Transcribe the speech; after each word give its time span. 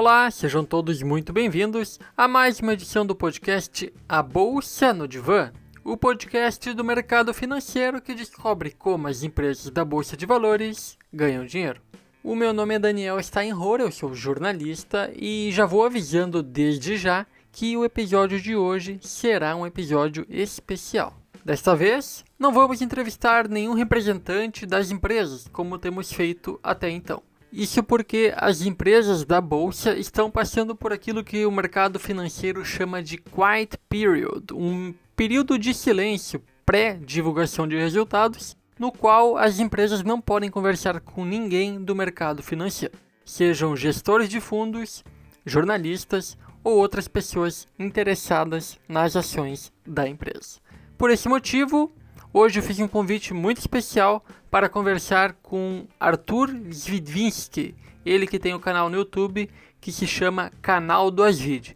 Olá, 0.00 0.30
sejam 0.30 0.64
todos 0.64 1.02
muito 1.02 1.30
bem-vindos 1.30 2.00
a 2.16 2.26
mais 2.26 2.58
uma 2.58 2.72
edição 2.72 3.04
do 3.04 3.14
podcast 3.14 3.92
A 4.08 4.22
Bolsa 4.22 4.94
no 4.94 5.06
Divã, 5.06 5.52
o 5.84 5.94
podcast 5.94 6.72
do 6.72 6.82
mercado 6.82 7.34
financeiro 7.34 8.00
que 8.00 8.14
descobre 8.14 8.70
como 8.70 9.08
as 9.08 9.22
empresas 9.22 9.70
da 9.70 9.84
Bolsa 9.84 10.16
de 10.16 10.24
Valores 10.24 10.96
ganham 11.12 11.44
dinheiro. 11.44 11.82
O 12.24 12.34
meu 12.34 12.54
nome 12.54 12.76
é 12.76 12.78
Daniel 12.78 13.22
Steinrohr, 13.22 13.78
eu 13.82 13.92
sou 13.92 14.14
jornalista 14.14 15.12
e 15.14 15.50
já 15.52 15.66
vou 15.66 15.84
avisando 15.84 16.42
desde 16.42 16.96
já 16.96 17.26
que 17.52 17.76
o 17.76 17.84
episódio 17.84 18.40
de 18.40 18.56
hoje 18.56 18.98
será 19.02 19.54
um 19.54 19.66
episódio 19.66 20.24
especial. 20.30 21.14
Desta 21.44 21.76
vez, 21.76 22.24
não 22.38 22.54
vamos 22.54 22.80
entrevistar 22.80 23.46
nenhum 23.46 23.74
representante 23.74 24.64
das 24.64 24.90
empresas, 24.90 25.46
como 25.52 25.78
temos 25.78 26.10
feito 26.10 26.58
até 26.62 26.88
então. 26.88 27.22
Isso 27.52 27.82
porque 27.82 28.32
as 28.36 28.62
empresas 28.62 29.24
da 29.24 29.40
bolsa 29.40 29.98
estão 29.98 30.30
passando 30.30 30.74
por 30.76 30.92
aquilo 30.92 31.24
que 31.24 31.44
o 31.44 31.50
mercado 31.50 31.98
financeiro 31.98 32.64
chama 32.64 33.02
de 33.02 33.18
quiet 33.18 33.76
period, 33.88 34.52
um 34.52 34.94
período 35.16 35.58
de 35.58 35.74
silêncio 35.74 36.40
pré-divulgação 36.64 37.66
de 37.66 37.76
resultados, 37.76 38.56
no 38.78 38.92
qual 38.92 39.36
as 39.36 39.58
empresas 39.58 40.04
não 40.04 40.20
podem 40.20 40.48
conversar 40.48 41.00
com 41.00 41.24
ninguém 41.24 41.82
do 41.82 41.94
mercado 41.94 42.42
financeiro, 42.42 42.94
sejam 43.24 43.76
gestores 43.76 44.28
de 44.28 44.40
fundos, 44.40 45.02
jornalistas 45.44 46.38
ou 46.62 46.78
outras 46.78 47.08
pessoas 47.08 47.66
interessadas 47.78 48.78
nas 48.88 49.16
ações 49.16 49.72
da 49.84 50.08
empresa. 50.08 50.60
Por 50.96 51.10
esse 51.10 51.28
motivo, 51.28 51.92
hoje 52.32 52.58
eu 52.58 52.62
fiz 52.62 52.78
um 52.80 52.88
convite 52.88 53.34
muito 53.34 53.58
especial 53.58 54.24
para 54.50 54.68
conversar 54.68 55.34
com 55.42 55.86
Arthur 55.98 56.48
Zvidvinsky, 56.72 57.74
ele 58.04 58.26
que 58.26 58.38
tem 58.38 58.54
o 58.54 58.56
um 58.56 58.60
canal 58.60 58.88
no 58.88 58.96
YouTube 58.96 59.48
que 59.80 59.92
se 59.92 60.06
chama 60.06 60.50
Canal 60.60 61.10
do 61.10 61.22
Asvid. 61.22 61.74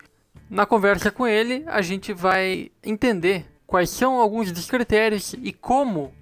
Na 0.50 0.66
conversa 0.66 1.10
com 1.10 1.26
ele, 1.26 1.64
a 1.66 1.80
gente 1.80 2.12
vai 2.12 2.70
entender 2.82 3.46
quais 3.66 3.90
são 3.90 4.20
alguns 4.20 4.52
dos 4.52 4.70
critérios 4.70 5.34
e 5.42 5.52
como 5.52 6.12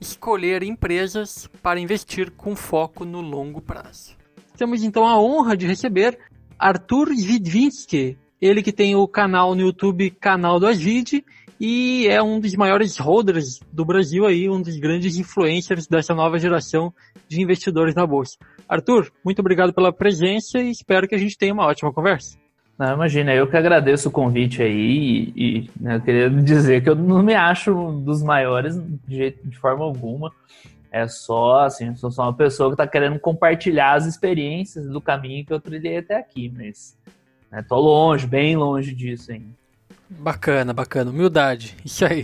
escolher 0.00 0.62
empresas 0.62 1.48
para 1.62 1.80
investir 1.80 2.30
com 2.30 2.54
foco 2.54 3.04
no 3.04 3.20
longo 3.20 3.60
prazo. 3.60 4.16
Temos 4.56 4.82
então 4.82 5.06
a 5.06 5.20
honra 5.20 5.56
de 5.56 5.66
receber 5.66 6.18
Arthur 6.58 7.14
Zvidvinsky, 7.14 8.18
ele 8.40 8.62
que 8.62 8.72
tem 8.72 8.94
o 8.94 9.08
canal 9.08 9.54
no 9.54 9.62
YouTube 9.62 10.10
Canal 10.10 10.60
do 10.60 10.66
Asvid 10.66 11.24
e 11.60 12.08
é 12.08 12.22
um 12.22 12.40
dos 12.40 12.54
maiores 12.54 12.96
holders 12.96 13.60
do 13.70 13.84
Brasil 13.84 14.24
aí, 14.24 14.48
um 14.48 14.62
dos 14.62 14.78
grandes 14.78 15.18
influencers 15.18 15.86
dessa 15.86 16.14
nova 16.14 16.38
geração 16.38 16.90
de 17.28 17.42
investidores 17.42 17.94
na 17.94 18.06
bolsa. 18.06 18.38
Arthur, 18.66 19.12
muito 19.22 19.40
obrigado 19.40 19.70
pela 19.70 19.92
presença 19.92 20.58
e 20.58 20.70
espero 20.70 21.06
que 21.06 21.14
a 21.14 21.18
gente 21.18 21.36
tenha 21.36 21.52
uma 21.52 21.66
ótima 21.66 21.92
conversa. 21.92 22.38
Não, 22.78 22.94
imagina, 22.94 23.34
eu 23.34 23.46
que 23.46 23.58
agradeço 23.58 24.08
o 24.08 24.12
convite 24.12 24.62
aí 24.62 24.72
e, 24.72 25.32
e 25.36 25.70
né, 25.78 25.96
eu 25.96 26.00
queria 26.00 26.30
dizer 26.30 26.82
que 26.82 26.88
eu 26.88 26.94
não 26.94 27.22
me 27.22 27.34
acho 27.34 27.74
um 27.74 28.02
dos 28.02 28.22
maiores 28.22 28.82
de, 29.06 29.16
jeito, 29.16 29.46
de 29.46 29.58
forma 29.58 29.84
alguma. 29.84 30.32
É 30.90 31.06
só, 31.06 31.66
assim, 31.66 31.94
sou 31.94 32.10
só 32.10 32.22
uma 32.22 32.34
pessoa 32.34 32.70
que 32.70 32.74
está 32.74 32.86
querendo 32.86 33.20
compartilhar 33.20 33.96
as 33.96 34.06
experiências 34.06 34.88
do 34.88 34.98
caminho 34.98 35.44
que 35.44 35.52
eu 35.52 35.60
trilhei 35.60 35.98
até 35.98 36.16
aqui, 36.16 36.50
mas 36.56 36.96
né, 37.52 37.62
tô 37.68 37.76
longe, 37.76 38.26
bem 38.26 38.56
longe 38.56 38.94
disso 38.94 39.30
ainda. 39.30 39.59
Bacana, 40.10 40.72
bacana. 40.72 41.12
Humildade. 41.12 41.76
Isso 41.86 42.04
aí. 42.04 42.22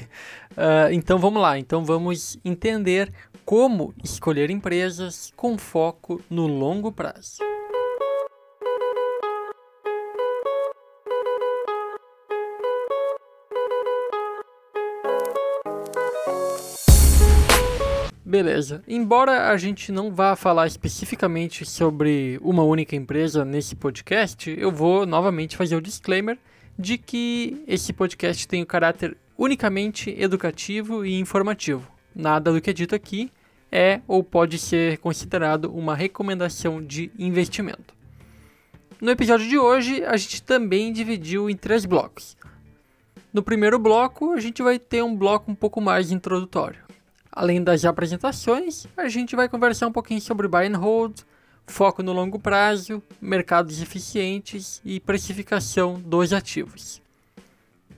Uh, 0.53 0.91
então 0.93 1.19
vamos 1.19 1.41
lá. 1.41 1.57
Então 1.57 1.85
vamos 1.85 2.37
entender 2.45 3.13
como 3.45 3.95
escolher 4.03 4.51
empresas 4.51 5.33
com 5.37 5.57
foco 5.57 6.21
no 6.29 6.49
longo 6.49 6.91
prazo. 6.91 7.39
Beleza. 18.25 18.83
Embora 18.89 19.53
a 19.53 19.57
gente 19.57 19.93
não 19.93 20.13
vá 20.13 20.35
falar 20.35 20.67
especificamente 20.67 21.65
sobre 21.65 22.41
uma 22.43 22.65
única 22.65 22.97
empresa 22.97 23.45
nesse 23.45 23.77
podcast, 23.77 24.51
eu 24.59 24.73
vou 24.73 25.07
novamente 25.07 25.57
fazer 25.57 25.77
o 25.77 25.81
disclaimer 25.81 26.37
de 26.79 26.99
que 26.99 27.63
esse 27.67 27.93
podcast 27.93 28.47
tem 28.47 28.63
o 28.63 28.67
caráter 28.67 29.17
unicamente 29.37 30.15
educativo 30.19 31.05
e 31.05 31.19
informativo. 31.19 31.91
Nada 32.15 32.53
do 32.53 32.61
que 32.61 32.71
é 32.71 32.73
dito 32.73 32.95
aqui 32.95 33.31
é 33.71 34.01
ou 34.07 34.23
pode 34.23 34.59
ser 34.59 34.99
considerado 34.99 35.67
uma 35.67 35.95
recomendação 35.95 36.83
de 36.83 37.11
investimento. 37.19 37.95
No 39.01 39.11
episódio 39.11 39.47
de 39.47 39.59
hoje, 39.59 40.03
a 40.05 40.17
gente 40.17 40.43
também 40.43 40.93
dividiu 40.93 41.51
em 41.51 41.57
três 41.57 41.85
blocos. 41.85 42.37
No 43.33 43.43
primeiro 43.43 43.79
bloco, 43.79 44.33
a 44.33 44.41
gente 44.41 44.63
vai 44.63 44.79
ter 44.79 45.03
um 45.03 45.15
bloco 45.15 45.51
um 45.51 45.55
pouco 45.55 45.81
mais 45.81 46.11
introdutório. 46.11 46.81
Além 47.31 47.63
das 47.63 47.85
apresentações, 47.85 48.87
a 48.97 49.09
gente 49.09 49.37
vai 49.37 49.47
conversar 49.47 49.89
um 49.89 49.93
pouquinho 49.93 50.23
sobre 50.23 50.49
buy 50.49 50.67
and 50.67 50.79
hold, 50.79 51.21
foco 51.67 52.03
no 52.03 52.13
longo 52.13 52.39
prazo, 52.39 53.03
mercados 53.21 53.83
eficientes 53.83 54.81
e 54.85 55.01
precificação 55.01 55.95
dos 56.01 56.33
ativos. 56.33 57.03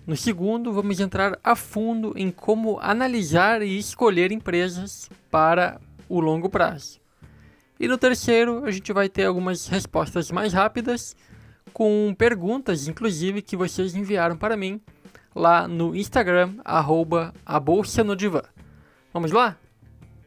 No 0.07 0.17
segundo, 0.17 0.73
vamos 0.73 1.01
entrar 1.01 1.39
a 1.45 1.55
fundo 1.55 2.15
em 2.17 2.31
como 2.31 2.79
analisar 2.81 3.61
e 3.61 3.77
escolher 3.79 4.33
empresas 4.33 5.11
para 5.31 5.79
o 6.09 6.19
longo 6.19 6.49
prazo. 6.49 6.99
E 7.79 7.87
no 7.87 7.99
terceiro, 7.99 8.65
a 8.65 8.71
gente 8.71 8.93
vai 8.93 9.09
ter 9.09 9.27
algumas 9.27 9.69
respostas 9.69 10.31
mais 10.31 10.53
rápidas, 10.53 11.15
com 11.73 12.15
perguntas, 12.17 12.89
inclusive, 12.89 13.43
que 13.43 13.55
vocês 13.55 13.95
enviaram 13.95 14.37
para 14.37 14.57
mim 14.57 14.81
lá 15.35 15.69
no 15.69 15.95
Instagram, 15.95 16.55
arroba 16.65 17.33
a 17.45 17.61
Bolsa 17.61 18.03
no 18.03 18.17
Divã. 18.17 18.43
Vamos 19.13 19.31
lá? 19.31 19.57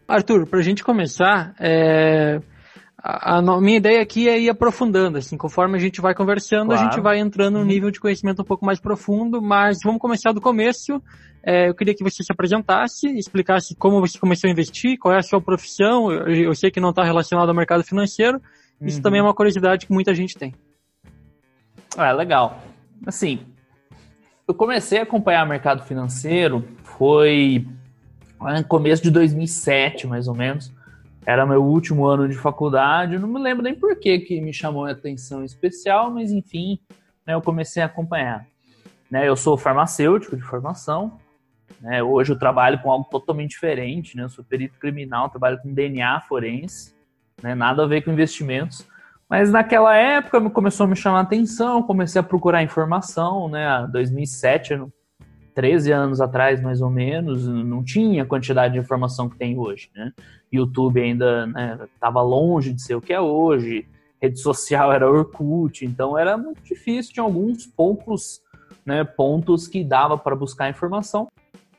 Arthur, 0.07 0.45
para 0.45 0.59
a 0.59 0.63
gente 0.63 0.83
começar, 0.83 1.55
é 1.59 2.39
a, 3.03 3.37
a, 3.37 3.61
minha 3.61 3.77
ideia 3.77 3.99
aqui 3.99 4.29
é 4.29 4.39
ir 4.39 4.49
aprofundando, 4.49 5.17
assim, 5.17 5.35
conforme 5.35 5.75
a 5.75 5.81
gente 5.81 5.99
vai 5.99 6.13
conversando, 6.13 6.67
claro. 6.67 6.81
a 6.81 6.83
gente 6.83 7.01
vai 7.01 7.19
entrando 7.19 7.55
num 7.55 7.61
uhum. 7.61 7.65
nível 7.65 7.89
de 7.89 7.99
conhecimento 7.99 8.43
um 8.43 8.45
pouco 8.45 8.63
mais 8.63 8.79
profundo, 8.79 9.41
mas 9.41 9.79
vamos 9.83 9.99
começar 9.99 10.31
do 10.31 10.39
começo. 10.39 11.01
É, 11.43 11.69
eu 11.69 11.73
queria 11.73 11.95
que 11.95 12.03
você 12.03 12.23
se 12.23 12.31
apresentasse, 12.31 13.07
explicasse 13.17 13.75
como 13.75 13.99
você 13.99 14.19
começou 14.19 14.47
a 14.47 14.51
investir, 14.51 14.99
qual 14.99 15.15
é 15.15 15.17
a 15.17 15.23
sua 15.23 15.41
profissão. 15.41 16.11
Eu, 16.11 16.27
eu 16.27 16.53
sei 16.53 16.69
que 16.69 16.79
não 16.79 16.91
está 16.91 17.03
relacionado 17.03 17.49
ao 17.49 17.55
mercado 17.55 17.83
financeiro. 17.83 18.39
Isso 18.79 18.97
uhum. 18.97 19.03
também 19.03 19.19
é 19.19 19.23
uma 19.23 19.33
curiosidade 19.33 19.87
que 19.87 19.93
muita 19.93 20.13
gente 20.13 20.37
tem. 20.37 20.53
Ah, 21.97 22.11
legal. 22.11 22.61
Assim, 23.07 23.39
eu 24.47 24.53
comecei 24.53 24.99
a 24.99 25.03
acompanhar 25.03 25.43
o 25.43 25.49
mercado 25.49 25.83
financeiro 25.83 26.63
foi 26.83 27.65
no 28.39 28.63
começo 28.65 29.01
de 29.01 29.09
2007, 29.09 30.05
mais 30.05 30.27
ou 30.27 30.35
menos 30.35 30.71
era 31.25 31.45
meu 31.45 31.63
último 31.63 32.05
ano 32.05 32.27
de 32.27 32.35
faculdade, 32.35 33.13
eu 33.13 33.19
não 33.19 33.27
me 33.27 33.39
lembro 33.39 33.63
nem 33.63 33.75
por 33.75 33.95
que, 33.95 34.19
que 34.19 34.41
me 34.41 34.53
chamou 34.53 34.85
a 34.85 34.91
atenção 34.91 35.43
especial, 35.43 36.09
mas 36.11 36.31
enfim, 36.31 36.79
né, 37.25 37.33
eu 37.33 37.41
comecei 37.41 37.81
a 37.81 37.85
acompanhar. 37.85 38.45
Né, 39.09 39.27
eu 39.27 39.35
sou 39.35 39.57
farmacêutico 39.57 40.35
de 40.35 40.41
formação, 40.41 41.19
né, 41.79 42.01
hoje 42.01 42.31
eu 42.31 42.39
trabalho 42.39 42.79
com 42.81 42.91
algo 42.91 43.07
totalmente 43.09 43.51
diferente, 43.51 44.15
né, 44.17 44.23
eu 44.23 44.29
sou 44.29 44.43
perito 44.43 44.79
criminal, 44.79 45.29
trabalho 45.29 45.59
com 45.61 45.73
DNA 45.73 46.21
forense, 46.21 46.95
né, 47.41 47.53
nada 47.53 47.83
a 47.83 47.87
ver 47.87 48.03
com 48.03 48.11
investimentos, 48.11 48.87
mas 49.29 49.51
naquela 49.51 49.95
época 49.95 50.49
começou 50.49 50.85
a 50.85 50.89
me 50.89 50.95
chamar 50.95 51.19
a 51.19 51.23
atenção, 51.23 51.83
comecei 51.83 52.19
a 52.19 52.23
procurar 52.23 52.63
informação, 52.63 53.47
né, 53.47 53.87
2007, 53.91 54.73
13 55.53 55.91
anos 55.91 56.21
atrás, 56.21 56.61
mais 56.61 56.81
ou 56.81 56.89
menos, 56.89 57.47
não 57.47 57.83
tinha 57.83 58.23
a 58.23 58.25
quantidade 58.25 58.73
de 58.73 58.79
informação 58.79 59.29
que 59.29 59.37
tem 59.37 59.57
hoje, 59.57 59.89
né? 59.95 60.11
YouTube 60.51 60.99
ainda 60.99 61.47
estava 61.95 62.21
né, 62.21 62.29
longe 62.29 62.73
de 62.73 62.81
ser 62.81 62.95
o 62.95 63.01
que 63.01 63.13
é 63.13 63.21
hoje, 63.21 63.87
rede 64.21 64.39
social 64.39 64.91
era 64.91 65.09
Orkut, 65.09 65.85
então 65.85 66.17
era 66.17 66.37
muito 66.37 66.61
difícil, 66.61 67.13
tinha 67.13 67.23
alguns 67.23 67.65
poucos 67.65 68.41
né, 68.85 69.03
pontos 69.03 69.67
que 69.67 69.83
dava 69.83 70.17
para 70.17 70.35
buscar 70.35 70.69
informação. 70.69 71.27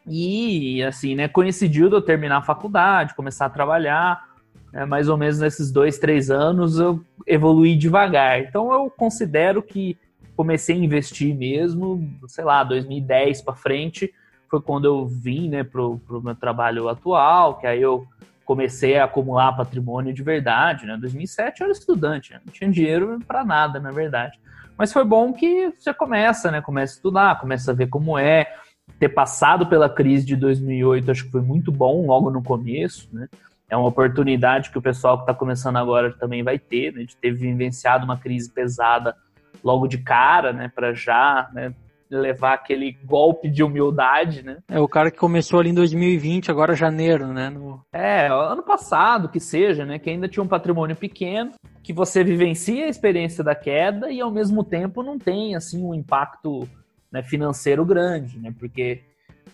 E, 0.06 0.82
assim, 0.82 1.14
né, 1.14 1.28
coincidiu 1.28 1.88
de 1.88 1.94
eu 1.94 2.02
terminar 2.02 2.38
a 2.38 2.42
faculdade, 2.42 3.14
começar 3.14 3.46
a 3.46 3.50
trabalhar, 3.50 4.32
né, 4.72 4.84
mais 4.84 5.08
ou 5.08 5.16
menos 5.16 5.38
nesses 5.38 5.70
dois, 5.70 5.98
três 5.98 6.30
anos 6.30 6.78
eu 6.78 7.04
evoluí 7.26 7.76
devagar. 7.76 8.40
Então 8.40 8.72
eu 8.72 8.90
considero 8.90 9.62
que 9.62 9.96
comecei 10.42 10.74
a 10.74 10.78
investir 10.78 11.36
mesmo, 11.36 12.10
sei 12.26 12.42
lá, 12.42 12.64
2010 12.64 13.42
para 13.42 13.54
frente, 13.54 14.12
foi 14.50 14.60
quando 14.60 14.86
eu 14.86 15.06
vim, 15.06 15.48
né, 15.48 15.62
pro, 15.62 16.00
meu 16.08 16.34
trabalho 16.34 16.88
atual, 16.88 17.58
que 17.58 17.66
aí 17.66 17.80
eu 17.80 18.04
comecei 18.44 18.98
a 18.98 19.04
acumular 19.04 19.56
patrimônio 19.56 20.12
de 20.12 20.20
verdade, 20.20 20.84
né? 20.84 20.98
2007 21.00 21.60
eu 21.60 21.66
era 21.66 21.72
estudante, 21.72 22.32
né? 22.32 22.40
não 22.44 22.52
tinha 22.52 22.68
dinheiro 22.68 23.20
para 23.24 23.44
nada, 23.44 23.78
na 23.78 23.92
verdade. 23.92 24.36
Mas 24.76 24.92
foi 24.92 25.04
bom 25.04 25.32
que 25.32 25.72
você 25.78 25.94
começa, 25.94 26.50
né? 26.50 26.60
Começa 26.60 26.94
a 26.94 26.96
estudar, 26.96 27.40
começa 27.40 27.70
a 27.70 27.74
ver 27.74 27.86
como 27.86 28.18
é. 28.18 28.52
Ter 28.98 29.10
passado 29.10 29.68
pela 29.68 29.88
crise 29.88 30.26
de 30.26 30.34
2008 30.34 31.10
acho 31.12 31.24
que 31.24 31.30
foi 31.30 31.40
muito 31.40 31.70
bom 31.70 32.04
logo 32.04 32.30
no 32.32 32.42
começo, 32.42 33.08
né? 33.12 33.28
é 33.70 33.76
uma 33.76 33.88
oportunidade 33.88 34.70
que 34.70 34.76
o 34.76 34.82
pessoal 34.82 35.18
que 35.18 35.22
está 35.22 35.32
começando 35.32 35.76
agora 35.76 36.12
também 36.12 36.42
vai 36.42 36.58
ter, 36.58 36.92
né, 36.92 37.04
de 37.04 37.16
ter 37.16 37.30
vivenciado 37.30 38.04
uma 38.04 38.18
crise 38.18 38.50
pesada 38.50 39.16
logo 39.62 39.86
de 39.86 39.98
cara, 39.98 40.52
né, 40.52 40.70
para 40.74 40.92
já 40.92 41.48
né, 41.52 41.74
levar 42.10 42.54
aquele 42.54 42.92
golpe 43.04 43.48
de 43.48 43.62
humildade, 43.62 44.42
né? 44.42 44.58
É 44.68 44.78
o 44.78 44.88
cara 44.88 45.10
que 45.10 45.16
começou 45.16 45.60
ali 45.60 45.70
em 45.70 45.74
2020, 45.74 46.50
agora 46.50 46.74
janeiro, 46.74 47.28
né? 47.28 47.48
No... 47.48 47.82
É, 47.92 48.28
ano 48.28 48.62
passado, 48.62 49.28
que 49.30 49.40
seja, 49.40 49.86
né? 49.86 49.98
Que 49.98 50.10
ainda 50.10 50.28
tinha 50.28 50.42
um 50.42 50.48
patrimônio 50.48 50.94
pequeno, 50.94 51.52
que 51.82 51.92
você 51.92 52.22
vivencia 52.22 52.84
a 52.84 52.88
experiência 52.88 53.42
da 53.42 53.54
queda 53.54 54.10
e 54.10 54.20
ao 54.20 54.30
mesmo 54.30 54.62
tempo 54.62 55.02
não 55.02 55.18
tem 55.18 55.56
assim 55.56 55.82
um 55.82 55.94
impacto 55.94 56.68
né, 57.10 57.22
financeiro 57.22 57.84
grande, 57.84 58.38
né? 58.38 58.54
Porque 58.58 59.02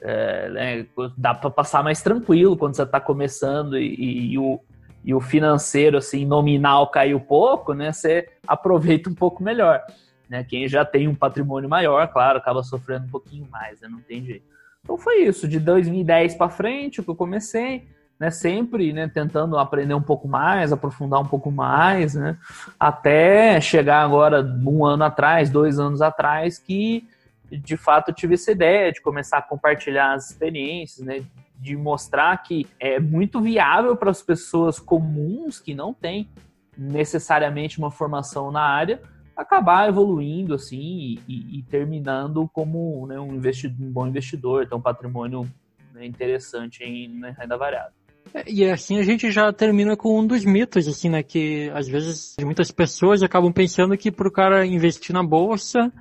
é, 0.01 0.49
né, 0.51 0.87
dá 1.17 1.35
para 1.35 1.51
passar 1.51 1.83
mais 1.83 2.03
tranquilo 2.03 2.57
quando 2.57 2.75
você 2.75 2.83
está 2.83 3.01
começando 3.01 3.79
e, 3.79 3.95
e, 3.95 4.33
e, 4.33 4.39
o, 4.39 4.61
e 5.09 5.15
o 5.15 5.23
financeiro 5.23 5.97
assim 5.97 6.27
nominal 6.27 6.91
caiu 6.91 7.19
pouco, 7.19 7.73
né? 7.73 7.91
Você 7.91 8.29
aproveita 8.47 9.09
um 9.09 9.15
pouco 9.15 9.43
melhor. 9.43 9.83
Né? 10.29 10.45
Quem 10.45 10.69
já 10.69 10.85
tem 10.85 11.09
um 11.09 11.15
patrimônio 11.15 11.67
maior, 11.67 12.07
claro, 12.09 12.37
acaba 12.37 12.63
sofrendo 12.63 13.07
um 13.07 13.09
pouquinho 13.09 13.49
mais, 13.51 13.81
né? 13.81 13.89
não 13.91 14.03
tem 14.03 14.23
jeito. 14.23 14.45
Então 14.85 14.99
foi 14.99 15.23
isso, 15.23 15.49
de 15.49 15.59
2010 15.59 16.35
para 16.35 16.51
frente, 16.51 17.01
o 17.01 17.03
que 17.03 17.09
eu 17.09 17.17
comecei, 17.17 17.89
né, 18.21 18.31
sempre 18.31 18.93
né, 18.93 19.09
tentando 19.09 19.59
aprender 19.59 19.95
um 19.95 20.03
pouco 20.03 20.29
mais, 20.29 20.73
aprofundar 20.73 21.21
um 21.21 21.27
pouco 21.27 21.51
mais, 21.51 22.15
né, 22.15 22.37
até 22.79 23.61
chegar 23.61 24.03
agora 24.03 24.43
um 24.43 24.85
ano 24.85 25.05
atrás, 25.05 25.51
dois 25.51 25.79
anos 25.79 26.03
atrás, 26.03 26.59
que 26.59 27.07
de 27.51 27.77
fato 27.77 28.11
eu 28.11 28.15
tive 28.15 28.35
essa 28.35 28.53
ideia 28.53 28.93
de 28.93 29.01
começar 29.01 29.39
a 29.39 29.43
compartilhar 29.43 30.13
as 30.13 30.31
experiências, 30.31 31.07
né, 31.07 31.23
de 31.59 31.77
mostrar 31.77 32.37
que 32.39 32.67
é 32.79 33.01
muito 33.01 33.41
viável 33.41 33.97
para 33.97 34.11
as 34.11 34.23
pessoas 34.23 34.79
comuns 34.79 35.59
que 35.59 35.75
não 35.75 35.93
têm 35.93 36.29
necessariamente 36.77 37.79
uma 37.79 37.91
formação 37.91 38.53
na 38.53 38.63
área, 38.63 39.03
acabar 39.37 39.89
evoluindo 39.89 40.55
assim 40.55 41.19
e, 41.27 41.59
e 41.59 41.63
terminando 41.65 42.49
como 42.53 43.07
né, 43.07 43.19
um, 43.19 43.35
investidor, 43.35 43.87
um 43.87 43.91
bom 43.91 44.07
investidor, 44.07 44.67
ter 44.67 44.75
um 44.75 44.81
patrimônio 44.81 45.49
né, 45.93 46.07
interessante 46.07 46.85
em 46.85 47.21
renda 47.33 47.57
variável. 47.57 47.93
É, 48.33 48.45
e 48.47 48.65
assim 48.71 48.99
a 48.99 49.03
gente 49.03 49.31
já 49.31 49.53
termina 49.53 49.97
com 49.97 50.21
um 50.21 50.27
dos 50.27 50.45
mitos, 50.45 50.87
assim, 50.87 51.09
né? 51.09 51.23
Que 51.23 51.71
às 51.75 51.89
vezes 51.89 52.37
muitas 52.43 52.71
pessoas 52.71 53.23
acabam 53.23 53.53
pensando 53.53 53.97
que 53.97 54.11
para 54.11 54.29
o 54.29 54.33
cara 54.33 54.67
investir 54.67 55.15
na 55.15 55.23
bolsa, 55.23 55.93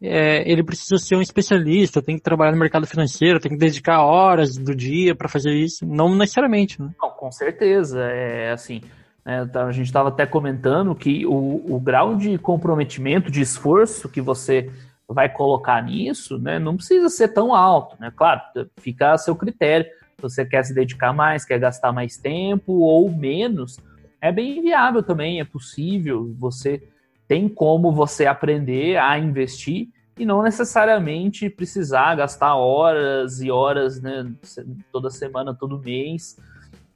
é, 0.00 0.50
ele 0.50 0.62
precisa 0.62 0.96
ser 0.96 1.16
um 1.16 1.22
especialista, 1.22 2.02
tem 2.02 2.16
que 2.16 2.22
trabalhar 2.22 2.52
no 2.52 2.58
mercado 2.58 2.86
financeiro, 2.86 3.40
tem 3.40 3.52
que 3.52 3.58
dedicar 3.58 4.02
horas 4.02 4.56
do 4.56 4.74
dia 4.74 5.14
para 5.14 5.28
fazer 5.28 5.52
isso. 5.52 5.84
Não 5.86 6.14
necessariamente, 6.14 6.80
né? 6.80 6.90
Não, 7.00 7.10
com 7.10 7.30
certeza. 7.32 8.00
É 8.02 8.52
assim? 8.52 8.80
Tá, 9.52 9.66
a 9.66 9.72
gente 9.72 9.86
estava 9.86 10.08
até 10.08 10.24
comentando 10.24 10.94
que 10.94 11.26
o, 11.26 11.62
o 11.68 11.78
grau 11.78 12.16
de 12.16 12.38
comprometimento, 12.38 13.30
de 13.30 13.42
esforço 13.42 14.08
que 14.08 14.22
você 14.22 14.70
vai 15.06 15.28
colocar 15.28 15.82
nisso, 15.82 16.38
né, 16.38 16.58
não 16.58 16.76
precisa 16.76 17.08
ser 17.08 17.28
tão 17.28 17.54
alto, 17.54 17.96
né? 17.98 18.12
Claro, 18.14 18.40
fica 18.78 19.12
a 19.12 19.18
seu 19.18 19.36
critério. 19.36 19.86
Se 20.16 20.22
você 20.22 20.44
quer 20.46 20.64
se 20.64 20.74
dedicar 20.74 21.12
mais, 21.12 21.44
quer 21.44 21.58
gastar 21.58 21.92
mais 21.92 22.16
tempo 22.16 22.72
ou 22.72 23.10
menos, 23.10 23.78
é 24.20 24.32
bem 24.32 24.62
viável 24.62 25.02
também, 25.02 25.40
é 25.40 25.44
possível. 25.44 26.34
Você 26.38 26.82
tem 27.28 27.48
como 27.48 27.92
você 27.92 28.26
aprender 28.26 28.96
a 28.96 29.18
investir 29.18 29.88
e 30.18 30.24
não 30.26 30.42
necessariamente 30.42 31.48
precisar 31.48 32.16
gastar 32.16 32.56
horas 32.56 33.40
e 33.40 33.50
horas, 33.50 34.00
né, 34.00 34.32
toda 34.90 35.10
semana, 35.10 35.54
todo 35.54 35.78
mês, 35.78 36.36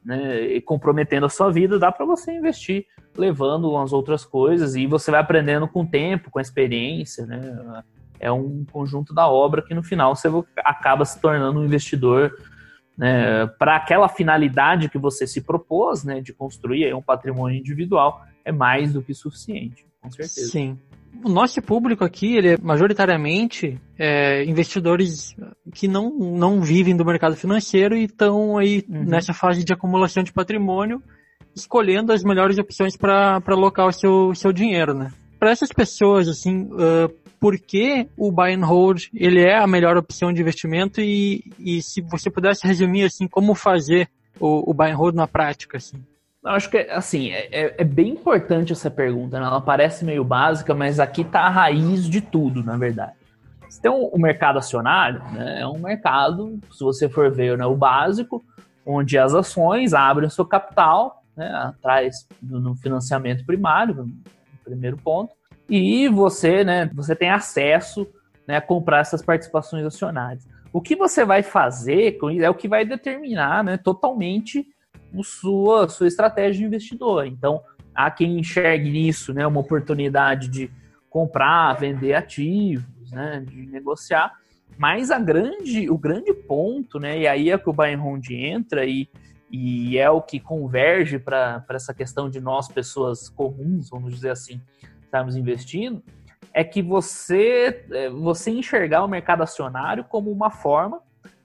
né, 0.05 0.61
comprometendo 0.63 1.27
a 1.27 1.29
sua 1.29 1.53
vida, 1.53 1.79
dá 1.79 1.93
para 1.93 2.05
você 2.05 2.33
investir 2.33 2.87
levando 3.17 3.71
umas 3.71 3.93
outras 3.93 4.25
coisas 4.25 4.75
e 4.75 4.87
você 4.87 5.11
vai 5.11 5.21
aprendendo 5.21 5.69
com 5.69 5.83
o 5.83 5.87
tempo, 5.87 6.31
com 6.31 6.39
a 6.39 6.43
experiência, 6.43 7.27
né? 7.27 7.83
É 8.19 8.31
um 8.31 8.65
conjunto 8.71 9.13
da 9.13 9.29
obra 9.29 9.63
que 9.63 9.75
no 9.75 9.83
final 9.83 10.15
você 10.15 10.29
acaba 10.59 11.05
se 11.05 11.21
tornando 11.21 11.61
um 11.61 11.65
investidor 11.65 12.33
né, 12.97 13.47
para 13.59 13.77
aquela 13.77 14.09
finalidade 14.09 14.89
que 14.89 14.99
você 14.99 15.27
se 15.27 15.41
propôs, 15.41 16.05
né, 16.05 16.21
de 16.21 16.33
construir 16.33 16.95
um 16.95 17.03
patrimônio 17.03 17.59
individual, 17.59 18.25
é 18.45 18.53
mais 18.53 18.93
do 18.93 19.03
que 19.03 19.13
suficiente, 19.13 19.85
com 20.03 20.11
certeza. 20.11 20.51
Sim 20.51 20.79
o 21.25 21.29
nosso 21.29 21.61
público 21.61 22.05
aqui, 22.05 22.37
ele 22.37 22.55
é 22.55 22.57
majoritariamente 22.61 23.79
é, 23.99 24.45
investidores 24.45 25.35
que 25.75 25.87
não, 25.87 26.11
não 26.11 26.61
vivem 26.61 26.97
do 26.97 27.05
mercado 27.05 27.37
financeiro 27.37 27.97
e 27.97 28.05
estão 28.05 28.59
aí 28.59 28.85
uhum. 28.89 29.05
nessa 29.05 29.33
fase 29.33 29.65
de 29.65 29.73
acumulação 29.73 30.23
de 30.23 30.33
patrimônio, 30.33 31.03
escolhendo 31.55 32.13
as 32.13 32.25
melhores 32.25 32.59
opções 32.59 32.97
para 32.97 33.41
alocar 33.47 33.87
o 33.87 33.93
seu, 33.93 34.35
seu 34.35 34.53
dinheiro, 34.53 34.95
né? 34.95 35.13
Para 35.39 35.51
essas 35.51 35.71
pessoas, 35.71 36.29
assim, 36.29 36.69
uh, 36.73 37.09
por 37.39 37.59
que 37.59 38.09
o 38.17 38.31
buy 38.31 38.55
and 38.55 38.65
hold 38.65 39.05
ele 39.13 39.41
é 39.41 39.59
a 39.59 39.67
melhor 39.67 39.97
opção 39.97 40.33
de 40.33 40.41
investimento 40.41 41.01
e, 41.01 41.45
e 41.59 41.83
se 41.83 42.01
você 42.01 42.31
pudesse 42.31 42.67
resumir, 42.67 43.05
assim, 43.05 43.29
como 43.29 43.55
fazer 43.55 44.09
o, 44.41 44.71
o 44.71 44.75
buy 44.75 44.91
and 44.91 44.97
hold 44.97 45.15
na 45.15 45.27
prática, 45.27 45.77
assim? 45.77 46.03
Eu 46.45 46.51
acho 46.51 46.69
que, 46.69 46.79
assim, 46.79 47.31
é, 47.31 47.49
é, 47.53 47.75
é, 47.79 47.85
bem 47.85 48.11
importante 48.11 48.73
essa 48.73 48.91
pergunta, 48.91 49.39
né? 49.39 49.47
Ela 49.47 49.61
parece 49.61 50.05
meio 50.05 50.25
básica, 50.25 50.75
mas 50.75 50.99
aqui 50.99 51.23
está 51.23 51.43
a 51.43 51.49
raiz 51.49 52.09
de 52.09 52.21
tudo, 52.21 52.65
na 52.65 52.77
verdade. 52.77 53.13
Tem 53.81 53.91
o 53.91 54.19
mercado 54.19 54.59
acionário, 54.59 55.23
né? 55.33 55.61
É 55.61 55.67
um 55.67 55.79
mercado, 55.79 56.59
se 56.71 56.85
você 56.85 57.09
for 57.09 57.31
ver 57.31 57.57
né, 57.57 57.65
o 57.65 57.77
básico, 57.77 58.45
onde 58.85 59.17
as 59.17 59.35
ações 59.35 59.95
abrem 59.95 60.27
o 60.27 60.31
seu 60.31 60.45
capital, 60.45 61.23
né, 61.37 61.49
atrás 61.49 62.27
do, 62.41 62.61
no 62.61 62.75
financiamento 62.75 63.45
primário, 63.47 64.09
primeiro 64.65 64.97
ponto, 64.97 65.33
e 65.69 66.09
você, 66.09 66.65
né, 66.65 66.91
você 66.93 67.17
tem 67.17 67.31
acesso 67.31 68.07
né, 68.47 68.57
a 68.57 68.61
comprar 68.61 68.99
essas 68.99 69.23
participações 69.23 69.85
acionárias. 69.87 70.47
O 70.73 70.81
que 70.81 70.97
você 70.97 71.25
vai 71.25 71.43
fazer 71.43 72.19
é 72.41 72.51
o 72.51 72.55
que 72.55 72.69
vai 72.69 72.85
determinar 72.85 73.63
né, 73.65 73.77
totalmente 73.77 74.67
sua, 75.23 75.89
sua 75.89 76.07
estratégia 76.07 76.61
de 76.61 76.65
investidor. 76.65 77.27
Então, 77.27 77.63
há 77.95 78.11
quem 78.11 78.39
enxergue 78.39 78.91
nisso 78.91 79.35
né, 79.35 79.47
uma 79.47 79.61
oportunidade 79.61 80.49
de 80.49 80.71
comprar, 81.11 81.75
vender 81.75 82.15
ativos, 82.15 83.11
né, 83.11 83.45
de 83.47 83.67
negociar. 83.67 84.33
Mas 84.79 85.11
a 85.11 85.19
grande, 85.19 85.91
o 85.91 85.99
grande 85.99 86.33
ponto, 86.33 86.99
né, 86.99 87.19
e 87.19 87.27
aí 87.27 87.51
é 87.51 87.59
que 87.59 87.69
o 87.69 87.73
buy 87.73 87.93
and 87.93 88.01
hold 88.01 88.31
entra 88.31 88.87
e, 88.87 89.09
e 89.51 89.99
é 89.99 90.09
o 90.09 90.23
que 90.23 90.41
converge 90.41 91.19
para 91.19 91.65
essa 91.71 91.93
questão 91.93 92.31
de 92.31 92.41
nós, 92.41 92.69
pessoas 92.69 93.29
comuns, 93.29 93.91
vamos 93.91 94.15
dizer 94.15 94.31
assim, 94.31 94.61
estarmos 95.03 95.37
investindo, 95.37 96.03
é 96.55 96.65
que 96.65 96.83
você, 96.83 97.85
é, 97.91 98.09
você 98.09 98.51
enxergar 98.51 99.05
o 99.05 99.09
mercado 99.09 99.43
acionário 99.43 100.05
como 100.05 100.31
uma 100.31 100.51
forma 100.51 101.01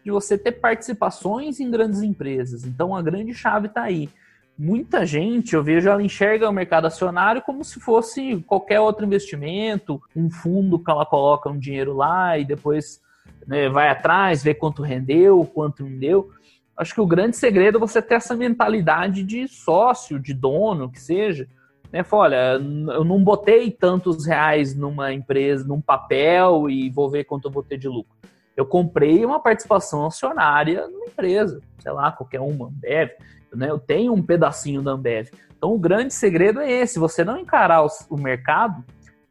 de 0.07 0.11
você 0.11 0.37
ter 0.37 0.53
participações 0.53 1.59
em 1.59 1.69
grandes 1.69 2.01
empresas. 2.01 2.63
Então 2.63 2.95
a 2.95 3.01
grande 3.01 3.33
chave 3.33 3.67
está 3.67 3.83
aí. 3.83 4.09
Muita 4.57 5.05
gente, 5.05 5.53
eu 5.53 5.61
vejo, 5.61 5.89
ela 5.89 6.01
enxerga 6.01 6.49
o 6.49 6.53
mercado 6.53 6.87
acionário 6.87 7.41
como 7.41 7.61
se 7.61 7.77
fosse 7.79 8.37
qualquer 8.47 8.79
outro 8.79 9.05
investimento, 9.05 10.01
um 10.15 10.29
fundo 10.29 10.79
que 10.79 10.89
ela 10.89 11.05
coloca 11.05 11.49
um 11.49 11.59
dinheiro 11.59 11.93
lá 11.93 12.37
e 12.37 12.45
depois 12.45 13.01
né, 13.45 13.67
vai 13.67 13.89
atrás, 13.89 14.41
vê 14.41 14.53
quanto 14.53 14.81
rendeu, 14.81 15.43
quanto 15.53 15.83
não 15.83 15.99
deu. 15.99 16.31
Acho 16.77 16.93
que 16.93 17.01
o 17.01 17.05
grande 17.05 17.35
segredo 17.35 17.77
é 17.77 17.81
você 17.81 18.01
ter 18.01 18.15
essa 18.15 18.33
mentalidade 18.33 19.23
de 19.23 19.45
sócio, 19.49 20.17
de 20.17 20.33
dono, 20.33 20.89
que 20.89 21.01
seja. 21.01 21.49
Né? 21.91 22.01
Fala, 22.01 22.23
olha, 22.23 22.63
eu 22.93 23.03
não 23.03 23.21
botei 23.21 23.69
tantos 23.71 24.25
reais 24.25 24.73
numa 24.73 25.11
empresa, 25.11 25.67
num 25.67 25.81
papel 25.81 26.69
e 26.69 26.89
vou 26.89 27.09
ver 27.09 27.25
quanto 27.25 27.49
eu 27.49 27.51
vou 27.51 27.61
ter 27.61 27.77
de 27.77 27.89
lucro 27.89 28.17
eu 28.57 28.65
comprei 28.65 29.23
uma 29.23 29.39
participação 29.39 30.07
acionária 30.07 30.87
numa 30.87 31.05
empresa, 31.05 31.61
sei 31.79 31.91
lá, 31.91 32.11
qualquer 32.11 32.41
uma, 32.41 32.67
Ambev, 32.67 33.11
né? 33.53 33.69
eu 33.69 33.77
tenho 33.77 34.13
um 34.13 34.21
pedacinho 34.21 34.81
da 34.81 34.91
Ambev. 34.91 35.29
Então 35.55 35.73
o 35.73 35.79
grande 35.79 36.13
segredo 36.13 36.59
é 36.59 36.69
esse, 36.69 36.97
você 36.97 37.23
não 37.23 37.37
encarar 37.37 37.85
o, 37.85 37.89
o 38.09 38.17
mercado 38.17 38.83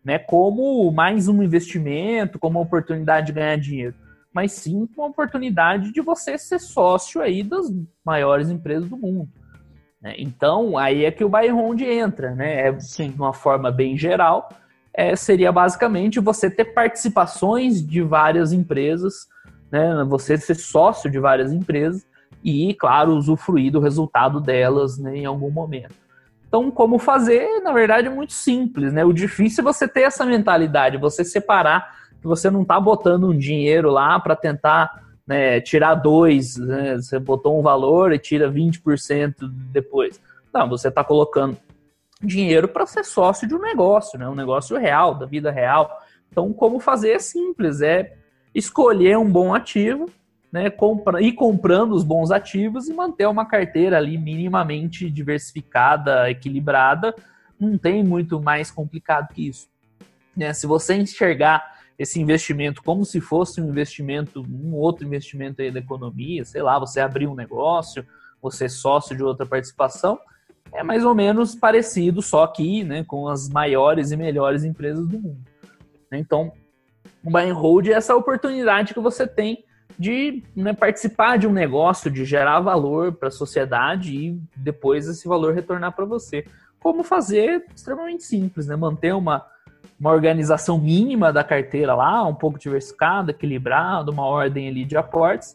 né, 0.05 0.21
como 0.21 0.89
mais 0.93 1.27
um 1.27 1.43
investimento, 1.43 2.39
como 2.39 2.61
uma 2.61 2.65
oportunidade 2.65 3.27
de 3.27 3.33
ganhar 3.33 3.57
dinheiro, 3.57 3.95
mas 4.33 4.53
sim 4.53 4.89
uma 4.97 5.09
oportunidade 5.09 5.93
de 5.93 6.01
você 6.01 6.39
ser 6.39 6.61
sócio 6.61 7.21
aí 7.21 7.43
das 7.43 7.67
maiores 8.05 8.49
empresas 8.49 8.89
do 8.89 8.97
mundo. 8.97 9.29
Né? 10.01 10.15
Então, 10.19 10.79
aí 10.79 11.05
é 11.05 11.11
que 11.11 11.25
o 11.25 11.29
buy 11.29 11.49
hold 11.49 11.81
entra, 11.81 12.33
né? 12.37 12.69
É 12.69 12.79
sim. 12.79 13.11
de 13.11 13.17
uma 13.17 13.33
forma 13.33 13.73
bem 13.73 13.97
geral, 13.97 14.49
é, 14.97 15.15
seria 15.15 15.53
basicamente 15.53 16.19
você 16.19 16.49
ter 16.49 16.65
participações 16.65 17.87
de 17.87 18.01
várias 18.01 18.51
empresas, 18.51 19.27
né, 19.71 20.03
você 20.09 20.39
ser 20.39 20.55
sócio 20.55 21.11
de 21.11 21.19
várias 21.19 21.53
empresas 21.53 22.07
e, 22.43 22.73
claro, 22.75 23.13
usufruir 23.13 23.71
do 23.71 23.79
resultado 23.79 24.41
delas 24.41 24.97
né, 24.97 25.19
em 25.19 25.27
algum 25.27 25.51
momento. 25.51 25.95
Então, 26.49 26.71
como 26.71 26.99
fazer, 26.99 27.61
na 27.61 27.73
verdade, 27.73 28.07
é 28.07 28.11
muito 28.11 28.33
simples. 28.33 28.93
Né? 28.93 29.05
O 29.05 29.13
difícil 29.13 29.63
é 29.63 29.65
você 29.65 29.87
ter 29.87 30.03
essa 30.03 30.25
mentalidade, 30.25 30.97
você 30.97 31.25
separar 31.25 31.95
que 32.21 32.27
você 32.27 32.51
não 32.51 32.63
está 32.63 32.81
botando 32.81 33.29
um 33.29 33.37
dinheiro 33.37 33.91
lá 33.91 34.19
para 34.19 34.35
tentar 34.35 35.05
né, 35.27 35.61
tirar 35.61 35.97
dois, 35.97 36.57
né, 36.57 36.97
você 36.97 37.19
botou 37.19 37.59
um 37.59 37.63
valor 37.63 38.13
e 38.13 38.19
tira 38.19 38.51
20% 38.51 39.35
depois. 39.73 40.19
Não, 40.55 40.69
você 40.69 40.89
está 40.89 41.05
colocando 41.05 41.59
dinheiro 42.23 42.69
para 42.69 42.87
ser 42.87 43.05
sócio 43.05 43.47
de 43.47 43.55
um 43.55 43.61
negócio, 43.61 44.19
né, 44.19 44.29
um 44.29 44.35
negócio 44.35 44.77
real, 44.79 45.15
da 45.15 45.27
vida 45.27 45.51
real. 45.51 45.91
Então, 46.31 46.53
como 46.53 46.81
fazer 46.81 47.11
é 47.11 47.19
simples, 47.19 47.81
é 47.81 48.17
escolher 48.55 49.19
um 49.19 49.31
bom 49.31 49.55
ativo, 49.55 50.11
né, 50.51 50.71
compra, 50.71 51.23
ir 51.23 51.33
comprando 51.33 51.93
os 51.93 52.03
bons 52.03 52.31
ativos 52.31 52.89
e 52.89 52.95
manter 52.95 53.27
uma 53.27 53.47
carteira 53.47 53.99
ali 53.99 54.17
minimamente 54.17 55.11
diversificada, 55.11 56.31
equilibrada. 56.31 57.15
Não 57.61 57.77
tem 57.77 58.03
muito 58.03 58.41
mais 58.41 58.71
complicado 58.71 59.33
que 59.35 59.49
isso. 59.49 59.69
Né? 60.37 60.53
Se 60.53 60.67
você 60.67 60.95
enxergar 60.95 61.77
esse 61.99 62.21
investimento 62.21 62.83
como 62.83 63.05
se 63.05 63.21
fosse 63.21 63.61
um 63.61 63.69
investimento, 63.69 64.43
um 64.43 64.75
outro 64.75 65.07
investimento 65.07 65.63
aí 65.63 65.71
da 65.71 65.81
economia, 65.81 66.45
sei 66.45 66.63
lá, 66.63 66.79
você 66.79 67.01
abrir 67.01 67.27
um 67.27 67.35
negócio, 67.35 68.07
você 68.41 68.67
é 68.67 68.69
sócio 68.69 69.17
de 69.17 69.23
outra 69.23 69.47
participação, 69.47 70.19
é 70.77 70.83
mais 70.83 71.05
ou 71.05 71.15
menos 71.15 71.55
parecido, 71.55 72.21
só 72.23 72.47
que 72.47 72.85
né, 72.85 73.05
com 73.05 73.29
as 73.29 73.49
maiores 73.49 74.11
e 74.11 74.17
melhores 74.17 74.65
empresas 74.65 75.07
do 75.07 75.19
mundo. 75.19 75.41
Então, 76.13 76.53
o 77.25 77.31
buy 77.31 77.49
and 77.49 77.55
hold 77.55 77.89
é 77.89 77.93
essa 77.93 78.15
oportunidade 78.15 78.95
que 78.95 79.01
você 79.01 79.27
tem 79.27 79.65
de 79.99 80.43
né, 80.55 80.73
participar 80.73 81.39
de 81.39 81.47
um 81.47 81.53
negócio, 81.53 82.11
de 82.11 82.25
gerar 82.25 82.61
valor 82.61 83.13
para 83.13 83.29
a 83.29 83.33
sociedade 83.33 84.15
e 84.15 84.41
depois 84.57 85.09
esse 85.09 85.27
valor 85.27 85.55
retornar 85.55 85.93
para 85.93 86.05
você. 86.05 86.45
Como 86.79 87.03
fazer 87.03 87.65
extremamente 87.75 88.23
simples, 88.23 88.67
né? 88.67 88.77
Manter 88.77 89.13
uma 89.13 89.45
uma 89.99 90.13
organização 90.13 90.79
mínima 90.79 91.33
da 91.33 91.43
carteira 91.43 91.95
lá, 91.95 92.23
um 92.25 92.35
pouco 92.35 92.59
diversificada, 92.59 93.31
equilibrada, 93.31 94.11
uma 94.11 94.27
ordem 94.27 94.69
ali 94.69 94.85
de 94.85 94.95
aportes 94.95 95.55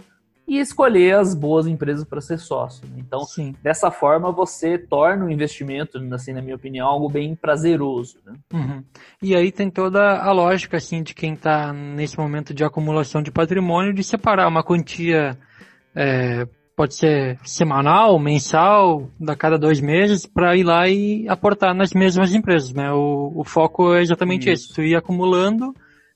e 0.52 0.60
escolher 0.60 1.16
as 1.16 1.34
boas 1.34 1.66
empresas 1.66 2.04
para 2.04 2.20
ser 2.20 2.38
sócio. 2.38 2.86
Né? 2.90 2.98
Então, 2.98 3.22
Sim. 3.22 3.56
dessa 3.64 3.90
forma, 3.90 4.34
você 4.34 4.78
torna 4.78 5.24
o 5.24 5.32
investimento, 5.32 5.98
assim, 6.14 6.34
na 6.34 6.42
minha 6.42 6.58
opinião, 6.58 6.86
algo 6.86 7.08
bem 7.08 7.34
prazeroso. 7.38 8.18
Né? 8.26 8.34
Uhum. 8.54 8.84
E 9.22 9.34
aí 9.34 9.50
tem 9.50 9.70
toda 9.70 10.18
a 10.22 10.30
lógica, 10.34 10.76
assim, 10.76 11.04
de 11.04 11.14
quem 11.14 11.36
está 11.36 11.72
nesse 11.72 12.20
momento 12.20 12.54
de 12.54 12.66
acumulação 12.66 13.24
de 13.24 13.32
patrimônio, 13.32 13.94
de 13.94 14.04
separar 14.04 14.46
uma 14.50 14.62
quantia 14.62 15.38
é, 15.96 16.46
pode 16.76 16.96
ser 16.96 17.40
semanal, 17.46 18.20
mensal, 18.20 19.10
da 19.18 19.38
cada 19.38 19.58
dois 19.58 19.80
meses, 19.80 20.26
para 20.26 20.58
ir 20.58 20.64
lá 20.64 20.86
e 20.90 21.30
aportar 21.30 21.74
nas 21.74 21.94
mesmas 21.94 22.36
empresas, 22.36 22.74
né? 22.74 22.92
O, 22.92 23.32
o 23.38 23.46
foco 23.46 23.94
é 23.94 24.02
exatamente 24.02 24.52
Isso. 24.52 24.66
esse, 24.66 24.74
tu 24.74 24.82
ir 24.82 24.98
acumulando 24.98 25.74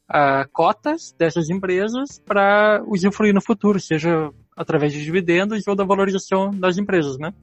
uh, 0.10 0.50
cotas 0.52 1.14
dessas 1.18 1.50
empresas 1.50 2.20
para 2.20 2.84
usufruir 2.88 3.34
no 3.34 3.42
futuro, 3.42 3.80
seja 3.80 4.32
através 4.56 4.94
de 4.94 5.04
dividendos 5.04 5.68
ou 5.68 5.76
da 5.76 5.84
valorização 5.84 6.52
das 6.52 6.78
empresas, 6.78 7.18
né? 7.18 7.34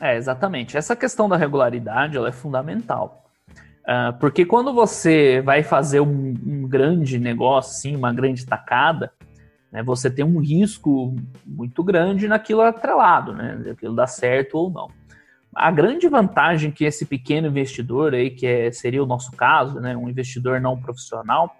É, 0.00 0.16
exatamente. 0.16 0.76
Essa 0.76 0.94
questão 0.94 1.28
da 1.28 1.36
regularidade, 1.36 2.16
ela 2.16 2.28
é 2.28 2.32
fundamental. 2.32 3.24
Uh, 3.82 4.18
porque 4.18 4.44
quando 4.44 4.72
você 4.72 5.40
vai 5.42 5.62
fazer 5.62 6.00
um, 6.00 6.34
um 6.44 6.68
grande 6.68 7.18
negócio, 7.18 7.72
assim, 7.72 7.96
uma 7.96 8.12
grande 8.12 8.44
tacada, 8.44 9.12
né, 9.70 9.82
você 9.82 10.10
tem 10.10 10.24
um 10.24 10.40
risco 10.40 11.14
muito 11.44 11.84
grande 11.84 12.26
naquilo 12.26 12.62
atrelado, 12.62 13.32
né, 13.32 13.62
aquilo 13.70 13.94
dar 13.94 14.08
certo 14.08 14.56
ou 14.56 14.70
não. 14.70 14.88
A 15.54 15.70
grande 15.70 16.08
vantagem 16.08 16.70
que 16.70 16.84
esse 16.84 17.06
pequeno 17.06 17.46
investidor 17.46 18.12
aí, 18.12 18.30
que 18.30 18.46
é, 18.46 18.72
seria 18.72 19.02
o 19.02 19.06
nosso 19.06 19.30
caso, 19.32 19.80
né, 19.80 19.96
um 19.96 20.08
investidor 20.08 20.60
não 20.60 20.78
profissional, 20.78 21.56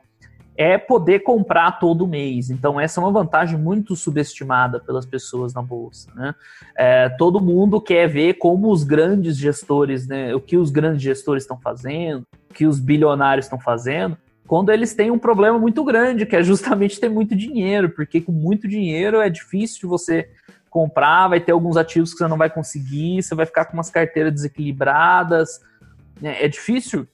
é 0.56 0.78
poder 0.78 1.20
comprar 1.20 1.78
todo 1.78 2.06
mês. 2.06 2.50
Então, 2.50 2.80
essa 2.80 3.00
é 3.00 3.04
uma 3.04 3.12
vantagem 3.12 3.58
muito 3.58 3.94
subestimada 3.94 4.80
pelas 4.80 5.04
pessoas 5.04 5.52
na 5.52 5.62
bolsa. 5.62 6.10
Né? 6.14 6.34
É, 6.76 7.08
todo 7.10 7.40
mundo 7.40 7.80
quer 7.80 8.08
ver 8.08 8.34
como 8.34 8.70
os 8.70 8.82
grandes 8.82 9.36
gestores, 9.36 10.06
né, 10.06 10.34
o 10.34 10.40
que 10.40 10.56
os 10.56 10.70
grandes 10.70 11.02
gestores 11.02 11.42
estão 11.42 11.58
fazendo, 11.58 12.26
o 12.50 12.54
que 12.54 12.66
os 12.66 12.80
bilionários 12.80 13.46
estão 13.46 13.58
fazendo, 13.58 14.16
quando 14.46 14.70
eles 14.70 14.94
têm 14.94 15.10
um 15.10 15.18
problema 15.18 15.58
muito 15.58 15.84
grande, 15.84 16.25
que 16.25 16.36
é 16.36 16.42
justamente 16.42 17.00
ter 17.00 17.08
muito 17.08 17.34
dinheiro, 17.34 17.90
porque 17.90 18.20
com 18.20 18.32
muito 18.32 18.68
dinheiro 18.68 19.20
é 19.20 19.28
difícil 19.28 19.80
de 19.80 19.86
você 19.86 20.30
comprar, 20.70 21.28
vai 21.28 21.40
ter 21.40 21.52
alguns 21.52 21.76
ativos 21.76 22.12
que 22.12 22.18
você 22.18 22.28
não 22.28 22.36
vai 22.36 22.50
conseguir, 22.50 23.22
você 23.22 23.34
vai 23.34 23.46
ficar 23.46 23.64
com 23.64 23.75
umas 23.75 23.90
carteiras 23.90 24.32
desequilibradas, 24.32 25.60
né? 26.20 26.36
é 26.44 26.48
difícil 26.48 27.06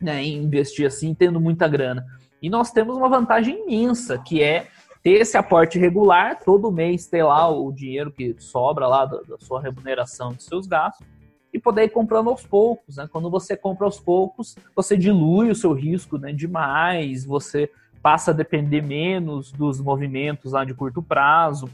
né, 0.00 0.24
investir 0.24 0.86
assim, 0.86 1.14
tendo 1.14 1.40
muita 1.40 1.66
grana. 1.66 2.04
E 2.40 2.48
nós 2.48 2.70
temos 2.70 2.96
uma 2.96 3.08
vantagem 3.08 3.62
imensa, 3.62 4.18
que 4.18 4.42
é 4.42 4.68
ter 5.02 5.20
esse 5.20 5.36
aporte 5.36 5.78
regular, 5.78 6.38
todo 6.44 6.70
mês 6.72 7.06
ter 7.06 7.22
lá 7.22 7.48
o 7.48 7.72
dinheiro 7.72 8.10
que 8.10 8.36
sobra 8.38 8.86
lá 8.86 9.04
da, 9.04 9.20
da 9.22 9.38
sua 9.38 9.60
remuneração 9.60 10.32
dos 10.32 10.44
seus 10.44 10.66
gastos, 10.66 11.06
e 11.52 11.58
poder 11.58 11.84
ir 11.84 11.90
comprando 11.90 12.30
aos 12.30 12.44
poucos. 12.44 12.96
Né? 12.96 13.08
Quando 13.10 13.30
você 13.30 13.56
compra 13.56 13.86
aos 13.86 13.98
poucos, 13.98 14.56
você 14.74 14.96
dilui 14.96 15.50
o 15.50 15.54
seu 15.54 15.72
risco 15.72 16.18
né, 16.18 16.32
demais, 16.32 17.24
você 17.24 17.70
passa 18.02 18.30
a 18.30 18.34
depender 18.34 18.82
menos 18.82 19.50
dos 19.50 19.80
movimentos 19.80 20.52
lá 20.52 20.64
de 20.64 20.74
curto 20.74 21.02
prazo, 21.02 21.68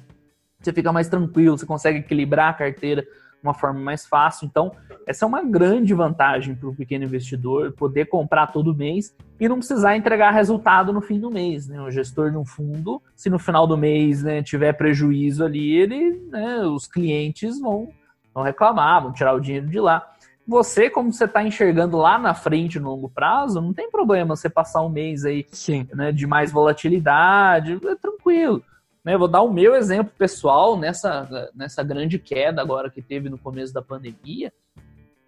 você 0.60 0.72
fica 0.72 0.92
mais 0.92 1.08
tranquilo, 1.08 1.58
você 1.58 1.66
consegue 1.66 1.98
equilibrar 1.98 2.50
a 2.50 2.54
carteira 2.54 3.06
uma 3.44 3.54
forma 3.54 3.78
mais 3.78 4.06
fácil. 4.06 4.46
Então, 4.46 4.72
essa 5.06 5.24
é 5.24 5.28
uma 5.28 5.42
grande 5.42 5.92
vantagem 5.94 6.54
para 6.54 6.68
o 6.68 6.74
pequeno 6.74 7.04
investidor, 7.04 7.72
poder 7.72 8.06
comprar 8.06 8.48
todo 8.48 8.74
mês 8.74 9.14
e 9.38 9.48
não 9.48 9.58
precisar 9.58 9.96
entregar 9.96 10.30
resultado 10.30 10.92
no 10.92 11.00
fim 11.00 11.20
do 11.20 11.30
mês. 11.30 11.68
Né? 11.68 11.80
O 11.80 11.90
gestor 11.90 12.30
de 12.30 12.36
um 12.36 12.44
fundo, 12.44 13.02
se 13.14 13.28
no 13.28 13.38
final 13.38 13.66
do 13.66 13.76
mês 13.76 14.22
né, 14.22 14.42
tiver 14.42 14.72
prejuízo 14.72 15.44
ali, 15.44 15.72
ele, 15.74 16.20
né, 16.30 16.60
os 16.60 16.86
clientes 16.86 17.60
vão 17.60 17.88
não 18.34 18.42
reclamar, 18.42 19.02
vão 19.02 19.12
tirar 19.12 19.34
o 19.34 19.40
dinheiro 19.40 19.68
de 19.68 19.78
lá. 19.78 20.10
Você, 20.46 20.90
como 20.90 21.12
você 21.12 21.24
está 21.24 21.42
enxergando 21.42 21.96
lá 21.96 22.18
na 22.18 22.34
frente 22.34 22.78
no 22.78 22.90
longo 22.90 23.08
prazo, 23.08 23.60
não 23.60 23.72
tem 23.72 23.90
problema 23.90 24.36
você 24.36 24.50
passar 24.50 24.82
um 24.82 24.90
mês 24.90 25.24
aí 25.24 25.46
né, 25.94 26.12
de 26.12 26.26
mais 26.26 26.52
volatilidade, 26.52 27.78
é 27.86 27.94
tranquilo. 27.94 28.62
Né, 29.04 29.18
vou 29.18 29.28
dar 29.28 29.42
o 29.42 29.52
meu 29.52 29.74
exemplo 29.74 30.12
pessoal 30.16 30.78
nessa, 30.78 31.50
nessa 31.54 31.82
grande 31.82 32.18
queda 32.18 32.62
agora 32.62 32.90
que 32.90 33.02
teve 33.02 33.28
no 33.28 33.36
começo 33.36 33.72
da 33.72 33.82
pandemia. 33.82 34.52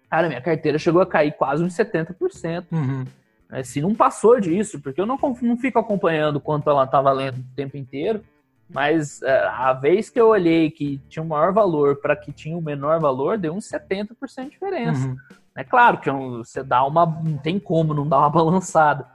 Cara, 0.09 0.27
minha 0.27 0.41
carteira 0.41 0.79
chegou 0.79 1.01
a 1.01 1.05
cair 1.05 1.33
quase 1.33 1.63
uns 1.63 1.75
70%. 1.75 2.65
Uhum. 2.71 3.05
É, 3.51 3.63
se 3.63 3.79
não 3.79 3.93
passou 3.93 4.39
disso, 4.39 4.79
porque 4.81 4.99
eu 4.99 5.05
não, 5.05 5.17
não 5.41 5.57
fico 5.57 5.79
acompanhando 5.79 6.39
quanto 6.39 6.69
ela 6.69 6.85
está 6.85 7.01
valendo 7.01 7.37
o 7.37 7.55
tempo 7.55 7.77
inteiro. 7.77 8.23
Mas 8.69 9.21
é, 9.21 9.45
a 9.47 9.71
vez 9.73 10.09
que 10.09 10.19
eu 10.19 10.27
olhei 10.27 10.69
que 10.69 10.99
tinha 11.07 11.23
um 11.23 11.27
maior 11.27 11.53
valor 11.53 11.97
para 11.97 12.15
que 12.15 12.33
tinha 12.33 12.57
um 12.57 12.61
menor 12.61 12.99
valor, 12.99 13.37
deu 13.37 13.53
uns 13.53 13.69
70% 13.69 14.43
de 14.43 14.49
diferença. 14.49 15.07
Uhum. 15.07 15.17
É 15.55 15.63
claro 15.63 15.99
que 15.99 16.11
você 16.11 16.63
dá 16.63 16.85
uma. 16.85 17.05
Não 17.05 17.37
tem 17.37 17.59
como 17.59 17.93
não 17.93 18.07
dar 18.07 18.19
uma 18.19 18.29
balançada. 18.31 19.07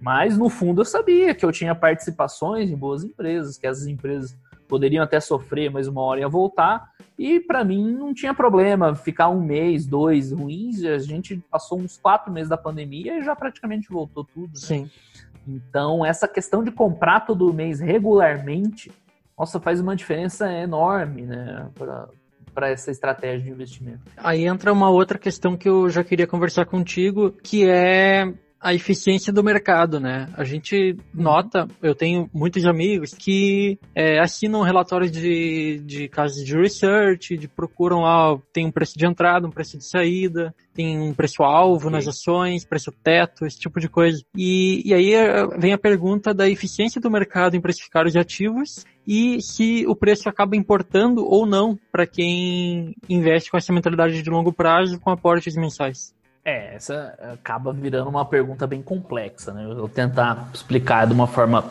Mas 0.00 0.36
no 0.38 0.48
fundo 0.48 0.80
eu 0.80 0.84
sabia 0.84 1.34
que 1.34 1.44
eu 1.44 1.52
tinha 1.52 1.74
participações 1.74 2.70
em 2.70 2.76
boas 2.76 3.04
empresas, 3.04 3.58
que 3.58 3.66
essas 3.66 3.86
empresas 3.86 4.36
poderiam 4.66 5.02
até 5.02 5.18
sofrer, 5.20 5.70
mas 5.70 5.88
uma 5.88 6.00
hora 6.00 6.20
ia 6.20 6.28
voltar. 6.28 6.90
E 7.18 7.40
para 7.40 7.62
mim 7.62 7.92
não 7.92 8.14
tinha 8.14 8.32
problema 8.32 8.94
ficar 8.94 9.28
um 9.28 9.42
mês, 9.42 9.84
dois 9.84 10.32
ruins. 10.32 10.82
A 10.84 10.98
gente 10.98 11.36
passou 11.50 11.78
uns 11.78 11.98
quatro 11.98 12.32
meses 12.32 12.48
da 12.48 12.56
pandemia 12.56 13.18
e 13.18 13.22
já 13.22 13.36
praticamente 13.36 13.90
voltou 13.90 14.24
tudo. 14.24 14.52
Né? 14.54 14.54
Sim. 14.54 14.90
Então, 15.46 16.06
essa 16.06 16.28
questão 16.28 16.62
de 16.62 16.70
comprar 16.70 17.20
todo 17.20 17.52
mês 17.52 17.80
regularmente, 17.80 18.92
nossa, 19.36 19.58
faz 19.58 19.80
uma 19.80 19.96
diferença 19.96 20.50
enorme, 20.52 21.22
né, 21.22 21.68
para 22.54 22.68
essa 22.68 22.90
estratégia 22.90 23.40
de 23.40 23.50
investimento. 23.50 24.00
Aí 24.16 24.44
entra 24.44 24.72
uma 24.72 24.90
outra 24.90 25.18
questão 25.18 25.56
que 25.56 25.68
eu 25.68 25.88
já 25.90 26.04
queria 26.04 26.26
conversar 26.26 26.66
contigo, 26.66 27.30
que 27.30 27.68
é 27.68 28.32
a 28.60 28.74
eficiência 28.74 29.32
do 29.32 29.42
mercado, 29.42 29.98
né? 29.98 30.28
A 30.36 30.44
gente 30.44 30.96
nota, 31.14 31.66
eu 31.82 31.94
tenho 31.94 32.28
muitos 32.32 32.66
amigos 32.66 33.14
que 33.14 33.78
é, 33.94 34.20
assinam 34.20 34.60
relatórios 34.60 35.10
de, 35.10 35.80
de 35.84 36.08
casas 36.08 36.44
de 36.44 36.54
research, 36.54 37.38
de 37.38 37.48
procuram 37.48 38.00
lá, 38.00 38.38
tem 38.52 38.66
um 38.66 38.70
preço 38.70 38.98
de 38.98 39.06
entrada, 39.06 39.46
um 39.46 39.50
preço 39.50 39.78
de 39.78 39.84
saída, 39.84 40.54
tem 40.74 41.00
um 41.00 41.14
preço-alvo 41.14 41.88
nas 41.88 42.06
ações, 42.06 42.64
preço-teto, 42.64 43.46
esse 43.46 43.58
tipo 43.58 43.80
de 43.80 43.88
coisa. 43.88 44.22
E, 44.36 44.82
e 44.84 44.92
aí 44.92 45.14
é, 45.14 45.46
vem 45.58 45.72
a 45.72 45.78
pergunta 45.78 46.34
da 46.34 46.48
eficiência 46.48 47.00
do 47.00 47.10
mercado 47.10 47.56
em 47.56 47.60
precificar 47.60 48.06
os 48.06 48.14
ativos 48.14 48.84
e 49.06 49.40
se 49.40 49.86
o 49.86 49.96
preço 49.96 50.28
acaba 50.28 50.54
importando 50.54 51.24
ou 51.24 51.46
não 51.46 51.78
para 51.90 52.06
quem 52.06 52.94
investe 53.08 53.50
com 53.50 53.56
essa 53.56 53.72
mentalidade 53.72 54.22
de 54.22 54.30
longo 54.30 54.52
prazo 54.52 55.00
com 55.00 55.10
aportes 55.10 55.56
mensais. 55.56 56.14
É, 56.44 56.74
essa 56.74 57.14
acaba 57.34 57.72
virando 57.72 58.08
uma 58.08 58.24
pergunta 58.24 58.66
bem 58.66 58.82
complexa, 58.82 59.52
né? 59.52 59.64
Eu 59.64 59.76
vou 59.76 59.88
tentar 59.88 60.48
explicar 60.54 61.06
de 61.06 61.12
uma 61.12 61.26
forma, 61.26 61.64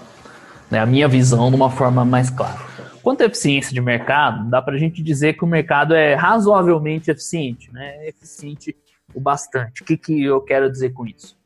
né, 0.70 0.80
a 0.80 0.86
minha 0.86 1.08
visão 1.08 1.50
de 1.50 1.56
uma 1.56 1.72
forma 1.72 2.06
mais 2.06 2.30
clara. 2.30 2.60
Quanto 3.02 3.22
à 3.22 3.26
eficiência 3.26 3.74
de 3.74 3.82
mercado, 3.82 4.50
dá 4.50 4.62
para 4.62 4.76
a 4.76 4.78
gente 4.78 5.02
dizer 5.02 5.34
que 5.34 5.44
o 5.44 5.48
mercado 5.48 5.96
é 5.96 6.14
razoavelmente 6.14 7.10
eficiente, 7.10 7.72
né? 7.74 8.06
É 8.06 8.10
eficiente 8.10 8.76
o 9.14 9.20
bastante. 9.20 9.82
O 9.82 9.86
que, 9.86 9.98
que 9.98 10.24
eu 10.24 10.40
quero 10.42 10.72
dizer 10.72 10.92
com 10.92 11.06
isso? 11.08 11.38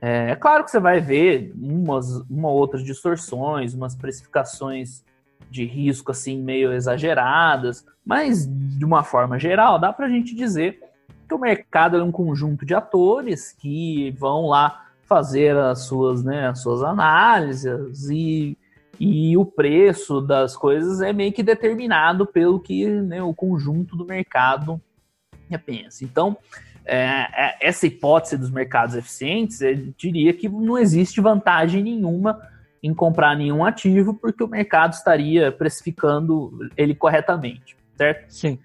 É, 0.00 0.30
é 0.30 0.36
claro 0.36 0.64
que 0.64 0.70
você 0.70 0.80
vai 0.80 1.00
ver 1.00 1.52
umas 1.54 2.08
uma 2.30 2.48
outras 2.48 2.82
distorções, 2.82 3.74
umas 3.74 3.94
precificações 3.94 5.04
de 5.50 5.64
risco 5.64 6.12
assim 6.12 6.40
meio 6.40 6.72
exageradas, 6.72 7.84
mas 8.04 8.46
de 8.46 8.84
uma 8.84 9.02
forma 9.02 9.38
geral 9.38 9.78
dá 9.78 9.92
para 9.92 10.06
a 10.06 10.08
gente 10.08 10.34
dizer 10.34 10.80
que 11.28 11.34
o 11.34 11.38
mercado 11.38 11.96
é 11.96 12.02
um 12.02 12.10
conjunto 12.10 12.64
de 12.64 12.74
atores 12.74 13.52
que 13.52 14.10
vão 14.18 14.46
lá 14.46 14.86
fazer 15.02 15.56
as 15.56 15.80
suas, 15.80 16.24
né, 16.24 16.48
as 16.48 16.60
suas 16.60 16.82
análises 16.82 18.08
e, 18.10 18.56
e 18.98 19.36
o 19.36 19.44
preço 19.44 20.20
das 20.20 20.56
coisas 20.56 21.00
é 21.00 21.12
meio 21.12 21.32
que 21.32 21.42
determinado 21.42 22.26
pelo 22.26 22.60
que 22.60 22.86
né, 22.86 23.22
o 23.22 23.34
conjunto 23.34 23.96
do 23.96 24.04
mercado 24.04 24.80
pensa. 25.64 26.04
Então, 26.04 26.36
é, 26.84 26.96
é, 26.96 27.56
essa 27.60 27.86
hipótese 27.86 28.36
dos 28.36 28.50
mercados 28.50 28.94
eficientes, 28.94 29.60
eu 29.60 29.92
diria 29.96 30.32
que 30.32 30.48
não 30.48 30.78
existe 30.78 31.20
vantagem 31.20 31.82
nenhuma 31.82 32.40
em 32.82 32.94
comprar 32.94 33.36
nenhum 33.36 33.64
ativo, 33.64 34.14
porque 34.14 34.42
o 34.42 34.48
mercado 34.48 34.92
estaria 34.92 35.50
precificando 35.50 36.70
ele 36.76 36.94
corretamente, 36.94 37.76
certo? 37.96 38.30
Sim. 38.30 38.58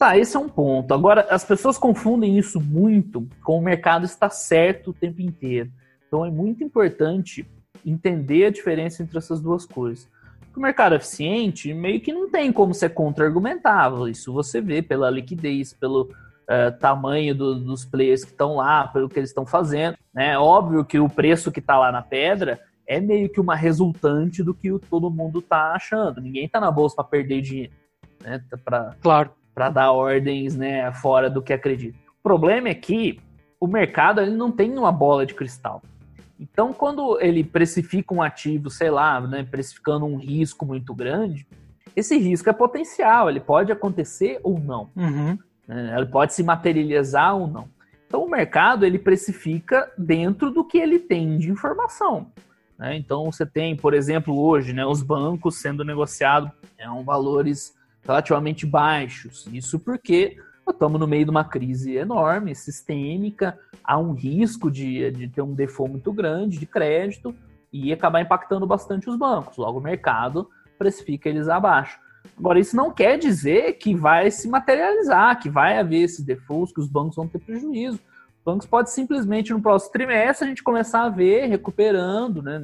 Tá, 0.00 0.16
esse 0.16 0.34
é 0.34 0.40
um 0.40 0.48
ponto. 0.48 0.94
Agora, 0.94 1.26
as 1.28 1.44
pessoas 1.44 1.76
confundem 1.76 2.38
isso 2.38 2.58
muito 2.58 3.28
com 3.44 3.58
o 3.58 3.62
mercado 3.62 4.06
estar 4.06 4.30
certo 4.30 4.92
o 4.92 4.94
tempo 4.94 5.20
inteiro. 5.20 5.70
Então, 6.06 6.24
é 6.24 6.30
muito 6.30 6.64
importante 6.64 7.46
entender 7.84 8.46
a 8.46 8.50
diferença 8.50 9.02
entre 9.02 9.18
essas 9.18 9.42
duas 9.42 9.66
coisas. 9.66 10.08
O 10.56 10.60
mercado 10.60 10.94
eficiente 10.94 11.74
meio 11.74 12.00
que 12.00 12.14
não 12.14 12.30
tem 12.30 12.50
como 12.50 12.72
ser 12.72 12.94
contra-argumentável. 12.94 14.08
Isso 14.08 14.32
você 14.32 14.58
vê 14.58 14.80
pela 14.80 15.10
liquidez, 15.10 15.74
pelo 15.74 16.04
uh, 16.04 16.78
tamanho 16.80 17.34
do, 17.34 17.56
dos 17.56 17.84
players 17.84 18.24
que 18.24 18.30
estão 18.30 18.56
lá, 18.56 18.88
pelo 18.88 19.06
que 19.06 19.18
eles 19.18 19.28
estão 19.28 19.44
fazendo. 19.44 19.98
É 20.16 20.28
né? 20.28 20.38
óbvio 20.38 20.82
que 20.82 20.98
o 20.98 21.10
preço 21.10 21.52
que 21.52 21.60
está 21.60 21.78
lá 21.78 21.92
na 21.92 22.00
pedra 22.00 22.58
é 22.86 22.98
meio 23.00 23.28
que 23.28 23.38
uma 23.38 23.54
resultante 23.54 24.42
do 24.42 24.54
que 24.54 24.70
todo 24.88 25.10
mundo 25.10 25.40
está 25.40 25.72
achando. 25.72 26.22
Ninguém 26.22 26.46
está 26.46 26.58
na 26.58 26.70
bolsa 26.70 26.96
para 26.96 27.04
perder 27.04 27.42
dinheiro, 27.42 27.72
né? 28.22 28.42
Para 28.64 28.96
claro. 29.02 29.38
Dar 29.54 29.92
ordens 29.92 30.56
né, 30.56 30.90
fora 30.92 31.28
do 31.28 31.42
que 31.42 31.52
acredita. 31.52 31.98
O 32.20 32.22
problema 32.22 32.68
é 32.68 32.74
que 32.74 33.20
o 33.58 33.66
mercado 33.66 34.20
ele 34.20 34.30
não 34.30 34.50
tem 34.50 34.76
uma 34.78 34.92
bola 34.92 35.26
de 35.26 35.34
cristal. 35.34 35.82
Então, 36.38 36.72
quando 36.72 37.20
ele 37.20 37.44
precifica 37.44 38.14
um 38.14 38.22
ativo, 38.22 38.70
sei 38.70 38.90
lá, 38.90 39.20
né, 39.20 39.46
precificando 39.48 40.06
um 40.06 40.16
risco 40.16 40.64
muito 40.64 40.94
grande, 40.94 41.46
esse 41.94 42.16
risco 42.16 42.48
é 42.48 42.52
potencial, 42.52 43.28
ele 43.28 43.40
pode 43.40 43.70
acontecer 43.70 44.40
ou 44.42 44.58
não. 44.58 44.88
Uhum. 44.96 45.38
Né, 45.68 45.94
ele 45.96 46.06
pode 46.06 46.32
se 46.32 46.42
materializar 46.42 47.36
ou 47.36 47.46
não. 47.46 47.68
Então, 48.06 48.24
o 48.24 48.30
mercado 48.30 48.86
ele 48.86 48.98
precifica 48.98 49.92
dentro 49.98 50.50
do 50.50 50.64
que 50.64 50.78
ele 50.78 50.98
tem 50.98 51.36
de 51.36 51.50
informação. 51.50 52.32
Né? 52.80 52.96
Então 52.96 53.30
você 53.30 53.44
tem, 53.44 53.76
por 53.76 53.92
exemplo, 53.92 54.40
hoje, 54.40 54.72
né, 54.72 54.86
os 54.86 55.02
bancos 55.02 55.60
sendo 55.60 55.84
negociados 55.84 56.50
é, 56.78 56.90
um 56.90 57.04
valores 57.04 57.74
relativamente 58.02 58.66
baixos. 58.66 59.46
Isso 59.52 59.78
porque 59.78 60.36
estamos 60.68 61.00
no 61.00 61.06
meio 61.06 61.24
de 61.24 61.30
uma 61.30 61.44
crise 61.44 61.96
enorme, 61.96 62.54
sistêmica, 62.54 63.58
há 63.82 63.98
um 63.98 64.12
risco 64.12 64.70
de, 64.70 65.10
de 65.10 65.28
ter 65.28 65.42
um 65.42 65.54
default 65.54 65.92
muito 65.92 66.12
grande 66.12 66.58
de 66.58 66.66
crédito 66.66 67.34
e 67.72 67.92
acabar 67.92 68.20
impactando 68.20 68.66
bastante 68.66 69.08
os 69.08 69.16
bancos. 69.16 69.56
Logo, 69.56 69.78
o 69.78 69.82
mercado 69.82 70.48
precifica 70.78 71.28
eles 71.28 71.48
abaixo. 71.48 71.98
Agora, 72.38 72.58
isso 72.58 72.76
não 72.76 72.90
quer 72.90 73.18
dizer 73.18 73.74
que 73.74 73.94
vai 73.94 74.30
se 74.30 74.48
materializar, 74.48 75.40
que 75.40 75.48
vai 75.48 75.78
haver 75.78 76.02
esses 76.02 76.24
defaults, 76.24 76.72
que 76.72 76.80
os 76.80 76.88
bancos 76.88 77.16
vão 77.16 77.26
ter 77.26 77.38
prejuízo 77.38 78.00
bancos 78.44 78.66
pode 78.66 78.90
simplesmente 78.90 79.52
no 79.52 79.60
próximo 79.60 79.92
trimestre 79.92 80.46
a 80.46 80.48
gente 80.48 80.62
começar 80.62 81.04
a 81.04 81.08
ver 81.08 81.46
recuperando, 81.46 82.42
né? 82.42 82.60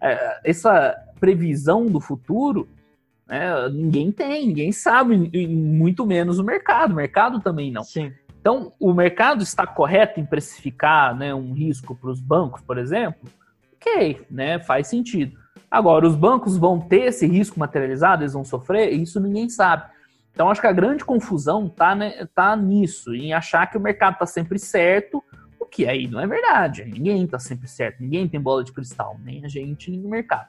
É, 0.00 0.40
essa 0.44 0.94
previsão 1.18 1.86
do 1.86 2.00
futuro, 2.00 2.68
né, 3.26 3.68
ninguém 3.70 4.12
tem, 4.12 4.48
ninguém 4.48 4.72
sabe, 4.72 5.16
muito 5.46 6.04
menos 6.06 6.38
o 6.38 6.44
mercado. 6.44 6.92
O 6.92 6.96
mercado 6.96 7.40
também 7.40 7.70
não. 7.70 7.82
Sim. 7.82 8.12
Então, 8.40 8.74
o 8.78 8.92
mercado 8.92 9.42
está 9.42 9.66
correto 9.66 10.20
em 10.20 10.26
precificar 10.26 11.16
né, 11.16 11.34
um 11.34 11.54
risco 11.54 11.94
para 11.94 12.10
os 12.10 12.20
bancos, 12.20 12.60
por 12.60 12.76
exemplo? 12.76 13.26
Ok, 13.76 14.26
né, 14.30 14.58
faz 14.58 14.88
sentido. 14.88 15.38
Agora, 15.70 16.06
os 16.06 16.14
bancos 16.14 16.56
vão 16.58 16.78
ter 16.78 17.04
esse 17.04 17.26
risco 17.26 17.58
materializado, 17.58 18.22
eles 18.22 18.34
vão 18.34 18.44
sofrer? 18.44 18.92
Isso 18.92 19.18
ninguém 19.18 19.48
sabe. 19.48 19.84
Então, 20.30 20.50
acho 20.50 20.60
que 20.60 20.66
a 20.66 20.72
grande 20.72 21.04
confusão 21.04 21.68
tá, 21.68 21.94
né, 21.94 22.26
tá 22.34 22.54
nisso, 22.54 23.14
em 23.14 23.32
achar 23.32 23.66
que 23.70 23.78
o 23.78 23.80
mercado 23.80 24.14
está 24.14 24.26
sempre 24.26 24.58
certo, 24.58 25.24
o 25.58 25.64
que 25.64 25.86
aí 25.86 26.06
não 26.06 26.20
é 26.20 26.26
verdade. 26.26 26.84
Ninguém 26.84 27.24
está 27.24 27.38
sempre 27.38 27.66
certo, 27.66 28.02
ninguém 28.02 28.28
tem 28.28 28.38
bola 28.38 28.62
de 28.62 28.72
cristal, 28.72 29.18
nem 29.24 29.42
a 29.44 29.48
gente, 29.48 29.90
nem 29.90 30.04
o 30.04 30.08
mercado. 30.10 30.48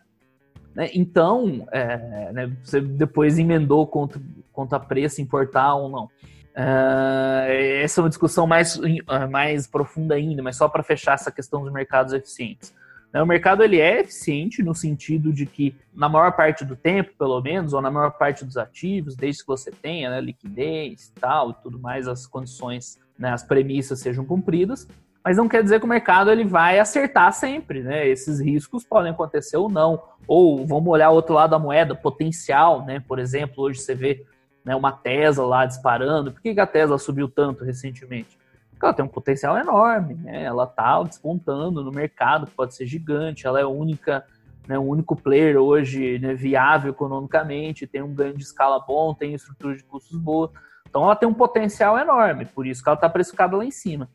Né? 0.76 0.90
Então, 0.94 1.66
é, 1.72 2.32
né, 2.34 2.52
você 2.62 2.82
depois 2.82 3.40
emendou 3.40 3.88
contra, 3.88 4.22
contra 4.52 4.80
preço 4.80 5.22
importar 5.22 5.74
ou 5.76 5.90
não. 5.90 6.10
É, 6.54 7.82
essa 7.82 8.00
é 8.00 8.04
uma 8.04 8.10
discussão 8.10 8.46
mais, 8.46 8.80
mais 9.32 9.68
profunda 9.68 10.16
ainda, 10.16 10.44
mas 10.44 10.58
só 10.58 10.68
para 10.68 10.84
fechar 10.84 11.14
essa 11.14 11.32
questão 11.32 11.64
dos 11.64 11.72
mercados 11.72 12.14
eficientes. 12.14 12.74
Né, 13.14 13.22
o 13.24 13.26
mercado 13.26 13.64
ele 13.64 13.80
é 13.80 14.02
eficiente 14.02 14.62
no 14.62 14.76
sentido 14.76 15.32
de 15.32 15.46
que, 15.46 15.74
na 15.94 16.10
maior 16.10 16.34
parte 16.34 16.66
do 16.66 16.76
tempo, 16.76 17.12
pelo 17.18 17.42
menos, 17.42 17.72
ou 17.72 17.82
na 17.82 17.90
maior 17.90 18.12
parte 18.12 18.44
dos 18.44 18.58
ativos, 18.58 19.16
desde 19.16 19.42
que 19.42 19.48
você 19.48 19.72
tenha 19.72 20.10
né, 20.10 20.20
liquidez 20.20 21.08
e 21.08 21.20
tal, 21.20 21.52
e 21.52 21.54
tudo 21.64 21.80
mais, 21.80 22.08
as 22.08 22.28
condições, 22.28 23.00
né, 23.18 23.32
as 23.32 23.44
premissas 23.44 24.02
sejam 24.02 24.26
cumpridas, 24.26 24.86
mas 25.26 25.38
não 25.38 25.50
quer 25.50 25.64
dizer 25.64 25.80
que 25.80 25.86
o 25.88 25.90
mercado 25.90 26.30
ele 26.30 26.44
vai 26.44 26.78
acertar 26.78 27.34
sempre, 27.34 27.82
né? 27.82 28.08
Esses 28.08 28.40
riscos 28.40 28.84
podem 28.84 29.12
acontecer 29.12 29.58
ou 29.58 29.68
não. 29.68 30.04
Ou 30.28 30.68
vamos 30.68 30.88
olhar 30.88 31.10
o 31.10 31.16
outro 31.16 31.34
lado 31.34 31.50
da 31.50 31.58
moeda, 31.58 31.96
potencial, 31.96 32.86
né? 32.86 33.04
Por 33.08 33.18
exemplo, 33.18 33.64
hoje 33.64 33.80
você 33.80 33.96
vê 33.96 34.24
né, 34.64 34.76
uma 34.76 34.92
Tesla 34.92 35.44
lá 35.44 35.66
disparando. 35.66 36.32
Por 36.32 36.40
que 36.40 36.60
a 36.60 36.68
Tesla 36.68 37.00
subiu 37.00 37.28
tanto 37.28 37.64
recentemente? 37.64 38.38
ela 38.80 38.94
tem 38.94 39.04
um 39.04 39.08
potencial 39.08 39.58
enorme, 39.58 40.14
né? 40.14 40.44
Ela 40.44 40.66
está 40.66 41.02
despontando 41.02 41.84
no 41.84 41.92
mercado, 41.92 42.46
que 42.46 42.54
pode 42.54 42.76
ser 42.76 42.86
gigante, 42.86 43.48
ela 43.48 43.60
é 43.60 43.66
única, 43.66 44.24
né, 44.68 44.78
o 44.78 44.84
único 44.84 45.16
player 45.16 45.58
hoje 45.58 46.20
né, 46.20 46.36
viável 46.36 46.92
economicamente, 46.92 47.88
tem 47.88 48.04
um 48.04 48.14
ganho 48.14 48.38
de 48.38 48.44
escala 48.44 48.80
bom, 48.80 49.12
tem 49.12 49.34
estrutura 49.34 49.76
de 49.76 49.84
custos 49.84 50.20
boa. 50.20 50.52
Então 50.88 51.04
ela 51.04 51.16
tem 51.16 51.28
um 51.28 51.34
potencial 51.34 51.98
enorme, 51.98 52.46
por 52.46 52.68
isso 52.68 52.84
que 52.84 52.90
ela 52.90 52.96
está 52.96 53.10
precificada 53.10 53.58
lá 53.58 53.66
em 53.66 53.72
cima. 53.72 54.08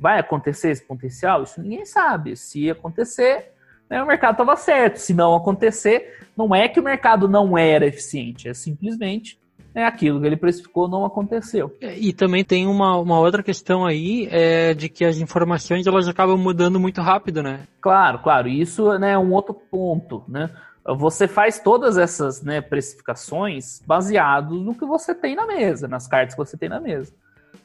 Vai 0.00 0.18
acontecer 0.18 0.70
esse 0.70 0.82
potencial? 0.82 1.42
Isso 1.42 1.60
ninguém 1.60 1.84
sabe. 1.84 2.34
Se 2.34 2.70
acontecer, 2.70 3.52
né, 3.88 4.02
o 4.02 4.06
mercado 4.06 4.32
estava 4.32 4.56
certo. 4.56 4.96
Se 4.96 5.12
não 5.12 5.36
acontecer, 5.36 6.26
não 6.36 6.54
é 6.54 6.66
que 6.68 6.80
o 6.80 6.82
mercado 6.82 7.28
não 7.28 7.56
era 7.58 7.86
eficiente, 7.86 8.48
é 8.48 8.54
simplesmente 8.54 9.38
é 9.74 9.84
aquilo 9.84 10.20
que 10.20 10.26
ele 10.26 10.36
precificou 10.36 10.88
não 10.88 11.04
aconteceu. 11.04 11.76
É, 11.80 11.96
e 11.96 12.12
também 12.12 12.44
tem 12.44 12.66
uma, 12.66 12.96
uma 12.96 13.18
outra 13.18 13.42
questão 13.42 13.86
aí, 13.86 14.28
é, 14.30 14.74
de 14.74 14.88
que 14.88 15.04
as 15.04 15.18
informações 15.18 15.86
elas 15.86 16.08
acabam 16.08 16.36
mudando 16.36 16.80
muito 16.80 17.00
rápido, 17.00 17.42
né? 17.42 17.66
Claro, 17.80 18.18
claro. 18.18 18.48
Isso 18.48 18.98
né, 18.98 19.12
é 19.12 19.18
um 19.18 19.32
outro 19.32 19.54
ponto, 19.54 20.24
né? 20.28 20.50
Você 20.96 21.28
faz 21.28 21.60
todas 21.60 21.98
essas 21.98 22.42
né, 22.42 22.60
precificações 22.60 23.80
baseado 23.86 24.54
no 24.54 24.74
que 24.74 24.84
você 24.84 25.14
tem 25.14 25.36
na 25.36 25.46
mesa, 25.46 25.86
nas 25.86 26.08
cartas 26.08 26.34
que 26.34 26.38
você 26.38 26.56
tem 26.56 26.68
na 26.68 26.80
mesa. 26.80 27.12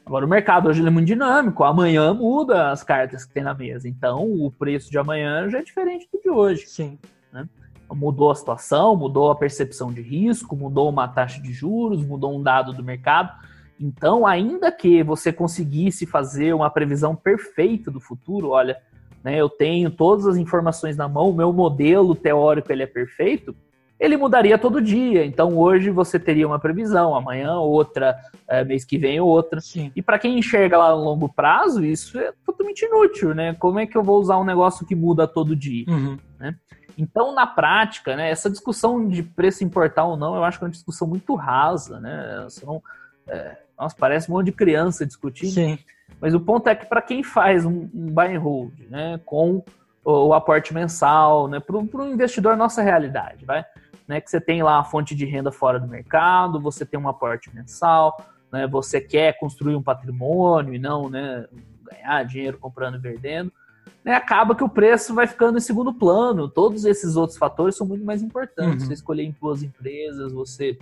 Agora, 0.06 0.24
o 0.24 0.28
mercado 0.28 0.68
hoje 0.68 0.86
é 0.86 0.88
muito 0.88 1.08
dinâmico, 1.08 1.64
amanhã 1.64 2.14
muda 2.14 2.70
as 2.70 2.84
cartas 2.84 3.24
que 3.24 3.34
tem 3.34 3.42
na 3.42 3.52
mesa. 3.52 3.88
Então, 3.88 4.22
o 4.22 4.52
preço 4.52 4.88
de 4.88 4.96
amanhã 4.96 5.50
já 5.50 5.58
é 5.58 5.62
diferente 5.64 6.08
do 6.12 6.22
de 6.22 6.30
hoje. 6.30 6.64
Sim. 6.68 6.96
Né? 7.32 7.48
mudou 7.92 8.30
a 8.30 8.34
situação, 8.34 8.96
mudou 8.96 9.30
a 9.30 9.34
percepção 9.34 9.92
de 9.92 10.00
risco, 10.00 10.54
mudou 10.54 10.88
uma 10.88 11.08
taxa 11.08 11.42
de 11.42 11.52
juros, 11.52 12.04
mudou 12.04 12.36
um 12.36 12.42
dado 12.42 12.72
do 12.72 12.84
mercado. 12.84 13.32
Então, 13.80 14.24
ainda 14.24 14.70
que 14.70 15.02
você 15.02 15.32
conseguisse 15.32 16.06
fazer 16.06 16.54
uma 16.54 16.70
previsão 16.70 17.16
perfeita 17.16 17.90
do 17.90 18.00
futuro, 18.00 18.50
olha, 18.50 18.80
né, 19.24 19.36
eu 19.36 19.48
tenho 19.48 19.90
todas 19.90 20.24
as 20.26 20.36
informações 20.36 20.96
na 20.96 21.08
mão, 21.08 21.32
meu 21.32 21.52
modelo 21.52 22.14
teórico 22.14 22.70
ele 22.70 22.84
é 22.84 22.86
perfeito, 22.86 23.54
ele 23.98 24.16
mudaria 24.16 24.58
todo 24.58 24.80
dia. 24.80 25.24
Então, 25.24 25.56
hoje 25.56 25.90
você 25.90 26.18
teria 26.18 26.46
uma 26.46 26.58
previsão, 26.58 27.14
amanhã 27.14 27.54
outra, 27.54 28.16
é, 28.48 28.64
mês 28.64 28.84
que 28.84 28.98
vem 28.98 29.20
outra. 29.20 29.60
Sim. 29.60 29.90
E 29.96 30.02
para 30.02 30.18
quem 30.18 30.38
enxerga 30.38 30.78
lá 30.78 30.90
no 30.94 31.02
longo 31.02 31.28
prazo, 31.28 31.84
isso 31.84 32.18
é 32.18 32.32
totalmente 32.44 32.84
inútil, 32.84 33.34
né? 33.34 33.54
Como 33.54 33.78
é 33.78 33.86
que 33.86 33.96
eu 33.96 34.02
vou 34.02 34.20
usar 34.20 34.38
um 34.38 34.44
negócio 34.44 34.86
que 34.86 34.94
muda 34.94 35.26
todo 35.26 35.56
dia? 35.56 35.86
Uhum. 35.88 36.18
Né? 36.38 36.54
Então, 36.98 37.34
na 37.34 37.46
prática, 37.46 38.16
né, 38.16 38.30
essa 38.30 38.48
discussão 38.48 39.06
de 39.06 39.22
preço 39.22 39.64
importar 39.64 40.04
ou 40.04 40.16
não, 40.16 40.34
eu 40.34 40.44
acho 40.44 40.58
que 40.58 40.64
é 40.64 40.66
uma 40.66 40.72
discussão 40.72 41.06
muito 41.06 41.34
rasa, 41.34 42.00
né? 42.00 42.46
Não, 42.64 42.82
é, 43.26 43.56
nossa, 43.78 43.94
parece 43.98 44.30
um 44.30 44.34
monte 44.34 44.46
de 44.46 44.52
criança 44.52 45.04
discutindo. 45.04 45.52
Sim. 45.52 45.78
Mas 46.20 46.34
o 46.34 46.40
ponto 46.40 46.68
é 46.68 46.74
que 46.74 46.86
para 46.86 47.02
quem 47.02 47.22
faz 47.22 47.66
um, 47.66 47.88
um 47.92 48.10
buy 48.10 48.34
and 48.34 48.40
hold, 48.40 48.72
né, 48.88 49.20
com 49.24 49.62
o, 50.04 50.28
o 50.28 50.34
aporte 50.34 50.72
mensal, 50.72 51.48
né, 51.48 51.60
para 51.60 51.76
o 51.76 52.06
investidor 52.06 52.56
nossa 52.56 52.80
realidade, 52.80 53.44
vai, 53.44 53.58
né, 53.60 53.66
que 54.20 54.30
você 54.30 54.40
tem 54.40 54.62
lá 54.62 54.78
a 54.78 54.84
fonte 54.84 55.14
de 55.14 55.24
renda 55.24 55.50
fora 55.50 55.80
do 55.80 55.88
mercado, 55.88 56.60
você 56.60 56.86
tem 56.86 56.98
um 56.98 57.08
aporte 57.08 57.54
mensal, 57.54 58.16
né, 58.52 58.66
você 58.66 59.00
quer 59.00 59.38
construir 59.38 59.74
um 59.74 59.82
patrimônio 59.82 60.74
e 60.74 60.78
não, 60.78 61.10
né, 61.10 61.46
ganhar 61.90 62.22
dinheiro 62.24 62.58
comprando 62.58 62.96
e 62.96 63.00
vendendo 63.00 63.52
né, 64.06 64.14
acaba 64.14 64.54
que 64.54 64.62
o 64.62 64.68
preço 64.68 65.12
vai 65.12 65.26
ficando 65.26 65.58
em 65.58 65.60
segundo 65.60 65.92
plano. 65.92 66.48
Todos 66.48 66.84
esses 66.84 67.16
outros 67.16 67.36
fatores 67.36 67.74
são 67.74 67.84
muito 67.84 68.04
mais 68.04 68.22
importantes. 68.22 68.82
Uhum. 68.82 68.88
Você 68.88 68.94
escolher 68.94 69.24
em 69.24 69.34
boas 69.40 69.64
empresas, 69.64 70.32
você 70.32 70.78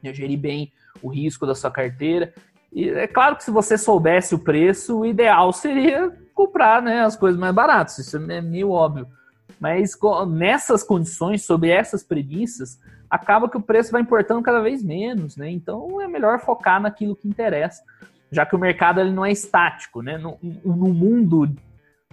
gerir 0.00 0.38
bem 0.38 0.72
o 1.02 1.08
risco 1.08 1.44
da 1.44 1.56
sua 1.56 1.72
carteira. 1.72 2.32
E 2.72 2.88
é 2.88 3.08
claro 3.08 3.34
que 3.34 3.42
se 3.42 3.50
você 3.50 3.76
soubesse 3.76 4.36
o 4.36 4.38
preço, 4.38 5.00
o 5.00 5.04
ideal 5.04 5.52
seria 5.52 6.16
comprar 6.32 6.80
né, 6.80 7.00
as 7.00 7.16
coisas 7.16 7.38
mais 7.38 7.52
baratas. 7.52 7.98
Isso 7.98 8.16
é 8.16 8.40
meio 8.40 8.70
óbvio. 8.70 9.08
Mas 9.62 9.96
nessas 10.28 10.82
condições, 10.82 11.44
sob 11.44 11.70
essas 11.70 12.02
premissas, 12.02 12.80
acaba 13.08 13.48
que 13.48 13.56
o 13.56 13.62
preço 13.62 13.92
vai 13.92 14.02
importando 14.02 14.42
cada 14.42 14.60
vez 14.60 14.82
menos, 14.82 15.36
né? 15.36 15.48
Então 15.52 16.00
é 16.00 16.08
melhor 16.08 16.40
focar 16.40 16.82
naquilo 16.82 17.14
que 17.14 17.28
interessa, 17.28 17.80
já 18.28 18.44
que 18.44 18.56
o 18.56 18.58
mercado 18.58 18.98
ele 18.98 19.12
não 19.12 19.24
é 19.24 19.30
estático, 19.30 20.02
né? 20.02 20.18
No, 20.18 20.36
no 20.42 20.92
mundo, 20.92 21.48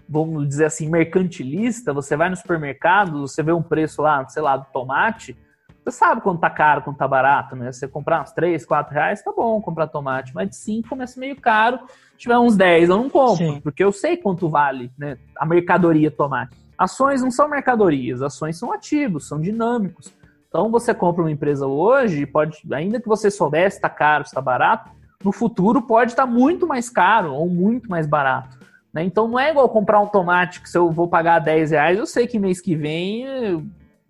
vamos 0.07 0.47
dizer 0.47 0.65
assim, 0.65 0.87
mercantilista, 0.87 1.91
você 1.91 2.15
vai 2.15 2.29
no 2.29 2.35
supermercado, 2.35 3.21
você 3.21 3.41
vê 3.41 3.51
um 3.51 3.63
preço 3.63 4.03
lá, 4.03 4.27
sei 4.27 4.43
lá, 4.43 4.55
do 4.55 4.65
tomate, 4.71 5.35
você 5.83 5.97
sabe 5.97 6.21
quando 6.21 6.39
tá 6.39 6.51
caro, 6.51 6.83
quando 6.83 6.97
tá 6.97 7.07
barato, 7.07 7.55
né? 7.55 7.71
Você 7.71 7.87
comprar 7.87 8.21
uns 8.21 8.31
3, 8.31 8.63
4 8.63 8.93
reais, 8.93 9.23
tá 9.23 9.33
bom 9.35 9.59
comprar 9.59 9.87
tomate, 9.87 10.35
mas 10.35 10.49
de 10.49 10.55
5 10.55 10.87
começa 10.87 11.19
meio 11.19 11.35
caro, 11.35 11.79
se 12.11 12.17
tiver 12.19 12.37
uns 12.37 12.55
10 12.55 12.89
eu 12.89 12.97
não 12.97 13.09
compro, 13.09 13.37
Sim. 13.37 13.59
porque 13.59 13.83
eu 13.83 13.91
sei 13.91 14.17
quanto 14.17 14.47
vale 14.47 14.91
né, 14.95 15.17
a 15.35 15.47
mercadoria 15.47 16.11
tomate. 16.11 16.68
Ações 16.79 17.21
não 17.21 17.29
são 17.29 17.49
mercadorias, 17.49 18.21
ações 18.21 18.57
são 18.57 18.71
ativos, 18.71 19.27
são 19.27 19.37
dinâmicos. 19.37 20.13
Então 20.47 20.71
você 20.71 20.93
compra 20.93 21.21
uma 21.21 21.31
empresa 21.31 21.67
hoje, 21.67 22.25
pode, 22.25 22.57
ainda 22.71 23.01
que 23.01 23.07
você 23.07 23.29
soubesse 23.29 23.75
está 23.75 23.89
caro, 23.89 24.23
está 24.23 24.39
barato, 24.39 24.89
no 25.21 25.33
futuro 25.33 25.81
pode 25.81 26.11
estar 26.11 26.25
tá 26.25 26.31
muito 26.31 26.65
mais 26.65 26.89
caro 26.89 27.33
ou 27.33 27.49
muito 27.49 27.89
mais 27.89 28.07
barato. 28.07 28.57
Né? 28.93 29.03
Então 29.03 29.27
não 29.27 29.37
é 29.37 29.51
igual 29.51 29.67
comprar 29.67 29.99
um 29.99 30.07
tomate 30.07 30.61
que 30.61 30.69
se 30.69 30.77
eu 30.77 30.89
vou 30.89 31.09
pagar 31.09 31.39
10 31.39 31.71
reais, 31.71 31.99
eu 31.99 32.05
sei 32.05 32.25
que 32.25 32.39
mês 32.39 32.61
que 32.61 32.77
vem 32.77 33.25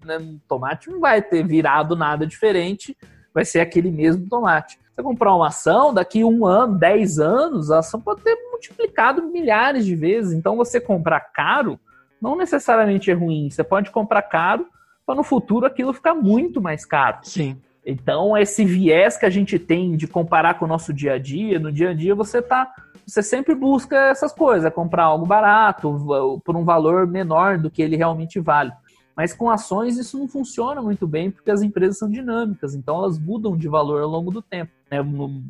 né, 0.05 0.17
o 0.17 0.39
tomate 0.47 0.91
não 0.91 0.99
vai 0.99 1.23
ter 1.23 1.43
virado 1.43 1.95
nada 1.95 2.27
diferente, 2.27 2.95
vai 3.33 3.45
ser 3.45 3.61
aquele 3.61 3.89
mesmo 3.89 4.29
tomate. 4.29 4.79
Você 4.93 5.01
comprar 5.01 5.33
uma 5.33 5.47
ação, 5.47 5.91
daqui 5.91 6.23
um 6.23 6.45
ano, 6.45 6.77
10 6.77 7.17
anos, 7.17 7.71
a 7.71 7.79
ação 7.79 7.99
pode 7.99 8.21
ter 8.21 8.35
multiplicado 8.51 9.25
milhares 9.25 9.87
de 9.87 9.95
vezes. 9.95 10.33
Então 10.33 10.55
você 10.55 10.79
comprar 10.79 11.19
caro 11.19 11.79
não 12.21 12.35
necessariamente 12.35 13.09
é 13.09 13.13
ruim. 13.13 13.49
Você 13.49 13.63
pode 13.63 13.91
comprar 13.91 14.21
caro 14.23 14.67
para 15.05 15.15
no 15.15 15.23
futuro 15.23 15.65
aquilo 15.65 15.93
ficar 15.93 16.13
muito 16.13 16.61
mais 16.61 16.85
caro. 16.85 17.19
Sim. 17.23 17.57
Então, 17.85 18.37
esse 18.37 18.63
viés 18.63 19.17
que 19.17 19.25
a 19.25 19.29
gente 19.29 19.57
tem 19.57 19.95
de 19.95 20.07
comparar 20.07 20.59
com 20.59 20.65
o 20.65 20.67
nosso 20.67 20.93
dia 20.93 21.13
a 21.13 21.17
dia, 21.19 21.59
no 21.59 21.71
dia 21.71 21.89
a 21.89 21.93
dia 21.93 22.13
você 22.13 22.41
tá. 22.41 22.71
Você 23.05 23.23
sempre 23.23 23.55
busca 23.55 23.95
essas 23.95 24.31
coisas, 24.31 24.71
comprar 24.71 25.05
algo 25.05 25.25
barato, 25.25 26.41
por 26.43 26.55
um 26.55 26.63
valor 26.63 27.07
menor 27.07 27.57
do 27.57 27.71
que 27.71 27.81
ele 27.81 27.95
realmente 27.95 28.39
vale. 28.39 28.71
Mas 29.15 29.33
com 29.33 29.49
ações 29.49 29.97
isso 29.97 30.17
não 30.17 30.27
funciona 30.27 30.81
muito 30.81 31.07
bem 31.07 31.31
porque 31.31 31.49
as 31.49 31.61
empresas 31.61 31.97
são 31.97 32.09
dinâmicas, 32.09 32.75
então 32.75 32.97
elas 32.97 33.17
mudam 33.17 33.57
de 33.57 33.67
valor 33.67 34.01
ao 34.01 34.09
longo 34.09 34.31
do 34.31 34.41
tempo. 34.41 34.71
Né? 34.89 34.99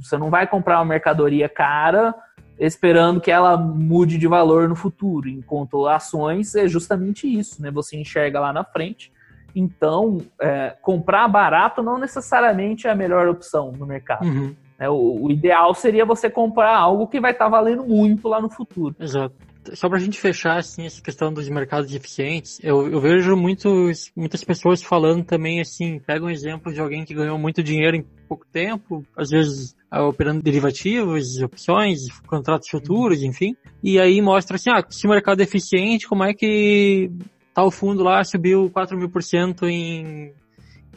Você 0.01 0.17
não 0.17 0.29
vai 0.29 0.47
comprar 0.47 0.79
uma 0.79 0.85
mercadoria 0.85 1.49
cara 1.49 2.15
esperando 2.59 3.21
que 3.21 3.31
ela 3.31 3.55
mude 3.57 4.17
de 4.17 4.27
valor 4.27 4.67
no 4.67 4.75
futuro, 4.75 5.29
enquanto 5.29 5.87
ações 5.87 6.55
é 6.55 6.67
justamente 6.67 7.27
isso, 7.27 7.61
né? 7.61 7.71
Você 7.71 7.97
enxerga 7.97 8.39
lá 8.39 8.51
na 8.51 8.63
frente 8.63 9.11
então, 9.55 10.19
é, 10.41 10.75
comprar 10.81 11.27
barato 11.27 11.81
não 11.81 11.97
necessariamente 11.97 12.87
é 12.87 12.91
a 12.91 12.95
melhor 12.95 13.27
opção 13.27 13.71
no 13.71 13.85
mercado. 13.85 14.25
Uhum. 14.25 14.55
É, 14.77 14.89
o, 14.89 15.23
o, 15.23 15.31
ideal 15.31 15.73
seria 15.73 16.05
você 16.05 16.29
comprar 16.29 16.75
algo 16.75 17.07
que 17.07 17.19
vai 17.19 17.31
estar 17.31 17.45
tá 17.45 17.51
valendo 17.51 17.83
muito 17.83 18.27
lá 18.27 18.39
no 18.39 18.49
futuro. 18.49 18.95
Exato. 18.99 19.35
Só 19.73 19.87
para 19.87 19.97
a 19.97 20.01
gente 20.01 20.19
fechar 20.19 20.57
assim, 20.57 20.85
essa 20.85 21.01
questão 21.01 21.33
dos 21.33 21.47
mercados 21.49 21.93
eficientes, 21.93 22.59
eu, 22.63 22.91
eu 22.91 22.99
vejo 22.99 23.35
muitos, 23.35 24.11
muitas 24.15 24.43
pessoas 24.43 24.81
falando 24.81 25.23
também 25.23 25.59
assim, 25.59 25.99
pega 25.99 26.25
um 26.25 26.29
exemplo 26.29 26.73
de 26.73 26.79
alguém 26.79 27.05
que 27.05 27.13
ganhou 27.13 27.37
muito 27.37 27.63
dinheiro 27.63 27.95
em 27.95 28.05
pouco 28.27 28.45
tempo, 28.51 29.05
às 29.15 29.29
vezes 29.29 29.75
ah, 29.89 30.05
operando 30.05 30.41
derivativos, 30.41 31.41
opções, 31.41 32.09
contratos 32.27 32.69
futuros, 32.69 33.23
enfim, 33.23 33.55
e 33.83 33.99
aí 33.99 34.21
mostra 34.21 34.55
assim, 34.55 34.69
ah, 34.69 34.85
se 34.89 35.05
o 35.07 35.09
mercado 35.09 35.41
é 35.41 35.43
eficiente, 35.43 36.07
como 36.07 36.23
é 36.23 36.33
que 36.33 37.11
tal 37.53 37.71
fundo 37.71 38.03
lá 38.03 38.23
subiu 38.23 38.69
4 38.71 38.97
mil 38.97 39.09
por 39.09 39.23
cento 39.23 39.67
em, 39.67 40.33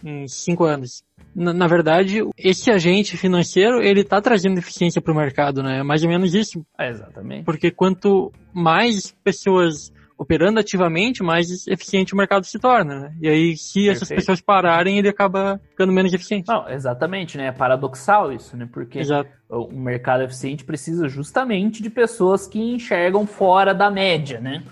em 0.05 0.27
5 0.27 0.65
anos. 0.65 1.05
Na, 1.35 1.53
na, 1.53 1.67
verdade, 1.67 2.21
esse 2.37 2.71
agente 2.71 3.17
financeiro, 3.17 3.83
ele 3.83 4.01
está 4.01 4.21
trazendo 4.21 4.59
eficiência 4.59 5.01
para 5.01 5.12
o 5.12 5.17
mercado, 5.17 5.62
né? 5.62 5.79
É 5.79 5.83
mais 5.83 6.03
ou 6.03 6.11
menos 6.11 6.35
isso. 6.35 6.65
É, 6.79 6.91
exatamente. 6.91 7.45
Porque 7.45 7.71
quanto 7.71 8.33
mais 8.53 9.12
pessoas 9.25 9.93
operando 10.19 10.61
ativamente, 10.61 11.23
mais 11.23 11.67
eficiente 11.67 12.15
o 12.15 12.17
mercado 12.17 12.45
se 12.45 12.59
torna, 12.59 13.01
né? 13.01 13.15
E 13.21 13.29
aí, 13.29 13.57
se 13.57 13.87
Perfeito. 13.87 13.91
essas 13.91 14.09
pessoas 14.09 14.41
pararem, 14.41 14.99
ele 14.99 15.09
acaba 15.09 15.61
ficando 15.71 15.93
menos 15.93 16.12
eficiente. 16.12 16.49
Não, 16.49 16.69
exatamente, 16.69 17.37
né? 17.37 17.47
É 17.47 17.53
paradoxal 17.53 18.33
isso, 18.33 18.57
né? 18.57 18.69
Porque 18.71 19.01
Exato. 19.01 19.31
o 19.49 19.73
mercado 19.73 20.23
eficiente 20.23 20.65
precisa 20.65 21.09
justamente 21.09 21.83
de 21.83 21.91
pessoas 21.91 22.47
que 22.47 22.61
enxergam 22.61 23.27
fora 23.27 23.75
da 23.75 23.91
média, 23.91 24.38
né? 24.38 24.62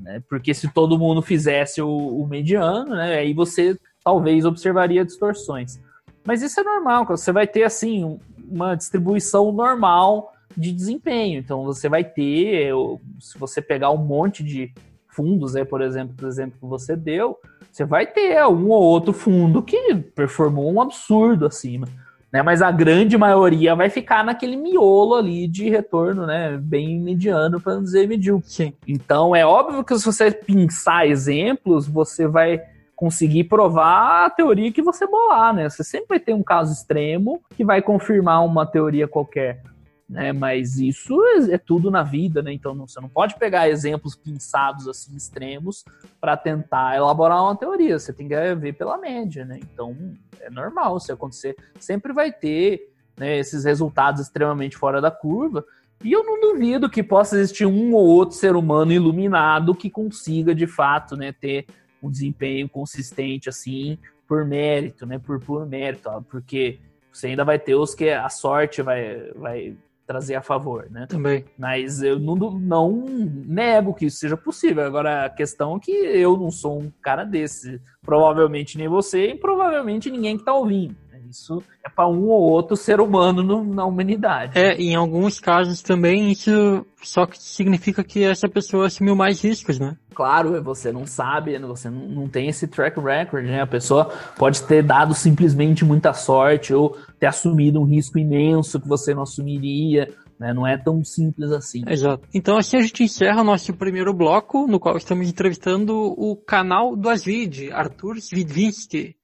né? 0.00 0.22
Porque 0.28 0.54
se 0.54 0.68
todo 0.68 0.98
mundo 0.98 1.22
fizesse 1.22 1.80
o, 1.80 1.88
o 1.88 2.26
mediano, 2.26 2.94
né, 2.94 3.18
aí 3.18 3.32
você 3.32 3.78
talvez 4.04 4.44
observaria 4.44 5.04
distorções. 5.04 5.80
Mas 6.24 6.42
isso 6.42 6.60
é 6.60 6.62
normal, 6.62 7.06
você 7.06 7.32
vai 7.32 7.46
ter 7.46 7.64
assim 7.64 8.18
uma 8.50 8.74
distribuição 8.74 9.52
normal 9.52 10.32
de 10.56 10.72
desempenho. 10.72 11.38
Então 11.38 11.64
você 11.64 11.88
vai 11.88 12.04
ter, 12.04 12.72
se 13.20 13.38
você 13.38 13.62
pegar 13.62 13.90
um 13.90 13.98
monte 13.98 14.42
de 14.42 14.72
fundos, 15.08 15.56
aí, 15.56 15.64
por 15.64 15.80
exemplo, 15.82 16.14
por 16.16 16.28
exemplo 16.28 16.58
que 16.60 16.66
você 16.66 16.94
deu, 16.94 17.38
você 17.70 17.84
vai 17.84 18.06
ter 18.06 18.44
um 18.46 18.68
ou 18.68 18.82
outro 18.82 19.12
fundo 19.12 19.62
que 19.62 19.94
performou 19.94 20.72
um 20.72 20.80
absurdo 20.80 21.46
acima 21.46 21.86
né? 22.32 22.42
Mas 22.42 22.62
a 22.62 22.70
grande 22.70 23.18
maioria 23.18 23.74
vai 23.74 23.90
ficar 23.90 24.24
naquele 24.24 24.56
miolo 24.56 25.14
ali 25.14 25.48
de 25.48 25.68
retorno, 25.68 26.26
né? 26.26 26.56
Bem 26.56 27.00
mediano, 27.00 27.60
para 27.60 27.74
não 27.74 27.82
dizer 27.82 28.06
medíocre. 28.06 28.74
Então 28.86 29.34
é 29.34 29.44
óbvio 29.44 29.84
que 29.84 29.98
se 29.98 30.04
você 30.04 30.30
pensar 30.30 31.06
exemplos, 31.06 31.88
você 31.88 32.26
vai 32.26 32.60
conseguir 33.00 33.44
provar 33.44 34.26
a 34.26 34.30
teoria 34.30 34.70
que 34.70 34.82
você 34.82 35.06
bolar, 35.06 35.54
né? 35.54 35.70
Você 35.70 35.82
sempre 35.82 36.08
vai 36.10 36.20
ter 36.20 36.34
um 36.34 36.42
caso 36.42 36.70
extremo 36.70 37.40
que 37.56 37.64
vai 37.64 37.80
confirmar 37.80 38.44
uma 38.44 38.66
teoria 38.66 39.08
qualquer 39.08 39.62
né? 40.06 40.34
Mas 40.34 40.76
isso 40.76 41.16
é, 41.24 41.54
é 41.54 41.58
tudo 41.58 41.90
na 41.90 42.02
vida, 42.02 42.42
né? 42.42 42.52
Então 42.52 42.74
você 42.76 43.00
não 43.00 43.08
pode 43.08 43.38
pegar 43.38 43.70
exemplos 43.70 44.14
pensados 44.14 44.86
assim 44.86 45.16
extremos 45.16 45.82
para 46.20 46.36
tentar 46.36 46.94
elaborar 46.94 47.42
uma 47.42 47.56
teoria. 47.56 47.98
Você 47.98 48.12
tem 48.12 48.28
que 48.28 48.54
ver 48.56 48.74
pela 48.74 48.98
média, 48.98 49.46
né? 49.46 49.58
Então 49.62 49.96
é 50.38 50.50
normal 50.50 51.00
se 51.00 51.10
acontecer, 51.10 51.56
sempre 51.78 52.12
vai 52.12 52.30
ter 52.30 52.92
né, 53.16 53.38
esses 53.38 53.64
resultados 53.64 54.20
extremamente 54.20 54.76
fora 54.76 55.00
da 55.00 55.10
curva. 55.10 55.64
E 56.04 56.12
eu 56.12 56.22
não 56.22 56.38
duvido 56.38 56.90
que 56.90 57.02
possa 57.02 57.36
existir 57.36 57.64
um 57.64 57.94
ou 57.94 58.04
outro 58.04 58.36
ser 58.36 58.56
humano 58.56 58.92
iluminado 58.92 59.74
que 59.74 59.88
consiga 59.88 60.54
de 60.54 60.66
fato, 60.66 61.16
né, 61.16 61.32
ter 61.32 61.66
um 62.02 62.10
desempenho 62.10 62.68
consistente 62.68 63.48
assim 63.48 63.98
por 64.26 64.44
mérito, 64.44 65.04
né, 65.06 65.18
por 65.18 65.40
por 65.40 65.66
mérito, 65.66 66.08
porque 66.30 66.78
você 67.12 67.28
ainda 67.28 67.44
vai 67.44 67.58
ter 67.58 67.74
os 67.74 67.94
que 67.94 68.10
a 68.10 68.28
sorte 68.28 68.82
vai, 68.82 69.30
vai 69.34 69.76
trazer 70.06 70.34
a 70.34 70.42
favor, 70.42 70.88
né? 70.90 71.06
Também. 71.06 71.44
Mas 71.56 72.02
eu 72.02 72.18
não, 72.18 72.34
não 72.34 72.90
nego 72.90 73.94
que 73.94 74.06
isso 74.06 74.18
seja 74.18 74.36
possível. 74.36 74.84
Agora, 74.84 75.26
a 75.26 75.30
questão 75.30 75.76
é 75.76 75.78
que 75.80 75.92
eu 75.92 76.36
não 76.36 76.50
sou 76.50 76.80
um 76.80 76.92
cara 77.00 77.22
desse. 77.22 77.80
Provavelmente 78.02 78.76
nem 78.76 78.88
você 78.88 79.28
e 79.28 79.38
provavelmente 79.38 80.10
ninguém 80.10 80.36
que 80.36 80.44
tá 80.44 80.52
ouvindo. 80.52 80.96
Isso 81.30 81.62
é 81.84 81.88
para 81.88 82.08
um 82.08 82.28
ou 82.28 82.42
outro 82.42 82.76
ser 82.76 83.00
humano 83.00 83.42
no, 83.42 83.64
na 83.64 83.84
humanidade. 83.84 84.58
É, 84.58 84.74
em 84.74 84.94
alguns 84.94 85.38
casos 85.38 85.80
também 85.80 86.30
isso 86.32 86.84
só 87.02 87.24
que 87.24 87.42
significa 87.42 88.04
que 88.04 88.22
essa 88.22 88.48
pessoa 88.48 88.86
assumiu 88.86 89.16
mais 89.16 89.42
riscos, 89.42 89.78
né? 89.78 89.96
Claro, 90.14 90.62
você 90.62 90.92
não 90.92 91.06
sabe, 91.06 91.58
você 91.58 91.88
não, 91.88 92.08
não 92.08 92.28
tem 92.28 92.48
esse 92.48 92.66
track 92.66 93.00
record, 93.00 93.46
né? 93.46 93.62
A 93.62 93.66
pessoa 93.66 94.12
pode 94.36 94.62
ter 94.64 94.82
dado 94.82 95.14
simplesmente 95.14 95.84
muita 95.84 96.12
sorte 96.12 96.74
ou 96.74 96.96
ter 97.18 97.26
assumido 97.26 97.80
um 97.80 97.84
risco 97.84 98.18
imenso 98.18 98.80
que 98.80 98.88
você 98.88 99.14
não 99.14 99.22
assumiria. 99.22 100.12
Né? 100.38 100.54
Não 100.54 100.66
é 100.66 100.78
tão 100.78 101.04
simples 101.04 101.52
assim. 101.52 101.84
Exato. 101.86 102.26
Então 102.32 102.56
assim 102.56 102.78
a 102.78 102.80
gente 102.80 103.04
encerra 103.04 103.42
o 103.42 103.44
nosso 103.44 103.74
primeiro 103.74 104.14
bloco, 104.14 104.66
no 104.66 104.80
qual 104.80 104.96
estamos 104.96 105.28
entrevistando 105.28 105.94
o 105.94 106.34
canal 106.34 106.96
do 106.96 107.10
Asvid, 107.10 107.70
Arthur 107.70 108.16
Svidvinsky. 108.16 109.16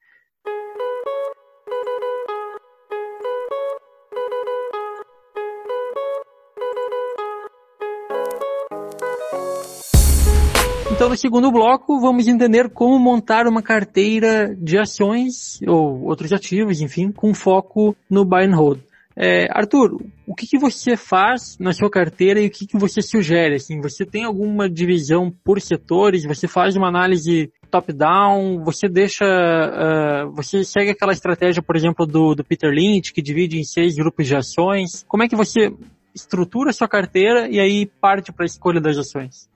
Então, 10.97 11.11
no 11.11 11.17
segundo 11.19 11.53
bloco, 11.53 12.01
vamos 12.01 12.27
entender 12.27 12.71
como 12.71 12.99
montar 12.99 13.47
uma 13.47 13.61
carteira 13.61 14.57
de 14.59 14.79
ações 14.79 15.61
ou 15.69 16.05
outros 16.05 16.33
ativos, 16.33 16.81
enfim, 16.81 17.13
com 17.13 17.35
foco 17.35 17.95
no 18.09 18.25
buy 18.25 18.47
and 18.47 18.57
hold. 18.57 18.81
É, 19.15 19.47
Arthur, 19.51 20.01
o 20.27 20.35
que, 20.35 20.47
que 20.47 20.59
você 20.59 20.97
faz 20.97 21.59
na 21.61 21.75
sua 21.75 21.91
carteira 21.91 22.41
e 22.41 22.47
o 22.47 22.51
que, 22.51 22.67
que 22.67 22.79
você 22.79 23.03
sugere? 23.03 23.57
Assim, 23.57 23.79
você 23.79 24.07
tem 24.07 24.25
alguma 24.25 24.71
divisão 24.71 25.31
por 25.45 25.61
setores? 25.61 26.25
Você 26.25 26.49
faz 26.49 26.77
uma 26.77 26.89
análise 26.89 27.53
top-down? 27.71 28.65
Você 28.65 28.89
deixa, 28.89 29.27
uh, 29.27 30.31
você 30.33 30.65
segue 30.65 30.93
aquela 30.93 31.13
estratégia, 31.13 31.63
por 31.63 31.77
exemplo, 31.77 32.07
do, 32.07 32.35
do 32.35 32.43
Peter 32.43 32.71
Lynch, 32.71 33.13
que 33.13 33.21
divide 33.21 33.59
em 33.59 33.65
seis 33.65 33.97
grupos 33.97 34.27
de 34.27 34.35
ações? 34.35 35.05
Como 35.07 35.23
é 35.23 35.29
que 35.29 35.37
você 35.37 35.71
estrutura 36.15 36.71
a 36.71 36.73
sua 36.73 36.89
carteira 36.89 37.51
e 37.51 37.61
aí 37.61 37.85
parte 37.85 38.33
para 38.33 38.47
a 38.47 38.49
escolha 38.49 38.81
das 38.81 38.97
ações? 38.97 39.55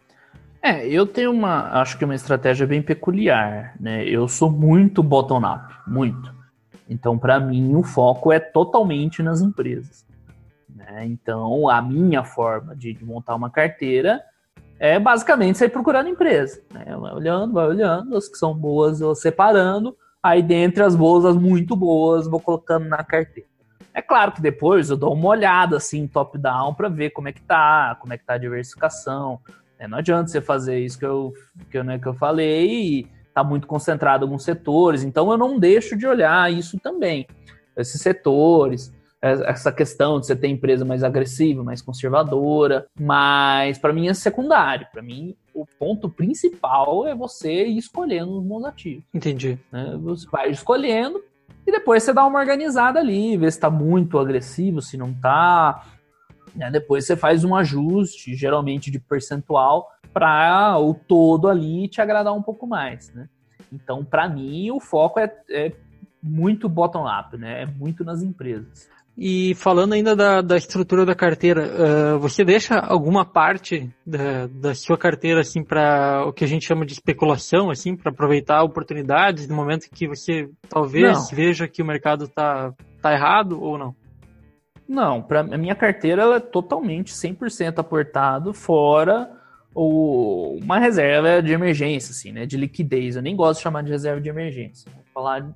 É, 0.63 0.87
eu 0.87 1.07
tenho 1.07 1.33
uma, 1.33 1.81
acho 1.81 1.97
que 1.97 2.05
uma 2.05 2.15
estratégia 2.15 2.67
bem 2.67 2.83
peculiar, 2.83 3.75
né? 3.81 4.05
Eu 4.05 4.29
sou 4.29 4.51
muito 4.51 5.03
bottom-up, 5.03 5.75
muito. 5.87 6.35
Então, 6.89 7.17
para 7.17 7.41
mim, 7.41 7.75
o 7.75 7.83
foco 7.83 8.31
é 8.31 8.39
totalmente 8.39 9.23
nas 9.23 9.41
empresas. 9.41 10.05
Né? 10.69 11.07
Então, 11.07 11.69
a 11.69 11.81
minha 11.81 12.25
forma 12.25 12.77
de, 12.77 12.93
de, 12.93 13.05
montar 13.05 13.37
uma 13.37 13.49
carteira 13.49 14.21
é 14.79 14.99
basicamente 14.99 15.57
sair 15.57 15.69
procurando 15.69 16.09
empresa. 16.09 16.61
Né? 16.73 16.85
Vai 16.99 17.15
olhando, 17.15 17.55
vai 17.55 17.67
olhando, 17.67 18.17
as 18.17 18.29
que 18.29 18.37
são 18.37 18.55
boas 18.55 19.01
eu 19.01 19.15
separando, 19.15 19.97
aí 20.23 20.43
dentre 20.43 20.83
as 20.83 20.97
boas, 20.97 21.25
as 21.25 21.37
muito 21.37 21.77
boas, 21.77 22.27
vou 22.27 22.41
colocando 22.41 22.87
na 22.87 23.05
carteira. 23.05 23.49
É 23.95 24.03
claro 24.03 24.33
que 24.33 24.41
depois 24.41 24.91
eu 24.91 24.97
dou 24.97 25.13
uma 25.13 25.29
olhada 25.29 25.77
assim, 25.77 26.07
top-down, 26.07 26.75
para 26.75 26.89
ver 26.89 27.11
como 27.11 27.29
é 27.29 27.33
que 27.33 27.43
tá, 27.43 27.97
como 28.01 28.13
é 28.13 28.19
que 28.19 28.25
tá 28.25 28.35
a 28.35 28.39
diversificação, 28.39 29.41
é, 29.81 29.89
não 29.89 29.97
adianta 29.97 30.29
você 30.29 30.43
fazer 30.43 30.79
isso 30.79 30.99
que 30.99 31.07
eu, 31.07 31.33
que 31.71 31.79
eu, 31.79 31.83
né, 31.83 31.99
que 31.99 32.07
eu 32.07 32.13
falei 32.13 32.99
e 32.99 33.07
tá 33.33 33.43
muito 33.43 33.67
concentrado 33.67 34.25
em 34.25 34.27
alguns 34.27 34.45
setores. 34.45 35.03
Então 35.03 35.31
eu 35.31 35.39
não 35.39 35.59
deixo 35.59 35.97
de 35.97 36.07
olhar 36.07 36.53
isso 36.53 36.79
também. 36.79 37.27
Esses 37.75 37.99
setores, 38.03 38.93
essa 39.23 39.73
questão 39.73 40.21
de 40.21 40.27
você 40.27 40.37
ter 40.37 40.49
empresa 40.49 40.85
mais 40.85 41.03
agressiva, 41.03 41.65
mais 41.65 41.81
conservadora, 41.81 42.87
mas 42.99 43.79
para 43.79 43.93
mim 43.93 44.09
é 44.09 44.13
secundário. 44.13 44.87
Para 44.93 45.01
mim, 45.01 45.35
o 45.55 45.65
ponto 45.79 46.11
principal 46.11 47.07
é 47.07 47.15
você 47.15 47.67
ir 47.67 47.79
escolhendo 47.79 48.39
os 48.39 48.45
bons 48.45 48.67
ativos. 48.67 49.05
Entendi. 49.15 49.59
Né? 49.73 49.99
Você 50.03 50.29
vai 50.31 50.51
escolhendo 50.51 51.25
e 51.67 51.73
depois 51.73 52.03
você 52.03 52.13
dá 52.13 52.27
uma 52.27 52.39
organizada 52.39 53.01
ali, 53.01 53.35
vê 53.39 53.51
se 53.51 53.57
está 53.57 53.71
muito 53.71 54.19
agressivo, 54.19 54.83
se 54.83 54.99
não 54.99 55.11
está 55.11 55.87
né? 56.55 56.71
Depois 56.71 57.07
você 57.07 57.17
faz 57.17 57.45
um 57.45 57.55
ajuste, 57.55 58.35
geralmente 58.35 58.91
de 58.91 58.99
percentual, 58.99 59.91
para 60.13 60.79
o 60.79 60.95
todo 60.95 61.49
ali 61.49 61.89
te 61.89 62.01
agradar 62.01 62.35
um 62.35 62.43
pouco 62.43 62.67
mais. 62.67 63.13
Né? 63.15 63.29
Então, 63.73 64.05
para 64.05 64.29
mim, 64.29 64.71
o 64.71 64.81
foco 64.81 65.21
é, 65.21 65.33
é 65.51 65.73
muito 66.23 66.69
bottom-up, 66.69 67.37
né? 67.37 67.63
é 67.63 67.67
muito 67.67 68.05
nas 68.05 68.23
empresas. 68.23 68.89
E 69.23 69.55
falando 69.57 69.93
ainda 69.93 70.17
da, 70.17 70.41
da 70.41 70.57
estrutura 70.57 71.05
da 71.05 71.15
carteira, 71.15 72.15
uh, 72.15 72.19
você 72.19 72.43
deixa 72.43 72.79
alguma 72.79 73.23
parte 73.23 73.91
da, 74.07 74.47
da 74.47 74.75
sua 74.75 74.97
carteira 74.97 75.41
assim 75.41 75.63
para 75.63 76.25
o 76.27 76.33
que 76.33 76.43
a 76.43 76.47
gente 76.47 76.65
chama 76.65 76.87
de 76.87 76.95
especulação, 76.95 77.71
assim, 77.71 77.95
para 77.95 78.11
aproveitar 78.11 78.63
oportunidades 78.63 79.47
no 79.47 79.55
momento 79.55 79.91
que 79.91 80.09
você 80.09 80.49
talvez 80.71 81.13
não. 81.13 81.37
veja 81.37 81.69
que 81.69 81.83
o 81.83 81.85
mercado 81.87 82.25
está 82.25 82.73
tá 83.03 83.13
errado 83.13 83.63
ou 83.63 83.77
não? 83.77 83.95
Não, 84.91 85.23
para 85.23 85.39
a 85.39 85.57
minha 85.57 85.77
carteira 85.77 86.23
ela 86.23 86.37
é 86.39 86.41
totalmente 86.41 87.13
100% 87.13 87.79
aportado 87.79 88.53
fora 88.53 89.31
o, 89.73 90.59
uma 90.61 90.81
reserva 90.81 91.41
de 91.41 91.53
emergência, 91.53 92.11
assim, 92.11 92.33
né, 92.33 92.45
de 92.45 92.57
liquidez. 92.57 93.15
Eu 93.15 93.23
nem 93.23 93.37
gosto 93.37 93.59
de 93.59 93.63
chamar 93.63 93.85
de 93.85 93.91
reserva 93.93 94.21
de 94.21 94.29
emergência. 94.29 94.91
Vou 94.93 95.05
falar 95.15 95.43
de 95.43 95.55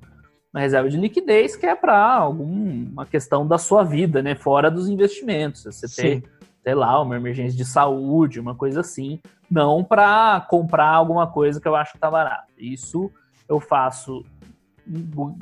uma 0.53 0.61
reserva 0.61 0.89
de 0.89 0.97
liquidez 0.97 1.57
que 1.57 1.67
é 1.67 1.75
para 1.75 2.01
alguma 2.01 3.05
questão 3.07 3.45
da 3.45 3.59
sua 3.59 3.83
vida, 3.83 4.23
né, 4.23 4.37
fora 4.37 4.71
dos 4.71 4.89
investimentos. 4.89 5.65
Você 5.65 5.89
Sim. 5.89 6.03
tem, 6.03 6.23
sei 6.63 6.75
lá, 6.77 7.03
uma 7.03 7.17
emergência 7.17 7.59
de 7.59 7.65
saúde, 7.65 8.39
uma 8.39 8.55
coisa 8.55 8.83
assim, 8.83 9.19
não 9.51 9.83
para 9.83 10.47
comprar 10.49 10.91
alguma 10.91 11.27
coisa 11.27 11.61
que 11.61 11.67
eu 11.67 11.75
acho 11.75 11.95
que 11.95 11.99
tá 11.99 12.09
barato. 12.09 12.53
Isso 12.57 13.11
eu 13.49 13.59
faço 13.59 14.25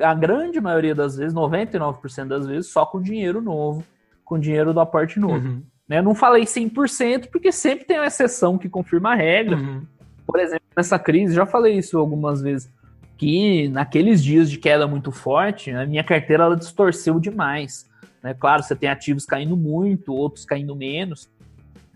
a 0.01 0.15
grande 0.15 0.61
maioria 0.61 0.95
das 0.95 1.17
vezes, 1.17 1.35
99% 1.35 2.27
das 2.27 2.47
vezes, 2.47 2.71
só 2.71 2.87
com 2.87 3.01
dinheiro 3.01 3.41
novo, 3.41 3.85
com 4.25 4.39
dinheiro 4.39 4.73
do 4.73 4.81
aporte 4.81 5.19
novo. 5.19 5.47
Uhum. 5.47 5.63
Né? 5.89 6.01
Não 6.01 6.15
falei 6.15 6.45
100%, 6.45 7.29
porque 7.31 7.51
sempre 7.51 7.85
tem 7.85 7.99
uma 7.99 8.07
exceção 8.07 8.57
que 8.57 8.69
confirma 8.69 9.13
a 9.13 9.15
regra. 9.15 9.57
Uhum. 9.57 9.83
Por 10.27 10.39
exemplo, 10.39 10.65
nessa 10.77 10.99
crise, 10.99 11.35
já 11.35 11.45
falei 11.45 11.77
isso 11.77 11.99
algumas 11.99 12.41
vezes, 12.41 12.71
que 13.19 13.69
naqueles 13.69 14.23
dias 14.23 14.51
de 14.51 14.59
queda 14.59 14.87
muito 14.87 15.11
forte, 15.11 15.71
a 15.71 15.87
minha 15.87 16.05
carteira 16.05 16.45
ela 16.45 16.57
distorceu 16.57 17.19
demais. 17.19 17.89
Né? 18.23 18.35
Claro, 18.35 18.63
você 18.63 18.77
tem 18.77 18.89
ativos 18.89 19.27
caindo 19.27 19.57
muito, 19.57 20.15
outros 20.15 20.45
caindo 20.45 20.75
menos, 20.77 21.29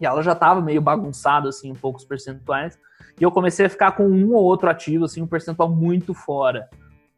e 0.01 0.05
ela 0.05 0.23
já 0.23 0.33
estava 0.33 0.61
meio 0.61 0.83
bagunçada, 0.83 1.49
assim, 1.49 1.71
um 1.71 1.77
pouco 1.77 1.99
os 1.99 2.05
percentuais, 2.05 2.79
e 3.19 3.23
eu 3.23 3.31
comecei 3.31 3.65
a 3.65 3.71
ficar 3.71 3.93
com 3.93 4.07
um 4.07 4.35
ou 4.35 4.45
outro 4.45 4.69
ativo, 4.69 5.05
assim, 5.05 5.23
um 5.23 5.27
percentual 5.27 5.71
muito 5.71 6.13
fora 6.13 6.69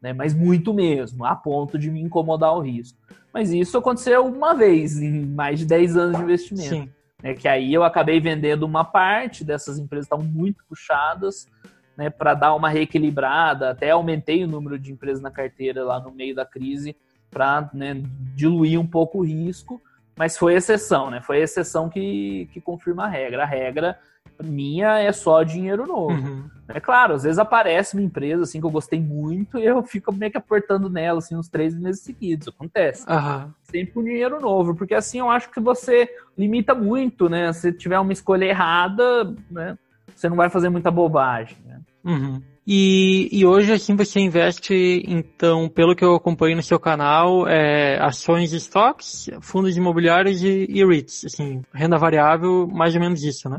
né? 0.01 0.13
Mas 0.13 0.33
muito 0.33 0.73
mesmo, 0.73 1.25
a 1.25 1.35
ponto 1.35 1.77
de 1.77 1.91
me 1.91 2.01
incomodar 2.01 2.55
o 2.55 2.61
risco. 2.61 2.97
Mas 3.33 3.51
isso 3.51 3.77
aconteceu 3.77 4.25
uma 4.25 4.53
vez 4.53 4.99
em 5.01 5.25
mais 5.25 5.59
de 5.59 5.65
10 5.65 5.97
anos 5.97 6.17
de 6.17 6.23
investimento. 6.23 6.69
Sim. 6.69 6.89
Né? 7.21 7.33
Que 7.33 7.47
aí 7.47 7.73
eu 7.73 7.83
acabei 7.83 8.19
vendendo 8.19 8.63
uma 8.63 8.83
parte 8.83 9.43
dessas 9.43 9.77
empresas 9.77 10.05
estavam 10.05 10.25
muito 10.25 10.63
puxadas, 10.67 11.47
né? 11.95 12.09
Para 12.09 12.33
dar 12.33 12.55
uma 12.55 12.69
reequilibrada. 12.69 13.69
Até 13.69 13.91
aumentei 13.91 14.43
o 14.43 14.47
número 14.47 14.79
de 14.79 14.91
empresas 14.91 15.21
na 15.21 15.29
carteira 15.29 15.83
lá 15.83 15.99
no 15.99 16.11
meio 16.11 16.33
da 16.33 16.45
crise 16.45 16.95
para 17.29 17.69
né, 17.73 18.01
diluir 18.35 18.79
um 18.79 18.87
pouco 18.87 19.19
o 19.19 19.25
risco. 19.25 19.81
Mas 20.15 20.37
foi 20.37 20.55
exceção, 20.55 21.09
né? 21.09 21.21
Foi 21.21 21.37
exceção 21.37 21.89
que, 21.89 22.49
que 22.51 22.59
confirma 22.59 23.05
a 23.05 23.07
regra. 23.07 23.43
A 23.43 23.45
regra 23.45 23.99
minha 24.43 24.99
é 24.99 25.11
só 25.11 25.43
dinheiro 25.43 25.85
novo. 25.85 26.13
Uhum. 26.13 26.49
É 26.67 26.79
claro, 26.79 27.15
às 27.15 27.23
vezes 27.23 27.39
aparece 27.39 27.95
uma 27.95 28.03
empresa 28.03 28.43
assim 28.43 28.59
que 28.59 28.65
eu 28.65 28.71
gostei 28.71 28.99
muito 28.99 29.57
e 29.57 29.65
eu 29.65 29.81
fico 29.83 30.13
meio 30.13 30.31
que 30.31 30.37
aportando 30.37 30.89
nela 30.89 31.19
assim 31.19 31.35
uns 31.35 31.49
três 31.49 31.75
meses 31.75 32.01
seguidos. 32.01 32.47
Acontece. 32.47 33.05
Uhum. 33.09 33.51
Sempre 33.63 33.93
com 33.93 34.03
dinheiro 34.03 34.39
novo, 34.39 34.75
porque 34.75 34.93
assim 34.93 35.19
eu 35.19 35.29
acho 35.29 35.49
que 35.49 35.59
você 35.59 36.07
limita 36.37 36.75
muito, 36.75 37.27
né? 37.27 37.51
Se 37.53 37.73
tiver 37.73 37.99
uma 37.99 38.13
escolha 38.13 38.45
errada, 38.45 39.35
né? 39.49 39.77
Você 40.15 40.29
não 40.29 40.35
vai 40.35 40.49
fazer 40.49 40.69
muita 40.69 40.91
bobagem. 40.91 41.57
Né? 41.65 41.79
Uhum. 42.03 42.41
E, 42.71 43.29
e, 43.31 43.45
hoje, 43.47 43.73
assim, 43.73 43.95
você 43.95 44.19
investe, 44.19 45.03
então, 45.07 45.67
pelo 45.67 45.95
que 45.95 46.03
eu 46.03 46.13
acompanho 46.13 46.55
no 46.55 46.61
seu 46.61 46.79
canal, 46.79 47.47
é, 47.47 47.97
ações 47.99 48.53
e 48.53 48.57
estoques, 48.57 49.27
fundos 49.41 49.75
imobiliários 49.75 50.43
e, 50.43 50.67
e 50.69 50.85
REITs, 50.85 51.25
assim, 51.25 51.63
renda 51.73 51.97
variável, 51.97 52.67
mais 52.67 52.93
ou 52.93 53.01
menos 53.01 53.23
isso, 53.23 53.49
né? 53.49 53.57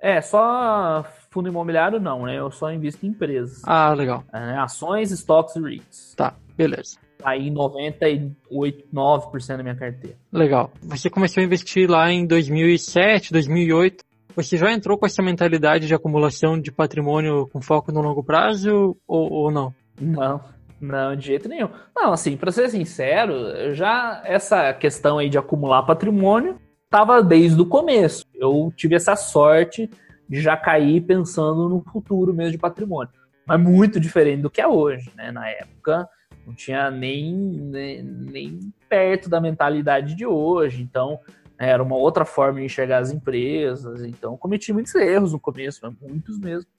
É, 0.00 0.20
só 0.20 1.04
fundo 1.30 1.48
imobiliário 1.48 2.00
não, 2.00 2.24
né? 2.24 2.38
Eu 2.38 2.50
só 2.50 2.72
invisto 2.72 3.04
em 3.04 3.10
empresas. 3.10 3.62
Ah, 3.64 3.92
legal. 3.92 4.24
É, 4.32 4.38
né? 4.38 4.58
ações, 4.58 5.10
estoques 5.10 5.56
e 5.56 5.60
REITs. 5.60 6.14
Tá, 6.16 6.34
beleza. 6.56 6.96
Aí 7.24 7.50
98, 7.50 8.88
9% 8.94 9.56
da 9.56 9.62
minha 9.62 9.74
carteira. 9.74 10.16
Legal. 10.32 10.70
Você 10.82 11.10
começou 11.10 11.40
a 11.40 11.44
investir 11.44 11.90
lá 11.90 12.10
em 12.10 12.26
2007, 12.26 13.32
2008. 13.32 14.04
Você 14.36 14.56
já 14.56 14.70
entrou 14.70 14.96
com 14.96 15.04
essa 15.04 15.20
mentalidade 15.20 15.88
de 15.88 15.94
acumulação 15.94 16.60
de 16.60 16.70
patrimônio 16.70 17.48
com 17.48 17.60
foco 17.60 17.90
no 17.90 18.00
longo 18.00 18.22
prazo 18.22 18.96
ou, 19.06 19.32
ou 19.32 19.50
não? 19.50 19.74
Não, 20.00 20.40
não, 20.80 21.16
de 21.16 21.26
jeito 21.26 21.48
nenhum. 21.48 21.68
Não, 21.94 22.12
assim, 22.12 22.36
para 22.36 22.52
ser 22.52 22.68
sincero, 22.68 23.74
já 23.74 24.22
essa 24.24 24.72
questão 24.72 25.18
aí 25.18 25.28
de 25.28 25.38
acumular 25.38 25.82
patrimônio 25.82 26.56
estava 26.88 27.22
desde 27.22 27.60
o 27.60 27.66
começo. 27.66 28.24
Eu 28.34 28.72
tive 28.74 28.94
essa 28.94 29.14
sorte 29.14 29.88
de 30.28 30.40
já 30.40 30.56
cair 30.56 31.02
pensando 31.02 31.68
no 31.68 31.82
futuro 31.82 32.34
mesmo 32.34 32.52
de 32.52 32.58
patrimônio. 32.58 33.12
Mas 33.46 33.60
muito 33.60 34.00
diferente 34.00 34.42
do 34.42 34.50
que 34.50 34.60
é 34.60 34.66
hoje, 34.66 35.10
né? 35.14 35.30
Na 35.30 35.48
época 35.48 36.08
não 36.46 36.54
tinha 36.54 36.90
nem, 36.90 37.34
nem, 37.34 38.02
nem 38.02 38.72
perto 38.88 39.28
da 39.28 39.40
mentalidade 39.40 40.14
de 40.14 40.26
hoje. 40.26 40.82
Então, 40.82 41.20
né, 41.58 41.68
era 41.70 41.82
uma 41.82 41.96
outra 41.96 42.24
forma 42.24 42.58
de 42.58 42.66
enxergar 42.66 42.98
as 42.98 43.12
empresas. 43.12 44.02
Então, 44.02 44.36
cometi 44.36 44.72
muitos 44.72 44.94
erros 44.94 45.32
no 45.32 45.40
começo, 45.40 45.80
muitos 46.00 46.38
mesmo. 46.38 46.70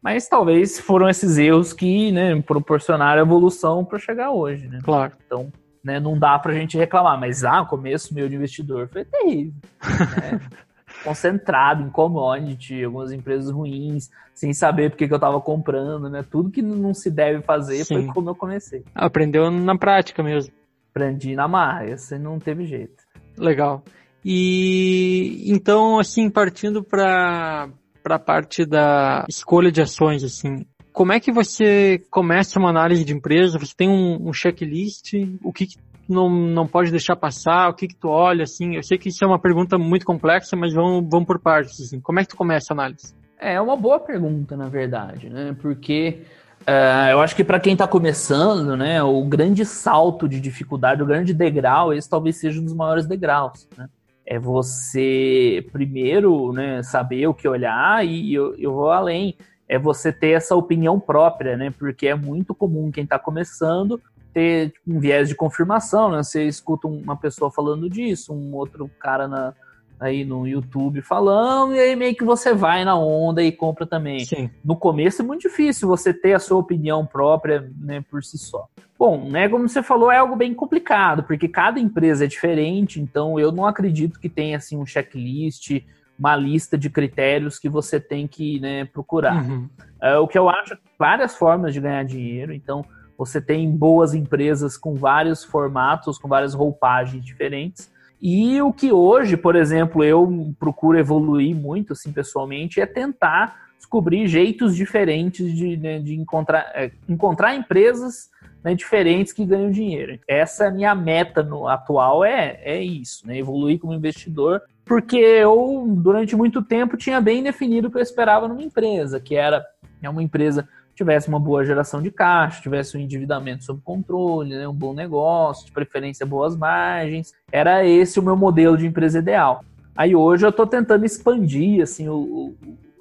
Mas 0.00 0.28
talvez 0.28 0.78
foram 0.78 1.08
esses 1.08 1.36
erros 1.36 1.72
que 1.72 2.12
né, 2.12 2.40
proporcionaram 2.42 3.20
a 3.20 3.24
evolução 3.24 3.84
para 3.84 3.98
chegar 3.98 4.30
hoje, 4.30 4.68
né? 4.68 4.78
Claro. 4.84 5.12
Então, 5.26 5.52
né, 5.88 5.98
não 5.98 6.18
dá 6.18 6.38
pra 6.38 6.52
gente 6.52 6.76
reclamar, 6.76 7.18
mas 7.18 7.44
ah, 7.44 7.62
o 7.62 7.66
começo 7.66 8.14
meu 8.14 8.28
de 8.28 8.36
investidor 8.36 8.88
foi 8.88 9.06
terrível. 9.06 9.54
Né? 9.82 10.40
Concentrado 11.02 11.82
em 11.82 11.88
commodity, 11.88 12.84
algumas 12.84 13.10
empresas 13.10 13.50
ruins, 13.50 14.10
sem 14.34 14.52
saber 14.52 14.90
porque 14.90 15.08
que 15.08 15.14
eu 15.14 15.18
tava 15.18 15.40
comprando, 15.40 16.10
né? 16.10 16.24
Tudo 16.28 16.50
que 16.50 16.60
não 16.60 16.92
se 16.92 17.10
deve 17.10 17.40
fazer 17.42 17.84
Sim. 17.84 17.94
foi 17.94 18.06
como 18.12 18.30
eu 18.30 18.34
comecei. 18.34 18.84
Aprendeu 18.94 19.50
na 19.50 19.78
prática 19.78 20.22
mesmo. 20.22 20.52
Aprendi 20.90 21.34
na 21.34 21.46
marra, 21.46 21.86
esse 21.86 22.18
não 22.18 22.38
teve 22.38 22.66
jeito. 22.66 23.04
Legal. 23.36 23.82
E 24.24 25.44
então, 25.46 25.98
assim, 25.98 26.28
partindo 26.28 26.82
para 26.82 27.68
para 28.02 28.16
a 28.16 28.18
parte 28.18 28.64
da 28.64 29.24
escolha 29.28 29.70
de 29.70 29.82
ações, 29.82 30.24
assim, 30.24 30.66
como 30.92 31.12
é 31.12 31.20
que 31.20 31.30
você 31.32 32.02
começa 32.10 32.58
uma 32.58 32.70
análise 32.70 33.04
de 33.04 33.14
empresa? 33.14 33.58
Você 33.58 33.74
tem 33.76 33.88
um, 33.88 34.28
um 34.28 34.32
checklist? 34.32 35.14
O 35.42 35.52
que, 35.52 35.68
não, 36.08 36.30
não 36.30 36.66
pode 36.66 36.90
deixar 36.90 37.14
passar? 37.16 37.68
O 37.68 37.74
que 37.74 37.86
que 37.86 37.94
tu 37.94 38.08
olha, 38.08 38.44
assim? 38.44 38.76
Eu 38.76 38.82
sei 38.82 38.96
que 38.96 39.10
isso 39.10 39.22
é 39.24 39.26
uma 39.26 39.38
pergunta 39.38 39.76
muito 39.76 40.06
complexa, 40.06 40.56
mas 40.56 40.72
vamos, 40.72 41.06
vamos 41.08 41.26
por 41.26 41.38
partes, 41.38 41.80
assim. 41.80 42.00
Como 42.00 42.18
é 42.18 42.22
que 42.22 42.30
tu 42.30 42.36
começa 42.36 42.72
a 42.72 42.74
análise? 42.74 43.14
É 43.38 43.60
uma 43.60 43.76
boa 43.76 44.00
pergunta, 44.00 44.56
na 44.56 44.68
verdade, 44.68 45.28
né? 45.28 45.54
Porque 45.60 46.22
uh, 46.62 47.10
eu 47.10 47.20
acho 47.20 47.36
que 47.36 47.44
para 47.44 47.60
quem 47.60 47.74
está 47.74 47.86
começando, 47.86 48.76
né, 48.76 49.02
o 49.02 49.22
grande 49.24 49.64
salto 49.64 50.28
de 50.28 50.40
dificuldade, 50.40 51.02
o 51.02 51.06
grande 51.06 51.32
degrau, 51.32 51.92
esse 51.92 52.08
talvez 52.08 52.40
seja 52.40 52.60
um 52.60 52.64
dos 52.64 52.74
maiores 52.74 53.06
degraus, 53.06 53.68
né? 53.76 53.88
É 54.26 54.38
você 54.38 55.64
primeiro, 55.72 56.52
né, 56.52 56.82
saber 56.82 57.26
o 57.26 57.34
que 57.34 57.48
olhar 57.48 58.04
e 58.04 58.34
eu, 58.34 58.54
eu 58.56 58.74
vou 58.74 58.90
além. 58.90 59.36
É 59.68 59.78
você 59.78 60.12
ter 60.12 60.30
essa 60.30 60.56
opinião 60.56 60.98
própria, 60.98 61.56
né? 61.56 61.72
Porque 61.78 62.06
é 62.06 62.14
muito 62.14 62.54
comum 62.54 62.90
quem 62.90 63.04
está 63.04 63.18
começando 63.18 64.00
ter 64.32 64.70
tipo, 64.70 64.92
um 64.92 65.00
viés 65.00 65.28
de 65.28 65.34
confirmação, 65.34 66.10
né? 66.10 66.22
Você 66.22 66.44
escuta 66.44 66.86
uma 66.86 67.16
pessoa 67.16 67.50
falando 67.50 67.88
disso, 67.90 68.32
um 68.32 68.54
outro 68.54 68.88
cara 69.00 69.26
na, 69.26 69.54
aí 69.98 70.24
no 70.24 70.46
YouTube 70.46 71.02
falando, 71.02 71.74
e 71.74 71.80
aí 71.80 71.96
meio 71.96 72.14
que 72.14 72.24
você 72.24 72.54
vai 72.54 72.84
na 72.84 72.96
onda 72.96 73.42
e 73.42 73.50
compra 73.50 73.86
também. 73.86 74.24
Sim. 74.24 74.50
No 74.64 74.76
começo 74.76 75.22
é 75.22 75.24
muito 75.24 75.42
difícil 75.42 75.88
você 75.88 76.12
ter 76.12 76.34
a 76.34 76.38
sua 76.38 76.58
opinião 76.58 77.04
própria, 77.04 77.70
né, 77.80 78.04
por 78.08 78.22
si 78.22 78.38
só. 78.38 78.68
Bom, 78.98 79.28
né, 79.28 79.48
como 79.48 79.68
você 79.68 79.82
falou, 79.82 80.10
é 80.10 80.18
algo 80.18 80.36
bem 80.36 80.54
complicado, 80.54 81.22
porque 81.22 81.48
cada 81.48 81.80
empresa 81.80 82.24
é 82.24 82.28
diferente, 82.28 83.00
então 83.00 83.38
eu 83.38 83.52
não 83.52 83.66
acredito 83.66 84.20
que 84.20 84.28
tenha 84.28 84.56
assim 84.56 84.76
um 84.76 84.86
checklist, 84.86 85.82
uma 86.18 86.34
lista 86.34 86.76
de 86.76 86.90
critérios 86.90 87.58
que 87.58 87.68
você 87.68 88.00
tem 88.00 88.26
que 88.26 88.58
né, 88.60 88.84
procurar. 88.86 89.44
Uhum. 89.44 89.68
É, 90.02 90.16
o 90.18 90.26
que 90.26 90.38
eu 90.38 90.48
acho 90.48 90.76
várias 90.98 91.36
formas 91.36 91.72
de 91.72 91.80
ganhar 91.80 92.04
dinheiro, 92.04 92.52
então 92.52 92.84
você 93.16 93.40
tem 93.40 93.70
boas 93.70 94.14
empresas 94.14 94.76
com 94.76 94.94
vários 94.94 95.44
formatos, 95.44 96.18
com 96.18 96.28
várias 96.28 96.54
roupagens 96.54 97.24
diferentes. 97.24 97.90
E 98.20 98.60
o 98.60 98.72
que 98.72 98.92
hoje, 98.92 99.36
por 99.36 99.54
exemplo, 99.54 100.02
eu 100.02 100.54
procuro 100.58 100.98
evoluir 100.98 101.54
muito, 101.54 101.92
assim, 101.92 102.12
pessoalmente, 102.12 102.80
é 102.80 102.86
tentar 102.86 103.68
descobrir 103.76 104.26
jeitos 104.26 104.74
diferentes 104.74 105.52
de, 105.52 105.76
né, 105.76 106.00
de 106.00 106.14
encontrar, 106.14 106.70
é, 106.74 106.90
encontrar 107.08 107.54
empresas 107.54 108.28
né, 108.62 108.74
diferentes 108.74 109.32
que 109.32 109.44
ganham 109.44 109.70
dinheiro. 109.70 110.18
Essa 110.26 110.64
é 110.64 110.68
a 110.68 110.72
minha 110.72 110.94
meta 110.94 111.42
no 111.42 111.68
atual, 111.68 112.24
é, 112.24 112.60
é 112.62 112.82
isso, 112.82 113.26
né, 113.26 113.38
evoluir 113.38 113.78
como 113.78 113.94
investidor, 113.94 114.60
porque 114.88 115.16
eu, 115.16 115.84
durante 115.96 116.34
muito 116.34 116.62
tempo, 116.62 116.96
tinha 116.96 117.20
bem 117.20 117.42
definido 117.42 117.88
o 117.88 117.90
que 117.90 117.98
eu 117.98 118.02
esperava 118.02 118.48
numa 118.48 118.62
empresa, 118.62 119.20
que 119.20 119.36
era 119.36 119.64
uma 120.02 120.22
empresa 120.22 120.66
tivesse 120.98 121.28
uma 121.28 121.38
boa 121.38 121.64
geração 121.64 122.02
de 122.02 122.10
caixa, 122.10 122.60
tivesse 122.60 122.96
um 122.96 123.00
endividamento 123.00 123.62
sob 123.62 123.80
controle, 123.84 124.50
né, 124.50 124.66
um 124.66 124.74
bom 124.74 124.92
negócio, 124.92 125.64
de 125.64 125.70
preferência 125.70 126.26
boas 126.26 126.56
margens. 126.56 127.32
Era 127.52 127.86
esse 127.86 128.18
o 128.18 128.22
meu 128.22 128.36
modelo 128.36 128.76
de 128.76 128.84
empresa 128.84 129.20
ideal. 129.20 129.64
Aí 129.96 130.16
hoje 130.16 130.44
eu 130.44 130.50
estou 130.50 130.66
tentando 130.66 131.04
expandir 131.04 131.82
assim 131.82 132.08
o, 132.08 132.54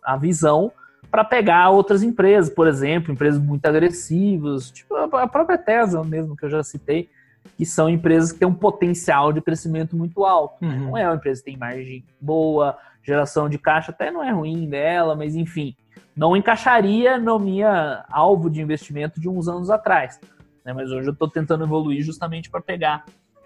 a 0.04 0.16
visão 0.16 0.72
para 1.10 1.24
pegar 1.24 1.70
outras 1.70 2.04
empresas, 2.04 2.54
por 2.54 2.68
exemplo, 2.68 3.12
empresas 3.12 3.42
muito 3.42 3.66
agressivas, 3.66 4.70
tipo 4.70 4.94
a 4.96 5.28
própria 5.28 5.58
Tesla 5.58 6.04
mesmo 6.04 6.38
que 6.38 6.46
eu 6.46 6.50
já 6.50 6.64
citei, 6.64 7.10
que 7.56 7.66
são 7.66 7.90
empresas 7.90 8.32
que 8.32 8.40
têm 8.40 8.48
um 8.48 8.54
potencial 8.54 9.32
de 9.32 9.42
crescimento 9.42 9.96
muito 9.96 10.26
alto. 10.26 10.64
Uhum. 10.64 10.88
Não 10.88 10.98
é 10.98 11.08
uma 11.08 11.16
empresa 11.16 11.42
que 11.42 11.52
tem 11.52 11.58
margem 11.58 12.04
boa, 12.20 12.78
geração 13.04 13.48
de 13.48 13.58
caixa 13.58 13.92
até 13.92 14.12
não 14.12 14.24
é 14.24 14.32
ruim 14.32 14.68
dela, 14.68 15.16
mas 15.16 15.36
enfim, 15.36 15.76
não 16.16 16.36
encaixaria 16.36 17.18
no 17.18 17.40
minha 17.40 18.04
alvo 18.10 18.50
de 18.50 18.62
investimento 18.62 19.20
de 19.20 19.30
uns 19.30 19.48
anos 19.48 19.70
atrás. 19.70 20.20
Né? 20.66 20.74
Mas 20.74 20.92
hoje 20.92 21.08
eu 21.08 21.14
estou 21.14 21.30
tentando 21.30 21.64
evoluir 21.64 22.04
justamente 22.04 22.50
para 22.50 22.60
pegar 22.60 23.06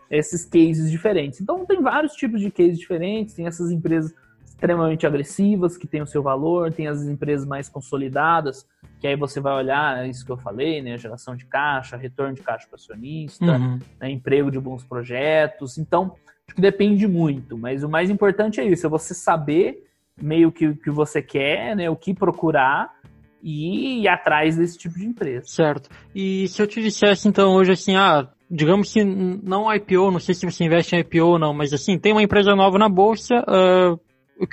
esses 0.09 0.43
cases 0.43 0.89
diferentes. 0.89 1.39
Então 1.39 1.65
tem 1.65 1.81
vários 1.81 2.13
tipos 2.13 2.41
de 2.41 2.49
cases 2.49 2.79
diferentes, 2.79 3.35
tem 3.35 3.45
essas 3.45 3.71
empresas 3.71 4.13
extremamente 4.61 5.07
agressivas 5.07 5.75
que 5.75 5.87
têm 5.87 6.03
o 6.03 6.05
seu 6.05 6.21
valor, 6.21 6.71
tem 6.71 6.87
as 6.87 7.01
empresas 7.01 7.47
mais 7.47 7.67
consolidadas, 7.67 8.67
que 8.99 9.07
aí 9.07 9.15
você 9.15 9.41
vai 9.41 9.53
olhar 9.53 10.05
é 10.05 10.07
isso 10.07 10.23
que 10.23 10.31
eu 10.31 10.37
falei, 10.37 10.83
né, 10.83 10.97
geração 10.99 11.35
de 11.35 11.45
caixa, 11.45 11.97
retorno 11.97 12.35
de 12.35 12.41
caixa 12.41 12.67
para 12.67 12.75
acionista, 12.75 13.57
uhum. 13.57 13.79
né, 13.99 14.11
emprego 14.11 14.51
de 14.51 14.59
bons 14.59 14.83
projetos. 14.83 15.79
Então, 15.79 16.13
acho 16.47 16.55
que 16.55 16.61
depende 16.61 17.07
muito, 17.07 17.57
mas 17.57 17.83
o 17.83 17.89
mais 17.89 18.11
importante 18.11 18.61
é 18.61 18.63
isso, 18.63 18.85
é 18.85 18.89
você 18.89 19.15
saber 19.15 19.83
meio 20.21 20.51
que 20.51 20.67
o 20.67 20.75
que 20.75 20.91
você 20.91 21.21
quer, 21.23 21.75
né? 21.75 21.89
O 21.89 21.95
que 21.95 22.13
procurar 22.13 22.93
e 23.41 24.01
ir 24.01 24.07
atrás 24.07 24.55
desse 24.55 24.77
tipo 24.77 24.99
de 24.99 25.05
empresa. 25.05 25.45
Certo. 25.47 25.89
E 26.13 26.47
se 26.47 26.61
eu 26.61 26.67
te 26.67 26.79
dissesse 26.79 27.27
então 27.27 27.55
hoje 27.55 27.71
assim, 27.71 27.95
ah, 27.95 28.27
digamos 28.49 28.93
que 28.93 29.03
não 29.03 29.73
IPO, 29.73 30.11
não 30.11 30.19
sei 30.19 30.35
se 30.35 30.45
você 30.45 30.63
investe 30.63 30.95
em 30.95 30.99
IPO 30.99 31.25
ou 31.25 31.39
não, 31.39 31.51
mas 31.51 31.73
assim, 31.73 31.97
tem 31.97 32.11
uma 32.11 32.21
empresa 32.21 32.55
nova 32.55 32.77
na 32.77 32.87
bolsa, 32.87 33.33
uh, 33.47 33.99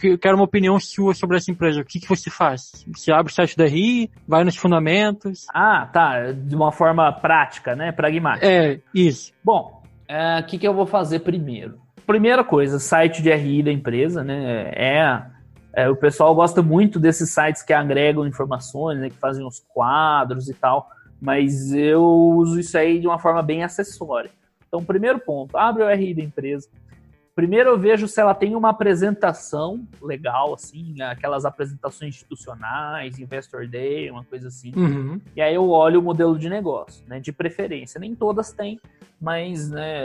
eu 0.02 0.18
quero 0.18 0.36
uma 0.36 0.44
opinião 0.44 0.78
sua 0.78 1.14
sobre 1.14 1.36
essa 1.36 1.50
empresa. 1.50 1.80
O 1.80 1.84
que, 1.84 2.00
que 2.00 2.08
você 2.08 2.30
faz? 2.30 2.84
Você 2.94 3.12
abre 3.12 3.32
o 3.32 3.34
site 3.34 3.56
da 3.56 3.66
RI, 3.66 4.10
vai 4.26 4.44
nos 4.44 4.56
fundamentos. 4.56 5.46
Ah, 5.52 5.88
tá. 5.92 6.32
De 6.32 6.54
uma 6.54 6.72
forma 6.72 7.10
prática, 7.12 7.74
né? 7.74 7.92
Pragmática. 7.92 8.46
É, 8.46 8.80
isso. 8.94 9.32
Bom, 9.42 9.82
é, 10.06 10.40
o 10.40 10.44
que, 10.44 10.58
que 10.58 10.68
eu 10.68 10.74
vou 10.74 10.86
fazer 10.86 11.20
primeiro? 11.20 11.78
Primeira 12.06 12.42
coisa, 12.42 12.78
site 12.78 13.22
de 13.22 13.32
RI 13.34 13.62
da 13.62 13.72
empresa, 13.72 14.24
né? 14.24 14.70
É 14.74 15.22
é, 15.78 15.88
o 15.88 15.94
pessoal 15.94 16.34
gosta 16.34 16.60
muito 16.60 16.98
desses 16.98 17.30
sites 17.30 17.62
que 17.62 17.72
agregam 17.72 18.26
informações, 18.26 18.98
né, 18.98 19.10
que 19.10 19.16
fazem 19.16 19.46
os 19.46 19.60
quadros 19.72 20.48
e 20.48 20.54
tal, 20.54 20.90
mas 21.20 21.72
eu 21.72 22.02
uso 22.02 22.58
isso 22.58 22.76
aí 22.76 22.98
de 22.98 23.06
uma 23.06 23.20
forma 23.20 23.42
bem 23.44 23.62
acessória. 23.62 24.30
Então, 24.66 24.84
primeiro 24.84 25.20
ponto, 25.20 25.56
abre 25.56 25.84
o 25.84 25.88
RI 25.88 26.14
da 26.14 26.22
empresa. 26.22 26.68
Primeiro 27.38 27.70
eu 27.70 27.78
vejo 27.78 28.08
se 28.08 28.20
ela 28.20 28.34
tem 28.34 28.56
uma 28.56 28.70
apresentação 28.70 29.86
legal, 30.02 30.52
assim, 30.54 31.00
aquelas 31.00 31.44
apresentações 31.44 32.16
institucionais, 32.16 33.20
Investor 33.20 33.68
Day, 33.68 34.10
uma 34.10 34.24
coisa 34.24 34.48
assim. 34.48 34.72
Uhum. 34.74 35.20
E 35.36 35.40
aí 35.40 35.54
eu 35.54 35.70
olho 35.70 36.00
o 36.00 36.02
modelo 36.02 36.36
de 36.36 36.50
negócio, 36.50 37.04
né? 37.06 37.20
De 37.20 37.30
preferência. 37.30 38.00
Nem 38.00 38.12
todas 38.12 38.50
têm, 38.50 38.80
mas 39.20 39.70
né, 39.70 40.02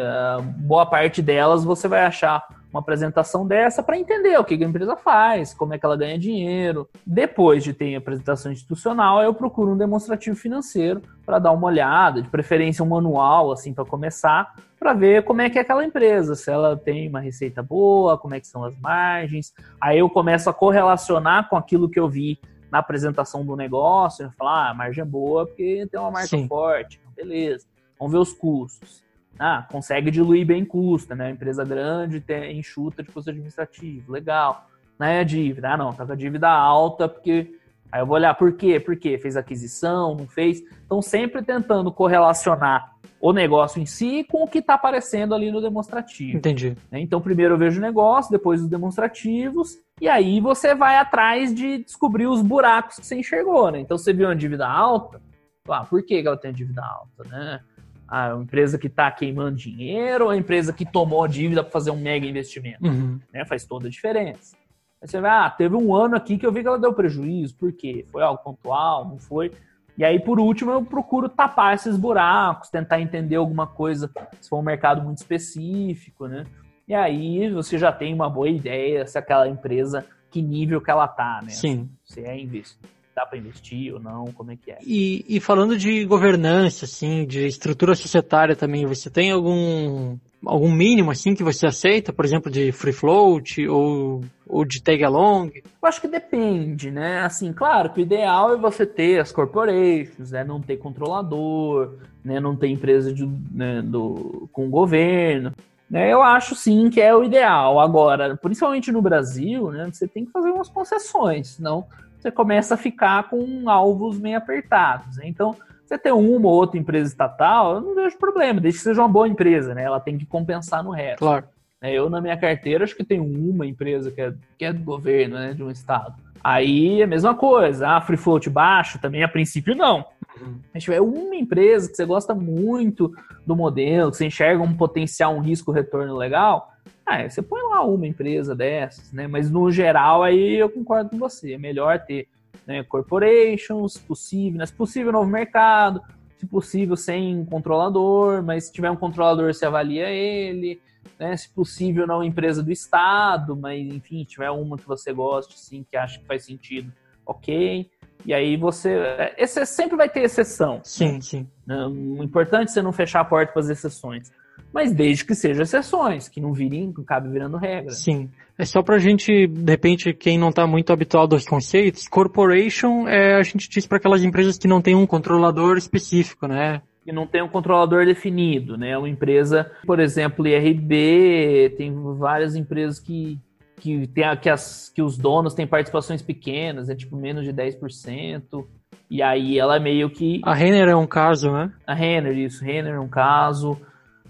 boa 0.59 0.85
parte 0.85 1.23
delas 1.23 1.63
você 1.63 1.87
vai 1.87 2.05
achar 2.05 2.47
uma 2.73 2.81
apresentação 2.81 3.47
dessa 3.47 3.81
para 3.83 3.97
entender 3.97 4.39
o 4.39 4.43
que 4.43 4.53
a 4.53 4.67
empresa 4.67 4.95
faz, 4.95 5.55
como 5.55 5.73
é 5.73 5.79
que 5.79 5.85
ela 5.85 5.97
ganha 5.97 6.19
dinheiro. 6.19 6.87
Depois 7.05 7.63
de 7.63 7.73
ter 7.73 7.95
a 7.95 7.97
apresentação 7.99 8.51
institucional, 8.51 9.23
eu 9.23 9.33
procuro 9.33 9.71
um 9.71 9.77
demonstrativo 9.77 10.35
financeiro 10.35 11.01
para 11.25 11.39
dar 11.39 11.51
uma 11.51 11.67
olhada, 11.67 12.21
de 12.21 12.29
preferência 12.29 12.83
um 12.83 12.89
manual 12.89 13.51
assim 13.51 13.73
para 13.73 13.85
começar, 13.85 14.55
para 14.83 14.93
ver 14.93 15.23
como 15.23 15.41
é 15.41 15.49
que 15.49 15.57
é 15.57 15.61
aquela 15.61 15.85
empresa, 15.85 16.35
se 16.35 16.51
ela 16.51 16.75
tem 16.75 17.07
uma 17.07 17.21
receita 17.21 17.63
boa, 17.63 18.17
como 18.17 18.35
é 18.35 18.39
que 18.41 18.47
são 18.47 18.65
as 18.65 18.77
margens. 18.77 19.53
Aí 19.79 19.99
eu 19.99 20.09
começo 20.09 20.49
a 20.49 20.53
correlacionar 20.53 21.47
com 21.47 21.55
aquilo 21.55 21.89
que 21.89 21.97
eu 21.97 22.09
vi 22.09 22.37
na 22.69 22.79
apresentação 22.79 23.45
do 23.45 23.55
negócio, 23.55 24.29
falar, 24.37 24.67
ah, 24.67 24.69
a 24.71 24.73
margem 24.73 25.01
é 25.01 25.05
boa 25.05 25.45
porque 25.45 25.87
tem 25.89 25.97
uma 25.97 26.11
marca 26.11 26.27
Sim. 26.27 26.49
forte, 26.49 26.99
beleza. 27.15 27.65
Vamos 27.97 28.11
ver 28.11 28.19
os 28.19 28.33
custos. 28.33 29.01
Ah, 29.39 29.65
consegue 29.71 30.11
diluir 30.11 30.45
bem 30.45 30.65
custo, 30.65 31.15
né? 31.15 31.29
Empresa 31.29 31.63
grande 31.63 32.19
tem 32.19 32.59
enxuta 32.59 33.01
de 33.01 33.09
custo 33.09 33.29
administrativo, 33.29 34.11
legal. 34.11 34.67
Não 34.99 35.07
é 35.07 35.21
a 35.21 35.23
dívida, 35.23 35.71
ah, 35.71 35.77
não, 35.77 35.93
tá 35.93 36.05
com 36.05 36.11
a 36.11 36.15
dívida 36.15 36.49
alta, 36.49 37.07
porque. 37.07 37.57
Aí 37.93 38.01
eu 38.01 38.07
vou 38.07 38.15
olhar 38.15 38.33
por 38.33 38.51
quê? 38.53 38.79
Por 38.79 38.97
quê? 38.97 39.19
Fez 39.19 39.37
aquisição, 39.37 40.15
não 40.15 40.27
fez? 40.27 40.63
Então, 40.83 40.99
sempre 40.99 41.43
tentando 41.43 41.91
correlacionar 41.91 42.91
o 43.21 43.31
negócio 43.31 43.79
em 43.79 43.85
si 43.85 44.23
com 44.23 44.43
o 44.43 44.47
que 44.47 44.57
está 44.57 44.73
aparecendo 44.73 45.35
ali 45.35 45.51
no 45.51 45.61
demonstrativo. 45.61 46.35
Entendi. 46.35 46.75
Né? 46.91 47.01
Então, 47.01 47.21
primeiro 47.21 47.53
eu 47.53 47.57
vejo 47.59 47.77
o 47.77 47.81
negócio, 47.83 48.31
depois 48.31 48.63
os 48.63 48.67
demonstrativos, 48.67 49.77
e 50.01 50.09
aí 50.09 50.41
você 50.41 50.73
vai 50.73 50.97
atrás 50.97 51.53
de 51.53 51.83
descobrir 51.83 52.25
os 52.25 52.41
buracos 52.41 52.97
que 52.97 53.05
você 53.05 53.15
enxergou, 53.15 53.69
né? 53.69 53.79
Então, 53.79 53.95
você 53.95 54.11
viu 54.11 54.27
uma 54.27 54.35
dívida 54.35 54.67
alta, 54.67 55.21
ah, 55.69 55.85
por 55.85 56.03
que 56.03 56.15
ela 56.15 56.35
tem 56.35 56.51
dívida 56.51 56.81
alta, 56.83 57.29
né? 57.29 57.59
a 58.07 58.31
empresa 58.35 58.77
que 58.77 58.87
está 58.87 59.09
queimando 59.11 59.55
dinheiro 59.55 60.25
ou 60.25 60.29
a 60.31 60.37
empresa 60.37 60.73
que 60.73 60.85
tomou 60.85 61.27
dívida 61.27 61.63
para 61.63 61.71
fazer 61.71 61.91
um 61.91 61.99
mega 61.99 62.25
investimento. 62.25 62.85
Uhum. 62.85 63.19
Né? 63.31 63.45
Faz 63.45 63.65
toda 63.65 63.87
a 63.87 63.89
diferença. 63.89 64.55
Aí 65.03 65.09
você 65.09 65.19
vai, 65.19 65.31
ah, 65.31 65.49
teve 65.49 65.75
um 65.75 65.93
ano 65.93 66.15
aqui 66.15 66.37
que 66.37 66.47
eu 66.47 66.51
vi 66.51 66.61
que 66.61 66.67
ela 66.67 66.79
deu 66.79 66.93
prejuízo, 66.93 67.57
por 67.57 67.73
quê? 67.73 68.05
Foi 68.09 68.23
algo 68.23 68.41
pontual, 68.41 69.03
não 69.05 69.19
foi? 69.19 69.51
E 69.97 70.05
aí, 70.05 70.17
por 70.17 70.39
último, 70.39 70.71
eu 70.71 70.81
procuro 70.85 71.27
tapar 71.27 71.75
esses 71.75 71.97
buracos, 71.97 72.69
tentar 72.69 73.01
entender 73.01 73.35
alguma 73.35 73.67
coisa, 73.67 74.09
se 74.39 74.47
for 74.47 74.59
um 74.59 74.63
mercado 74.63 75.03
muito 75.03 75.17
específico, 75.17 76.25
né? 76.25 76.45
E 76.87 76.93
aí 76.93 77.51
você 77.51 77.77
já 77.77 77.91
tem 77.91 78.13
uma 78.13 78.29
boa 78.29 78.49
ideia 78.49 79.05
se 79.05 79.17
aquela 79.17 79.47
empresa, 79.47 80.05
que 80.31 80.41
nível 80.41 80.79
que 80.79 80.89
ela 80.89 81.07
tá, 81.07 81.41
né? 81.43 81.49
Sim. 81.49 81.89
Se 82.05 82.21
é 82.21 82.39
investido 82.39 82.87
dá 83.15 83.27
para 83.27 83.37
investir 83.37 83.93
ou 83.93 83.99
não, 83.99 84.25
como 84.33 84.51
é 84.51 84.55
que 84.55 84.71
é. 84.71 84.79
E, 84.81 85.23
e 85.27 85.39
falando 85.39 85.77
de 85.77 86.03
governança, 86.03 86.85
assim, 86.85 87.27
de 87.27 87.45
estrutura 87.45 87.93
societária 87.93 88.55
também, 88.55 88.87
você 88.87 89.07
tem 89.07 89.29
algum 89.29 90.17
algum 90.45 90.71
mínimo 90.71 91.11
assim 91.11 91.33
que 91.33 91.43
você 91.43 91.67
aceita, 91.67 92.11
por 92.13 92.25
exemplo, 92.25 92.51
de 92.51 92.71
free 92.71 92.93
float 92.93 93.67
ou, 93.67 94.21
ou 94.47 94.65
de 94.65 94.81
tag 94.81 95.03
along? 95.03 95.51
Eu 95.55 95.87
acho 95.87 96.01
que 96.01 96.07
depende, 96.07 96.91
né? 96.91 97.21
Assim, 97.21 97.53
claro 97.53 97.91
que 97.91 98.01
o 98.01 98.03
ideal 98.03 98.53
é 98.53 98.57
você 98.57 98.85
ter 98.85 99.19
as 99.19 99.31
corporations, 99.31 100.31
né? 100.31 100.43
Não 100.43 100.61
ter 100.61 100.77
controlador, 100.77 101.95
né? 102.23 102.39
Não 102.39 102.55
ter 102.55 102.67
empresa 102.67 103.13
de, 103.13 103.25
né? 103.51 103.81
do, 103.81 104.49
com 104.51 104.69
governo. 104.69 105.53
Né? 105.89 106.11
Eu 106.11 106.21
acho 106.21 106.55
sim 106.55 106.89
que 106.89 107.01
é 107.01 107.15
o 107.15 107.23
ideal. 107.23 107.79
Agora, 107.79 108.35
principalmente 108.37 108.91
no 108.91 109.01
Brasil, 109.01 109.71
né? 109.71 109.89
Você 109.91 110.07
tem 110.07 110.25
que 110.25 110.31
fazer 110.31 110.49
umas 110.49 110.69
concessões, 110.69 111.49
senão 111.49 111.85
você 112.19 112.31
começa 112.31 112.75
a 112.75 112.77
ficar 112.77 113.29
com 113.29 113.69
alvos 113.69 114.17
meio 114.17 114.37
apertados. 114.37 115.17
Né? 115.17 115.25
Então, 115.27 115.55
você 115.85 115.97
ter 115.97 116.11
uma 116.11 116.47
ou 116.47 116.53
outra 116.53 116.79
empresa 116.79 117.09
estatal, 117.09 117.75
eu 117.75 117.81
não 117.81 117.95
vejo 117.95 118.17
problema, 118.17 118.59
desde 118.59 118.79
que 118.79 118.83
seja 118.83 119.01
uma 119.01 119.09
boa 119.09 119.27
empresa, 119.27 119.73
né? 119.73 119.83
Ela 119.83 119.99
tem 119.99 120.17
que 120.17 120.25
compensar 120.25 120.83
no 120.83 120.91
resto. 120.91 121.19
Claro. 121.19 121.45
É, 121.81 121.91
eu, 121.91 122.09
na 122.09 122.21
minha 122.21 122.37
carteira, 122.37 122.83
acho 122.83 122.95
que 122.95 123.03
tenho 123.03 123.25
uma 123.25 123.67
empresa 123.67 124.09
que 124.09 124.21
é, 124.21 124.33
que 124.57 124.65
é 124.65 124.71
do 124.71 124.81
governo, 124.81 125.35
né? 125.35 125.53
De 125.53 125.61
um 125.61 125.69
estado. 125.69 126.15
Aí, 126.43 127.03
a 127.03 127.07
mesma 127.07 127.35
coisa. 127.35 127.89
Ah, 127.89 128.01
free 128.01 128.17
float 128.17 128.49
baixo, 128.49 128.99
também 128.99 129.23
a 129.23 129.27
princípio 129.27 129.75
não. 129.75 130.05
Uhum. 130.39 130.59
Se 130.73 130.79
tiver 130.79 131.01
uma 131.01 131.35
empresa 131.35 131.89
que 131.89 131.95
você 131.95 132.05
gosta 132.05 132.33
muito 132.33 133.13
do 133.45 133.55
modelo, 133.55 134.11
que 134.11 134.17
você 134.17 134.25
enxerga 134.25 134.63
um 134.63 134.75
potencial, 134.75 135.35
um 135.35 135.41
risco, 135.41 135.71
retorno 135.71 136.15
legal, 136.15 136.73
ah, 137.05 137.29
você 137.29 137.41
põe 137.41 137.61
lá 137.61 137.83
uma 137.83 138.07
empresa 138.07 138.55
dessas, 138.55 139.11
né? 139.11 139.27
Mas 139.27 139.51
no 139.51 139.69
geral, 139.71 140.23
aí 140.23 140.55
eu 140.55 140.69
concordo 140.69 141.09
com 141.09 141.17
você. 141.17 141.53
É 141.53 141.57
melhor 141.57 141.99
ter 141.99 142.27
né, 142.65 142.83
corporations, 142.83 143.97
possível, 143.97 144.59
né, 144.59 144.65
se 144.65 144.73
possível 144.73 145.11
novo 145.11 145.29
mercado, 145.29 146.01
se 146.37 146.45
possível 146.45 146.95
sem 146.95 147.45
controlador, 147.45 148.43
mas 148.43 148.65
se 148.65 148.73
tiver 148.73 148.91
um 148.91 148.95
controlador 148.95 149.53
você 149.53 149.65
avalia 149.65 150.09
ele, 150.09 150.81
né, 151.19 151.35
se 151.35 151.49
possível 151.49 152.07
não 152.07 152.23
empresa 152.23 152.63
do 152.63 152.71
estado, 152.71 153.55
mas 153.55 153.79
enfim, 153.81 154.23
tiver 154.23 154.49
uma 154.49 154.77
que 154.77 154.87
você 154.87 155.13
goste, 155.13 155.59
sim, 155.59 155.85
que 155.89 155.97
acha 155.97 156.19
que 156.19 156.25
faz 156.25 156.45
sentido, 156.45 156.91
ok. 157.25 157.89
E 158.25 158.33
aí 158.33 158.55
você, 158.55 158.97
esse 159.37 159.65
sempre 159.65 159.97
vai 159.97 160.07
ter 160.07 160.21
exceção. 160.21 160.79
Sim, 160.83 161.19
sim. 161.19 161.47
Né, 161.65 161.85
o 161.85 162.23
importante 162.23 162.69
é 162.69 162.73
você 162.73 162.81
não 162.81 162.93
fechar 162.93 163.19
a 163.19 163.25
porta 163.25 163.51
para 163.51 163.61
as 163.61 163.69
exceções 163.69 164.31
mas 164.73 164.91
desde 164.91 165.23
que 165.23 165.35
sejam 165.35 165.61
exceções, 165.61 166.27
que 166.27 166.41
não 166.41 166.51
virem, 166.51 166.91
que 166.91 167.01
acabe 167.01 167.29
virando 167.29 167.57
regra. 167.57 167.91
Sim. 167.91 168.29
É 168.57 168.65
só 168.65 168.81
pra 168.81 168.97
gente, 168.97 169.47
de 169.47 169.71
repente, 169.71 170.13
quem 170.13 170.37
não 170.37 170.51
tá 170.51 170.65
muito 170.65 170.91
habituado 170.91 171.33
aos 171.33 171.45
conceitos, 171.45 172.07
corporation 172.07 173.07
é, 173.07 173.35
a 173.35 173.43
gente 173.43 173.69
diz 173.69 173.85
para 173.85 173.97
aquelas 173.97 174.23
empresas 174.23 174.57
que 174.57 174.67
não 174.67 174.81
tem 174.81 174.95
um 174.95 175.05
controlador 175.05 175.77
específico, 175.77 176.47
né? 176.47 176.81
Que 177.03 177.11
não 177.11 177.27
tem 177.27 177.43
um 177.43 177.49
controlador 177.49 178.05
definido, 178.05 178.77
né? 178.77 178.97
Uma 178.97 179.09
empresa, 179.09 179.71
por 179.85 179.99
exemplo, 179.99 180.47
IRB, 180.47 181.75
tem 181.77 181.93
várias 182.17 182.55
empresas 182.55 182.99
que, 182.99 183.39
que, 183.77 184.07
tem, 184.07 184.23
que, 184.37 184.49
as, 184.49 184.91
que 184.93 185.01
os 185.01 185.17
donos 185.17 185.53
têm 185.53 185.67
participações 185.67 186.21
pequenas, 186.21 186.89
é 186.89 186.95
tipo 186.95 187.15
menos 187.17 187.43
de 187.43 187.53
10%. 187.53 188.65
E 189.09 189.21
aí 189.21 189.59
ela 189.59 189.75
é 189.75 189.79
meio 189.79 190.09
que. 190.09 190.41
A 190.43 190.53
Renner 190.53 190.87
é 190.87 190.95
um 190.95 191.05
caso, 191.05 191.51
né? 191.51 191.71
A 191.85 191.93
Renner, 191.93 192.37
isso, 192.37 192.63
Renner 192.63 192.93
é 192.95 192.99
um 192.99 193.09
caso. 193.09 193.77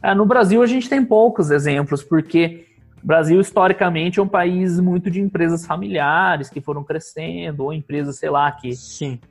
É, 0.04 0.14
no 0.14 0.26
Brasil 0.26 0.62
a 0.62 0.68
gente 0.68 0.90
tem 0.90 1.04
poucos 1.04 1.50
exemplos, 1.50 2.04
porque 2.04 2.66
o 3.02 3.08
Brasil 3.08 3.40
historicamente 3.40 4.20
é 4.20 4.24
um 4.24 4.28
país 4.28 4.78
muito 4.78 5.10
de 5.10 5.22
empresas 5.22 5.66
familiares 5.66 6.50
que 6.50 6.60
foram 6.60 6.84
crescendo, 6.84 7.64
ou 7.64 7.74
empresas, 7.74 8.18
sei 8.18 8.30
lá, 8.30 8.52
que, 8.52 8.72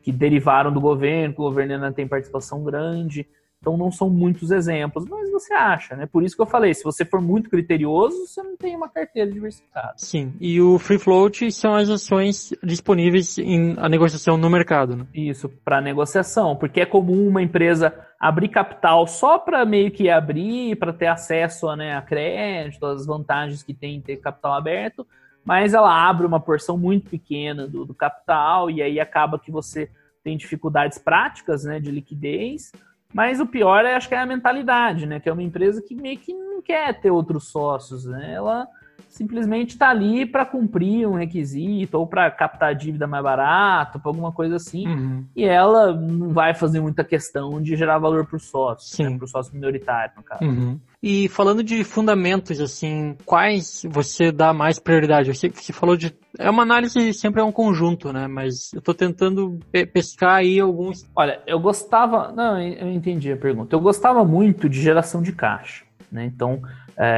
que 0.02 0.10
derivaram 0.10 0.72
do 0.72 0.80
governo, 0.80 1.34
que 1.34 1.40
o 1.40 1.44
governo 1.44 1.74
ainda 1.74 1.92
tem 1.92 2.08
participação 2.08 2.64
grande. 2.64 3.26
Então 3.62 3.76
não 3.76 3.92
são 3.92 4.10
muitos 4.10 4.50
exemplos, 4.50 5.06
mas 5.08 5.30
você 5.30 5.54
acha, 5.54 5.94
né? 5.94 6.04
Por 6.04 6.24
isso 6.24 6.34
que 6.34 6.42
eu 6.42 6.46
falei, 6.46 6.74
se 6.74 6.82
você 6.82 7.04
for 7.04 7.20
muito 7.20 7.48
criterioso, 7.48 8.26
você 8.26 8.42
não 8.42 8.56
tem 8.56 8.74
uma 8.74 8.88
carteira 8.88 9.30
diversificada. 9.30 9.94
Sim, 9.96 10.34
e 10.40 10.60
o 10.60 10.80
free 10.80 10.98
float 10.98 11.50
são 11.52 11.76
as 11.76 11.88
ações 11.88 12.52
disponíveis 12.60 13.38
em 13.38 13.76
a 13.78 13.88
negociação 13.88 14.36
no 14.36 14.50
mercado, 14.50 14.96
né? 14.96 15.06
Isso, 15.14 15.48
para 15.64 15.80
negociação, 15.80 16.56
porque 16.56 16.80
é 16.80 16.86
comum 16.86 17.28
uma 17.28 17.40
empresa 17.40 17.94
abrir 18.18 18.48
capital 18.48 19.06
só 19.06 19.38
para 19.38 19.64
meio 19.64 19.92
que 19.92 20.10
abrir, 20.10 20.74
para 20.74 20.92
ter 20.92 21.06
acesso 21.06 21.68
a, 21.68 21.76
né, 21.76 21.96
a 21.96 22.02
crédito, 22.02 22.84
as 22.84 23.06
vantagens 23.06 23.62
que 23.62 23.72
tem 23.72 23.94
em 23.94 24.00
ter 24.00 24.16
capital 24.16 24.54
aberto, 24.54 25.06
mas 25.44 25.72
ela 25.72 26.08
abre 26.08 26.26
uma 26.26 26.40
porção 26.40 26.76
muito 26.76 27.08
pequena 27.10 27.68
do, 27.68 27.84
do 27.84 27.94
capital 27.94 28.68
e 28.68 28.82
aí 28.82 28.98
acaba 28.98 29.38
que 29.38 29.52
você 29.52 29.88
tem 30.24 30.36
dificuldades 30.36 30.98
práticas, 30.98 31.62
né, 31.62 31.78
de 31.78 31.92
liquidez 31.92 32.72
mas 33.12 33.40
o 33.40 33.46
pior 33.46 33.84
é, 33.84 33.94
acho 33.94 34.08
que 34.08 34.14
é 34.14 34.18
a 34.18 34.26
mentalidade, 34.26 35.06
né? 35.06 35.20
Que 35.20 35.28
é 35.28 35.32
uma 35.32 35.42
empresa 35.42 35.82
que 35.82 35.94
meio 35.94 36.18
que 36.18 36.32
não 36.32 36.62
quer 36.62 37.00
ter 37.00 37.10
outros 37.10 37.48
sócios, 37.48 38.04
né? 38.04 38.32
Ela 38.32 38.66
simplesmente 39.12 39.70
está 39.70 39.90
ali 39.90 40.24
para 40.24 40.46
cumprir 40.46 41.06
um 41.06 41.16
requisito 41.16 41.98
ou 41.98 42.06
para 42.06 42.30
captar 42.30 42.74
dívida 42.74 43.06
mais 43.06 43.22
barato, 43.22 44.00
para 44.00 44.10
alguma 44.10 44.32
coisa 44.32 44.56
assim. 44.56 44.86
Uhum. 44.88 45.24
E 45.36 45.44
ela 45.44 45.92
não 45.92 46.30
vai 46.30 46.54
fazer 46.54 46.80
muita 46.80 47.04
questão 47.04 47.60
de 47.60 47.76
gerar 47.76 47.98
valor 47.98 48.26
para 48.26 48.36
o 48.36 48.40
sócio, 48.40 49.04
né? 49.04 49.16
para 49.16 49.24
o 49.24 49.28
sócio 49.28 49.54
minoritário, 49.54 50.14
no 50.16 50.22
caso. 50.22 50.44
Uhum. 50.44 50.80
E 51.02 51.28
falando 51.28 51.62
de 51.62 51.84
fundamentos, 51.84 52.58
assim, 52.58 53.14
quais 53.26 53.82
você 53.90 54.32
dá 54.32 54.54
mais 54.54 54.78
prioridade? 54.78 55.30
Que 55.32 55.62
você 55.62 55.72
falou 55.72 55.96
de. 55.96 56.14
É 56.38 56.48
uma 56.48 56.62
análise, 56.62 57.12
sempre 57.12 57.42
é 57.42 57.44
um 57.44 57.52
conjunto, 57.52 58.12
né? 58.12 58.26
Mas 58.26 58.72
eu 58.72 58.78
estou 58.78 58.94
tentando 58.94 59.60
pescar 59.92 60.36
aí 60.36 60.58
alguns. 60.58 61.04
Olha, 61.14 61.42
eu 61.46 61.60
gostava. 61.60 62.32
Não, 62.32 62.58
eu 62.58 62.88
entendi 62.90 63.30
a 63.30 63.36
pergunta. 63.36 63.76
Eu 63.76 63.80
gostava 63.80 64.24
muito 64.24 64.68
de 64.68 64.80
geração 64.80 65.20
de 65.20 65.32
caixa. 65.32 65.84
Né? 66.12 66.26
Então, 66.26 66.62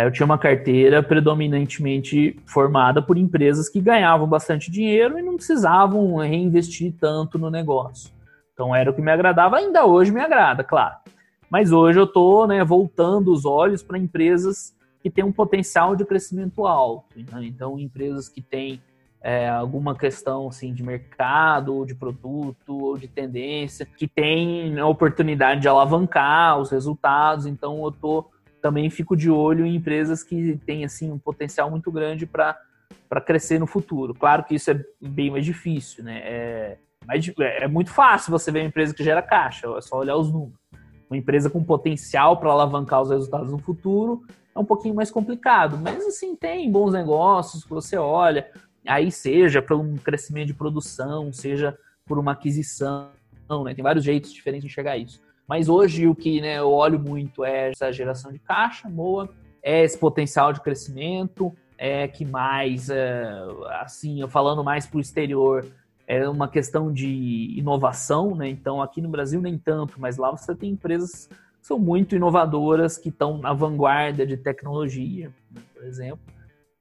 eu 0.05 0.11
tinha 0.11 0.25
uma 0.25 0.39
carteira 0.39 1.03
predominantemente 1.03 2.37
formada 2.47 3.03
por 3.03 3.19
empresas 3.19 3.69
que 3.69 3.81
ganhavam 3.81 4.27
bastante 4.27 4.71
dinheiro 4.71 5.19
e 5.19 5.23
não 5.23 5.37
precisavam 5.37 6.17
reinvestir 6.17 6.95
tanto 6.99 7.39
no 7.39 7.51
negócio. 7.51 8.11
Então, 8.53 8.75
era 8.75 8.91
o 8.91 8.95
que 8.95 9.03
me 9.03 9.11
agradava, 9.11 9.57
ainda 9.57 9.85
hoje 9.85 10.13
me 10.13 10.21
agrada, 10.21 10.63
claro. 10.63 10.97
Mas 11.51 11.73
hoje 11.73 11.99
eu 11.99 12.05
estou 12.05 12.47
né, 12.47 12.65
voltando 12.65 13.33
os 13.33 13.45
olhos 13.45 13.83
para 13.83 13.99
empresas 13.99 14.75
que 15.03 15.11
têm 15.11 15.25
um 15.25 15.33
potencial 15.33 15.95
de 15.95 16.05
crescimento 16.05 16.67
alto. 16.67 17.07
Né? 17.17 17.45
Então, 17.45 17.79
empresas 17.79 18.29
que 18.29 18.41
têm 18.41 18.81
é, 19.21 19.49
alguma 19.49 19.95
questão 19.95 20.49
assim, 20.49 20.73
de 20.73 20.83
mercado, 20.83 21.75
ou 21.75 21.85
de 21.85 21.95
produto, 21.95 22.79
ou 22.79 22.97
de 22.97 23.09
tendência, 23.09 23.87
que 23.87 24.07
têm 24.07 24.79
a 24.79 24.87
oportunidade 24.87 25.61
de 25.61 25.69
alavancar 25.69 26.59
os 26.59 26.71
resultados. 26.71 27.45
Então, 27.45 27.83
eu 27.83 27.89
estou 27.89 28.31
também 28.65 28.89
fico 28.89 29.15
de 29.15 29.31
olho 29.31 29.67
em 29.67 29.77
empresas 29.77 30.23
que 30.23 30.59
têm 30.65 30.87
assim, 30.87 31.13
um 31.13 31.19
potencial 31.19 31.71
muito 31.71 31.93
grande 31.93 32.25
para 32.25 32.57
crescer 33.21 33.61
no 33.61 33.67
futuro. 33.67 34.15
Claro 34.15 34.43
que 34.43 34.55
isso 34.55 34.71
é 34.71 34.83
bem 34.99 35.31
mais 35.31 35.45
difícil, 35.45 36.03
né? 36.03 36.23
É, 36.25 36.79
é 37.39 37.69
muito 37.69 37.91
fácil 37.91 38.31
você 38.31 38.51
ver 38.51 38.61
uma 38.61 38.69
empresa 38.69 38.95
que 38.95 39.05
gera 39.05 39.21
caixa, 39.21 39.69
é 39.77 39.81
só 39.83 39.99
olhar 39.99 40.17
os 40.17 40.33
números 40.33 40.65
uma 41.11 41.19
empresa 41.19 41.49
com 41.51 41.63
potencial 41.63 42.39
para 42.39 42.51
alavancar 42.51 43.03
os 43.03 43.11
resultados 43.11 43.53
no 43.53 43.59
futuro 43.59 44.25
é 44.55 44.59
um 44.59 44.65
pouquinho 44.65 44.95
mais 44.95 45.11
complicado. 45.11 45.79
Mas 45.79 46.05
assim, 46.07 46.35
tem 46.35 46.71
bons 46.71 46.93
negócios 46.93 47.65
que 47.65 47.71
você 47.71 47.97
olha, 47.97 48.51
aí 48.87 49.11
seja 49.11 49.61
para 49.61 49.77
um 49.77 49.97
crescimento 49.97 50.47
de 50.47 50.55
produção, 50.55 51.33
seja 51.33 51.77
por 52.07 52.19
uma 52.19 52.33
aquisição, 52.33 53.11
né? 53.65 53.75
Tem 53.75 53.83
vários 53.83 54.05
jeitos 54.05 54.33
diferentes 54.33 54.65
de 54.65 54.71
enxergar 54.71 54.97
isso. 54.97 55.21
Mas 55.47 55.69
hoje 55.69 56.07
o 56.07 56.15
que 56.15 56.41
né, 56.41 56.59
eu 56.59 56.71
olho 56.71 56.99
muito 56.99 57.45
é 57.45 57.71
essa 57.71 57.93
geração 57.93 58.33
de 58.33 58.39
caixa 58.39 58.89
boa, 58.89 59.29
é 59.63 59.83
esse 59.83 59.99
potencial 59.99 60.53
de 60.53 60.61
crescimento, 60.61 61.53
é 61.77 62.07
que 62.09 62.25
mais, 62.25 62.89
é, 62.89 63.27
assim, 63.81 64.27
falando 64.29 64.63
mais 64.63 64.87
para 64.87 64.99
o 64.99 65.01
exterior, 65.01 65.67
é 66.07 66.29
uma 66.29 66.49
questão 66.49 66.93
de 66.93 67.55
inovação, 67.57 68.35
né? 68.35 68.49
Então 68.49 68.83
aqui 68.83 69.01
no 69.01 69.09
Brasil 69.09 69.41
nem 69.41 69.57
tanto, 69.57 70.01
mas 70.01 70.17
lá 70.17 70.31
você 70.31 70.55
tem 70.55 70.71
empresas 70.71 71.29
que 71.29 71.67
são 71.67 71.79
muito 71.79 72.15
inovadoras, 72.15 72.99
que 72.99 73.09
estão 73.09 73.39
na 73.39 73.53
vanguarda 73.53 74.27
de 74.27 74.37
tecnologia, 74.37 75.33
né? 75.51 75.63
por 75.73 75.85
exemplo, 75.85 76.21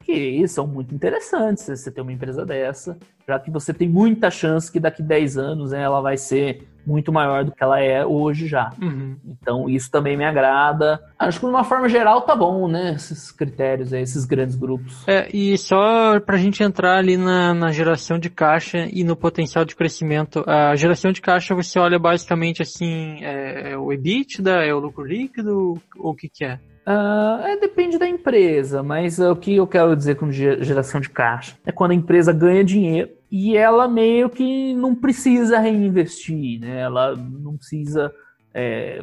que 0.03 0.45
são 0.47 0.68
muito 0.68 0.93
interessantes 0.93 1.66
você 1.66 1.89
ter 1.89 2.01
uma 2.01 2.11
empresa 2.11 2.45
dessa, 2.45 2.97
já 3.26 3.39
que 3.39 3.49
você 3.49 3.74
tem 3.74 3.88
muita 3.88 4.30
chance 4.30 4.70
que 4.70 4.80
daqui 4.80 5.01
10 5.01 5.38
anos 5.38 5.72
né, 5.72 5.82
ela 5.82 6.01
vai 6.01 6.18
ser 6.18 6.68
muito 6.86 7.12
maior 7.12 7.44
do 7.44 7.52
que 7.52 7.64
ela 7.64 7.80
é 7.80 8.06
hoje 8.06 8.48
já. 8.48 8.72
Uhum. 8.82 9.16
Então, 9.26 9.70
isso 9.70 9.90
também 9.90 10.18
me 10.18 10.26
agrada. 10.26 11.00
Acho 11.18 11.40
que 11.40 11.46
de 11.46 11.52
uma 11.52 11.64
forma 11.64 11.88
geral 11.90 12.22
tá 12.22 12.36
bom, 12.36 12.68
né? 12.68 12.94
Esses 12.96 13.32
critérios 13.32 13.94
aí, 13.94 14.02
esses 14.02 14.26
grandes 14.26 14.56
grupos. 14.56 15.08
É, 15.08 15.28
e 15.34 15.58
só 15.58 16.20
pra 16.20 16.38
gente 16.38 16.64
entrar 16.64 16.98
ali 16.98 17.18
na, 17.18 17.54
na 17.54 17.72
geração 17.72 18.20
de 18.20 18.30
caixa 18.30 18.88
e 18.92 19.04
no 19.04 19.16
potencial 19.16 19.66
de 19.66 19.76
crescimento. 19.76 20.44
A 20.48 20.76
geração 20.76 21.12
de 21.12 21.22
caixa 21.22 21.56
você 21.56 21.80
olha 21.80 22.00
basicamente 22.00 22.62
assim, 22.62 23.24
é, 23.24 23.72
é 23.72 23.78
o 23.78 23.92
EBITDA, 23.92 24.66
é 24.66 24.74
o 24.74 24.80
lucro 24.80 25.04
líquido, 25.04 25.80
ou 25.98 26.12
o 26.12 26.16
que 26.16 26.30
que 26.30 26.46
é? 26.46 26.60
Uh, 26.86 27.40
é, 27.46 27.58
depende 27.58 27.98
da 27.98 28.08
empresa, 28.08 28.84
mas 28.84 29.18
uh, 29.18 29.32
o 29.32 29.36
que 29.38 29.56
eu 29.56 29.66
quero 29.66 29.96
dizer 29.96 30.16
com 30.16 30.30
geração 30.30 31.00
de 31.00 31.10
caixa 31.10 31.56
é 31.66 31.72
quando 31.72 31.92
a 31.92 31.96
empresa 31.96 32.34
ganha 32.34 32.62
dinheiro 32.62 33.10
e 33.36 33.58
ela 33.58 33.88
meio 33.88 34.30
que 34.30 34.76
não 34.76 34.94
precisa 34.94 35.58
reinvestir, 35.58 36.60
né? 36.60 36.82
Ela 36.82 37.16
não 37.16 37.58
precisa 37.58 38.14
é, 38.54 39.02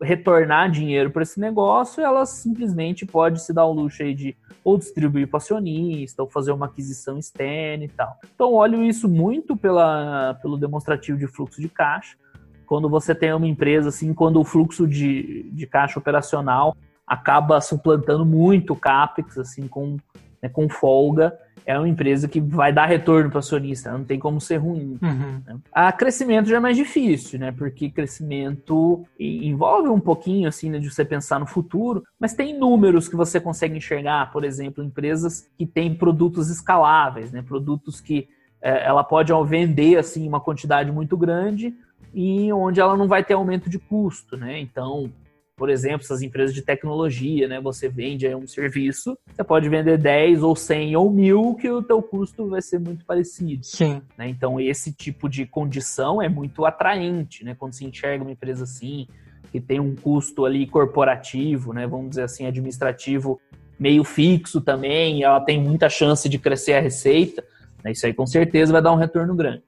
retornar 0.00 0.70
dinheiro 0.70 1.10
para 1.10 1.24
esse 1.24 1.40
negócio, 1.40 2.00
ela 2.00 2.24
simplesmente 2.24 3.04
pode 3.04 3.42
se 3.42 3.52
dar 3.52 3.66
o 3.66 3.72
luxo 3.72 4.00
aí 4.00 4.14
de 4.14 4.36
ou 4.62 4.78
distribuir 4.78 5.26
para 5.26 5.38
acionista, 5.38 6.22
ou 6.22 6.30
fazer 6.30 6.52
uma 6.52 6.66
aquisição 6.66 7.18
externa 7.18 7.82
e 7.82 7.88
tal. 7.88 8.16
Então, 8.32 8.52
olho 8.52 8.80
isso 8.84 9.08
muito 9.08 9.56
pela, 9.56 10.34
pelo 10.40 10.56
demonstrativo 10.56 11.18
de 11.18 11.26
fluxo 11.26 11.60
de 11.60 11.68
caixa. 11.68 12.16
Quando 12.64 12.88
você 12.88 13.12
tem 13.12 13.32
uma 13.32 13.48
empresa, 13.48 13.88
assim, 13.88 14.14
quando 14.14 14.38
o 14.38 14.44
fluxo 14.44 14.86
de, 14.86 15.50
de 15.50 15.66
caixa 15.66 15.98
operacional 15.98 16.76
acaba 17.04 17.60
suplantando 17.60 18.24
muito 18.24 18.74
o 18.74 18.76
CAPEX, 18.76 19.36
assim, 19.36 19.66
com, 19.66 19.96
né, 20.42 20.48
com 20.48 20.68
folga, 20.68 21.36
é 21.68 21.78
uma 21.78 21.88
empresa 21.88 22.26
que 22.26 22.40
vai 22.40 22.72
dar 22.72 22.86
retorno 22.86 23.28
para 23.28 23.36
o 23.36 23.40
acionista, 23.40 23.92
não 23.92 24.02
tem 24.02 24.18
como 24.18 24.40
ser 24.40 24.56
ruim. 24.56 24.98
Uhum. 25.02 25.42
Né? 25.46 25.58
A 25.70 25.92
crescimento 25.92 26.48
já 26.48 26.56
é 26.56 26.60
mais 26.60 26.78
difícil, 26.78 27.38
né? 27.38 27.52
Porque 27.52 27.90
crescimento 27.90 29.04
envolve 29.20 29.90
um 29.90 30.00
pouquinho 30.00 30.48
assim 30.48 30.70
né, 30.70 30.78
de 30.78 30.90
você 30.90 31.04
pensar 31.04 31.38
no 31.38 31.46
futuro, 31.46 32.04
mas 32.18 32.32
tem 32.32 32.58
números 32.58 33.06
que 33.06 33.14
você 33.14 33.38
consegue 33.38 33.76
enxergar, 33.76 34.32
por 34.32 34.44
exemplo, 34.44 34.82
empresas 34.82 35.46
que 35.58 35.66
têm 35.66 35.94
produtos 35.94 36.48
escaláveis, 36.48 37.32
né? 37.32 37.42
Produtos 37.42 38.00
que 38.00 38.26
é, 38.62 38.86
ela 38.86 39.04
pode 39.04 39.30
vender 39.46 39.98
assim 39.98 40.26
uma 40.26 40.40
quantidade 40.40 40.90
muito 40.90 41.18
grande 41.18 41.74
e 42.14 42.50
onde 42.50 42.80
ela 42.80 42.96
não 42.96 43.06
vai 43.06 43.22
ter 43.22 43.34
aumento 43.34 43.68
de 43.68 43.78
custo, 43.78 44.38
né? 44.38 44.58
Então, 44.58 45.10
por 45.58 45.68
exemplo, 45.68 46.02
essas 46.02 46.22
empresas 46.22 46.54
de 46.54 46.62
tecnologia, 46.62 47.48
né? 47.48 47.60
Você 47.60 47.88
vende 47.88 48.32
um 48.32 48.46
serviço, 48.46 49.18
você 49.34 49.42
pode 49.42 49.68
vender 49.68 49.98
10 49.98 50.44
ou 50.44 50.54
100 50.54 50.94
ou 50.94 51.10
1000 51.10 51.56
que 51.60 51.68
o 51.68 51.82
teu 51.82 52.00
custo 52.00 52.48
vai 52.48 52.62
ser 52.62 52.78
muito 52.78 53.04
parecido. 53.04 53.66
Sim. 53.66 54.00
Né? 54.16 54.28
Então, 54.28 54.60
esse 54.60 54.92
tipo 54.92 55.28
de 55.28 55.44
condição 55.44 56.22
é 56.22 56.28
muito 56.28 56.64
atraente, 56.64 57.44
né? 57.44 57.56
Quando 57.58 57.72
se 57.72 57.84
enxerga 57.84 58.22
uma 58.22 58.30
empresa 58.30 58.62
assim, 58.62 59.08
que 59.50 59.60
tem 59.60 59.80
um 59.80 59.96
custo 59.96 60.44
ali 60.44 60.64
corporativo, 60.64 61.72
né? 61.72 61.88
Vamos 61.88 62.10
dizer 62.10 62.22
assim, 62.22 62.46
administrativo 62.46 63.40
meio 63.76 64.04
fixo 64.04 64.60
também, 64.60 65.24
ela 65.24 65.40
tem 65.40 65.60
muita 65.60 65.88
chance 65.88 66.28
de 66.28 66.38
crescer 66.38 66.74
a 66.74 66.80
receita, 66.80 67.44
né? 67.82 67.90
Isso 67.90 68.06
aí 68.06 68.14
com 68.14 68.26
certeza 68.26 68.72
vai 68.72 68.80
dar 68.80 68.92
um 68.92 68.96
retorno 68.96 69.34
grande. 69.34 69.62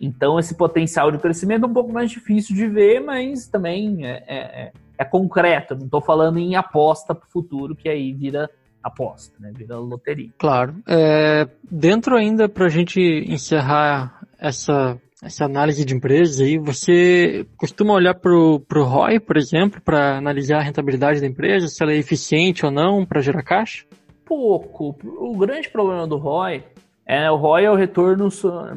Então, 0.00 0.38
esse 0.38 0.54
potencial 0.54 1.10
de 1.10 1.18
crescimento 1.18 1.64
é 1.64 1.68
um 1.68 1.72
pouco 1.72 1.92
mais 1.92 2.10
difícil 2.10 2.56
de 2.56 2.66
ver, 2.66 3.00
mas 3.00 3.46
também 3.46 4.06
é, 4.06 4.24
é, 4.26 4.72
é 4.98 5.04
é 5.04 5.06
concreto, 5.06 5.74
não 5.74 5.84
estou 5.84 6.00
falando 6.00 6.38
em 6.38 6.56
aposta 6.56 7.14
para 7.14 7.26
o 7.26 7.30
futuro, 7.30 7.74
que 7.74 7.88
aí 7.88 8.12
vira 8.12 8.48
aposta, 8.82 9.34
né? 9.40 9.50
Vira 9.56 9.78
loteria. 9.78 10.30
Claro. 10.38 10.76
É, 10.86 11.48
dentro 11.70 12.16
ainda, 12.16 12.48
para 12.48 12.66
a 12.66 12.68
gente 12.68 13.00
encerrar 13.00 14.20
essa, 14.38 15.00
essa 15.22 15.46
análise 15.46 15.84
de 15.84 15.94
empresas 15.94 16.40
aí, 16.40 16.58
você 16.58 17.46
costuma 17.56 17.94
olhar 17.94 18.14
para 18.14 18.30
o 18.30 18.62
ROI, 18.72 19.20
por 19.20 19.36
exemplo, 19.36 19.80
para 19.80 20.18
analisar 20.18 20.58
a 20.58 20.62
rentabilidade 20.62 21.20
da 21.20 21.26
empresa, 21.26 21.68
se 21.68 21.82
ela 21.82 21.92
é 21.92 21.96
eficiente 21.96 22.64
ou 22.64 22.70
não 22.70 23.06
para 23.06 23.22
gerar 23.22 23.42
caixa? 23.42 23.86
Pouco. 24.24 24.96
O 25.02 25.36
grande 25.36 25.68
problema 25.70 26.06
do 26.06 26.16
ROI 26.16 26.62
é 27.06 27.30
o 27.30 27.36
ROI 27.36 27.64
é 27.64 27.70
o 27.70 27.74
retorno, 27.74 28.28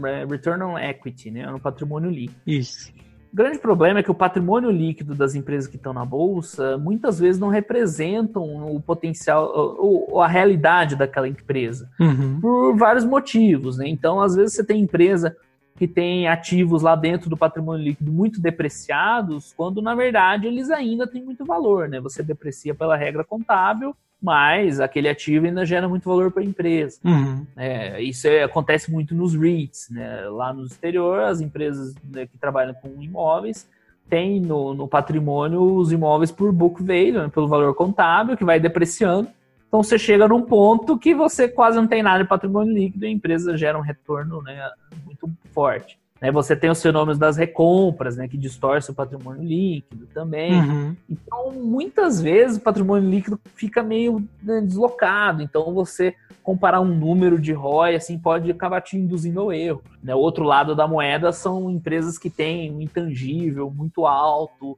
é, 0.05 0.25
return 0.25 0.63
on 0.63 0.77
equity, 0.77 1.31
né? 1.31 1.45
No 1.49 1.59
patrimônio 1.59 2.09
líquido. 2.09 2.39
Isso. 2.45 2.96
O 3.31 3.35
grande 3.35 3.59
problema 3.59 3.99
é 3.99 4.03
que 4.03 4.11
o 4.11 4.15
patrimônio 4.15 4.71
líquido 4.71 5.13
das 5.13 5.35
empresas 5.35 5.69
que 5.69 5.75
estão 5.75 5.93
na 5.93 6.05
bolsa 6.05 6.77
muitas 6.77 7.19
vezes 7.19 7.39
não 7.39 7.49
representam 7.49 8.75
o 8.75 8.81
potencial 8.81 9.51
ou 9.77 10.21
a 10.21 10.27
realidade 10.27 10.95
daquela 10.95 11.27
empresa 11.27 11.89
uhum. 11.99 12.39
por 12.39 12.75
vários 12.77 13.05
motivos, 13.05 13.77
né? 13.77 13.87
Então, 13.87 14.21
às 14.21 14.35
vezes 14.35 14.55
você 14.55 14.63
tem 14.63 14.81
empresa 14.81 15.35
que 15.77 15.87
tem 15.87 16.27
ativos 16.27 16.81
lá 16.81 16.95
dentro 16.95 17.29
do 17.29 17.37
patrimônio 17.37 17.85
líquido 17.85 18.11
muito 18.11 18.41
depreciados, 18.41 19.53
quando 19.55 19.81
na 19.81 19.93
verdade 19.93 20.47
eles 20.47 20.71
ainda 20.71 21.05
têm 21.05 21.23
muito 21.23 21.45
valor, 21.45 21.87
né? 21.87 21.99
Você 21.99 22.23
deprecia 22.23 22.73
pela 22.73 22.97
regra 22.97 23.23
contábil 23.23 23.95
mas 24.21 24.79
aquele 24.79 25.07
ativo 25.07 25.45
ainda 25.45 25.65
gera 25.65 25.87
muito 25.87 26.09
valor 26.09 26.31
para 26.31 26.41
a 26.41 26.45
empresa. 26.45 26.99
Uhum. 27.03 27.45
É, 27.55 28.01
isso 28.01 28.27
é, 28.27 28.43
acontece 28.43 28.91
muito 28.91 29.13
nos 29.13 29.35
REITs, 29.35 29.89
né? 29.89 30.27
lá 30.29 30.53
no 30.53 30.65
exterior, 30.65 31.21
as 31.21 31.39
empresas 31.39 31.93
né, 32.03 32.25
que 32.25 32.37
trabalham 32.37 32.73
com 32.73 33.01
imóveis 33.01 33.67
têm 34.09 34.39
no, 34.39 34.73
no, 34.73 34.87
patrimônio 34.87 35.61
os 35.61 35.91
imóveis 35.91 36.31
por 36.31 36.51
book 36.51 36.81
value, 36.81 37.23
né, 37.23 37.29
pelo 37.29 37.47
valor 37.47 37.75
contábil, 37.75 38.37
que 38.37 38.45
vai 38.45 38.59
depreciando. 38.59 39.29
Então 39.67 39.83
você 39.83 39.99
chega 39.99 40.27
num 40.27 40.41
ponto 40.41 40.97
que 40.97 41.13
você 41.13 41.47
quase 41.47 41.77
não 41.77 41.87
tem 41.87 42.01
nada 42.01 42.23
de 42.23 42.29
patrimônio 42.29 42.73
líquido 42.73 43.05
e 43.05 43.09
a 43.09 43.11
empresa 43.11 43.57
gera 43.57 43.77
um 43.77 43.81
retorno 43.81 44.41
né, 44.41 44.69
muito 45.05 45.29
forte. 45.53 45.99
Né, 46.21 46.31
você 46.31 46.55
tem 46.55 46.69
os 46.69 46.81
fenômenos 46.81 47.17
das 47.17 47.37
recompras, 47.37 48.17
né, 48.17 48.27
que 48.27 48.37
distorce 48.37 48.89
o 48.89 48.93
patrimônio 48.93 49.43
líquido 49.43 50.07
também. 50.07 50.53
Uhum. 50.53 50.95
Então, 51.09 51.51
muitas 51.53 52.21
vezes 52.21 52.57
o 52.57 52.61
patrimônio 52.61 53.09
líquido 53.09 53.39
fica 53.55 53.83
meio 53.83 54.27
né, 54.41 54.61
deslocado. 54.61 55.43
Então, 55.43 55.73
você 55.73 56.15
comparar 56.41 56.79
um 56.79 56.85
número 56.85 57.39
de 57.39 57.51
ROI 57.51 57.95
assim 57.95 58.17
pode 58.17 58.49
acabar 58.49 58.81
te 58.81 58.97
induzindo 58.97 59.41
ao 59.41 59.51
erro. 59.51 59.83
Né? 60.01 60.15
O 60.15 60.19
outro 60.19 60.43
lado 60.43 60.75
da 60.75 60.87
moeda 60.87 61.31
são 61.31 61.69
empresas 61.69 62.17
que 62.17 62.29
têm 62.29 62.73
um 62.73 62.81
intangível 62.81 63.69
muito 63.69 64.05
alto, 64.07 64.77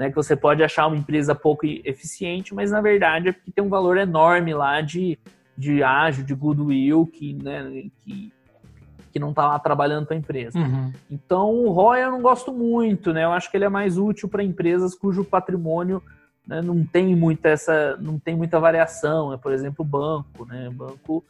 né, 0.00 0.08
que 0.08 0.16
você 0.16 0.34
pode 0.34 0.62
achar 0.64 0.86
uma 0.86 0.96
empresa 0.96 1.34
pouco 1.34 1.66
eficiente, 1.66 2.54
mas 2.54 2.70
na 2.70 2.80
verdade 2.80 3.28
é 3.28 3.32
porque 3.32 3.52
tem 3.52 3.62
um 3.62 3.68
valor 3.68 3.98
enorme 3.98 4.54
lá 4.54 4.80
de, 4.80 5.18
de 5.58 5.82
ágio, 5.82 6.24
de 6.24 6.34
goodwill, 6.34 7.04
que, 7.06 7.34
né, 7.34 7.84
que 8.02 8.32
que 9.12 9.18
não 9.18 9.30
está 9.30 9.46
lá 9.46 9.58
trabalhando 9.58 10.06
para 10.06 10.16
a 10.16 10.18
empresa. 10.18 10.58
Uhum. 10.58 10.92
Então, 11.10 11.50
o 11.50 11.70
ROI 11.70 12.04
eu 12.04 12.10
não 12.10 12.22
gosto 12.22 12.52
muito, 12.52 13.12
né? 13.12 13.24
Eu 13.24 13.32
acho 13.32 13.50
que 13.50 13.56
ele 13.56 13.64
é 13.64 13.68
mais 13.68 13.98
útil 13.98 14.28
para 14.28 14.42
empresas 14.42 14.94
cujo 14.94 15.24
patrimônio 15.24 16.02
né, 16.46 16.60
não 16.62 16.84
tem 16.84 17.14
muita 17.14 17.48
essa, 17.48 17.96
não 17.98 18.18
tem 18.18 18.34
muita 18.34 18.58
variação, 18.58 19.30
né? 19.30 19.38
Por 19.40 19.52
exemplo, 19.52 19.84
o 19.84 19.88
banco, 19.88 20.44
né? 20.46 20.68
Banco 20.72 21.24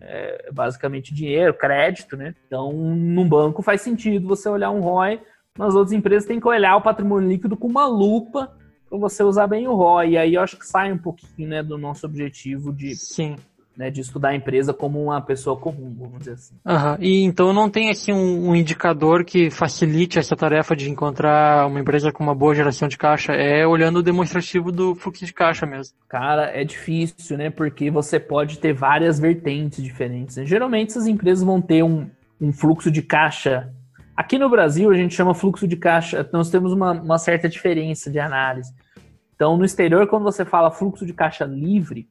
é 0.00 0.50
basicamente 0.52 1.14
dinheiro, 1.14 1.54
crédito, 1.54 2.16
né? 2.16 2.34
Então, 2.46 2.72
num 2.72 3.28
banco 3.28 3.62
faz 3.62 3.80
sentido 3.80 4.28
você 4.28 4.48
olhar 4.48 4.70
um 4.70 4.80
ROI, 4.80 5.20
nas 5.56 5.74
outras 5.74 5.92
empresas 5.92 6.28
tem 6.28 6.40
que 6.40 6.48
olhar 6.48 6.76
o 6.76 6.82
patrimônio 6.82 7.28
líquido 7.28 7.56
com 7.56 7.66
uma 7.66 7.86
lupa 7.86 8.52
para 8.88 8.98
você 8.98 9.22
usar 9.22 9.46
bem 9.46 9.66
o 9.66 9.74
ROI. 9.74 10.10
E 10.10 10.18
aí 10.18 10.34
eu 10.34 10.42
acho 10.42 10.58
que 10.58 10.66
sai 10.66 10.92
um 10.92 10.98
pouquinho, 10.98 11.48
né, 11.48 11.62
do 11.62 11.78
nosso 11.78 12.04
objetivo 12.04 12.72
de 12.72 12.94
Sim 12.94 13.36
né, 13.76 13.90
de 13.90 14.00
estudar 14.00 14.30
a 14.30 14.34
empresa 14.34 14.72
como 14.72 15.02
uma 15.02 15.20
pessoa 15.20 15.56
comum, 15.56 15.94
vamos 15.98 16.20
dizer 16.20 16.32
assim. 16.32 16.54
Uhum. 16.64 16.96
E 16.98 17.22
então 17.22 17.52
não 17.52 17.68
tem 17.68 17.90
assim 17.90 18.12
um, 18.12 18.50
um, 18.50 18.56
indicador 18.56 19.24
que 19.24 19.50
facilite 19.50 20.18
essa 20.18 20.34
tarefa 20.34 20.74
de 20.74 20.90
encontrar 20.90 21.66
uma 21.66 21.78
empresa 21.78 22.10
com 22.10 22.24
uma 22.24 22.34
boa 22.34 22.54
geração 22.54 22.88
de 22.88 22.96
caixa, 22.96 23.32
é 23.32 23.66
olhando 23.66 23.98
o 23.98 24.02
demonstrativo 24.02 24.72
do 24.72 24.94
fluxo 24.94 25.26
de 25.26 25.32
caixa 25.32 25.66
mesmo. 25.66 25.94
Cara, 26.08 26.50
é 26.54 26.64
difícil, 26.64 27.36
né? 27.36 27.50
Porque 27.50 27.90
você 27.90 28.18
pode 28.18 28.58
ter 28.58 28.72
várias 28.72 29.20
vertentes 29.20 29.84
diferentes. 29.84 30.36
Né? 30.36 30.46
Geralmente 30.46 30.90
essas 30.90 31.06
empresas 31.06 31.44
vão 31.44 31.60
ter 31.60 31.82
um, 31.82 32.08
um 32.40 32.52
fluxo 32.52 32.90
de 32.90 33.02
caixa. 33.02 33.70
Aqui 34.16 34.38
no 34.38 34.48
Brasil 34.48 34.90
a 34.90 34.94
gente 34.94 35.14
chama 35.14 35.34
fluxo 35.34 35.68
de 35.68 35.76
caixa, 35.76 36.26
nós 36.32 36.50
temos 36.50 36.72
uma, 36.72 36.92
uma 36.92 37.18
certa 37.18 37.48
diferença 37.48 38.10
de 38.10 38.18
análise. 38.18 38.72
Então, 39.34 39.54
no 39.58 39.66
exterior, 39.66 40.06
quando 40.06 40.22
você 40.22 40.46
fala 40.46 40.70
fluxo 40.70 41.04
de 41.04 41.12
caixa 41.12 41.44
livre, 41.44 42.08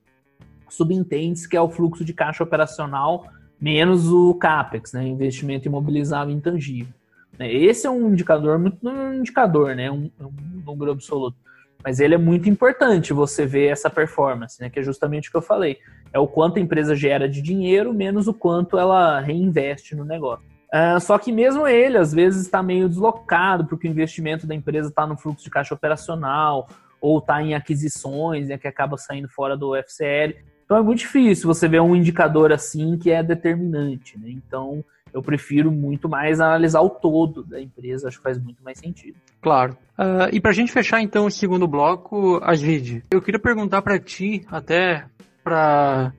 subentende 0.74 1.48
que 1.48 1.58
é 1.58 1.62
o 1.62 1.70
fluxo 1.70 2.04
de 2.04 2.14
caixa 2.14 2.44
operacional 2.44 3.26
menos 3.60 4.12
o 4.12 4.34
CAPEX, 4.36 4.94
né, 4.94 5.08
investimento 5.08 5.68
imobilizável 5.68 6.34
intangível. 6.34 6.94
Né. 7.38 7.52
Esse 7.52 7.88
é 7.88 7.90
um 7.90 8.12
indicador, 8.12 8.60
muito 8.60 8.88
é 8.88 8.92
um 8.92 9.14
indicador, 9.16 9.76
né, 9.76 9.90
um, 9.90 10.10
um 10.20 10.32
número 10.66 10.92
absoluto, 10.92 11.38
mas 11.84 12.00
ele 12.00 12.16
é 12.16 12.18
muito 12.18 12.50
importante 12.50 13.14
você 13.14 13.46
ver 13.46 13.68
essa 13.68 13.90
performance, 13.90 14.60
né, 14.62 14.70
que 14.70 14.80
é 14.80 14.84
justamente 14.84 15.30
o 15.30 15.32
que 15.32 15.38
eu 15.38 15.42
falei. 15.42 15.78
É 16.12 16.20
o 16.20 16.28
quanto 16.28 16.58
a 16.58 16.62
empresa 16.62 16.96
gera 16.96 17.28
de 17.28 17.42
dinheiro 17.42 17.94
menos 17.94 18.28
o 18.28 18.34
quanto 18.34 18.78
ela 18.78 19.20
reinveste 19.20 19.96
no 19.96 20.04
negócio. 20.04 20.46
Uh, 20.74 21.00
só 21.00 21.18
que 21.18 21.32
mesmo 21.32 21.68
ele, 21.68 21.98
às 21.98 22.12
vezes, 22.12 22.42
está 22.42 22.62
meio 22.62 22.90
deslocado, 22.90 23.66
porque 23.66 23.88
o 23.88 23.92
investimento 23.92 24.46
da 24.46 24.56
empresa 24.56 24.90
está 24.90 25.06
no 25.06 25.18
fluxo 25.18 25.44
de 25.44 25.50
caixa 25.50 25.74
operacional, 25.74 26.68
ou 27.00 27.20
está 27.20 27.42
em 27.42 27.54
aquisições, 27.54 28.48
né, 28.48 28.58
que 28.58 28.68
acaba 28.68 28.98
saindo 28.98 29.30
fora 29.30 29.56
do 29.56 29.76
FCL. 29.76 30.36
Então 30.66 30.78
é 30.78 30.82
muito 30.82 31.00
difícil 31.00 31.48
você 31.48 31.68
ver 31.68 31.82
um 31.82 31.96
indicador 31.96 32.52
assim 32.52 32.98
que 32.98 33.12
é 33.12 33.22
determinante, 33.22 34.18
né? 34.20 34.30
Então 34.30 34.84
eu 35.14 35.22
prefiro 35.22 35.72
muito 35.72 36.10
mais 36.10 36.42
analisar 36.42 36.82
o 36.82 36.90
todo 36.90 37.44
da 37.44 37.62
empresa, 37.62 38.08
acho 38.08 38.18
que 38.18 38.24
faz 38.24 38.38
muito 38.38 38.62
mais 38.64 38.78
sentido. 38.78 39.16
Claro. 39.42 39.78
Uh, 39.98 40.28
e 40.34 40.42
para 40.42 40.52
a 40.52 40.54
gente 40.54 40.74
fechar 40.74 41.02
então 41.02 41.28
o 41.28 41.32
segundo 41.32 41.68
bloco, 41.68 42.40
Asvid, 42.44 43.04
eu 43.10 43.22
queria 43.22 43.40
perguntar 43.40 43.82
para 43.82 43.98
ti, 43.98 44.46
até 44.52 45.06
para 45.42 46.12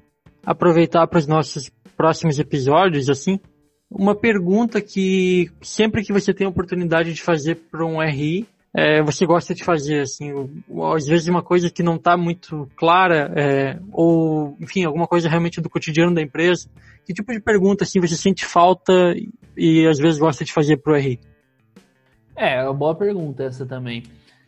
aproveitar 0.44 1.06
para 1.08 1.18
os 1.18 1.26
nossos 1.26 1.70
próximos 1.96 2.38
episódios, 2.38 3.10
assim, 3.10 3.38
uma 3.90 4.14
pergunta 4.14 4.80
que 4.80 5.50
sempre 5.60 6.02
que 6.02 6.12
você 6.12 6.32
tem 6.32 6.46
a 6.46 6.50
oportunidade 6.50 7.12
de 7.12 7.22
fazer 7.22 7.56
para 7.70 7.84
um 7.84 8.02
RI, 8.02 8.46
é, 8.78 9.02
você 9.02 9.24
gosta 9.24 9.54
de 9.54 9.64
fazer, 9.64 10.02
assim, 10.02 10.30
às 10.94 11.06
vezes 11.06 11.28
uma 11.28 11.42
coisa 11.42 11.70
que 11.70 11.82
não 11.82 11.96
está 11.96 12.14
muito 12.14 12.68
clara, 12.76 13.32
é, 13.34 13.78
ou, 13.90 14.54
enfim, 14.60 14.84
alguma 14.84 15.06
coisa 15.06 15.30
realmente 15.30 15.62
do 15.62 15.70
cotidiano 15.70 16.14
da 16.14 16.20
empresa, 16.20 16.68
que 17.06 17.14
tipo 17.14 17.32
de 17.32 17.40
pergunta, 17.40 17.84
assim, 17.84 18.00
você 18.00 18.14
sente 18.14 18.44
falta 18.44 18.92
e 19.56 19.86
às 19.86 19.98
vezes 19.98 20.18
gosta 20.18 20.44
de 20.44 20.52
fazer 20.52 20.76
para 20.76 20.92
o 20.92 20.96
RI? 20.96 21.18
É, 22.36 22.56
é 22.56 22.64
uma 22.64 22.74
boa 22.74 22.94
pergunta 22.94 23.44
essa 23.44 23.64
também. 23.64 24.02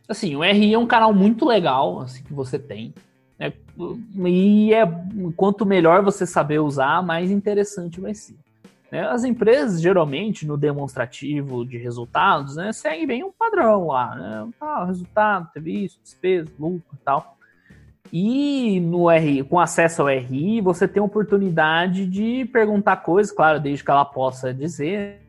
assim, 0.06 0.36
o 0.36 0.42
RI 0.42 0.74
é 0.74 0.78
um 0.78 0.86
canal 0.86 1.14
muito 1.14 1.46
legal, 1.46 2.00
assim, 2.00 2.22
que 2.22 2.34
você 2.34 2.58
tem. 2.58 2.92
Né? 3.38 3.50
E 4.26 4.74
é, 4.74 4.84
quanto 5.36 5.64
melhor 5.64 6.02
você 6.04 6.26
saber 6.26 6.58
usar, 6.58 7.02
mais 7.02 7.30
interessante 7.30 7.98
vai 7.98 8.12
ser. 8.12 8.36
Né? 8.91 9.07
As 9.07 9.24
empresas, 9.24 9.80
geralmente, 9.80 10.47
no 10.47 10.57
demonstrativo 10.57 11.64
de 11.64 11.76
resultados, 11.76 12.57
né, 12.57 12.72
seguem 12.72 13.07
bem 13.07 13.24
um 13.24 13.32
padrão 13.32 13.89
lá. 13.89 14.14
Né? 14.14 14.49
Ah, 14.61 14.84
resultado, 14.84 15.49
teve 15.53 15.84
isso, 15.84 16.01
despesa, 16.03 16.51
lucro 16.59 16.95
e 16.95 17.05
tal. 17.05 17.36
E 18.11 18.80
no 18.80 19.11
RI, 19.11 19.43
com 19.43 19.61
acesso 19.61 20.03
ao 20.03 20.09
RI, 20.09 20.62
você 20.62 20.89
tem 20.89 21.01
a 21.01 21.05
oportunidade 21.05 22.07
de 22.07 22.47
perguntar 22.47 22.97
coisas, 22.97 23.30
claro, 23.30 23.61
desde 23.61 23.84
que 23.84 23.91
ela 23.91 24.05
possa 24.05 24.53
dizer, 24.53 25.20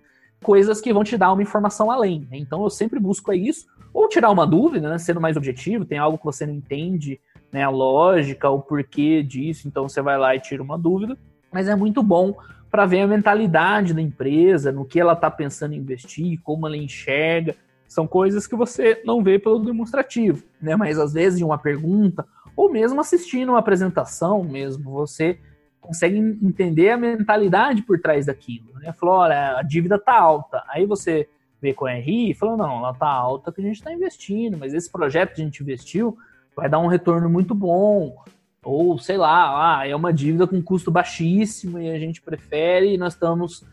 coisas 0.41 0.79
que 0.79 0.93
vão 0.93 1.03
te 1.03 1.17
dar 1.17 1.33
uma 1.33 1.41
informação 1.41 1.91
além. 1.91 2.21
Né? 2.31 2.37
Então 2.37 2.63
eu 2.63 2.69
sempre 2.69 2.99
busco 2.99 3.33
isso, 3.33 3.65
ou 3.93 4.07
tirar 4.07 4.29
uma 4.29 4.47
dúvida, 4.47 4.89
né, 4.89 4.97
sendo 4.97 5.19
mais 5.19 5.35
objetivo, 5.35 5.83
tem 5.83 5.97
algo 5.97 6.17
que 6.17 6.25
você 6.25 6.45
não 6.45 6.53
entende, 6.53 7.19
né, 7.51 7.63
a 7.63 7.69
lógica, 7.69 8.49
o 8.49 8.61
porquê 8.61 9.23
disso, 9.23 9.67
então 9.67 9.89
você 9.89 10.01
vai 10.01 10.17
lá 10.17 10.35
e 10.35 10.39
tira 10.39 10.63
uma 10.63 10.77
dúvida. 10.77 11.17
Mas 11.51 11.67
é 11.67 11.75
muito 11.75 12.01
bom 12.03 12.37
para 12.69 12.85
ver 12.85 13.01
a 13.01 13.07
mentalidade 13.07 13.93
da 13.93 14.01
empresa, 14.01 14.71
no 14.71 14.85
que 14.85 14.99
ela 14.99 15.13
está 15.13 15.29
pensando 15.29 15.73
em 15.73 15.77
investir, 15.77 16.39
como 16.43 16.67
ela 16.67 16.77
enxerga. 16.77 17.55
São 17.87 18.05
coisas 18.05 18.45
que 18.45 18.55
você 18.55 19.01
não 19.03 19.23
vê 19.23 19.39
pelo 19.39 19.59
demonstrativo, 19.59 20.43
né? 20.61 20.75
Mas 20.75 20.99
às 20.99 21.13
vezes 21.13 21.39
em 21.39 21.43
uma 21.43 21.57
pergunta, 21.57 22.25
ou 22.55 22.71
mesmo 22.71 23.01
assistindo 23.01 23.49
uma 23.49 23.59
apresentação 23.59 24.43
mesmo, 24.43 24.91
você 24.91 25.39
consegue 25.81 26.17
entender 26.17 26.91
a 26.91 26.97
mentalidade 26.97 27.81
por 27.81 27.99
trás 27.99 28.27
daquilo. 28.27 28.73
Né? 28.75 28.93
Falou, 28.93 29.15
olha, 29.15 29.57
a 29.57 29.63
dívida 29.63 29.97
tá 29.97 30.13
alta. 30.13 30.63
Aí 30.69 30.85
você 30.85 31.27
vê 31.61 31.73
com 31.73 31.85
a 31.85 31.93
RI 31.93 32.31
e 32.31 32.33
falou, 32.35 32.57
não, 32.57 32.77
ela 32.77 32.93
tá 32.93 33.07
alta 33.07 33.51
que 33.51 33.61
a 33.61 33.63
gente 33.63 33.77
está 33.77 33.91
investindo, 33.91 34.57
mas 34.57 34.73
esse 34.73 34.91
projeto 34.91 35.33
que 35.33 35.41
a 35.41 35.45
gente 35.45 35.63
investiu 35.63 36.17
vai 36.55 36.69
dar 36.69 36.79
um 36.79 36.87
retorno 36.87 37.29
muito 37.29 37.55
bom. 37.55 38.15
Ou, 38.63 38.97
sei 38.97 39.17
lá, 39.17 39.79
ah, 39.79 39.87
é 39.87 39.95
uma 39.95 40.11
dívida 40.11 40.45
com 40.45 40.61
custo 40.61 40.91
baixíssimo 40.91 41.79
e 41.79 41.89
a 41.89 41.97
gente 41.97 42.21
prefere 42.21 42.93
e 42.93 42.97
nós 42.97 43.13
estamos 43.13 43.63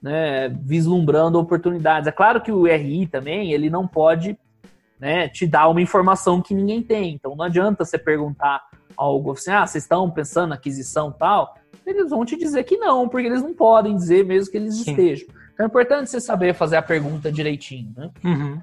né, 0.00 0.48
vislumbrando 0.48 1.38
oportunidades. 1.38 2.06
É 2.06 2.12
claro 2.12 2.40
que 2.40 2.52
o 2.52 2.64
RI 2.64 3.06
também, 3.06 3.52
ele 3.52 3.68
não 3.68 3.88
pode 3.88 4.38
né, 5.00 5.28
te 5.28 5.46
dar 5.46 5.68
uma 5.68 5.80
informação 5.80 6.40
que 6.40 6.54
ninguém 6.54 6.82
tem. 6.82 7.14
Então 7.14 7.34
não 7.34 7.44
adianta 7.44 7.84
você 7.84 7.98
perguntar 7.98 8.62
algo 8.96 9.32
assim, 9.32 9.50
ah, 9.50 9.66
vocês 9.66 9.84
estão 9.84 10.10
pensando 10.10 10.50
na 10.50 10.54
aquisição 10.54 11.12
tal, 11.12 11.56
eles 11.84 12.10
vão 12.10 12.24
te 12.24 12.36
dizer 12.36 12.64
que 12.64 12.76
não, 12.76 13.08
porque 13.08 13.26
eles 13.26 13.42
não 13.42 13.52
podem 13.52 13.96
dizer 13.96 14.24
mesmo 14.24 14.50
que 14.50 14.56
eles 14.56 14.76
Sim. 14.76 14.90
estejam. 14.90 15.28
Então 15.52 15.64
é 15.64 15.68
importante 15.68 16.10
você 16.10 16.20
saber 16.20 16.54
fazer 16.54 16.76
a 16.76 16.82
pergunta 16.82 17.30
direitinho, 17.32 17.92
né? 17.96 18.10
Uhum. 18.24 18.60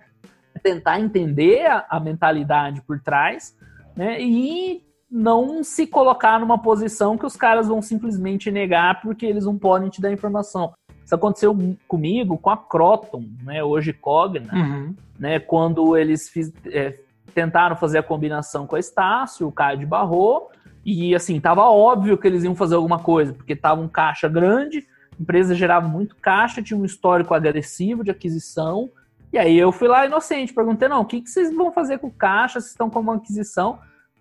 Tentar 0.61 0.99
entender 0.99 1.65
a, 1.65 1.85
a 1.89 1.99
mentalidade 1.99 2.81
por 2.81 2.99
trás, 2.99 3.55
né? 3.95 4.21
E 4.21 4.83
não 5.13 5.63
se 5.63 5.85
colocar 5.85 6.39
numa 6.39 6.57
posição 6.57 7.15
que 7.15 7.25
os 7.25 7.35
caras 7.35 7.67
vão 7.67 7.83
simplesmente 7.83 8.49
negar 8.49 8.99
porque 8.99 9.27
eles 9.27 9.45
não 9.45 9.55
podem 9.55 9.87
te 9.87 10.01
dar 10.01 10.11
informação. 10.11 10.73
Isso 11.05 11.13
aconteceu 11.13 11.55
comigo 11.87 12.35
com 12.35 12.49
a 12.49 12.57
Croton, 12.57 13.23
né, 13.43 13.63
hoje 13.63 13.93
Cogna, 13.93 14.51
uhum. 14.51 14.95
né, 15.19 15.39
quando 15.39 15.95
eles 15.95 16.29
fiz, 16.29 16.51
é, 16.65 16.97
tentaram 17.35 17.75
fazer 17.75 17.99
a 17.99 18.03
combinação 18.03 18.65
com 18.65 18.75
a 18.75 18.79
Estácio, 18.79 19.47
o 19.47 19.51
Caio 19.51 19.77
de 19.77 19.85
Barro, 19.85 20.49
e 20.83 21.13
assim, 21.13 21.39
tava 21.39 21.61
óbvio 21.61 22.17
que 22.17 22.25
eles 22.25 22.43
iam 22.43 22.55
fazer 22.55 22.73
alguma 22.73 22.97
coisa, 22.97 23.33
porque 23.33 23.55
tava 23.55 23.81
um 23.81 23.87
caixa 23.87 24.27
grande, 24.27 24.87
a 25.11 25.21
empresa 25.21 25.53
gerava 25.53 25.87
muito 25.87 26.15
caixa, 26.15 26.63
tinha 26.63 26.79
um 26.79 26.85
histórico 26.85 27.35
agressivo 27.35 28.03
de 28.03 28.09
aquisição, 28.09 28.89
e 29.31 29.37
aí 29.37 29.59
eu 29.59 29.71
fui 29.71 29.87
lá 29.87 30.07
inocente, 30.07 30.53
perguntei, 30.53 30.87
não, 30.87 31.01
o 31.01 31.05
que, 31.05 31.21
que 31.21 31.29
vocês 31.29 31.53
vão 31.55 31.71
fazer 31.71 31.99
com 31.99 32.07
o 32.07 32.11
caixa, 32.11 32.59
vocês 32.59 32.71
estão 32.71 32.89
com 32.89 32.99
uma 32.99 33.15
aquisição? 33.15 33.77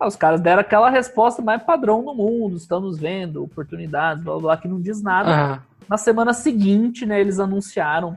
Os 0.06 0.16
caras 0.16 0.40
deram 0.40 0.60
aquela 0.60 0.90
resposta 0.90 1.42
mais 1.42 1.62
padrão 1.62 2.04
do 2.04 2.14
mundo, 2.14 2.56
estamos 2.56 2.98
vendo 2.98 3.42
oportunidades, 3.42 4.22
blá 4.22 4.34
blá, 4.34 4.42
blá 4.42 4.56
que 4.56 4.68
não 4.68 4.80
diz 4.80 5.02
nada. 5.02 5.54
Uhum. 5.54 5.60
Na 5.88 5.96
semana 5.96 6.32
seguinte, 6.32 7.04
né, 7.04 7.20
eles 7.20 7.38
anunciaram 7.38 8.16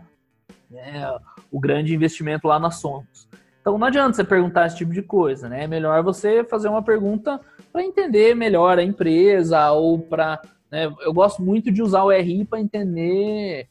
né, 0.70 1.14
o 1.52 1.60
grande 1.60 1.94
investimento 1.94 2.48
lá 2.48 2.60
na 2.60 2.72
Somos. 2.72 3.28
Então 3.62 3.78
não 3.78 3.88
adianta 3.88 4.14
você 4.14 4.24
perguntar 4.24 4.68
esse 4.68 4.78
tipo 4.78 4.94
de 4.94 5.02
coisa, 5.02 5.50
né? 5.50 5.64
É 5.64 5.68
melhor 5.68 6.04
você 6.04 6.44
fazer 6.44 6.68
uma 6.68 6.84
pergunta 6.84 7.42
para 7.74 7.84
entender 7.84 8.36
melhor 8.36 8.78
a 8.78 8.84
empresa 8.84 9.72
ou 9.72 9.98
para. 9.98 10.40
Né, 10.72 10.94
eu 11.02 11.12
gosto 11.12 11.42
muito 11.42 11.72
de 11.72 11.82
usar 11.82 12.04
o 12.04 12.12
RI 12.12 12.46
para 12.46 12.60
entender 12.60 13.68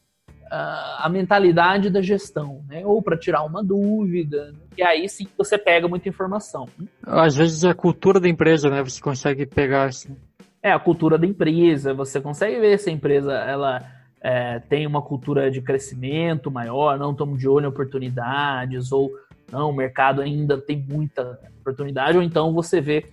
a 0.51 1.09
mentalidade 1.09 1.89
da 1.89 2.01
gestão, 2.01 2.63
né? 2.67 2.85
Ou 2.85 3.01
para 3.01 3.17
tirar 3.17 3.43
uma 3.43 3.63
dúvida. 3.63 4.53
E 4.77 4.83
aí 4.83 5.07
sim 5.09 5.27
você 5.37 5.57
pega 5.57 5.87
muita 5.87 6.07
informação. 6.07 6.67
Às 7.03 7.35
vezes 7.35 7.63
é 7.63 7.69
a 7.69 7.75
cultura 7.75 8.19
da 8.19 8.29
empresa, 8.29 8.69
né? 8.69 8.83
Você 8.83 9.01
consegue 9.01 9.45
pegar 9.45 9.85
assim. 9.85 10.15
É 10.61 10.71
a 10.71 10.79
cultura 10.79 11.17
da 11.17 11.25
empresa. 11.25 11.93
Você 11.93 12.21
consegue 12.21 12.59
ver 12.59 12.77
se 12.77 12.89
a 12.89 12.93
empresa 12.93 13.33
ela 13.33 13.83
é, 14.21 14.59
tem 14.59 14.87
uma 14.87 15.01
cultura 15.01 15.49
de 15.51 15.61
crescimento 15.61 16.49
maior, 16.49 16.97
não 16.97 17.11
estamos 17.11 17.39
de 17.39 17.47
olho 17.47 17.65
em 17.65 17.69
oportunidades 17.69 18.91
ou 18.91 19.11
não, 19.51 19.69
o 19.69 19.75
mercado 19.75 20.21
ainda 20.21 20.57
tem 20.57 20.77
muita 20.77 21.39
oportunidade. 21.59 22.17
Ou 22.17 22.23
então 22.23 22.53
você 22.53 22.81
vê 22.81 23.05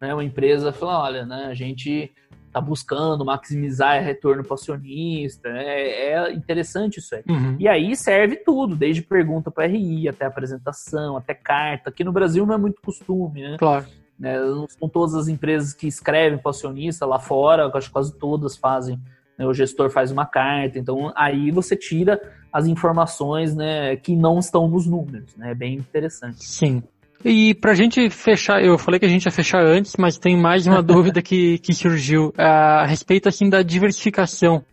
né, 0.00 0.14
uma 0.14 0.24
empresa 0.24 0.72
falar, 0.72 1.02
olha, 1.02 1.26
né, 1.26 1.46
a 1.50 1.54
gente 1.54 2.12
tá 2.52 2.60
buscando 2.60 3.24
maximizar 3.24 4.02
retorno 4.02 4.44
para 4.44 4.54
acionista. 4.54 5.48
É, 5.48 6.12
é, 6.12 6.32
interessante 6.32 6.98
isso 6.98 7.14
aí. 7.14 7.22
Uhum. 7.28 7.56
E 7.58 7.68
aí 7.68 7.94
serve 7.94 8.36
tudo, 8.36 8.74
desde 8.74 9.02
pergunta 9.02 9.50
para 9.50 9.66
RI, 9.66 10.08
até 10.08 10.24
apresentação, 10.24 11.16
até 11.16 11.34
carta. 11.34 11.90
Aqui 11.90 12.02
no 12.02 12.12
Brasil 12.12 12.44
não 12.44 12.54
é 12.54 12.58
muito 12.58 12.80
costume, 12.82 13.42
né? 13.42 13.56
Claro. 13.58 13.86
É, 14.22 14.38
não 14.38 14.68
são 14.68 14.88
todas 14.88 15.14
as 15.14 15.28
empresas 15.28 15.72
que 15.72 15.86
escrevem 15.86 16.38
para 16.38 16.50
acionista 16.50 17.06
lá 17.06 17.18
fora, 17.18 17.70
acho 17.72 17.86
que 17.86 17.92
quase 17.92 18.18
todas 18.18 18.56
fazem. 18.56 19.00
Né? 19.38 19.46
O 19.46 19.54
gestor 19.54 19.88
faz 19.88 20.10
uma 20.10 20.26
carta, 20.26 20.78
então 20.78 21.12
aí 21.16 21.50
você 21.50 21.74
tira 21.74 22.20
as 22.52 22.66
informações 22.66 23.54
né, 23.54 23.96
que 23.96 24.14
não 24.14 24.38
estão 24.38 24.68
nos 24.68 24.86
números. 24.86 25.34
Né? 25.36 25.52
É 25.52 25.54
bem 25.54 25.76
interessante. 25.76 26.44
Sim. 26.44 26.82
E 27.24 27.54
pra 27.54 27.74
gente 27.74 28.08
fechar, 28.08 28.64
eu 28.64 28.78
falei 28.78 28.98
que 28.98 29.04
a 29.04 29.08
gente 29.08 29.26
ia 29.26 29.30
fechar 29.30 29.62
antes, 29.62 29.94
mas 29.98 30.18
tem 30.18 30.36
mais 30.36 30.66
uma 30.66 30.80
dúvida 30.82 31.20
que, 31.20 31.58
que 31.58 31.74
surgiu 31.74 32.32
a 32.36 32.86
respeito 32.86 33.28
assim 33.28 33.48
da 33.48 33.62
diversificação. 33.62 34.64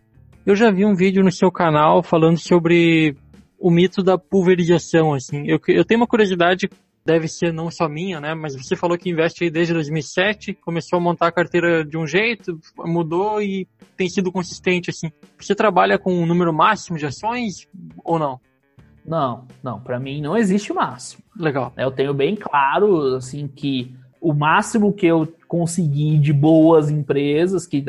Eu 0.46 0.56
já 0.56 0.70
vi 0.70 0.84
um 0.84 0.94
vídeo 0.94 1.22
no 1.22 1.30
seu 1.30 1.52
canal 1.52 2.02
falando 2.02 2.38
sobre 2.38 3.14
o 3.58 3.70
mito 3.70 4.02
da 4.02 4.16
pulverização, 4.16 5.12
assim. 5.12 5.44
Eu, 5.46 5.60
eu 5.68 5.84
tenho 5.84 6.00
uma 6.00 6.06
curiosidade, 6.06 6.70
deve 7.04 7.28
ser 7.28 7.52
não 7.52 7.70
só 7.70 7.86
minha, 7.86 8.18
né? 8.18 8.34
Mas 8.34 8.56
você 8.56 8.74
falou 8.74 8.96
que 8.96 9.10
investe 9.10 9.44
aí 9.44 9.50
desde 9.50 9.74
2007, 9.74 10.54
começou 10.54 10.98
a 10.98 11.02
montar 11.02 11.26
a 11.26 11.32
carteira 11.32 11.84
de 11.84 11.98
um 11.98 12.06
jeito, 12.06 12.58
mudou 12.78 13.42
e 13.42 13.68
tem 13.94 14.08
sido 14.08 14.32
consistente, 14.32 14.88
assim. 14.88 15.12
Você 15.38 15.54
trabalha 15.54 15.98
com 15.98 16.14
um 16.14 16.24
número 16.24 16.52
máximo 16.54 16.96
de 16.96 17.04
ações 17.04 17.68
ou 18.02 18.18
não? 18.18 18.40
Não, 19.04 19.46
não, 19.62 19.80
para 19.80 19.98
mim 19.98 20.20
não 20.20 20.36
existe 20.36 20.70
o 20.72 20.74
máximo. 20.74 21.22
Legal. 21.38 21.72
Eu 21.76 21.90
tenho 21.90 22.12
bem 22.12 22.34
claro, 22.34 23.14
assim, 23.14 23.46
que 23.46 23.94
o 24.20 24.34
máximo 24.34 24.92
que 24.92 25.06
eu 25.06 25.32
consegui 25.46 26.18
de 26.18 26.32
boas 26.32 26.90
empresas 26.90 27.66
que 27.66 27.84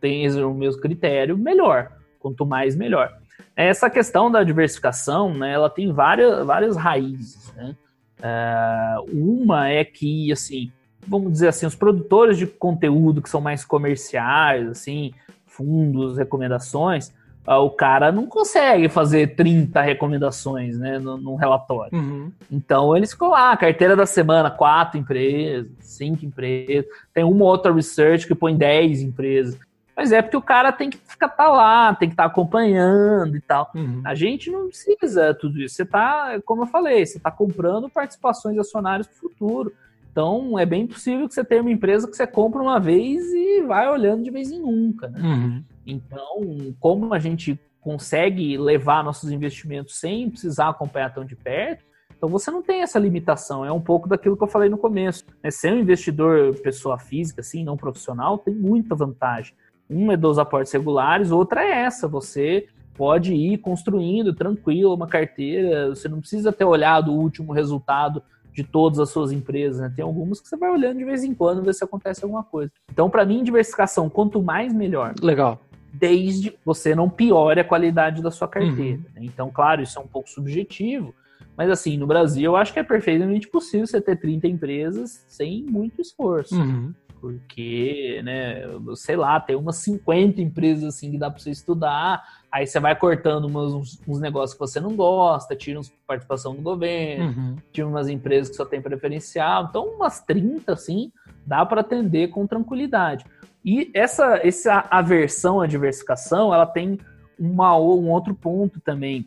tem 0.00 0.28
o 0.42 0.52
mesmo 0.52 0.80
critério, 0.80 1.36
melhor. 1.36 1.92
Quanto 2.18 2.44
mais, 2.44 2.76
melhor. 2.76 3.10
Essa 3.56 3.88
questão 3.88 4.30
da 4.30 4.42
diversificação, 4.42 5.32
né, 5.34 5.52
ela 5.52 5.70
tem 5.70 5.92
várias, 5.92 6.46
várias 6.46 6.76
raízes, 6.76 7.52
né? 7.54 7.74
Uh, 8.20 9.40
uma 9.42 9.68
é 9.68 9.82
que, 9.82 10.30
assim, 10.30 10.70
vamos 11.06 11.32
dizer 11.32 11.48
assim, 11.48 11.64
os 11.64 11.74
produtores 11.74 12.36
de 12.36 12.46
conteúdo 12.46 13.22
que 13.22 13.30
são 13.30 13.40
mais 13.40 13.64
comerciais, 13.64 14.68
assim, 14.68 15.12
fundos, 15.46 16.18
recomendações, 16.18 17.14
o 17.58 17.70
cara 17.70 18.12
não 18.12 18.26
consegue 18.26 18.88
fazer 18.88 19.34
30 19.34 19.80
recomendações 19.80 20.78
né, 20.78 20.98
no, 20.98 21.16
num 21.16 21.34
relatório. 21.34 21.92
Uhum. 21.92 22.30
Então 22.50 22.96
eles 22.96 23.12
ficam 23.12 23.30
lá, 23.30 23.56
carteira 23.56 23.96
da 23.96 24.06
semana, 24.06 24.50
quatro 24.50 24.98
empresas, 24.98 25.66
cinco 25.80 26.24
empresas, 26.24 26.86
tem 27.12 27.24
uma 27.24 27.44
outra 27.44 27.72
research 27.72 28.26
que 28.26 28.34
põe 28.34 28.56
10 28.56 29.02
empresas. 29.02 29.58
Mas 29.96 30.12
é 30.12 30.22
porque 30.22 30.36
o 30.36 30.42
cara 30.42 30.72
tem 30.72 30.88
que 30.88 30.96
ficar 30.96 31.28
tá 31.28 31.48
lá, 31.48 31.94
tem 31.94 32.08
que 32.08 32.14
estar 32.14 32.22
tá 32.22 32.28
acompanhando 32.28 33.36
e 33.36 33.40
tal. 33.40 33.70
Uhum. 33.74 34.00
A 34.04 34.14
gente 34.14 34.50
não 34.50 34.68
precisa 34.68 35.34
tudo 35.34 35.60
isso. 35.60 35.74
Você 35.74 35.84
tá, 35.84 36.40
como 36.46 36.62
eu 36.62 36.66
falei, 36.66 37.04
você 37.04 37.18
está 37.18 37.30
comprando 37.30 37.90
participações 37.90 38.56
acionárias 38.58 39.06
para 39.06 39.16
o 39.16 39.18
futuro. 39.18 39.72
Então 40.10 40.58
é 40.58 40.64
bem 40.64 40.86
possível 40.86 41.28
que 41.28 41.34
você 41.34 41.44
tenha 41.44 41.60
uma 41.60 41.70
empresa 41.70 42.08
que 42.08 42.16
você 42.16 42.26
compra 42.26 42.62
uma 42.62 42.80
vez 42.80 43.24
e 43.32 43.62
vai 43.62 43.88
olhando 43.88 44.24
de 44.24 44.30
vez 44.30 44.50
em 44.50 44.60
nunca. 44.60 45.08
Né? 45.08 45.20
Uhum. 45.20 45.64
Então, 45.86 46.74
como 46.78 47.12
a 47.14 47.18
gente 47.18 47.58
consegue 47.80 48.56
levar 48.58 49.02
nossos 49.02 49.30
investimentos 49.30 49.96
sem 49.98 50.28
precisar 50.30 50.68
acompanhar 50.68 51.12
tão 51.14 51.24
de 51.24 51.34
perto, 51.34 51.84
então 52.16 52.28
você 52.28 52.50
não 52.50 52.62
tem 52.62 52.82
essa 52.82 52.98
limitação. 52.98 53.64
É 53.64 53.72
um 53.72 53.80
pouco 53.80 54.06
daquilo 54.06 54.36
que 54.36 54.42
eu 54.42 54.48
falei 54.48 54.68
no 54.68 54.76
começo. 54.76 55.24
Né? 55.42 55.50
Ser 55.50 55.72
um 55.72 55.78
investidor 55.78 56.54
pessoa 56.60 56.98
física, 56.98 57.40
assim, 57.40 57.64
não 57.64 57.78
profissional, 57.78 58.36
tem 58.36 58.54
muita 58.54 58.94
vantagem. 58.94 59.54
Uma 59.88 60.12
é 60.12 60.16
dos 60.16 60.38
aportes 60.38 60.70
regulares, 60.70 61.30
outra 61.30 61.64
é 61.64 61.70
essa. 61.70 62.06
Você 62.06 62.68
pode 62.94 63.32
ir 63.32 63.56
construindo 63.58 64.34
tranquilo 64.34 64.94
uma 64.94 65.06
carteira. 65.06 65.88
Você 65.88 66.08
não 66.10 66.20
precisa 66.20 66.52
ter 66.52 66.66
olhado 66.66 67.10
o 67.10 67.18
último 67.18 67.54
resultado 67.54 68.22
de 68.52 68.64
todas 68.64 68.98
as 68.98 69.08
suas 69.08 69.32
empresas, 69.32 69.80
né? 69.80 69.90
Tem 69.94 70.04
algumas 70.04 70.40
que 70.40 70.48
você 70.48 70.56
vai 70.56 70.70
olhando 70.70 70.98
de 70.98 71.04
vez 71.04 71.24
em 71.24 71.32
quando 71.32 71.62
ver 71.62 71.72
se 71.72 71.82
acontece 71.82 72.22
alguma 72.22 72.44
coisa. 72.44 72.70
Então, 72.92 73.08
para 73.08 73.24
mim, 73.24 73.42
diversificação, 73.42 74.10
quanto 74.10 74.42
mais 74.42 74.74
melhor. 74.74 75.14
Legal. 75.22 75.58
Desde 75.92 76.56
você 76.64 76.94
não 76.94 77.10
piore 77.10 77.60
a 77.60 77.64
qualidade 77.64 78.22
da 78.22 78.30
sua 78.30 78.46
carteira. 78.46 79.00
Uhum. 79.16 79.24
Então, 79.24 79.50
claro, 79.50 79.82
isso 79.82 79.98
é 79.98 80.02
um 80.02 80.06
pouco 80.06 80.30
subjetivo, 80.30 81.14
mas 81.56 81.68
assim, 81.68 81.98
no 81.98 82.06
Brasil 82.06 82.52
eu 82.52 82.56
acho 82.56 82.72
que 82.72 82.78
é 82.78 82.82
perfeitamente 82.82 83.48
possível 83.48 83.86
você 83.86 84.00
ter 84.00 84.16
30 84.16 84.48
empresas 84.48 85.24
sem 85.28 85.62
muito 85.62 86.00
esforço. 86.00 86.54
Uhum. 86.54 86.94
Porque, 87.20 88.22
né, 88.24 88.62
sei 88.96 89.14
lá, 89.14 89.38
tem 89.38 89.54
umas 89.54 89.76
50 89.76 90.40
empresas 90.40 90.84
assim 90.84 91.10
que 91.10 91.18
dá 91.18 91.30
para 91.30 91.38
você 91.38 91.50
estudar, 91.50 92.24
aí 92.50 92.66
você 92.66 92.80
vai 92.80 92.96
cortando 92.96 93.44
umas, 93.44 93.74
uns, 93.74 94.00
uns, 94.08 94.20
negócios 94.20 94.54
que 94.54 94.58
você 94.58 94.80
não 94.80 94.96
gosta, 94.96 95.54
tira 95.54 95.78
uns 95.78 95.92
participação 96.06 96.54
do 96.54 96.62
governo, 96.62 97.26
uhum. 97.26 97.56
tira 97.70 97.86
umas 97.86 98.08
empresas 98.08 98.48
que 98.48 98.56
só 98.56 98.64
tem 98.64 98.80
preferencial, 98.80 99.66
então 99.68 99.84
umas 99.84 100.20
30 100.22 100.72
assim, 100.72 101.12
dá 101.46 101.66
para 101.66 101.82
atender 101.82 102.28
com 102.28 102.46
tranquilidade. 102.46 103.26
E 103.64 103.90
essa, 103.94 104.40
essa 104.42 104.86
aversão 104.90 105.60
à 105.60 105.66
diversificação, 105.66 106.52
ela 106.52 106.66
tem 106.66 106.98
uma, 107.38 107.76
um 107.76 108.10
outro 108.10 108.34
ponto 108.34 108.80
também, 108.80 109.26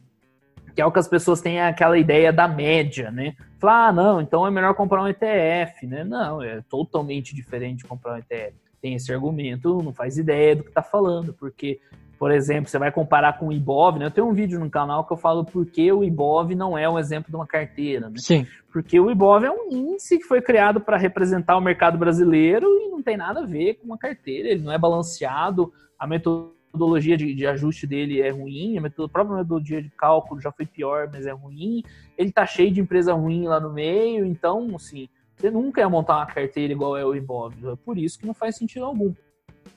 que 0.75 0.81
é 0.81 0.85
o 0.85 0.91
que 0.91 0.99
as 0.99 1.07
pessoas 1.07 1.41
têm 1.41 1.61
aquela 1.61 1.97
ideia 1.97 2.33
da 2.33 2.47
média, 2.47 3.11
né? 3.11 3.35
Falar, 3.59 3.87
ah, 3.87 3.93
não, 3.93 4.21
então 4.21 4.45
é 4.45 4.51
melhor 4.51 4.73
comprar 4.73 5.03
um 5.03 5.07
ETF, 5.07 5.87
né? 5.87 6.03
Não, 6.03 6.41
é 6.41 6.61
totalmente 6.67 7.35
diferente 7.35 7.85
comprar 7.85 8.15
um 8.15 8.17
ETF. 8.17 8.55
Tem 8.81 8.95
esse 8.95 9.13
argumento, 9.13 9.81
não 9.81 9.93
faz 9.93 10.17
ideia 10.17 10.55
do 10.55 10.63
que 10.63 10.69
está 10.69 10.83
falando, 10.83 11.33
porque, 11.33 11.79
por 12.23 12.31
exemplo, 12.31 12.69
você 12.69 12.79
vai 12.79 12.89
comparar 12.89 13.37
com 13.37 13.47
o 13.47 13.51
IBOV, 13.51 13.99
né? 13.99 14.05
Eu 14.05 14.11
tenho 14.11 14.29
um 14.29 14.33
vídeo 14.33 14.57
no 14.57 14.69
canal 14.69 15.03
que 15.03 15.11
eu 15.11 15.17
falo 15.17 15.43
por 15.43 15.65
que 15.65 15.91
o 15.91 16.05
IBOV 16.05 16.55
não 16.55 16.77
é 16.77 16.89
um 16.89 16.97
exemplo 16.97 17.29
de 17.29 17.35
uma 17.35 17.45
carteira, 17.45 18.09
né? 18.09 18.15
Sim. 18.15 18.47
Porque 18.71 18.97
o 18.97 19.11
IBOV 19.11 19.43
é 19.43 19.51
um 19.51 19.69
índice 19.69 20.17
que 20.17 20.23
foi 20.23 20.41
criado 20.41 20.79
para 20.79 20.95
representar 20.95 21.57
o 21.57 21.59
mercado 21.59 21.97
brasileiro 21.97 22.65
e 22.79 22.87
não 22.87 23.03
tem 23.03 23.17
nada 23.17 23.41
a 23.41 23.45
ver 23.45 23.73
com 23.73 23.87
uma 23.87 23.97
carteira, 23.97 24.47
ele 24.47 24.61
não 24.63 24.71
é 24.71 24.77
balanceado, 24.77 25.73
a 25.99 26.07
metodologia 26.07 27.17
de, 27.17 27.35
de, 27.35 27.45
ajuste 27.45 27.85
dele 27.85 28.21
é 28.21 28.29
ruim, 28.29 28.77
a, 28.77 28.81
metodologia, 28.81 29.05
a 29.05 29.09
própria 29.09 29.37
metodologia 29.39 29.81
de 29.81 29.89
cálculo 29.89 30.39
já 30.39 30.49
foi 30.53 30.65
pior, 30.65 31.09
mas 31.11 31.25
é 31.25 31.31
ruim. 31.33 31.83
Ele 32.17 32.31
tá 32.31 32.45
cheio 32.45 32.71
de 32.71 32.79
empresa 32.79 33.11
ruim 33.13 33.47
lá 33.47 33.59
no 33.59 33.73
meio, 33.73 34.25
então, 34.25 34.73
assim, 34.77 35.09
você 35.35 35.51
nunca 35.51 35.81
ia 35.81 35.89
montar 35.89 36.15
uma 36.15 36.25
carteira 36.25 36.71
igual 36.71 36.95
é 36.95 37.05
o 37.05 37.13
Ibov. 37.13 37.53
É 37.67 37.75
por 37.75 37.97
isso 37.97 38.17
que 38.17 38.25
não 38.25 38.33
faz 38.33 38.55
sentido 38.55 38.85
algum. 38.85 39.13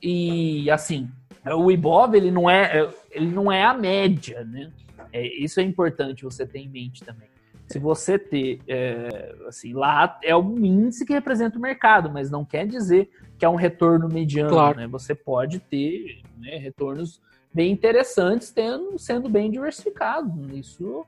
E, 0.01 0.70
assim, 0.70 1.11
o 1.55 1.70
Ibov, 1.70 2.14
ele 2.14 2.30
não 2.30 2.49
é, 2.49 2.88
ele 3.11 3.28
não 3.28 3.51
é 3.51 3.64
a 3.64 3.74
média, 3.74 4.44
né? 4.44 4.70
É, 5.12 5.26
isso 5.42 5.61
é 5.61 5.62
importante 5.62 6.24
você 6.24 6.47
ter 6.47 6.59
em 6.59 6.68
mente 6.68 7.05
também. 7.05 7.28
Se 7.66 7.78
você 7.78 8.18
ter, 8.18 8.61
é, 8.68 9.34
assim, 9.49 9.72
lá 9.72 10.18
é 10.22 10.36
um 10.36 10.64
índice 10.64 11.05
que 11.05 11.12
representa 11.12 11.59
o 11.59 11.61
mercado, 11.61 12.11
mas 12.11 12.30
não 12.30 12.44
quer 12.44 12.66
dizer 12.66 13.11
que 13.38 13.44
é 13.44 13.49
um 13.49 13.57
retorno 13.57 14.09
mediano, 14.09 14.51
claro. 14.51 14.78
né? 14.78 14.86
Você 14.86 15.14
pode 15.14 15.59
ter 15.59 16.22
né, 16.38 16.57
retornos 16.59 17.20
bem 17.53 17.72
interessantes 17.72 18.51
tendo, 18.51 18.99
sendo 18.99 19.28
bem 19.28 19.51
diversificado. 19.51 20.57
Isso 20.57 21.05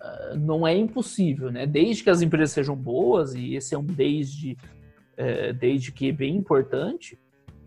uh, 0.00 0.36
não 0.38 0.66
é 0.66 0.74
impossível, 0.74 1.50
né? 1.50 1.66
Desde 1.66 2.04
que 2.04 2.10
as 2.10 2.22
empresas 2.22 2.52
sejam 2.52 2.74
boas, 2.74 3.34
e 3.34 3.54
esse 3.54 3.74
é 3.74 3.78
um 3.78 3.84
desde, 3.84 4.56
uh, 5.12 5.52
desde 5.52 5.92
que 5.92 6.08
é 6.08 6.12
bem 6.12 6.36
importante, 6.36 7.18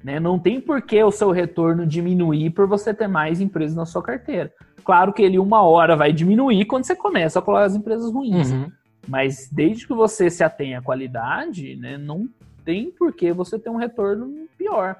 né? 0.03 0.19
Não 0.19 0.39
tem 0.39 0.59
por 0.59 0.81
que 0.81 1.03
o 1.03 1.11
seu 1.11 1.31
retorno 1.31 1.85
diminuir 1.85 2.49
por 2.51 2.67
você 2.67 2.93
ter 2.93 3.07
mais 3.07 3.41
empresas 3.41 3.75
na 3.75 3.85
sua 3.85 4.01
carteira. 4.01 4.51
Claro 4.83 5.13
que 5.13 5.21
ele 5.21 5.39
uma 5.39 5.61
hora 5.61 5.95
vai 5.95 6.11
diminuir 6.11 6.65
quando 6.65 6.85
você 6.85 6.95
começa 6.95 7.39
a 7.39 7.41
colar 7.41 7.63
as 7.63 7.75
empresas 7.75 8.11
ruins. 8.11 8.51
Uhum. 8.51 8.71
Mas 9.07 9.49
desde 9.51 9.87
que 9.87 9.93
você 9.93 10.29
se 10.29 10.43
atenha 10.43 10.79
à 10.79 10.81
qualidade, 10.81 11.75
né, 11.75 11.97
não 11.97 12.27
tem 12.63 12.91
por 12.91 13.13
que 13.13 13.31
você 13.31 13.57
ter 13.57 13.69
um 13.69 13.77
retorno 13.77 14.47
pior. 14.57 14.95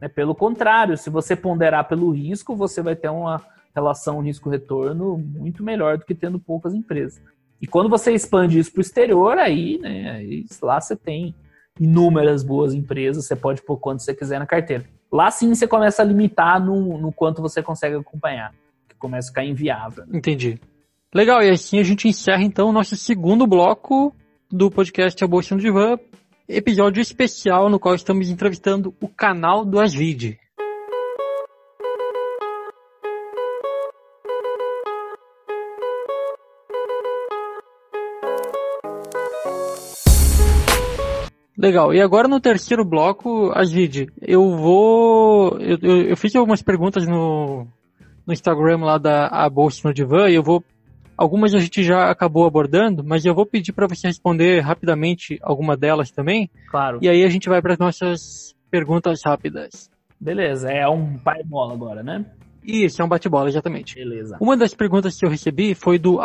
Né? 0.00 0.08
Pelo 0.08 0.34
contrário, 0.34 0.96
se 0.96 1.10
você 1.10 1.34
ponderar 1.34 1.88
pelo 1.88 2.10
risco, 2.10 2.54
você 2.54 2.82
vai 2.82 2.96
ter 2.96 3.08
uma 3.08 3.40
relação 3.74 4.20
risco-retorno 4.20 5.18
muito 5.18 5.62
melhor 5.62 5.98
do 5.98 6.04
que 6.04 6.14
tendo 6.14 6.38
poucas 6.38 6.74
empresas. 6.74 7.20
E 7.60 7.66
quando 7.66 7.88
você 7.88 8.12
expande 8.12 8.58
isso 8.58 8.72
para 8.72 8.80
o 8.80 8.82
exterior, 8.82 9.38
aí, 9.38 9.78
né, 9.78 10.10
aí 10.10 10.44
lá 10.60 10.80
você 10.80 10.96
tem 10.96 11.34
inúmeras 11.78 12.42
boas 12.42 12.74
empresas, 12.74 13.26
você 13.26 13.36
pode 13.36 13.62
pôr 13.62 13.76
quanto 13.78 14.02
você 14.02 14.14
quiser 14.14 14.38
na 14.38 14.46
carteira. 14.46 14.84
Lá 15.10 15.30
sim 15.30 15.54
você 15.54 15.66
começa 15.66 16.02
a 16.02 16.04
limitar 16.04 16.64
no, 16.64 16.98
no 16.98 17.12
quanto 17.12 17.42
você 17.42 17.62
consegue 17.62 17.96
acompanhar 17.96 18.52
começa 19.02 19.28
a 19.28 19.30
ficar 19.30 19.44
inviável. 19.44 20.06
Né? 20.06 20.18
Entendi. 20.18 20.60
Legal, 21.12 21.42
e 21.42 21.50
assim 21.50 21.80
a 21.80 21.82
gente 21.82 22.08
encerra 22.08 22.42
então 22.42 22.68
o 22.68 22.72
nosso 22.72 22.96
segundo 22.96 23.46
bloco 23.46 24.14
do 24.50 24.70
podcast 24.70 25.22
A 25.22 25.26
Bolsa 25.26 25.54
no 25.54 25.60
Divã, 25.60 25.98
episódio 26.48 27.00
especial 27.00 27.68
no 27.68 27.80
qual 27.80 27.94
estamos 27.94 28.30
entrevistando 28.30 28.94
o 29.00 29.08
canal 29.08 29.64
do 29.64 29.80
Asvide. 29.80 30.38
Legal. 41.62 41.94
E 41.94 42.00
agora 42.00 42.26
no 42.26 42.40
terceiro 42.40 42.84
bloco, 42.84 43.52
Asvide, 43.54 44.08
eu 44.20 44.56
vou. 44.56 45.56
Eu, 45.60 45.78
eu, 45.80 46.02
eu, 46.08 46.16
fiz 46.16 46.34
algumas 46.34 46.60
perguntas 46.60 47.06
no, 47.06 47.68
no 48.26 48.32
Instagram 48.32 48.78
lá 48.78 48.98
da 48.98 49.28
a 49.28 49.48
Bolsa 49.48 49.86
no 49.86 49.94
Divã 49.94 50.28
e 50.28 50.34
eu 50.34 50.42
vou 50.42 50.64
algumas 51.16 51.54
a 51.54 51.60
gente 51.60 51.84
já 51.84 52.10
acabou 52.10 52.46
abordando, 52.46 53.04
mas 53.04 53.24
eu 53.24 53.32
vou 53.32 53.46
pedir 53.46 53.72
para 53.72 53.86
você 53.86 54.08
responder 54.08 54.58
rapidamente 54.58 55.38
alguma 55.40 55.76
delas 55.76 56.10
também. 56.10 56.50
Claro. 56.68 56.98
E 57.00 57.08
aí 57.08 57.22
a 57.22 57.28
gente 57.28 57.48
vai 57.48 57.62
para 57.62 57.74
as 57.74 57.78
nossas 57.78 58.56
perguntas 58.68 59.20
rápidas. 59.24 59.88
Beleza, 60.20 60.68
é 60.68 60.88
um 60.88 61.16
pai 61.16 61.44
bola 61.44 61.74
agora, 61.74 62.02
né? 62.02 62.26
Isso, 62.64 63.00
é 63.00 63.04
um 63.04 63.08
bate-bola, 63.08 63.48
exatamente. 63.48 63.94
Beleza. 63.94 64.36
Uma 64.40 64.56
das 64.56 64.74
perguntas 64.74 65.16
que 65.16 65.24
eu 65.24 65.30
recebi 65.30 65.74
foi 65.74 65.96
do 65.98 66.18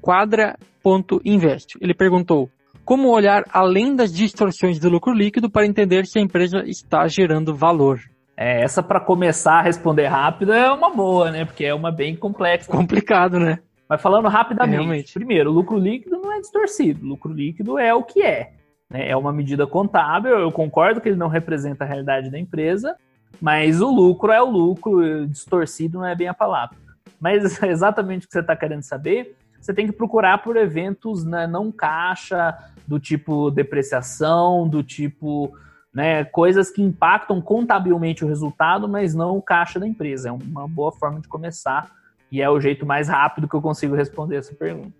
quadra.invest. 0.00 1.76
Ele 1.80 1.94
perguntou: 1.94 2.48
como 2.86 3.08
olhar 3.08 3.44
além 3.52 3.96
das 3.96 4.12
distorções 4.12 4.78
do 4.78 4.88
lucro 4.88 5.12
líquido 5.12 5.50
para 5.50 5.66
entender 5.66 6.06
se 6.06 6.20
a 6.20 6.22
empresa 6.22 6.62
está 6.64 7.06
gerando 7.08 7.54
valor? 7.54 7.98
É, 8.36 8.62
essa 8.62 8.80
para 8.80 9.00
começar 9.00 9.58
a 9.58 9.62
responder 9.62 10.06
rápido 10.06 10.52
é 10.52 10.70
uma 10.70 10.88
boa, 10.88 11.32
né? 11.32 11.44
Porque 11.44 11.64
é 11.64 11.74
uma 11.74 11.90
bem 11.90 12.14
complexa. 12.14 12.70
Complicado, 12.70 13.40
né? 13.40 13.58
Mas 13.88 14.00
falando 14.00 14.28
rapidamente, 14.28 15.10
é, 15.10 15.14
primeiro, 15.14 15.50
o 15.50 15.52
lucro 15.52 15.76
líquido 15.76 16.18
não 16.18 16.32
é 16.32 16.40
distorcido. 16.40 17.04
Lucro 17.04 17.32
líquido 17.32 17.76
é 17.76 17.92
o 17.92 18.04
que 18.04 18.22
é. 18.22 18.52
Né? 18.88 19.08
É 19.10 19.16
uma 19.16 19.32
medida 19.32 19.66
contábil. 19.66 20.38
Eu 20.38 20.52
concordo 20.52 21.00
que 21.00 21.08
ele 21.08 21.16
não 21.16 21.28
representa 21.28 21.82
a 21.82 21.86
realidade 21.88 22.30
da 22.30 22.38
empresa, 22.38 22.96
mas 23.40 23.80
o 23.80 23.90
lucro 23.90 24.30
é 24.30 24.40
o 24.40 24.48
lucro. 24.48 25.26
Distorcido 25.26 25.98
não 25.98 26.06
é 26.06 26.14
bem 26.14 26.28
a 26.28 26.34
palavra. 26.34 26.76
Mas 27.18 27.60
exatamente 27.64 28.26
o 28.26 28.28
que 28.28 28.32
você 28.32 28.40
está 28.40 28.54
querendo 28.54 28.82
saber, 28.82 29.34
você 29.60 29.74
tem 29.74 29.86
que 29.86 29.92
procurar 29.92 30.38
por 30.38 30.56
eventos 30.56 31.24
né, 31.24 31.46
não 31.46 31.72
caixa, 31.72 32.56
do 32.86 33.00
tipo 33.00 33.50
depreciação, 33.50 34.68
do 34.68 34.82
tipo 34.82 35.52
né, 35.92 36.24
coisas 36.24 36.70
que 36.70 36.82
impactam 36.82 37.40
contabilmente 37.40 38.24
o 38.24 38.28
resultado, 38.28 38.88
mas 38.88 39.14
não 39.14 39.36
o 39.36 39.42
caixa 39.42 39.80
da 39.80 39.86
empresa. 39.86 40.28
É 40.28 40.32
uma 40.32 40.68
boa 40.68 40.92
forma 40.92 41.20
de 41.20 41.28
começar 41.28 41.90
e 42.30 42.42
é 42.42 42.50
o 42.50 42.60
jeito 42.60 42.84
mais 42.84 43.08
rápido 43.08 43.48
que 43.48 43.54
eu 43.54 43.62
consigo 43.62 43.94
responder 43.94 44.36
essa 44.36 44.54
pergunta. 44.54 44.92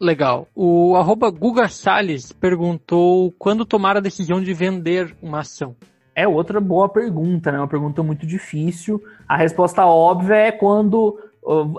Legal. 0.00 0.46
O 0.54 0.94
arroba 0.94 1.28
Guga 1.30 1.68
Salles 1.68 2.32
perguntou 2.32 3.32
quando 3.38 3.64
tomar 3.64 3.96
a 3.96 4.00
decisão 4.00 4.40
de 4.40 4.54
vender 4.54 5.16
uma 5.20 5.40
ação. 5.40 5.74
É 6.14 6.26
outra 6.26 6.60
boa 6.60 6.88
pergunta, 6.88 7.50
né? 7.50 7.58
Uma 7.58 7.68
pergunta 7.68 8.02
muito 8.02 8.26
difícil. 8.26 9.02
A 9.28 9.36
resposta 9.36 9.84
óbvia 9.84 10.34
é 10.34 10.52
quando 10.52 11.18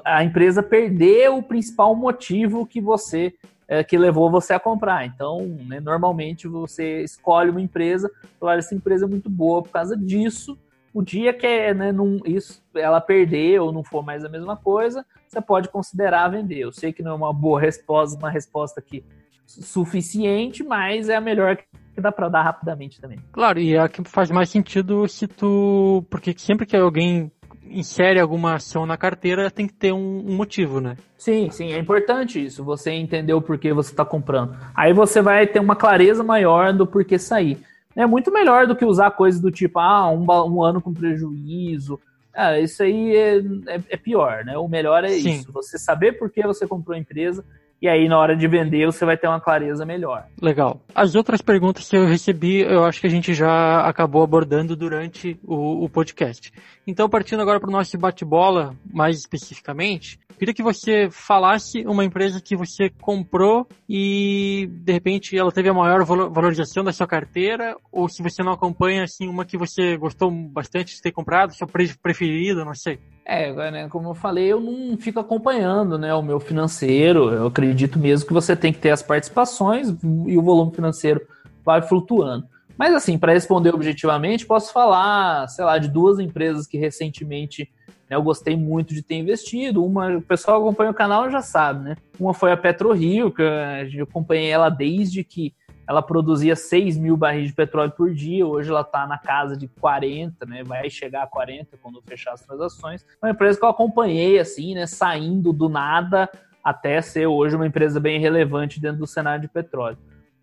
a 0.04 0.24
empresa 0.24 0.64
perder 0.64 1.30
o 1.30 1.44
principal 1.44 1.96
motivo 1.96 2.66
que 2.66 2.82
você 2.82 3.34
é, 3.68 3.84
que 3.84 3.98
levou 3.98 4.32
você 4.32 4.54
a 4.54 4.60
comprar. 4.60 5.06
Então, 5.06 5.46
né, 5.68 5.80
normalmente 5.80 6.48
você 6.48 7.04
escolhe 7.04 7.52
uma 7.52 7.62
empresa, 7.62 8.10
fala, 8.40 8.56
essa 8.56 8.74
empresa 8.74 9.06
é 9.06 9.08
muito 9.08 9.30
boa 9.30 9.62
por 9.62 9.70
causa 9.70 9.96
disso. 9.96 10.58
O 10.92 11.04
dia 11.04 11.32
que 11.32 11.74
né, 11.76 11.92
não, 11.92 12.20
isso, 12.26 12.64
ela 12.74 13.00
perder 13.00 13.62
ou 13.62 13.72
não 13.72 13.84
for 13.84 14.04
mais 14.04 14.26
a 14.26 14.30
mesma 14.30 14.58
coisa, 14.58 15.06
você 15.28 15.40
pode 15.40 15.70
considerar 15.70 16.30
vender. 16.30 16.58
Eu 16.58 16.72
sei 16.72 16.92
que 16.92 17.04
não 17.04 17.12
é 17.12 17.16
uma 17.16 17.32
boa 17.32 17.62
resposta, 17.62 18.18
uma 18.18 18.32
resposta 18.32 18.82
que 18.82 19.04
suficiente, 19.46 20.64
mas 20.64 21.08
é 21.08 21.16
a 21.16 21.22
melhor 21.22 21.58
que 21.58 22.02
dá 22.02 22.12
para 22.12 22.30
dar 22.30 22.42
rapidamente 22.42 23.00
também. 23.00 23.20
Claro, 23.32 23.60
e 23.60 23.76
é 23.76 23.80
a 23.80 23.90
que 23.90 24.04
faz 24.04 24.32
mais 24.32 24.50
sentido 24.50 25.08
se 25.08 25.28
tu, 25.28 26.04
porque 26.10 26.34
sempre 26.38 26.66
que 26.66 26.76
alguém 26.76 27.32
insere 27.72 28.20
alguma 28.20 28.56
ação 28.56 28.86
na 28.86 28.98
carteira, 28.98 29.52
tem 29.52 29.68
que 29.68 29.74
ter 29.74 29.92
um, 29.92 30.24
um, 30.28 30.36
motivo, 30.36 30.80
né? 30.80 30.98
Sim, 31.18 31.50
sim, 31.50 31.72
é 31.72 31.78
importante 31.78 32.44
isso, 32.44 32.64
você 32.64 32.92
entender 32.92 33.34
o 33.34 33.42
porquê 33.42 33.74
você 33.74 33.92
está 33.92 34.06
comprando. 34.06 34.56
Aí 34.76 34.94
você 34.94 35.22
vai 35.22 35.46
ter 35.48 35.60
uma 35.60 35.76
clareza 35.76 36.24
maior 36.24 36.74
do 36.74 36.88
porquê 36.88 37.20
sair. 37.20 37.58
É 37.96 38.06
muito 38.06 38.32
melhor 38.32 38.68
do 38.68 38.76
que 38.76 38.86
usar 38.86 39.12
coisas 39.12 39.42
do 39.42 39.52
tipo, 39.52 39.80
ah, 39.80 40.10
um, 40.10 40.26
um 40.26 40.64
ano 40.64 40.82
com 40.82 40.94
prejuízo. 40.94 42.00
Ah, 42.34 42.60
isso 42.60 42.84
aí 42.84 43.16
é, 43.16 43.38
é, 43.68 43.82
é, 43.90 43.98
pior, 43.98 44.46
né? 44.46 44.58
O 44.58 44.68
melhor 44.68 45.04
é 45.04 45.10
sim. 45.10 45.32
isso, 45.32 45.52
você 45.52 45.78
saber 45.78 46.14
por 46.14 46.30
que 46.30 46.42
você 46.44 46.66
comprou 46.68 46.96
a 46.96 47.00
empresa 47.00 47.44
e 47.82 47.88
aí 47.88 48.10
na 48.10 48.18
hora 48.18 48.36
de 48.36 48.48
vender 48.48 48.86
você 48.86 49.06
vai 49.06 49.18
ter 49.18 49.28
uma 49.28 49.40
clareza 49.40 49.86
melhor. 49.86 50.26
Legal. 50.42 50.82
As 50.94 51.16
outras 51.16 51.42
perguntas 51.42 51.90
que 51.90 51.96
eu 51.96 52.06
recebi, 52.06 52.60
eu 52.60 52.84
acho 52.84 53.00
que 53.00 53.08
a 53.08 53.10
gente 53.10 53.34
já 53.34 53.88
acabou 53.88 54.22
abordando 54.22 54.76
durante 54.76 55.40
o, 55.44 55.86
o 55.86 55.90
podcast. 55.90 56.52
Então, 56.90 57.08
partindo 57.08 57.40
agora 57.40 57.60
para 57.60 57.70
o 57.70 57.72
nosso 57.72 57.96
bate-bola, 58.00 58.74
mais 58.92 59.20
especificamente, 59.20 60.20
queria 60.40 60.56
que 60.56 60.64
você 60.64 61.08
falasse 61.12 61.86
uma 61.86 62.04
empresa 62.04 62.42
que 62.42 62.56
você 62.56 62.90
comprou 63.00 63.68
e 63.88 64.68
de 64.72 64.92
repente 64.92 65.38
ela 65.38 65.52
teve 65.52 65.70
a 65.70 65.74
maior 65.74 66.04
valorização 66.04 66.84
da 66.84 66.92
sua 66.92 67.06
carteira, 67.06 67.76
ou 67.92 68.10
se 68.10 68.24
você 68.24 68.42
não 68.42 68.54
acompanha 68.54 69.04
assim 69.04 69.28
uma 69.28 69.46
que 69.46 69.56
você 69.56 69.98
gostou 69.98 70.32
bastante 70.32 70.96
de 70.96 71.02
ter 71.04 71.12
comprado, 71.12 71.54
sua 71.54 71.68
preferida, 72.02 72.66
não 72.66 72.74
sei. 72.74 72.98
É, 73.24 73.54
né, 73.70 73.88
como 73.88 74.10
eu 74.10 74.16
falei, 74.16 74.52
eu 74.52 74.60
não 74.60 74.98
fico 74.98 75.20
acompanhando 75.20 75.96
né, 75.96 76.12
o 76.16 76.24
meu 76.24 76.40
financeiro. 76.40 77.32
Eu 77.32 77.46
acredito 77.46 78.00
mesmo 78.00 78.28
que 78.28 78.34
você 78.34 78.56
tem 78.56 78.74
que 78.74 78.80
ter 78.80 78.90
as 78.90 79.04
participações 79.04 79.90
e 80.26 80.36
o 80.36 80.42
volume 80.42 80.74
financeiro 80.74 81.22
vai 81.64 81.84
flutuando. 81.84 82.48
Mas 82.80 82.96
assim, 82.96 83.18
para 83.18 83.34
responder 83.34 83.76
objetivamente, 83.76 84.46
posso 84.46 84.72
falar, 84.72 85.50
sei 85.50 85.66
lá, 85.66 85.78
de 85.78 85.90
duas 85.90 86.18
empresas 86.18 86.66
que 86.66 86.78
recentemente 86.78 87.70
né, 88.10 88.16
eu 88.16 88.24
gostei 88.24 88.56
muito 88.56 88.94
de 88.94 89.04
ter 89.04 89.16
investido. 89.16 89.84
Uma, 89.84 90.16
o 90.16 90.22
pessoal 90.22 90.62
que 90.62 90.68
acompanha 90.68 90.92
o 90.92 90.94
canal 90.94 91.30
já 91.30 91.42
sabe, 91.42 91.84
né? 91.84 91.96
Uma 92.18 92.34
foi 92.34 92.54
a 92.54 92.58
PetroRio, 92.58 93.34
que 93.34 93.42
eu 93.42 94.06
acompanhei 94.06 94.50
ela 94.50 94.70
desde 94.70 95.26
que 95.26 95.54
ela 95.86 96.02
produzia 96.02 96.56
6 96.56 96.98
mil 96.98 97.18
barris 97.18 97.48
de 97.48 97.54
petróleo 97.54 97.92
por 97.92 98.14
dia, 98.14 98.48
hoje 98.48 98.70
ela 98.70 98.82
está 98.82 99.06
na 99.06 99.18
casa 99.18 99.58
de 99.58 99.68
40, 99.68 100.46
né? 100.46 100.64
Vai 100.64 100.90
chegar 100.90 101.24
a 101.24 101.28
40 101.28 101.78
quando 101.82 102.02
fechar 102.08 102.32
as 102.32 102.46
transações. 102.46 103.06
Uma 103.22 103.32
empresa 103.32 103.60
que 103.60 103.66
eu 103.66 103.70
acompanhei, 103.70 104.40
assim, 104.40 104.74
né? 104.74 104.88
Saindo 104.88 105.52
do 105.52 105.68
nada 105.68 106.30
até 106.64 107.02
ser 107.02 107.28
hoje 107.28 107.58
uma 107.58 107.68
empresa 107.68 108.00
bem 108.00 108.22
relevante 108.22 108.80
dentro 108.80 109.00
do 109.00 109.08
cenário 109.08 109.42
de 109.42 109.50
petróleo. 109.50 109.98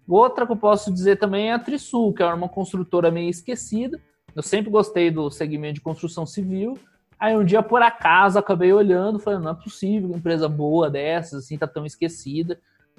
Outra 0.08 0.46
que 0.46 0.52
eu 0.52 0.56
posso 0.56 0.92
dizer 0.92 1.16
também 1.16 1.50
é 1.50 1.54
a 1.54 1.58
Trisul, 1.58 2.12
que 2.12 2.22
é 2.22 2.26
uma 2.26 2.48
construtora 2.48 3.10
meio 3.10 3.28
esquecida. 3.28 4.00
Eu 4.34 4.42
sempre 4.42 4.70
gostei 4.70 5.10
do 5.10 5.30
segmento 5.30 5.74
de 5.74 5.80
construção 5.80 6.24
civil. 6.24 6.78
Aí 7.18 7.36
um 7.36 7.44
dia, 7.44 7.62
por 7.62 7.82
acaso, 7.82 8.38
acabei 8.38 8.72
olhando, 8.72 9.18
falei, 9.18 9.40
não 9.40 9.52
é 9.52 9.54
possível 9.54 10.10
uma 10.10 10.18
empresa 10.18 10.48
boa 10.48 10.90
dessas, 10.90 11.44
assim, 11.44 11.56
tá 11.56 11.66
tão 11.66 11.86
esquecida 11.86 12.58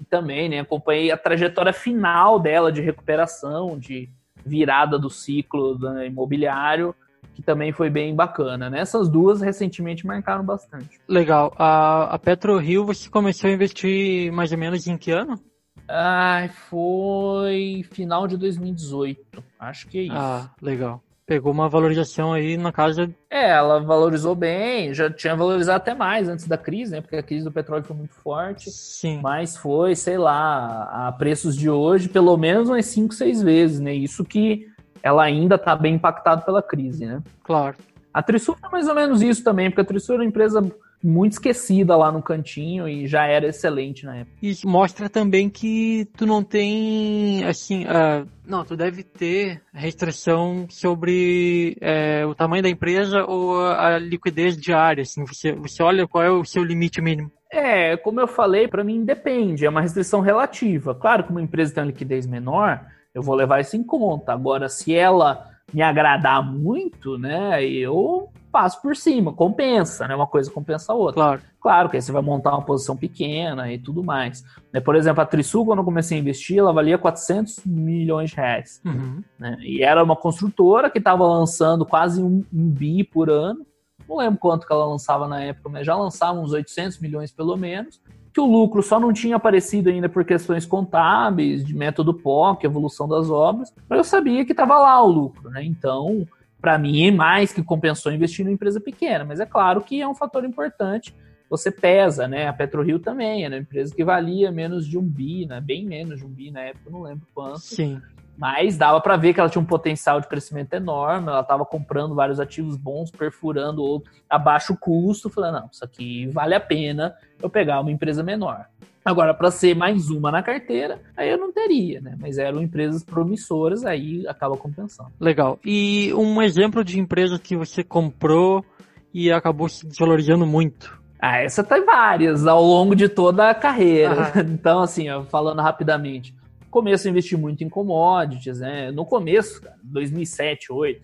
também, 0.09 0.47
né, 0.47 0.59
acompanhei 0.59 1.11
a 1.11 1.17
trajetória 1.17 1.73
final 1.73 2.39
dela 2.39 2.71
de 2.71 2.81
recuperação, 2.81 3.77
de 3.77 4.09
virada 4.45 4.97
do 4.97 5.09
ciclo 5.09 5.75
do 5.75 6.03
imobiliário, 6.03 6.95
que 7.33 7.41
também 7.41 7.71
foi 7.71 7.89
bem 7.89 8.15
bacana. 8.15 8.69
Né? 8.69 8.83
Duas 9.11 9.41
recentemente 9.41 10.05
marcaram 10.05 10.43
bastante. 10.43 10.99
Legal. 11.07 11.53
A, 11.57 12.15
a 12.15 12.19
PetroRio, 12.19 12.85
você 12.85 13.09
começou 13.09 13.49
a 13.49 13.53
investir 13.53 14.31
mais 14.31 14.51
ou 14.51 14.57
menos 14.57 14.87
em 14.87 14.97
que 14.97 15.11
ano? 15.11 15.39
Ai, 15.87 16.49
foi 16.49 17.85
final 17.91 18.27
de 18.27 18.37
2018. 18.37 19.43
Acho 19.59 19.87
que 19.87 19.99
é 19.99 20.01
isso. 20.03 20.15
Ah, 20.15 20.49
legal 20.61 21.01
pegou 21.27 21.51
uma 21.51 21.67
valorização 21.67 22.31
aí 22.31 22.55
na 22.55 22.71
casa. 22.71 23.13
É, 23.29 23.49
ela 23.49 23.81
valorizou 23.81 24.33
bem, 24.33 24.93
já 24.93 25.11
tinha 25.11 25.35
valorizado 25.35 25.75
até 25.75 25.93
mais 25.93 26.29
antes 26.29 26.47
da 26.47 26.57
crise, 26.57 26.93
né? 26.93 27.01
Porque 27.01 27.17
a 27.17 27.21
crise 27.21 27.43
do 27.43 27.51
petróleo 27.51 27.83
foi 27.83 27.97
muito 27.97 28.13
forte. 28.15 28.71
Sim. 28.71 29.19
Mas 29.21 29.57
foi, 29.57 29.93
sei 29.93 30.17
lá, 30.17 31.07
a 31.07 31.11
preços 31.11 31.55
de 31.55 31.69
hoje, 31.69 32.07
pelo 32.07 32.35
menos 32.37 32.69
umas 32.69 32.85
5, 32.85 33.13
6 33.13 33.43
vezes, 33.43 33.79
né? 33.81 33.93
Isso 33.93 34.23
que 34.23 34.67
ela 35.03 35.21
ainda 35.21 35.55
está 35.55 35.75
bem 35.75 35.95
impactada 35.95 36.41
pela 36.41 36.63
crise, 36.63 37.05
né? 37.05 37.21
Claro. 37.43 37.75
A 38.13 38.23
Trisul 38.23 38.55
é 38.63 38.69
mais 38.69 38.87
ou 38.87 38.95
menos 38.95 39.21
isso 39.21 39.43
também, 39.43 39.69
porque 39.69 39.81
a 39.81 39.85
Trisul 39.85 40.15
é 40.15 40.19
uma 40.19 40.25
empresa 40.25 40.61
muito 41.07 41.33
esquecida 41.33 41.95
lá 41.95 42.11
no 42.11 42.21
cantinho 42.21 42.87
e 42.87 43.07
já 43.07 43.25
era 43.25 43.47
excelente 43.47 44.05
na 44.05 44.17
época. 44.17 44.37
Isso 44.41 44.67
mostra 44.67 45.09
também 45.09 45.49
que 45.49 46.05
tu 46.17 46.25
não 46.25 46.43
tem, 46.43 47.45
assim, 47.45 47.85
uh, 47.85 48.27
não, 48.45 48.65
tu 48.65 48.75
deve 48.75 49.03
ter 49.03 49.61
restrição 49.73 50.67
sobre 50.69 51.77
é, 51.79 52.25
o 52.25 52.35
tamanho 52.35 52.61
da 52.61 52.69
empresa 52.69 53.23
ou 53.23 53.65
a 53.65 53.97
liquidez 53.97 54.57
diária, 54.57 55.03
assim, 55.03 55.23
você, 55.23 55.53
você 55.53 55.81
olha 55.81 56.05
qual 56.05 56.23
é 56.23 56.29
o 56.29 56.43
seu 56.43 56.61
limite 56.61 57.01
mínimo. 57.01 57.31
É, 57.49 57.95
como 57.95 58.19
eu 58.19 58.27
falei, 58.27 58.67
para 58.67 58.83
mim 58.83 59.05
depende, 59.05 59.65
é 59.65 59.69
uma 59.69 59.81
restrição 59.81 60.19
relativa. 60.19 60.93
Claro 60.93 61.23
que 61.23 61.31
uma 61.31 61.41
empresa 61.41 61.73
tem 61.73 61.83
uma 61.83 61.89
liquidez 61.89 62.27
menor, 62.27 62.85
eu 63.15 63.21
vou 63.21 63.33
levar 63.33 63.61
isso 63.61 63.77
em 63.77 63.83
conta. 63.83 64.33
Agora, 64.33 64.67
se 64.67 64.93
ela 64.93 65.49
me 65.73 65.81
agradar 65.81 66.43
muito, 66.43 67.17
né, 67.17 67.63
eu 67.65 68.29
passo 68.51 68.81
por 68.81 68.95
cima, 68.95 69.33
compensa, 69.33 70.07
né? 70.07 70.15
Uma 70.15 70.27
coisa 70.27 70.49
compensa 70.49 70.93
a 70.93 70.95
outra. 70.95 71.13
Claro. 71.13 71.41
Claro 71.67 71.89
que 71.89 71.97
aí 71.97 72.01
você 72.01 72.11
vai 72.11 72.21
montar 72.21 72.51
uma 72.51 72.61
posição 72.61 72.95
pequena 72.95 73.71
e 73.71 73.77
tudo 73.77 74.03
mais. 74.03 74.43
Né? 74.71 74.79
Por 74.79 74.95
exemplo, 74.95 75.21
a 75.21 75.25
Trisul, 75.25 75.65
quando 75.65 75.79
eu 75.79 75.85
comecei 75.85 76.17
a 76.17 76.21
investir, 76.21 76.59
ela 76.59 76.71
valia 76.71 76.97
400 76.97 77.65
milhões 77.65 78.29
de 78.29 78.37
reais. 78.37 78.81
Uhum. 78.85 79.21
Né? 79.37 79.57
E 79.59 79.83
era 79.83 80.01
uma 80.01 80.15
construtora 80.15 80.89
que 80.89 80.97
estava 80.97 81.27
lançando 81.27 81.85
quase 81.85 82.21
um, 82.21 82.43
um, 82.53 82.69
bi 82.69 83.03
por 83.03 83.29
ano. 83.29 83.65
Não 84.07 84.17
lembro 84.17 84.39
quanto 84.39 84.65
que 84.65 84.71
ela 84.71 84.85
lançava 84.85 85.27
na 85.27 85.41
época, 85.41 85.67
mas 85.67 85.85
já 85.85 85.95
lançava 85.95 86.39
uns 86.39 86.53
800 86.53 86.99
milhões 86.99 87.31
pelo 87.33 87.57
menos. 87.57 87.99
Que 88.33 88.39
o 88.39 88.45
lucro 88.45 88.81
só 88.81 88.99
não 88.99 89.11
tinha 89.11 89.35
aparecido 89.35 89.89
ainda 89.89 90.07
por 90.07 90.23
questões 90.23 90.65
contábeis, 90.65 91.65
de 91.65 91.75
método 91.75 92.13
POC, 92.13 92.65
evolução 92.65 93.09
das 93.09 93.29
obras. 93.29 93.73
Mas 93.89 93.97
eu 93.97 94.03
sabia 94.05 94.45
que 94.45 94.53
estava 94.53 94.77
lá 94.79 95.03
o 95.03 95.11
lucro, 95.11 95.49
né? 95.49 95.63
Então, 95.65 96.25
para 96.61 96.77
mim, 96.77 97.11
mais 97.11 97.53
que 97.53 97.63
compensou 97.63 98.11
investir 98.11 98.47
em 98.47 98.51
empresa 98.51 98.79
pequena. 98.79 99.23
Mas 99.25 99.39
é 99.39 99.45
claro 99.45 99.81
que 99.81 100.01
é 100.01 100.07
um 100.07 100.15
fator 100.15 100.43
importante. 100.43 101.15
Você 101.49 101.71
pesa, 101.71 102.27
né? 102.27 102.47
A 102.47 102.53
PetroRio 102.53 102.99
também 102.99 103.45
era 103.45 103.55
uma 103.55 103.61
empresa 103.61 103.95
que 103.95 104.03
valia 104.03 104.51
menos 104.51 104.85
de 104.85 104.97
um 104.97 105.03
bi, 105.03 105.45
né? 105.45 105.61
Bem 105.61 105.85
menos 105.85 106.19
de 106.19 106.25
um 106.25 106.29
bi 106.29 106.51
na 106.51 106.61
época, 106.61 106.89
não 106.89 107.01
lembro 107.01 107.25
quanto. 107.33 107.59
Sim. 107.59 108.01
Mas 108.37 108.77
dava 108.77 109.01
para 109.01 109.17
ver 109.17 109.33
que 109.33 109.39
ela 109.39 109.49
tinha 109.49 109.61
um 109.61 109.65
potencial 109.65 110.21
de 110.21 110.27
crescimento 110.27 110.73
enorme. 110.73 111.29
Ela 111.29 111.39
estava 111.39 111.65
comprando 111.65 112.13
vários 112.13 112.39
ativos 112.39 112.75
bons, 112.75 113.09
perfurando 113.09 113.81
outros 113.81 114.15
a 114.29 114.37
baixo 114.37 114.77
custo. 114.77 115.29
Falei, 115.29 115.51
não, 115.51 115.69
isso 115.71 115.83
aqui 115.83 116.27
vale 116.27 116.53
a 116.53 116.59
pena 116.59 117.15
eu 117.41 117.49
pegar 117.49 117.79
uma 117.79 117.91
empresa 117.91 118.21
menor. 118.21 118.67
Agora, 119.07 119.33
para 119.33 119.49
ser 119.49 119.73
mais 119.73 120.09
uma 120.09 120.29
na 120.29 120.43
carteira, 120.43 120.99
aí 121.15 121.29
eu 121.29 121.37
não 121.37 121.49
teria, 121.49 122.01
né? 122.01 122.17
Mas 122.19 122.37
eram 122.37 122.61
empresas 122.61 123.05
promissoras, 123.05 123.85
aí 123.85 124.27
acaba 124.27 124.57
compensando. 124.57 125.13
Legal. 125.17 125.57
E 125.63 126.13
um 126.13 126.41
exemplo 126.41 126.83
de 126.83 126.99
empresa 126.99 127.39
que 127.39 127.55
você 127.55 127.85
comprou 127.85 128.65
e 129.13 129.31
acabou 129.31 129.69
se 129.69 129.87
desvalorizando 129.87 130.45
muito? 130.45 131.01
Ah, 131.21 131.37
essa 131.37 131.63
tem 131.63 131.85
várias 131.85 132.45
ao 132.45 132.61
longo 132.61 132.93
de 132.97 133.07
toda 133.07 133.49
a 133.49 133.55
carreira. 133.55 134.33
Então, 134.43 134.81
assim, 134.81 135.09
ó, 135.09 135.23
falando 135.23 135.61
rapidamente. 135.61 136.35
Começo 136.69 137.07
a 137.07 137.09
investir 137.09 137.37
muito 137.37 137.63
em 137.63 137.69
commodities, 137.69 138.59
né? 138.59 138.91
No 138.91 139.05
começo, 139.05 139.61
cara, 139.61 139.77
2007, 139.83 140.67
2008, 140.67 141.01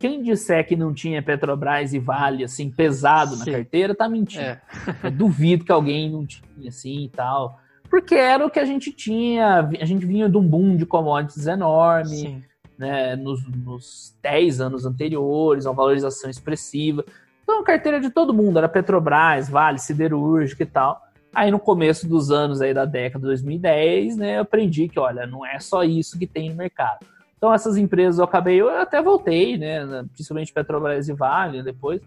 quem 0.00 0.22
disser 0.22 0.66
que 0.66 0.74
não 0.74 0.94
tinha 0.94 1.22
Petrobras 1.22 1.92
e 1.92 1.98
Vale, 1.98 2.42
assim, 2.42 2.70
pesado 2.70 3.36
Sim. 3.36 3.38
na 3.50 3.58
carteira, 3.58 3.94
tá 3.94 4.08
mentindo. 4.08 4.42
É. 4.42 4.60
Eu 5.04 5.10
duvido 5.10 5.62
que 5.62 5.70
alguém 5.70 6.10
não 6.10 6.24
tinha, 6.24 6.68
assim, 6.68 7.04
e 7.04 7.08
tal. 7.10 7.60
Porque 7.90 8.14
era 8.14 8.46
o 8.46 8.50
que 8.50 8.58
a 8.58 8.64
gente 8.64 8.90
tinha, 8.92 9.68
a 9.78 9.84
gente 9.84 10.06
vinha 10.06 10.26
de 10.26 10.38
um 10.38 10.42
boom 10.42 10.74
de 10.74 10.86
commodities 10.86 11.46
enorme, 11.46 12.16
Sim. 12.16 12.42
né, 12.78 13.14
nos, 13.14 13.46
nos 13.46 14.16
10 14.22 14.62
anos 14.62 14.86
anteriores, 14.86 15.66
uma 15.66 15.74
valorização 15.74 16.30
expressiva. 16.30 17.04
Então, 17.42 17.60
a 17.60 17.64
carteira 17.64 18.00
de 18.00 18.08
todo 18.08 18.32
mundo 18.32 18.56
era 18.56 18.70
Petrobras, 18.70 19.50
Vale, 19.50 19.78
Siderúrgica 19.78 20.62
e 20.62 20.66
tal. 20.66 20.98
Aí, 21.34 21.50
no 21.50 21.58
começo 21.58 22.08
dos 22.08 22.30
anos 22.30 22.62
aí 22.62 22.72
da 22.72 22.86
década 22.86 23.20
de 23.20 23.26
2010, 23.26 24.16
né, 24.16 24.38
eu 24.38 24.42
aprendi 24.42 24.88
que, 24.88 24.98
olha, 24.98 25.26
não 25.26 25.44
é 25.44 25.60
só 25.60 25.84
isso 25.84 26.18
que 26.18 26.26
tem 26.26 26.48
no 26.48 26.56
mercado 26.56 27.04
então, 27.40 27.54
essas 27.54 27.78
empresas 27.78 28.18
eu 28.18 28.24
acabei, 28.26 28.60
eu 28.60 28.68
até 28.68 29.00
voltei, 29.00 29.56
né? 29.56 30.04
Principalmente 30.12 30.52
Petrobras 30.52 31.08
e 31.08 31.14
Vale 31.14 31.62
depois, 31.62 32.02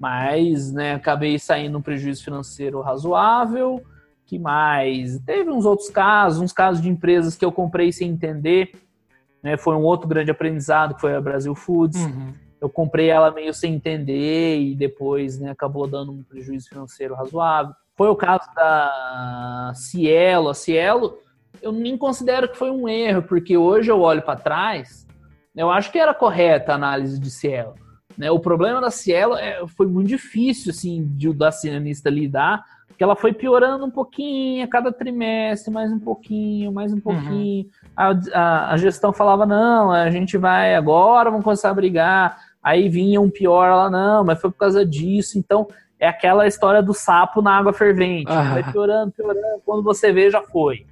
mas 0.00 0.72
né, 0.72 0.94
acabei 0.94 1.38
saindo 1.38 1.76
um 1.76 1.82
prejuízo 1.82 2.24
financeiro 2.24 2.80
razoável. 2.80 3.84
Que 4.24 4.38
mais? 4.38 5.18
Teve 5.26 5.50
uns 5.50 5.66
outros 5.66 5.90
casos, 5.90 6.40
uns 6.40 6.54
casos 6.54 6.80
de 6.80 6.88
empresas 6.88 7.36
que 7.36 7.44
eu 7.44 7.52
comprei 7.52 7.92
sem 7.92 8.08
entender. 8.08 8.72
Né, 9.42 9.58
foi 9.58 9.74
um 9.74 9.82
outro 9.82 10.08
grande 10.08 10.30
aprendizado, 10.30 10.94
que 10.94 11.02
foi 11.02 11.14
a 11.14 11.20
Brasil 11.20 11.54
Foods. 11.54 12.02
Uhum. 12.06 12.32
Eu 12.58 12.70
comprei 12.70 13.10
ela 13.10 13.30
meio 13.30 13.52
sem 13.52 13.74
entender 13.74 14.58
e 14.58 14.74
depois 14.74 15.38
né, 15.38 15.50
acabou 15.50 15.86
dando 15.86 16.12
um 16.12 16.22
prejuízo 16.22 16.66
financeiro 16.66 17.14
razoável. 17.14 17.74
Foi 17.94 18.08
o 18.08 18.16
caso 18.16 18.48
da 18.54 19.70
Cielo. 19.74 20.48
A 20.48 20.54
Cielo, 20.54 21.18
eu 21.62 21.72
nem 21.72 21.96
considero 21.96 22.48
que 22.48 22.56
foi 22.56 22.70
um 22.70 22.88
erro, 22.88 23.22
porque 23.22 23.56
hoje 23.56 23.90
eu 23.90 24.00
olho 24.00 24.22
para 24.22 24.38
trás, 24.38 25.06
eu 25.54 25.70
acho 25.70 25.90
que 25.90 25.98
era 25.98 26.14
correta 26.14 26.72
a 26.72 26.76
análise 26.76 27.18
de 27.18 27.30
Cielo. 27.30 27.74
Né? 28.16 28.30
O 28.30 28.40
problema 28.40 28.80
da 28.80 28.90
Cielo 28.90 29.36
é, 29.36 29.64
foi 29.68 29.86
muito 29.86 30.08
difícil 30.08 30.70
assim, 30.70 31.04
de, 31.06 31.32
da 31.32 31.48
acionista 31.48 32.10
lidar, 32.10 32.64
porque 32.88 33.04
ela 33.04 33.14
foi 33.14 33.32
piorando 33.32 33.84
um 33.84 33.90
pouquinho 33.90 34.64
a 34.64 34.68
cada 34.68 34.90
trimestre, 34.92 35.72
mais 35.72 35.92
um 35.92 36.00
pouquinho, 36.00 36.72
mais 36.72 36.92
um 36.92 36.96
uhum. 36.96 37.00
pouquinho. 37.00 37.64
Uhum. 37.64 37.70
A, 37.96 38.10
a, 38.34 38.72
a, 38.72 38.76
gestão 38.76 39.12
falava: 39.12 39.46
não, 39.46 39.92
a 39.92 40.10
gente 40.10 40.36
vai 40.36 40.74
agora, 40.74 41.30
vamos 41.30 41.44
começar 41.44 41.70
a 41.70 41.74
brigar. 41.74 42.36
aí 42.60 42.88
vinha 42.88 43.20
um 43.20 43.30
pior 43.30 43.68
lá, 43.74 43.88
não, 43.88 44.24
mas 44.24 44.40
foi 44.40 44.50
por 44.50 44.58
causa 44.58 44.84
disso, 44.84 45.38
então 45.38 45.68
é 45.98 46.08
aquela 46.08 46.46
história 46.46 46.82
do 46.82 46.94
sapo 46.94 47.42
na 47.42 47.56
água 47.56 47.72
fervente. 47.72 48.30
Ah. 48.30 48.54
Vai 48.54 48.72
piorando, 48.72 49.12
piorando. 49.12 49.62
Quando 49.64 49.82
você 49.82 50.12
vê, 50.12 50.30
já 50.30 50.42
foi. 50.42 50.86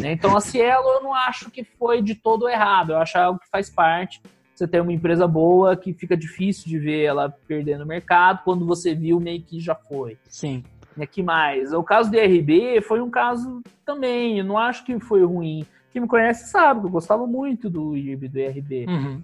Né? 0.00 0.12
Então 0.12 0.36
a 0.36 0.40
Cielo 0.40 0.88
eu 0.88 1.02
não 1.02 1.14
acho 1.14 1.50
que 1.50 1.64
foi 1.64 2.02
de 2.02 2.14
todo 2.14 2.48
errado. 2.48 2.92
Eu 2.92 2.98
acho 2.98 3.18
algo 3.18 3.40
que 3.40 3.48
faz 3.48 3.70
parte. 3.70 4.20
Você 4.54 4.68
tem 4.68 4.80
uma 4.80 4.92
empresa 4.92 5.26
boa 5.26 5.74
que 5.74 5.94
fica 5.94 6.16
difícil 6.16 6.68
de 6.68 6.78
ver 6.78 7.04
ela 7.04 7.30
perder 7.48 7.78
no 7.78 7.86
mercado. 7.86 8.42
Quando 8.44 8.66
você 8.66 8.94
viu, 8.94 9.18
meio 9.18 9.42
que 9.42 9.58
já 9.58 9.74
foi. 9.74 10.18
Sim. 10.28 10.62
E 10.98 11.06
que 11.06 11.22
mais? 11.22 11.72
O 11.72 11.82
caso 11.82 12.10
do 12.10 12.16
IRB 12.16 12.82
foi 12.82 13.00
um 13.00 13.08
caso 13.08 13.62
também. 13.86 14.38
Eu 14.38 14.44
não 14.44 14.58
acho 14.58 14.84
que 14.84 14.98
foi 15.00 15.24
ruim. 15.24 15.64
Quem 15.90 16.02
me 16.02 16.08
conhece 16.08 16.50
sabe 16.50 16.80
que 16.80 16.86
eu 16.86 16.90
gostava 16.90 17.26
muito 17.26 17.70
do 17.70 17.96
IRB, 17.96 18.28
do 18.28 18.38
IRB. 18.38 18.86
Uhum. 18.86 19.22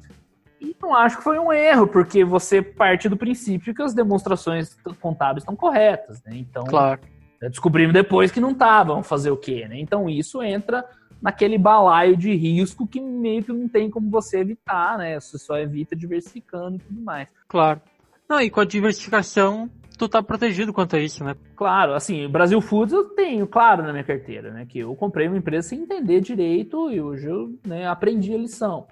E 0.60 0.74
não 0.80 0.94
acho 0.94 1.18
que 1.18 1.24
foi 1.24 1.38
um 1.38 1.52
erro, 1.52 1.86
porque 1.86 2.24
você 2.24 2.62
parte 2.62 3.08
do 3.08 3.16
princípio 3.16 3.74
que 3.74 3.82
as 3.82 3.94
demonstrações 3.94 4.76
contábeis 5.00 5.42
estão 5.42 5.54
corretas, 5.54 6.22
né? 6.24 6.36
Então, 6.36 6.64
claro. 6.64 7.00
É, 7.40 7.48
descobrimos 7.48 7.92
depois 7.92 8.30
que 8.30 8.40
não 8.40 8.52
estavam, 8.52 9.02
fazer 9.02 9.30
o 9.30 9.36
quê, 9.36 9.66
né? 9.68 9.78
Então 9.78 10.08
isso 10.08 10.42
entra 10.42 10.84
naquele 11.20 11.58
balaio 11.58 12.16
de 12.16 12.34
risco 12.34 12.86
que 12.86 13.00
meio 13.00 13.42
que 13.42 13.52
não 13.52 13.68
tem 13.68 13.90
como 13.90 14.10
você 14.10 14.38
evitar, 14.38 14.96
né? 14.96 15.20
Você 15.20 15.38
só 15.38 15.58
evita 15.58 15.94
diversificando 15.94 16.76
e 16.76 16.78
tudo 16.78 17.00
mais. 17.02 17.28
Claro. 17.48 17.80
Não, 18.28 18.40
e 18.40 18.50
com 18.50 18.60
a 18.60 18.64
diversificação, 18.64 19.70
tu 19.98 20.08
tá 20.08 20.22
protegido 20.22 20.72
quanto 20.72 20.96
a 20.96 20.98
isso, 20.98 21.22
né? 21.22 21.36
Claro, 21.54 21.94
assim, 21.94 22.24
o 22.24 22.28
Brasil 22.28 22.60
Foods 22.60 22.92
eu 22.92 23.04
tenho, 23.10 23.46
claro, 23.46 23.82
na 23.82 23.92
minha 23.92 24.04
carteira, 24.04 24.50
né? 24.50 24.66
Que 24.66 24.80
eu 24.80 24.94
comprei 24.96 25.28
uma 25.28 25.36
empresa 25.36 25.68
sem 25.68 25.80
entender 25.80 26.20
direito 26.20 26.90
e 26.90 27.00
hoje 27.00 27.28
eu 27.28 27.54
né, 27.66 27.86
aprendi 27.86 28.34
a 28.34 28.38
lição 28.38 28.86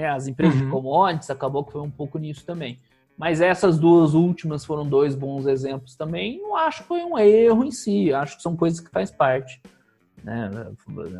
né? 0.00 0.08
As 0.08 0.26
empresas 0.26 0.58
uhum. 0.58 0.66
de 0.66 0.70
commodities 0.70 1.30
acabou 1.30 1.64
que 1.64 1.72
foi 1.72 1.82
um 1.82 1.90
pouco 1.90 2.18
nisso 2.18 2.44
também. 2.44 2.80
Mas 3.16 3.40
essas 3.40 3.78
duas 3.78 4.14
últimas 4.14 4.64
foram 4.64 4.86
dois 4.86 5.14
bons 5.14 5.46
exemplos 5.46 5.94
também. 5.94 6.40
Não 6.40 6.56
acho 6.56 6.82
que 6.82 6.88
foi 6.88 7.04
um 7.04 7.18
erro 7.18 7.64
em 7.64 7.70
si, 7.70 8.12
acho 8.12 8.36
que 8.36 8.42
são 8.42 8.56
coisas 8.56 8.80
que 8.80 8.90
faz 8.90 9.10
parte. 9.10 9.60
Né? 10.24 10.50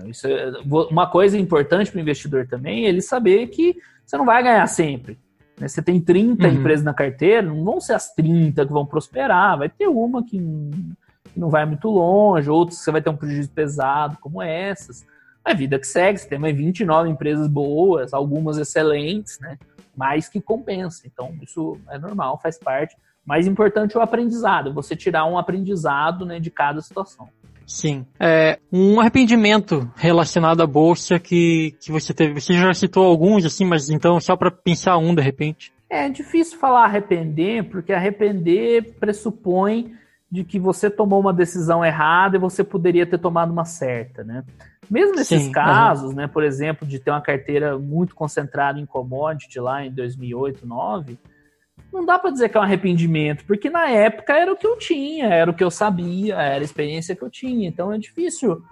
Isso 0.07 0.26
é, 0.26 0.51
uma 0.64 1.07
coisa 1.07 1.37
importante 1.37 1.91
para 1.91 1.99
o 1.99 2.01
investidor 2.01 2.47
também 2.47 2.87
é 2.87 2.89
ele 2.89 3.03
saber 3.03 3.47
que 3.49 3.76
você 4.05 4.16
não 4.16 4.24
vai 4.24 4.43
ganhar 4.43 4.66
sempre. 4.66 5.18
Né? 5.59 5.68
Você 5.68 5.83
tem 5.83 6.01
30 6.01 6.47
uhum. 6.47 6.55
empresas 6.55 6.85
na 6.85 6.95
carteira, 6.95 7.43
não 7.43 7.62
vão 7.62 7.81
ser 7.81 7.93
as 7.93 8.14
30 8.14 8.64
que 8.64 8.72
vão 8.72 8.87
prosperar, 8.87 9.59
vai 9.59 9.68
ter 9.68 9.87
uma 9.87 10.24
que 10.24 10.41
não 11.37 11.51
vai 11.51 11.66
muito 11.66 11.89
longe, 11.89 12.51
outras 12.51 12.78
que 12.78 12.85
você 12.85 12.91
vai 12.91 13.03
ter 13.03 13.11
um 13.11 13.16
prejuízo 13.16 13.51
pesado, 13.51 14.16
como 14.20 14.43
essas 14.43 15.05
a 15.45 15.55
vida 15.55 15.78
que 15.78 15.86
segue, 15.86 16.18
você 16.18 16.28
tem 16.28 16.38
mais 16.38 16.57
29 16.57 17.09
empresas 17.09 17.49
boas, 17.49 18.12
algumas 18.12 18.59
excelentes, 18.59 19.38
né? 19.41 19.59
Mas 19.97 20.28
que 20.28 20.41
compensa. 20.41 21.07
Então, 21.07 21.34
isso 21.43 21.78
é 21.88 21.99
normal, 21.99 22.38
faz 22.43 22.59
parte. 22.59 22.97
Mais 23.24 23.47
importante 23.47 23.97
é 23.97 23.99
o 23.99 24.03
aprendizado, 24.03 24.72
você 24.72 24.97
tirar 24.97 25.26
um 25.26 25.38
aprendizado 25.38 26.24
né, 26.24 26.41
de 26.41 26.51
cada 26.51 26.80
situação. 26.80 27.28
Sim. 27.66 28.05
É, 28.18 28.59
um 28.72 28.99
arrependimento 29.01 29.88
relacionado 29.95 30.61
à 30.61 30.66
bolsa 30.66 31.20
que, 31.20 31.76
que 31.80 31.93
você 31.93 32.12
teve. 32.12 32.41
Você 32.41 32.55
já 32.55 32.74
citou 32.74 33.05
alguns, 33.05 33.45
assim, 33.45 33.64
mas 33.64 33.88
então 33.91 34.18
só 34.18 34.34
para 34.36 34.51
pensar 34.51 34.97
um 34.99 35.14
de 35.14 35.22
repente. 35.22 35.72
É 35.88 36.09
difícil 36.09 36.59
falar 36.59 36.84
arrepender, 36.84 37.68
porque 37.70 37.93
arrepender 37.93 38.97
pressupõe 38.99 39.95
de 40.30 40.43
que 40.43 40.59
você 40.59 40.91
tomou 40.91 41.20
uma 41.20 41.32
decisão 41.32 41.84
errada 41.84 42.36
e 42.36 42.41
você 42.41 42.64
poderia 42.64 43.07
ter 43.07 43.18
tomado 43.18 43.53
uma 43.53 43.64
certa, 43.64 44.24
né? 44.24 44.45
Mesmo 44.91 45.14
nesses 45.14 45.45
Sim, 45.45 45.53
casos, 45.53 46.11
uhum. 46.11 46.16
né, 46.16 46.26
por 46.26 46.43
exemplo, 46.43 46.86
de 46.86 46.99
ter 46.99 47.12
uma 47.12 47.20
carteira 47.20 47.78
muito 47.78 48.12
concentrada 48.12 48.80
em 48.80 48.84
commodity 48.84 49.61
lá 49.61 49.86
em 49.86 49.93
2008, 49.93 50.66
2009, 50.66 51.16
não 51.93 52.05
dá 52.05 52.18
para 52.18 52.30
dizer 52.30 52.49
que 52.49 52.57
é 52.57 52.61
um 52.61 52.64
arrependimento, 52.64 53.45
porque 53.47 53.70
na 53.70 53.88
época 53.88 54.36
era 54.36 54.53
o 54.53 54.57
que 54.57 54.66
eu 54.66 54.76
tinha, 54.76 55.26
era 55.26 55.49
o 55.51 55.55
que 55.55 55.62
eu 55.62 55.70
sabia, 55.70 56.34
era 56.34 56.61
a 56.61 56.64
experiência 56.64 57.14
que 57.14 57.22
eu 57.22 57.30
tinha. 57.30 57.68
Então 57.68 57.93
é 57.93 57.99
difícil 57.99 58.62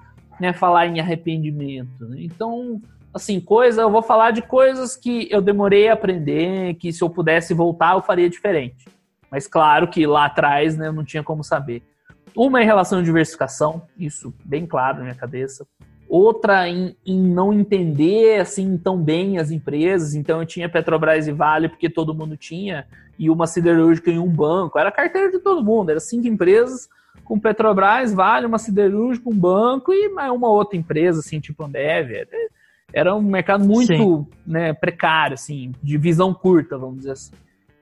né, 0.41 0.53
falar 0.53 0.89
em 0.89 0.99
arrependimento. 0.99 2.05
Né? 2.09 2.23
Então, 2.23 2.81
assim, 3.15 3.41
coisa, 3.41 3.83
eu 3.83 3.91
vou 3.91 4.03
falar 4.03 4.33
de 4.33 4.43
coisas 4.43 4.97
que 4.97 5.29
eu 5.31 5.41
demorei 5.41 5.89
a 5.89 5.93
aprender, 5.93 6.75
que 6.75 6.93
se 6.93 7.03
eu 7.03 7.09
pudesse 7.09 7.55
voltar 7.55 7.95
eu 7.95 8.03
faria 8.03 8.29
diferente. 8.29 8.87
Mas 9.31 9.47
claro 9.47 9.87
que 9.87 10.05
lá 10.05 10.27
atrás 10.27 10.77
né, 10.77 10.89
eu 10.89 10.93
não 10.93 11.05
tinha 11.05 11.23
como 11.23 11.45
saber. 11.45 11.83
Uma 12.37 12.61
é 12.61 12.63
em 12.63 12.67
relação 12.67 12.99
à 12.99 13.03
diversificação, 13.03 13.83
isso 13.97 14.35
bem 14.45 14.67
claro 14.67 14.99
na 14.99 15.05
minha 15.05 15.15
cabeça 15.15 15.67
outra 16.09 16.69
em, 16.69 16.97
em, 17.05 17.21
não 17.21 17.53
entender 17.53 18.41
assim 18.41 18.77
tão 18.79 18.97
bem 18.97 19.39
as 19.39 19.51
empresas. 19.51 20.15
Então 20.15 20.41
eu 20.41 20.47
tinha 20.47 20.69
Petrobras 20.69 21.29
e 21.29 21.33
Vale 21.33 21.69
porque 21.69 21.91
todo 21.91 22.15
mundo 22.15 22.37
tinha, 22.37 22.87
e 23.19 23.29
uma 23.29 23.47
siderúrgica 23.47 24.11
em 24.11 24.19
um 24.19 24.29
banco. 24.29 24.79
Era 24.79 24.91
carteira 24.91 25.31
de 25.31 25.39
todo 25.39 25.65
mundo, 25.65 25.91
era 25.91 26.01
cinco 26.01 26.27
empresas 26.27 26.89
com 27.25 27.39
Petrobras, 27.39 28.15
Vale, 28.15 28.47
uma 28.47 28.59
siderúrgica, 28.59 29.29
um 29.29 29.37
banco 29.37 29.93
e 29.93 30.09
uma 30.09 30.49
outra 30.49 30.79
empresa, 30.79 31.21
assim, 31.21 31.41
tipo 31.41 31.63
Ambev. 31.65 32.27
Era 32.93 33.15
um 33.15 33.23
mercado 33.23 33.65
muito 33.65 34.27
né, 34.47 34.73
precário, 34.73 35.35
assim, 35.35 35.73
de 35.83 35.99
visão 35.99 36.33
curta, 36.33 36.79
vamos 36.79 36.99
dizer 36.99 37.13
assim. 37.13 37.33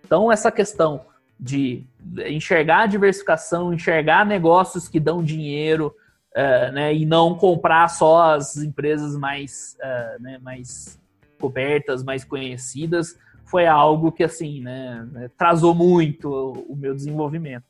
Então, 0.05 0.33
essa 0.33 0.51
questão 0.51 1.03
de 1.39 1.85
enxergar 2.29 2.83
a 2.83 2.87
diversificação, 2.87 3.73
enxergar 3.73 4.25
negócios 4.25 4.89
que 4.89 4.99
dão 4.99 5.23
dinheiro, 5.23 5.95
uh, 6.37 6.73
né, 6.73 6.95
e 6.95 7.07
não 7.07 7.35
comprar 7.35 7.89
só 7.89 8.35
as 8.35 8.57
empresas 8.59 9.17
mais, 9.17 9.77
uh, 9.81 10.23
né, 10.23 10.39
mais 10.43 11.01
cobertas, 11.41 12.05
mais 12.05 12.25
conhecidas, 12.25 13.19
foi 13.47 13.67
algo 13.67 14.13
que 14.13 14.23
assim, 14.23 14.61
né, 14.61 15.09
né 15.13 15.31
trazou 15.37 15.75
muito 15.75 16.31
o, 16.69 16.77
meu 16.77 16.95
desenvolvimento. 16.95 17.65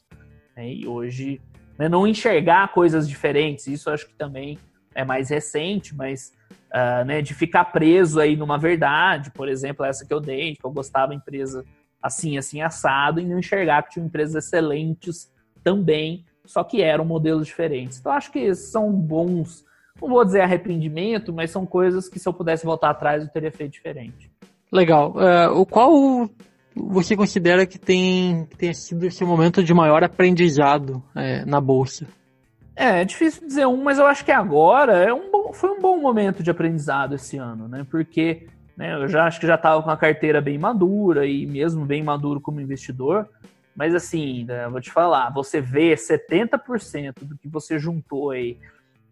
Né, 0.56 0.72
e 0.72 0.86
hoje, 0.86 1.40
né, 1.78 1.88
não 1.88 2.06
enxergar 2.06 2.72
coisas 2.72 3.08
diferentes, 3.08 3.68
isso 3.68 3.88
acho 3.88 4.08
que 4.08 4.14
também 4.14 4.58
é 4.94 5.04
mais 5.04 5.28
recente, 5.28 5.94
mas 5.94 6.32
uh, 6.72 7.04
né, 7.04 7.22
de 7.22 7.34
ficar 7.34 7.66
preso 7.66 8.18
aí 8.18 8.34
numa 8.34 8.58
verdade, 8.58 9.30
por 9.30 9.48
exemplo, 9.48 9.84
essa 9.84 10.04
que 10.04 10.12
eu 10.12 10.20
dei, 10.20 10.56
que 10.56 10.64
eu 10.64 10.70
gostava 10.70 11.08
da 11.08 11.14
empresa 11.14 11.64
assim, 12.02 12.38
assim, 12.38 12.60
assado, 12.62 13.20
e 13.20 13.24
não 13.24 13.38
enxergar 13.38 13.82
que 13.82 13.94
tinha 13.94 14.04
empresas 14.04 14.44
excelentes 14.44 15.30
também 15.62 16.24
só 16.47 16.64
que 16.64 16.82
eram 16.82 17.05
modelos 17.05 17.47
diferentes. 17.47 17.99
Então 17.99 18.12
acho 18.12 18.30
que 18.30 18.55
são 18.55 18.90
bons, 18.92 19.64
não 20.01 20.09
vou 20.09 20.24
dizer 20.24 20.40
arrependimento, 20.40 21.32
mas 21.32 21.51
são 21.51 21.66
coisas 21.66 22.09
que 22.09 22.18
se 22.18 22.28
eu 22.28 22.32
pudesse 22.32 22.64
voltar 22.64 22.90
atrás 22.90 23.22
eu 23.22 23.30
teria 23.30 23.53
feito 23.53 23.72
diferente. 23.72 24.30
Legal. 24.72 25.12
Uh, 25.12 25.61
o 25.61 25.66
qual 25.66 26.28
você 26.74 27.16
considera 27.16 27.66
que 27.66 27.78
tem 27.78 28.47
que 28.51 28.57
tenha 28.57 28.74
sido 28.74 29.07
esse 29.07 29.24
momento 29.24 29.62
de 29.62 29.72
maior 29.72 30.05
aprendizado 30.05 31.03
é, 31.14 31.44
na 31.44 31.61
bolsa? 31.61 32.07
É, 32.76 33.01
é 33.01 33.05
difícil 33.05 33.47
dizer 33.47 33.66
um, 33.66 33.82
mas 33.82 33.99
eu 33.99 34.07
acho 34.07 34.24
que 34.24 34.30
agora 34.30 35.03
é 35.03 35.12
um 35.12 35.30
bom, 35.30 35.53
foi 35.53 35.70
um 35.70 35.80
bom 35.80 35.99
momento 35.99 36.42
de 36.42 36.51
aprendizado 36.51 37.14
esse 37.14 37.38
ano, 37.38 37.66
né? 37.66 37.86
Porque 37.90 38.47
né, 38.76 38.94
eu 38.94 39.09
já 39.09 39.24
acho 39.24 39.40
que 39.40 39.47
já 39.47 39.55
estava 39.55 39.82
com 39.82 39.90
a 39.90 39.97
carteira 39.97 40.42
bem 40.42 40.59
madura 40.59 41.26
e 41.26 41.47
mesmo 41.47 41.86
bem 41.86 42.03
maduro 42.03 42.40
como 42.40 42.61
investidor, 42.61 43.26
mas 43.77 43.95
assim, 43.95 44.45
né, 44.45 44.68
vou 44.68 44.81
te 44.81 44.91
falar, 44.91 45.31
você 45.31 45.61
vê 45.61 45.95
70% 45.95 47.24
do 47.24 47.37
que 47.37 47.47
você 47.47 47.79
juntou 47.79 48.31
aí 48.31 48.59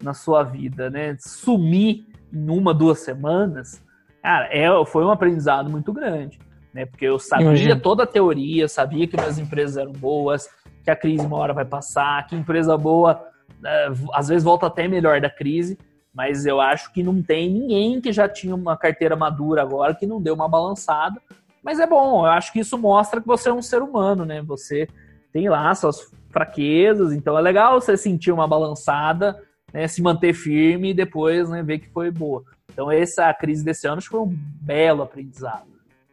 na 0.03 0.15
sua 0.15 0.43
vida, 0.43 0.89
né, 0.89 1.17
sumir 1.21 2.07
em 2.33 2.51
uma, 2.51 2.73
duas 2.73 3.01
semanas, 3.01 3.83
cara, 4.23 4.49
é, 4.51 4.69
foi 4.87 5.05
um 5.05 5.11
aprendizado 5.11 5.71
muito 5.71 5.93
grande, 5.93 6.39
né? 6.73 6.85
Porque 6.85 7.05
eu 7.05 7.19
sabia 7.19 7.47
Imagina. 7.47 7.79
toda 7.79 8.03
a 8.03 8.07
teoria, 8.07 8.67
sabia 8.67 9.07
que 9.07 9.17
minhas 9.17 9.39
empresas 9.39 9.77
eram 9.77 9.93
boas, 9.93 10.49
que 10.83 10.91
a 10.91 10.97
crise 10.97 11.25
uma 11.25 11.37
hora 11.37 11.53
vai 11.53 11.65
passar, 11.65 12.27
que 12.27 12.35
empresa 12.35 12.77
boa 12.77 13.25
né, 13.61 13.71
às 14.13 14.29
vezes 14.29 14.43
volta 14.43 14.67
até 14.67 14.89
melhor 14.89 15.21
da 15.21 15.31
crise, 15.31 15.79
mas 16.13 16.45
eu 16.47 16.61
acho 16.61 16.93
que 16.93 17.03
não 17.03 17.23
tem 17.23 17.51
ninguém 17.51 18.01
que 18.01 18.13
já 18.13 18.29
tinha 18.29 18.55
uma 18.55 18.77
carteira 18.77 19.17
madura 19.17 19.63
agora 19.63 19.95
que 19.95 20.07
não 20.07 20.21
deu 20.21 20.35
uma 20.35 20.49
balançada 20.49 21.21
mas 21.65 21.81
é 21.81 21.87
bom, 21.87 22.27
eu 22.27 22.31
acho 22.31 22.53
que 22.53 22.61
isso 22.61 22.77
mostra 22.77 23.21
que 23.21 23.27
você 23.27 23.49
é 23.49 23.53
um 23.53 23.63
ser 23.63 23.83
humano, 23.83 24.25
né? 24.25 24.43
Você 24.43 24.87
tem 25.33 25.49
lá 25.49 25.75
suas 25.75 26.13
fraquezas, 26.31 27.13
então 27.13 27.39
é 27.39 27.41
legal 27.41 27.81
você 27.81 27.97
sentir 27.97 28.31
uma 28.33 28.47
balançada, 28.47 29.41
né? 29.73 29.89
se 29.89 30.03
manter 30.03 30.35
firme 30.35 30.91
e 30.91 30.95
depois 30.95 31.49
né, 31.49 31.63
ver 31.63 31.79
que 31.79 31.89
foi 31.89 32.11
boa. 32.11 32.45
Então 32.73 32.91
essa 32.91 33.33
crise 33.33 33.65
desse 33.65 33.87
ano 33.87 33.99
acho 33.99 34.09
que 34.09 34.17
foi 34.17 34.21
um 34.21 34.37
belo 34.61 35.03
aprendizado. 35.03 35.67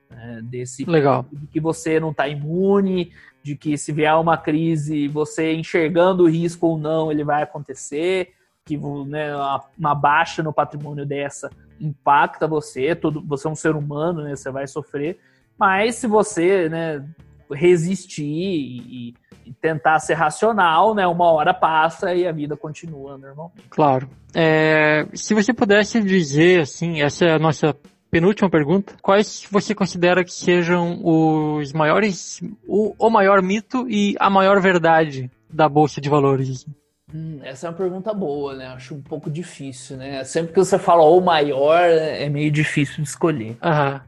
Né? 0.09 0.41
Desse 0.43 0.85
legal. 0.85 1.25
de 1.31 1.47
que 1.47 1.59
você 1.59 1.99
não 1.99 2.11
está 2.11 2.27
imune, 2.27 3.11
de 3.43 3.55
que 3.55 3.77
se 3.77 3.91
vier 3.91 4.15
uma 4.15 4.37
crise, 4.37 5.07
você 5.07 5.53
enxergando 5.53 6.23
o 6.23 6.29
risco 6.29 6.67
ou 6.67 6.77
não, 6.77 7.11
ele 7.11 7.23
vai 7.23 7.43
acontecer, 7.43 8.33
que 8.65 8.77
né, 9.05 9.33
uma 9.77 9.95
baixa 9.95 10.41
no 10.41 10.53
patrimônio 10.53 11.05
dessa 11.05 11.49
impacta 11.79 12.47
você, 12.47 12.95
todo, 12.95 13.21
você 13.21 13.47
é 13.47 13.49
um 13.49 13.55
ser 13.55 13.75
humano, 13.75 14.23
né, 14.23 14.35
você 14.35 14.51
vai 14.51 14.67
sofrer, 14.67 15.19
mas 15.61 15.93
se 15.93 16.07
você 16.07 16.67
né, 16.67 17.05
resistir 17.53 18.23
e, 18.23 19.13
e, 19.45 19.53
tentar 19.61 19.99
ser 19.99 20.15
racional, 20.15 20.95
né, 20.95 21.05
uma 21.05 21.31
hora 21.31 21.53
passa 21.53 22.15
e 22.15 22.27
a 22.27 22.31
vida 22.31 22.57
continua 22.57 23.15
normalmente. 23.15 23.69
Claro. 23.69 24.09
É, 24.33 25.05
se 25.13 25.35
você 25.35 25.53
pudesse 25.53 26.01
dizer, 26.01 26.61
assim, 26.61 27.03
essa 27.03 27.25
é 27.25 27.33
a 27.33 27.37
nossa 27.37 27.75
penúltima 28.09 28.49
pergunta. 28.49 28.95
Quais 29.03 29.45
você 29.51 29.75
considera 29.75 30.23
que 30.23 30.33
sejam 30.33 30.99
os 31.03 31.71
maiores, 31.73 32.41
o, 32.67 32.95
o 32.97 33.09
maior 33.11 33.39
mito 33.43 33.87
e 33.87 34.15
a 34.19 34.31
maior 34.31 34.59
verdade 34.59 35.29
da 35.47 35.69
Bolsa 35.69 36.01
de 36.01 36.09
Valores? 36.09 36.65
Hum, 37.13 37.39
essa 37.43 37.67
é 37.67 37.69
uma 37.69 37.75
pergunta 37.75 38.11
boa, 38.15 38.55
né? 38.55 38.65
Acho 38.69 38.95
um 38.95 39.01
pouco 39.01 39.29
difícil, 39.29 39.97
né? 39.97 40.23
Sempre 40.23 40.53
que 40.53 40.59
você 40.59 40.79
fala 40.79 41.03
o 41.03 41.21
maior, 41.21 41.83
é 41.83 42.27
meio 42.29 42.49
difícil 42.49 43.03
de 43.03 43.09
escolher. 43.09 43.57
Aham. 43.61 44.01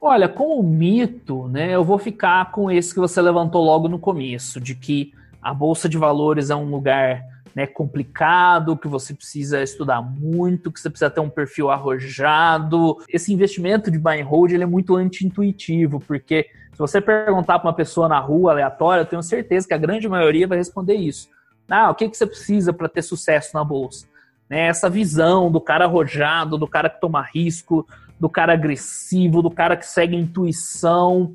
Olha, 0.00 0.28
como 0.28 0.62
mito, 0.62 1.48
né? 1.48 1.74
Eu 1.74 1.84
vou 1.84 1.98
ficar 1.98 2.50
com 2.52 2.70
esse 2.70 2.92
que 2.92 3.00
você 3.00 3.20
levantou 3.20 3.64
logo 3.64 3.88
no 3.88 3.98
começo, 3.98 4.60
de 4.60 4.74
que 4.74 5.12
a 5.42 5.54
Bolsa 5.54 5.88
de 5.88 5.96
Valores 5.96 6.50
é 6.50 6.54
um 6.54 6.70
lugar 6.70 7.24
né, 7.56 7.66
complicado, 7.66 8.76
que 8.76 8.86
você 8.86 9.14
precisa 9.14 9.62
estudar 9.62 10.02
muito, 10.02 10.70
que 10.70 10.78
você 10.78 10.90
precisa 10.90 11.08
ter 11.08 11.20
um 11.20 11.30
perfil 11.30 11.70
arrojado. 11.70 12.98
Esse 13.08 13.32
investimento 13.32 13.90
de 13.90 13.98
buy 13.98 14.20
and 14.20 14.26
hold 14.26 14.52
ele 14.52 14.64
é 14.64 14.66
muito 14.66 14.94
anti-intuitivo, 14.94 15.98
porque 16.00 16.50
se 16.72 16.78
você 16.78 17.00
perguntar 17.00 17.58
para 17.58 17.68
uma 17.68 17.74
pessoa 17.74 18.08
na 18.08 18.18
rua 18.20 18.52
aleatória, 18.52 19.00
eu 19.00 19.06
tenho 19.06 19.22
certeza 19.22 19.66
que 19.66 19.72
a 19.72 19.78
grande 19.78 20.06
maioria 20.06 20.46
vai 20.46 20.58
responder 20.58 20.96
isso. 20.96 21.30
Ah, 21.66 21.90
o 21.90 21.94
que, 21.94 22.10
que 22.10 22.16
você 22.16 22.26
precisa 22.26 22.74
para 22.74 22.90
ter 22.90 23.00
sucesso 23.00 23.52
na 23.54 23.64
bolsa? 23.64 24.06
Né, 24.50 24.66
essa 24.66 24.90
visão 24.90 25.50
do 25.50 25.60
cara 25.60 25.86
arrojado, 25.86 26.58
do 26.58 26.68
cara 26.68 26.90
que 26.90 27.00
toma 27.00 27.22
risco, 27.22 27.86
do 28.18 28.28
cara 28.28 28.52
agressivo, 28.52 29.42
do 29.42 29.50
cara 29.50 29.76
que 29.76 29.86
segue 29.86 30.16
intuição. 30.16 31.34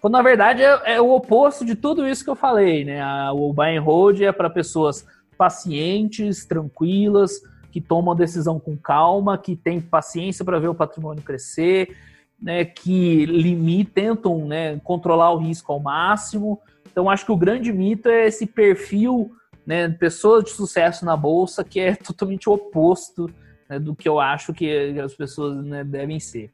Quando 0.00 0.14
na 0.14 0.22
verdade 0.22 0.62
é, 0.62 0.94
é, 0.94 1.00
o 1.00 1.10
oposto 1.10 1.64
de 1.64 1.74
tudo 1.74 2.06
isso 2.08 2.24
que 2.24 2.30
eu 2.30 2.36
falei, 2.36 2.84
né? 2.84 3.02
o 3.30 3.52
buy 3.52 3.76
and 3.76 3.82
hold 3.82 4.20
é 4.20 4.32
para 4.32 4.50
pessoas 4.50 5.06
pacientes, 5.36 6.44
tranquilas, 6.44 7.40
que 7.70 7.80
tomam 7.80 8.12
a 8.12 8.16
decisão 8.16 8.60
com 8.60 8.76
calma, 8.76 9.38
que 9.38 9.56
têm 9.56 9.80
paciência 9.80 10.44
para 10.44 10.58
ver 10.58 10.68
o 10.68 10.74
patrimônio 10.74 11.22
crescer, 11.22 11.96
né, 12.40 12.64
que 12.64 13.24
limitam, 13.24 14.14
tentam 14.16 14.46
né, 14.46 14.78
controlar 14.84 15.32
o 15.32 15.38
risco 15.38 15.72
ao 15.72 15.80
máximo. 15.80 16.60
Então, 16.90 17.08
acho 17.08 17.24
que 17.24 17.32
o 17.32 17.36
grande 17.36 17.72
mito 17.72 18.08
é 18.08 18.26
esse 18.26 18.46
perfil, 18.46 19.30
né, 19.64 19.88
pessoas 19.88 20.44
de 20.44 20.50
sucesso 20.50 21.04
na 21.04 21.16
bolsa, 21.16 21.64
que 21.64 21.80
é 21.80 21.94
totalmente 22.04 22.48
o 22.48 22.52
oposto 22.52 23.30
né, 23.72 23.78
do 23.78 23.94
que 23.94 24.06
eu 24.06 24.20
acho 24.20 24.52
que 24.52 25.00
as 25.00 25.14
pessoas 25.14 25.64
né, 25.64 25.82
devem 25.82 26.20
ser. 26.20 26.52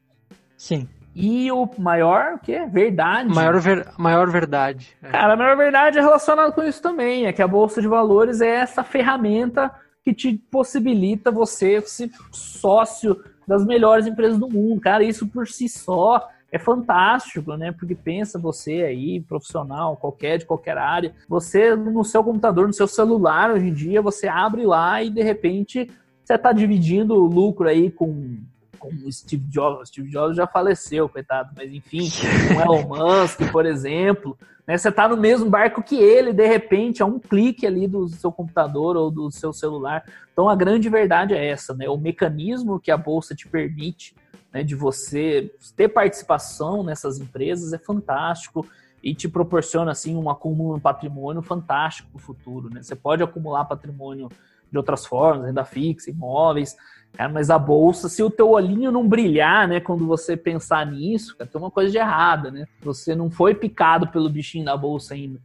Sim. 0.55 0.87
E 1.13 1.51
o 1.51 1.69
maior, 1.77 2.39
que 2.39 2.53
é 2.53 2.65
verdade. 2.65 3.33
Maior, 3.33 3.59
ver, 3.59 3.87
maior 3.97 4.29
verdade. 4.29 4.95
É. 5.03 5.09
Cara, 5.09 5.33
a 5.33 5.35
maior 5.35 5.57
verdade 5.57 5.97
é 5.97 6.01
relacionada 6.01 6.51
com 6.53 6.63
isso 6.63 6.81
também. 6.81 7.25
É 7.25 7.33
que 7.33 7.41
a 7.41 7.47
Bolsa 7.47 7.81
de 7.81 7.87
Valores 7.89 8.39
é 8.39 8.47
essa 8.47 8.83
ferramenta 8.83 9.69
que 10.03 10.13
te 10.13 10.37
possibilita 10.49 11.29
você 11.29 11.81
ser 11.81 12.09
sócio 12.31 13.21
das 13.45 13.65
melhores 13.65 14.07
empresas 14.07 14.39
do 14.39 14.47
mundo. 14.47 14.79
Cara, 14.79 15.03
isso 15.03 15.27
por 15.27 15.45
si 15.47 15.67
só 15.67 16.29
é 16.51 16.57
fantástico, 16.57 17.57
né? 17.57 17.73
Porque 17.73 17.95
pensa 17.95 18.39
você 18.39 18.83
aí, 18.83 19.19
profissional, 19.19 19.97
qualquer 19.97 20.37
de 20.37 20.45
qualquer 20.45 20.77
área, 20.77 21.13
você 21.27 21.75
no 21.75 22.03
seu 22.05 22.23
computador, 22.23 22.65
no 22.65 22.73
seu 22.73 22.87
celular 22.87 23.51
hoje 23.51 23.67
em 23.67 23.73
dia, 23.73 24.01
você 24.01 24.27
abre 24.27 24.65
lá 24.65 25.03
e 25.03 25.09
de 25.09 25.21
repente 25.21 25.89
você 26.29 26.35
está 26.35 26.51
dividindo 26.51 27.15
o 27.15 27.25
lucro 27.25 27.67
aí 27.67 27.89
com 27.89 28.37
como 28.77 29.11
Steve 29.11 29.43
Jobs. 29.45 29.89
Steve 29.89 30.11
Jobs 30.11 30.37
já 30.37 30.45
faleceu, 30.45 31.09
coitado, 31.09 31.51
mas 31.57 31.73
enfim, 31.73 32.07
o 32.55 32.61
Elon 32.61 32.87
Musk, 32.87 33.51
por 33.51 33.65
exemplo, 33.65 34.37
né, 34.65 34.77
você 34.77 34.89
está 34.89 35.07
no 35.07 35.17
mesmo 35.17 35.49
barco 35.49 35.81
que 35.81 35.95
ele, 35.95 36.31
de 36.31 36.47
repente, 36.47 37.01
a 37.01 37.05
um 37.05 37.19
clique 37.19 37.65
ali 37.65 37.87
do 37.87 38.07
seu 38.07 38.31
computador 38.31 38.95
ou 38.95 39.09
do 39.09 39.31
seu 39.31 39.51
celular. 39.51 40.03
Então 40.31 40.47
a 40.47 40.55
grande 40.55 40.87
verdade 40.87 41.33
é 41.33 41.47
essa, 41.49 41.73
né? 41.73 41.89
O 41.89 41.97
mecanismo 41.97 42.79
que 42.79 42.91
a 42.91 42.97
bolsa 42.97 43.33
te 43.33 43.47
permite 43.47 44.15
né, 44.53 44.63
de 44.63 44.75
você 44.75 45.51
ter 45.75 45.89
participação 45.89 46.83
nessas 46.83 47.19
empresas 47.19 47.73
é 47.73 47.79
fantástico 47.79 48.65
e 49.01 49.15
te 49.15 49.27
proporciona 49.27 49.91
assim 49.91 50.15
um 50.15 50.29
acúmulo 50.29 50.75
de 50.75 50.81
patrimônio 50.81 51.41
fantástico 51.41 52.07
para 52.11 52.19
o 52.19 52.21
futuro. 52.21 52.69
Né? 52.71 52.83
Você 52.83 52.95
pode 52.95 53.23
acumular 53.23 53.65
patrimônio 53.65 54.29
de 54.71 54.77
outras 54.77 55.05
formas, 55.05 55.47
renda 55.47 55.65
fixa, 55.65 56.09
imóveis, 56.09 56.75
Cara, 57.13 57.29
mas 57.29 57.49
a 57.49 57.57
bolsa, 57.57 58.07
se 58.07 58.21
o 58.23 58.29
teu 58.29 58.51
olhinho 58.51 58.91
não 58.91 59.07
brilhar, 59.07 59.67
né, 59.67 59.79
quando 59.79 60.05
você 60.05 60.37
pensar 60.37 60.85
nisso, 60.85 61.35
cara, 61.35 61.49
tem 61.49 61.59
uma 61.59 61.71
coisa 61.71 61.91
de 61.91 61.97
errada, 61.97 62.51
né? 62.51 62.65
Você 62.81 63.15
não 63.15 63.29
foi 63.29 63.53
picado 63.53 64.07
pelo 64.07 64.29
bichinho 64.29 64.65
da 64.65 64.77
bolsa 64.77 65.13
ainda. 65.13 65.39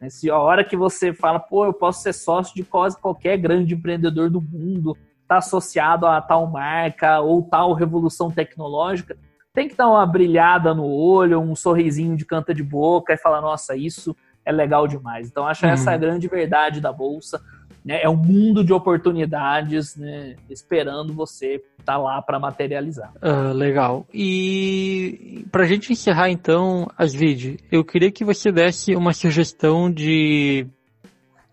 Né? 0.00 0.08
Se 0.08 0.30
a 0.30 0.38
hora 0.38 0.64
que 0.64 0.76
você 0.76 1.12
fala, 1.12 1.38
pô, 1.38 1.66
eu 1.66 1.72
posso 1.72 2.02
ser 2.02 2.12
sócio 2.12 2.54
de 2.54 2.64
quase 2.64 2.98
qualquer 2.98 3.36
grande 3.36 3.74
empreendedor 3.74 4.30
do 4.30 4.40
mundo, 4.40 4.96
tá 5.28 5.36
associado 5.36 6.06
a 6.06 6.20
tal 6.20 6.46
marca 6.46 7.20
ou 7.20 7.42
tal 7.42 7.72
revolução 7.74 8.30
tecnológica, 8.30 9.16
tem 9.52 9.68
que 9.68 9.76
dar 9.76 9.88
uma 9.88 10.06
brilhada 10.06 10.74
no 10.74 10.86
olho, 10.86 11.40
um 11.40 11.54
sorrisinho 11.54 12.16
de 12.16 12.24
canta 12.24 12.54
de 12.54 12.62
boca 12.62 13.12
e 13.12 13.16
falar, 13.16 13.40
nossa, 13.40 13.76
isso 13.76 14.16
é 14.44 14.50
legal 14.50 14.88
demais. 14.88 15.28
Então, 15.28 15.46
acho 15.46 15.66
uhum. 15.66 15.72
essa 15.72 15.92
a 15.92 15.96
grande 15.96 16.26
verdade 16.28 16.80
da 16.80 16.92
bolsa 16.92 17.40
né, 17.84 18.00
é 18.02 18.08
um 18.08 18.16
mundo 18.16 18.62
de 18.62 18.72
oportunidades 18.72 19.96
né, 19.96 20.36
esperando 20.48 21.14
você 21.14 21.62
estar 21.78 21.94
tá 21.94 21.98
lá 21.98 22.20
para 22.20 22.38
materializar. 22.38 23.12
Uh, 23.22 23.52
legal. 23.52 24.06
E 24.12 25.44
para 25.50 25.64
a 25.64 25.66
gente 25.66 25.92
encerrar 25.92 26.30
então, 26.30 26.88
Asvid, 26.96 27.58
eu 27.70 27.84
queria 27.84 28.10
que 28.10 28.24
você 28.24 28.52
desse 28.52 28.94
uma 28.94 29.12
sugestão 29.12 29.90
de, 29.90 30.66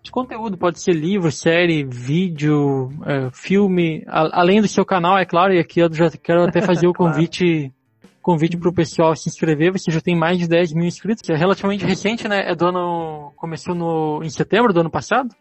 de 0.04 0.12
conteúdo, 0.12 0.58
pode 0.58 0.82
ser 0.82 0.94
livro, 0.94 1.32
série, 1.32 1.84
vídeo, 1.84 2.88
uh, 2.88 3.32
filme, 3.32 4.04
a, 4.08 4.42
além 4.42 4.62
do 4.62 4.68
seu 4.68 4.86
canal, 4.86 5.18
é 5.18 5.26
claro, 5.26 5.54
e 5.54 5.60
aqui 5.60 5.80
eu 5.80 5.94
já 5.94 6.10
quero 6.12 6.44
até 6.44 6.62
fazer 6.66 6.88
o 6.88 6.94
convite 6.94 7.72
convite 8.28 8.58
para 8.58 8.68
o 8.68 8.74
pessoal 8.74 9.16
se 9.16 9.30
inscrever. 9.30 9.72
Você 9.72 9.90
já 9.90 10.02
tem 10.02 10.14
mais 10.14 10.38
de 10.38 10.50
10 10.50 10.74
mil 10.74 10.84
inscritos, 10.84 11.22
que 11.22 11.32
é 11.32 11.38
relativamente 11.38 11.86
recente, 11.86 12.28
né? 12.28 12.52
É 12.52 12.54
do 12.54 12.66
ano, 12.66 13.32
começou 13.38 13.74
no, 13.74 14.22
em 14.22 14.30
setembro 14.30 14.74
do 14.74 14.82
ano 14.82 14.90
passado? 14.90 15.34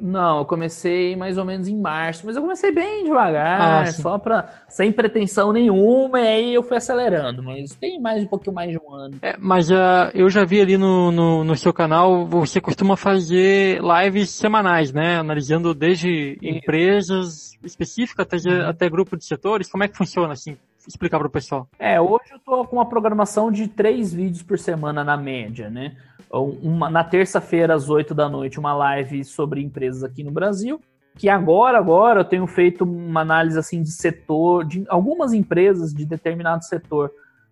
Não, 0.00 0.38
eu 0.38 0.44
comecei 0.44 1.16
mais 1.16 1.38
ou 1.38 1.44
menos 1.44 1.66
em 1.66 1.76
março, 1.76 2.24
mas 2.24 2.36
eu 2.36 2.42
comecei 2.42 2.70
bem 2.72 3.04
devagar, 3.04 3.82
ah, 3.82 3.86
só 3.86 4.18
para 4.18 4.48
sem 4.68 4.92
pretensão 4.92 5.52
nenhuma, 5.52 6.20
e 6.20 6.28
aí 6.28 6.54
eu 6.54 6.62
fui 6.62 6.76
acelerando, 6.76 7.42
mas 7.42 7.74
tem 7.74 8.00
mais 8.00 8.22
um 8.22 8.26
pouquinho 8.26 8.54
mais 8.54 8.70
de 8.70 8.78
um 8.78 8.94
ano. 8.94 9.16
É, 9.22 9.36
mas 9.38 9.70
uh, 9.70 10.10
eu 10.14 10.30
já 10.30 10.44
vi 10.44 10.60
ali 10.60 10.76
no, 10.76 11.10
no, 11.10 11.42
no, 11.42 11.56
seu 11.56 11.72
canal, 11.72 12.26
você 12.26 12.60
costuma 12.60 12.96
fazer 12.96 13.80
lives 13.82 14.30
semanais, 14.30 14.92
né? 14.92 15.18
Analisando 15.18 15.74
desde 15.74 16.38
empresas 16.42 17.58
específicas 17.62 18.26
até, 18.26 18.36
uhum. 18.36 18.68
até 18.68 18.88
grupo 18.88 19.16
de 19.16 19.24
setores. 19.24 19.68
Como 19.68 19.82
é 19.82 19.88
que 19.88 19.96
funciona 19.96 20.32
assim? 20.32 20.56
Explicar 20.86 21.18
para 21.18 21.28
o 21.28 21.30
pessoal. 21.30 21.68
É, 21.78 22.00
hoje 22.00 22.32
eu 22.32 22.38
tô 22.38 22.64
com 22.64 22.76
uma 22.76 22.88
programação 22.88 23.50
de 23.50 23.68
três 23.68 24.12
vídeos 24.12 24.42
por 24.42 24.58
semana 24.58 25.04
na 25.04 25.16
média, 25.16 25.68
né? 25.68 25.96
Uma, 26.30 26.90
na 26.90 27.02
terça-feira, 27.02 27.74
às 27.74 27.88
8 27.88 28.14
da 28.14 28.28
noite, 28.28 28.58
uma 28.58 28.74
live 28.74 29.24
sobre 29.24 29.62
empresas 29.62 30.04
aqui 30.04 30.22
no 30.22 30.30
Brasil. 30.30 30.80
Que 31.16 31.28
agora, 31.28 31.78
agora, 31.78 32.20
eu 32.20 32.24
tenho 32.24 32.46
feito 32.46 32.84
uma 32.84 33.22
análise 33.22 33.58
assim 33.58 33.82
de 33.82 33.90
setor, 33.90 34.64
de 34.64 34.84
algumas 34.88 35.32
empresas 35.32 35.92
de 35.92 36.04
determinado 36.04 36.64
setor 36.64 37.10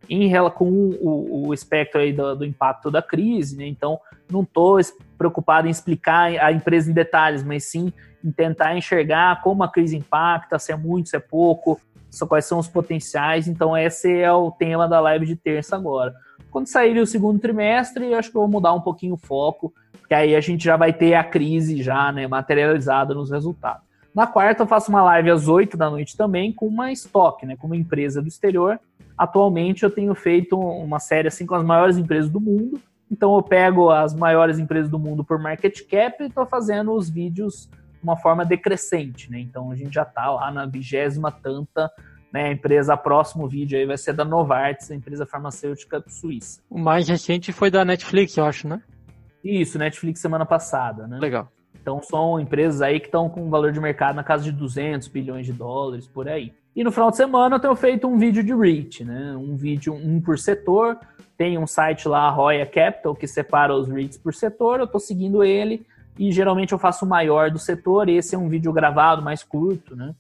em 0.09 0.31
com 0.55 0.71
o, 1.01 1.49
o 1.49 1.55
espectro 1.55 2.01
aí 2.01 2.13
do, 2.13 2.37
do, 2.37 2.45
impacto 2.45 2.91
da 2.91 3.03
crise, 3.03 3.57
né? 3.57 3.67
Então, 3.67 3.99
não 4.31 4.43
estou 4.43 4.79
preocupado 5.19 5.67
em 5.67 5.71
explicar 5.71 6.31
a 6.39 6.53
empresa 6.53 6.91
em 6.91 6.95
detalhes, 6.95 7.43
mas 7.43 7.65
sim 7.65 7.93
em 8.25 8.31
tentar 8.31 8.77
enxergar 8.77 9.43
como 9.43 9.63
a 9.65 9.69
crise 9.69 9.97
impacta, 9.97 10.59
se 10.59 10.71
é 10.71 10.77
muito, 10.77 11.09
se 11.09 11.17
é 11.17 11.21
pouco, 11.21 11.81
quais 12.29 12.45
são 12.45 12.59
os 12.59 12.69
potenciais. 12.69 13.49
Então, 13.49 13.77
esse 13.77 14.21
é 14.21 14.33
o 14.33 14.51
tema 14.51 14.89
da 14.89 15.01
live 15.01 15.27
de 15.27 15.37
terça 15.37 15.77
agora. 15.77 16.15
Quando 16.57 16.69
sair 16.69 16.99
o 16.99 17.07
segundo 17.07 17.39
trimestre, 17.39 18.13
eu 18.13 18.19
acho 18.19 18.31
que 18.31 18.37
eu 18.39 18.41
vou 18.41 18.49
mudar 18.49 18.73
um 18.73 18.81
pouquinho 18.81 19.13
o 19.13 19.19
foco, 19.19 19.75
que 20.09 20.15
aí 20.15 20.35
a 20.35 20.41
gente 20.41 20.65
já 20.65 20.75
vai 20.75 20.91
ter 20.91 21.13
a 21.13 21.23
crise 21.23 21.83
já 21.83 22.11
né, 22.11 22.27
materializada 22.27 23.13
nos 23.13 23.31
resultados. 23.31 23.83
Na 24.15 24.27
quarta, 24.27 24.63
eu 24.63 24.67
faço 24.67 24.89
uma 24.89 25.03
live 25.03 25.29
às 25.29 25.49
8 25.49 25.77
da 25.77 25.91
noite 25.91 26.17
também 26.17 26.51
com 26.51 26.67
uma 26.67 26.91
estoque, 26.91 27.45
né, 27.45 27.57
com 27.57 27.67
uma 27.67 27.77
empresa 27.77 28.23
do 28.23 28.29
exterior. 28.29 28.81
Atualmente, 29.19 29.83
eu 29.83 29.91
tenho 29.91 30.15
feito 30.15 30.59
uma 30.59 30.99
série 30.99 31.29
assim 31.29 31.45
com 31.45 31.55
as 31.55 31.63
maiores 31.63 31.99
empresas 31.99 32.31
do 32.31 32.41
mundo. 32.41 32.81
Então, 33.11 33.37
eu 33.37 33.43
pego 33.43 33.91
as 33.91 34.15
maiores 34.15 34.59
empresas 34.59 34.91
do 34.91 34.99
mundo 34.99 35.23
por 35.23 35.39
market 35.39 35.83
cap 35.87 36.23
e 36.23 36.29
estou 36.29 36.47
fazendo 36.47 36.91
os 36.95 37.11
vídeos 37.11 37.69
de 37.69 38.03
uma 38.03 38.17
forma 38.17 38.47
decrescente. 38.47 39.31
Né? 39.31 39.41
Então, 39.41 39.71
a 39.71 39.77
gente 39.77 39.93
já 39.93 40.05
está 40.05 40.31
lá 40.31 40.51
na 40.51 40.65
vigésima 40.65 41.31
tanta 41.31 41.93
né, 42.37 42.49
a 42.49 42.53
empresa, 42.53 42.95
próximo 42.99 43.49
vídeo 43.49 43.79
aí 43.79 43.87
vai 43.87 43.97
ser 43.97 44.13
da 44.13 44.23
Novartis, 44.23 44.91
a 44.91 44.95
empresa 44.95 45.25
farmacêutica 45.25 46.05
suíça. 46.07 46.61
O 46.69 46.79
mais 46.79 47.09
recente 47.09 47.51
foi 47.51 47.71
da 47.71 47.83
Netflix, 47.83 48.37
eu 48.37 48.45
acho, 48.45 48.69
né? 48.69 48.83
Isso, 49.43 49.79
Netflix 49.79 50.21
semana 50.21 50.45
passada, 50.45 51.07
né? 51.07 51.19
Legal. 51.19 51.51
Então 51.81 52.03
são 52.03 52.39
empresas 52.39 52.83
aí 52.83 53.01
que 53.01 53.07
estão 53.07 53.31
com 53.31 53.49
valor 53.49 53.73
de 53.73 53.81
mercado 53.81 54.17
na 54.17 54.23
casa 54.23 54.45
de 54.45 54.53
200 54.53 55.09
bilhões 55.09 55.47
de 55.47 55.53
dólares, 55.55 56.07
por 56.07 56.29
aí. 56.29 56.53
E 56.75 56.85
no 56.85 56.93
final 56.93 57.11
de 57.11 57.17
semana 57.17 57.57
eu 57.57 57.61
tenho 57.61 57.75
feito 57.75 58.07
um 58.07 58.19
vídeo 58.19 58.45
de 58.45 58.55
REIT, 58.55 59.03
né? 59.03 59.35
Um 59.35 59.57
vídeo, 59.57 59.95
um 59.95 60.21
por 60.21 60.39
setor. 60.39 60.99
Tem 61.39 61.57
um 61.57 61.67
site 61.67 62.07
lá, 62.07 62.29
Roya 62.29 62.67
Capital, 62.67 63.15
que 63.15 63.27
separa 63.27 63.75
os 63.75 63.89
REITs 63.89 64.19
por 64.19 64.35
setor. 64.35 64.81
Eu 64.81 64.85
estou 64.85 65.01
seguindo 65.01 65.43
ele 65.43 65.87
e 66.19 66.31
geralmente 66.31 66.73
eu 66.73 66.79
faço 66.79 67.07
o 67.07 67.09
maior 67.09 67.51
do 67.51 67.59
setor. 67.59 68.11
Esse 68.11 68.35
é 68.35 68.39
um 68.39 68.51
vídeo 68.51 68.75
gravado, 68.75 69.23
mais 69.23 69.43
curto, 69.43 69.97
né? 69.97 70.15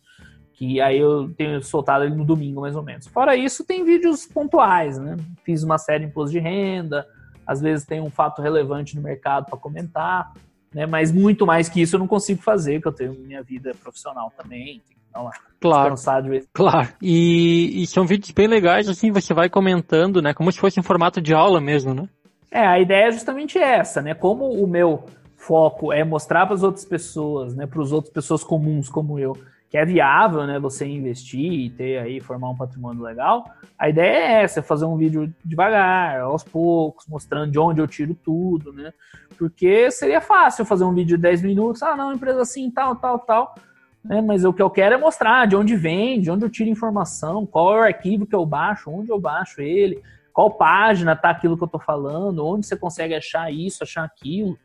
Que 0.57 0.81
aí 0.81 0.99
eu 0.99 1.31
tenho 1.37 1.63
soltado 1.63 2.05
ele 2.05 2.15
no 2.15 2.25
domingo, 2.25 2.63
mais 2.63 2.75
ou 2.75 2.83
menos. 2.83 3.07
Fora 3.07 3.37
isso, 3.37 3.65
tem 3.65 3.85
vídeos 3.85 4.27
pontuais, 4.27 4.99
né? 4.99 5.17
Fiz 5.45 5.63
uma 5.63 5.79
série 5.79 6.05
de 6.05 6.11
imposto 6.11 6.33
de 6.33 6.39
renda, 6.39 7.07
às 7.47 7.61
vezes 7.61 7.87
tem 7.87 8.01
um 8.01 8.11
fato 8.11 8.43
relevante 8.43 8.97
no 8.97 9.03
mercado 9.03 9.47
para 9.47 9.59
comentar, 9.59 10.33
né? 10.75 10.87
Mas 10.87 11.13
muito 11.13 11.47
mais 11.47 11.69
que 11.69 11.81
isso 11.81 11.97
eu 11.97 12.01
não 12.01 12.09
consigo 12.09 12.43
fazer, 12.43 12.81
porque 12.81 12.89
eu 12.89 13.11
tenho 13.11 13.27
minha 13.27 13.43
vida 13.43 13.73
profissional 13.83 14.33
também, 14.37 14.83
lá, 15.15 15.31
claro, 15.61 16.23
de 16.23 16.29
vez. 16.29 16.49
Claro. 16.53 16.89
E, 17.01 17.83
e, 17.83 17.87
são 17.87 18.07
vídeos 18.07 18.31
bem 18.31 18.47
legais, 18.47 18.89
assim, 18.89 19.11
você 19.11 19.33
vai 19.33 19.49
comentando, 19.49 20.21
né? 20.21 20.35
Como 20.35 20.51
se 20.51 20.59
fosse 20.59 20.79
um 20.81 20.83
formato 20.83 21.21
de 21.21 21.35
aula 21.35 21.61
mesmo, 21.61 21.95
né? 21.95 22.09
É, 22.51 22.67
a 22.67 22.81
ideia 22.81 23.09
é 23.09 23.13
justamente 23.13 23.59
essa, 23.59 24.01
né? 24.03 24.15
Como 24.15 24.49
o 24.49 24.67
meu 24.67 25.05
foco 25.37 25.93
é 25.93 26.03
mostrar 26.05 26.47
para 26.47 26.55
as 26.55 26.63
outras 26.63 26.85
pessoas, 26.85 27.55
né? 27.55 27.67
Para 27.67 27.83
as 27.83 27.93
outras 27.93 28.13
pessoas 28.13 28.43
comuns 28.43 28.89
como 28.89 29.19
eu, 29.19 29.37
que 29.77 29.81
é 29.81 29.85
viável, 29.85 30.47
né? 30.47 30.59
Você 30.59 30.87
investir 30.87 31.53
e 31.53 31.69
ter 31.69 31.99
aí, 31.99 32.19
formar 32.19 32.49
um 32.49 32.57
patrimônio 32.57 33.03
legal. 33.03 33.45
A 33.79 33.91
ideia 33.91 34.17
é 34.17 34.43
essa, 34.43 34.63
fazer 34.63 34.87
um 34.87 34.97
vídeo 34.97 35.31
devagar, 35.45 36.21
aos 36.21 36.43
poucos, 36.43 37.07
mostrando 37.07 37.53
de 37.53 37.59
onde 37.59 37.83
eu 37.83 37.87
tiro 37.87 38.15
tudo, 38.15 38.73
né? 38.73 38.91
Porque 39.37 39.91
seria 39.91 40.23
fácil 40.23 40.65
fazer 40.65 40.85
um 40.85 40.95
vídeo 40.95 41.19
de 41.19 41.23
10 41.23 41.43
minutos, 41.43 41.83
ah, 41.83 41.95
não, 41.95 42.11
empresa 42.11 42.41
assim, 42.41 42.71
tal, 42.71 42.97
tal, 42.97 43.19
tal 43.19 43.55
né? 44.03 44.23
Mas 44.23 44.47
o 44.47 44.53
que 44.53 44.63
eu 44.63 44.71
quero 44.71 44.95
é 44.95 44.99
mostrar 44.99 45.47
de 45.47 45.55
onde 45.55 45.77
vem, 45.77 46.23
de 46.23 46.31
onde 46.31 46.47
eu 46.47 46.49
tiro 46.49 46.71
informação, 46.71 47.45
qual 47.45 47.77
é 47.77 47.81
o 47.81 47.83
arquivo 47.83 48.25
que 48.25 48.35
eu 48.35 48.47
baixo, 48.47 48.91
onde 48.91 49.11
eu 49.11 49.21
baixo 49.21 49.61
ele, 49.61 50.03
qual 50.33 50.53
página 50.53 51.15
tá 51.15 51.29
aquilo 51.29 51.55
que 51.55 51.65
eu 51.65 51.69
tô 51.69 51.79
falando, 51.79 52.47
onde 52.47 52.67
você 52.67 52.79
consegue 52.79 53.15
achar 53.15 53.53
isso, 53.53 53.83
achar 53.83 54.05
aquilo. 54.05 54.57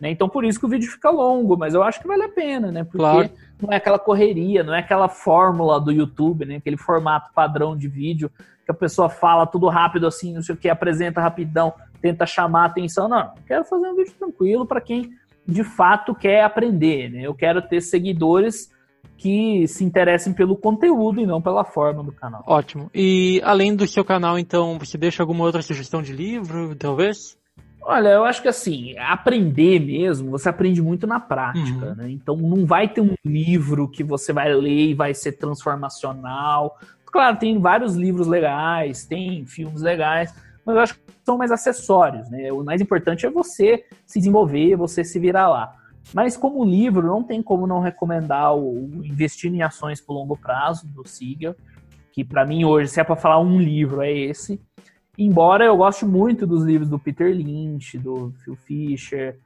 Né? 0.00 0.10
Então, 0.10 0.28
por 0.28 0.44
isso 0.44 0.60
que 0.60 0.66
o 0.66 0.68
vídeo 0.68 0.90
fica 0.90 1.10
longo, 1.10 1.56
mas 1.56 1.74
eu 1.74 1.82
acho 1.82 2.00
que 2.00 2.06
vale 2.06 2.22
a 2.22 2.28
pena, 2.28 2.70
né? 2.70 2.84
Porque 2.84 2.98
claro. 2.98 3.30
Não 3.60 3.72
é 3.72 3.76
aquela 3.76 3.98
correria, 3.98 4.62
não 4.62 4.74
é 4.74 4.80
aquela 4.80 5.08
fórmula 5.08 5.80
do 5.80 5.92
YouTube, 5.92 6.44
né? 6.44 6.56
Aquele 6.56 6.76
formato 6.76 7.32
padrão 7.34 7.76
de 7.76 7.88
vídeo 7.88 8.30
que 8.64 8.70
a 8.70 8.74
pessoa 8.74 9.08
fala 9.08 9.46
tudo 9.46 9.68
rápido 9.68 10.06
assim, 10.06 10.32
não 10.32 10.42
sei 10.42 10.54
o 10.54 10.58
que, 10.58 10.68
apresenta 10.68 11.20
rapidão, 11.20 11.72
tenta 12.00 12.26
chamar 12.26 12.62
a 12.62 12.66
atenção. 12.66 13.08
Não, 13.08 13.20
eu 13.36 13.42
quero 13.46 13.64
fazer 13.64 13.88
um 13.88 13.96
vídeo 13.96 14.14
tranquilo 14.18 14.66
para 14.66 14.80
quem 14.80 15.10
de 15.46 15.64
fato 15.64 16.14
quer 16.14 16.44
aprender, 16.44 17.10
né? 17.10 17.22
Eu 17.22 17.34
quero 17.34 17.60
ter 17.62 17.80
seguidores 17.80 18.70
que 19.16 19.66
se 19.66 19.84
interessem 19.84 20.32
pelo 20.32 20.56
conteúdo 20.56 21.20
e 21.20 21.26
não 21.26 21.42
pela 21.42 21.64
forma 21.64 22.02
do 22.02 22.12
canal. 22.12 22.42
Ótimo. 22.46 22.90
E 22.94 23.40
além 23.44 23.74
do 23.74 23.86
seu 23.86 24.04
canal, 24.04 24.38
então, 24.38 24.78
você 24.78 24.96
deixa 24.96 25.22
alguma 25.22 25.44
outra 25.44 25.60
sugestão 25.60 26.00
de 26.00 26.12
livro, 26.12 26.74
talvez? 26.74 27.36
Olha, 27.82 28.10
eu 28.10 28.24
acho 28.24 28.42
que 28.42 28.48
assim, 28.48 28.96
aprender 28.98 29.80
mesmo, 29.80 30.30
você 30.30 30.48
aprende 30.48 30.82
muito 30.82 31.06
na 31.06 31.18
prática, 31.18 31.86
uhum. 31.86 31.94
né? 31.94 32.10
Então 32.10 32.36
não 32.36 32.66
vai 32.66 32.88
ter 32.88 33.00
um 33.00 33.14
livro 33.24 33.88
que 33.88 34.04
você 34.04 34.32
vai 34.32 34.52
ler 34.52 34.90
e 34.90 34.94
vai 34.94 35.14
ser 35.14 35.32
transformacional. 35.32 36.78
Claro, 37.06 37.38
tem 37.38 37.58
vários 37.58 37.96
livros 37.96 38.26
legais, 38.26 39.04
tem 39.04 39.44
filmes 39.46 39.82
legais, 39.82 40.32
mas 40.64 40.76
eu 40.76 40.82
acho 40.82 40.94
que 40.94 41.00
são 41.24 41.38
mais 41.38 41.50
acessórios, 41.50 42.30
né? 42.30 42.52
O 42.52 42.62
mais 42.62 42.80
importante 42.80 43.26
é 43.26 43.30
você 43.30 43.84
se 44.06 44.18
desenvolver, 44.18 44.76
você 44.76 45.02
se 45.02 45.18
virar 45.18 45.48
lá. 45.48 45.74
Mas 46.12 46.36
como 46.36 46.64
livro, 46.64 47.06
não 47.06 47.22
tem 47.22 47.42
como 47.42 47.66
não 47.66 47.80
recomendar 47.80 48.54
o 48.56 49.00
Investir 49.04 49.52
em 49.52 49.62
Ações 49.62 50.00
por 50.00 50.12
Longo 50.12 50.36
Prazo, 50.36 50.86
do 50.86 51.06
Siegel, 51.06 51.54
que 52.12 52.24
para 52.24 52.44
mim 52.44 52.64
hoje, 52.64 52.90
se 52.90 53.00
é 53.00 53.04
para 53.04 53.16
falar 53.16 53.40
um 53.40 53.58
livro, 53.58 54.02
é 54.02 54.12
esse. 54.12 54.60
Embora 55.22 55.66
eu 55.66 55.76
goste 55.76 56.06
muito 56.06 56.46
dos 56.46 56.64
livros 56.64 56.88
do 56.88 56.98
Peter 56.98 57.30
Lynch, 57.30 57.98
do 57.98 58.32
Phil 58.42 58.56
Fisher, 58.56 59.38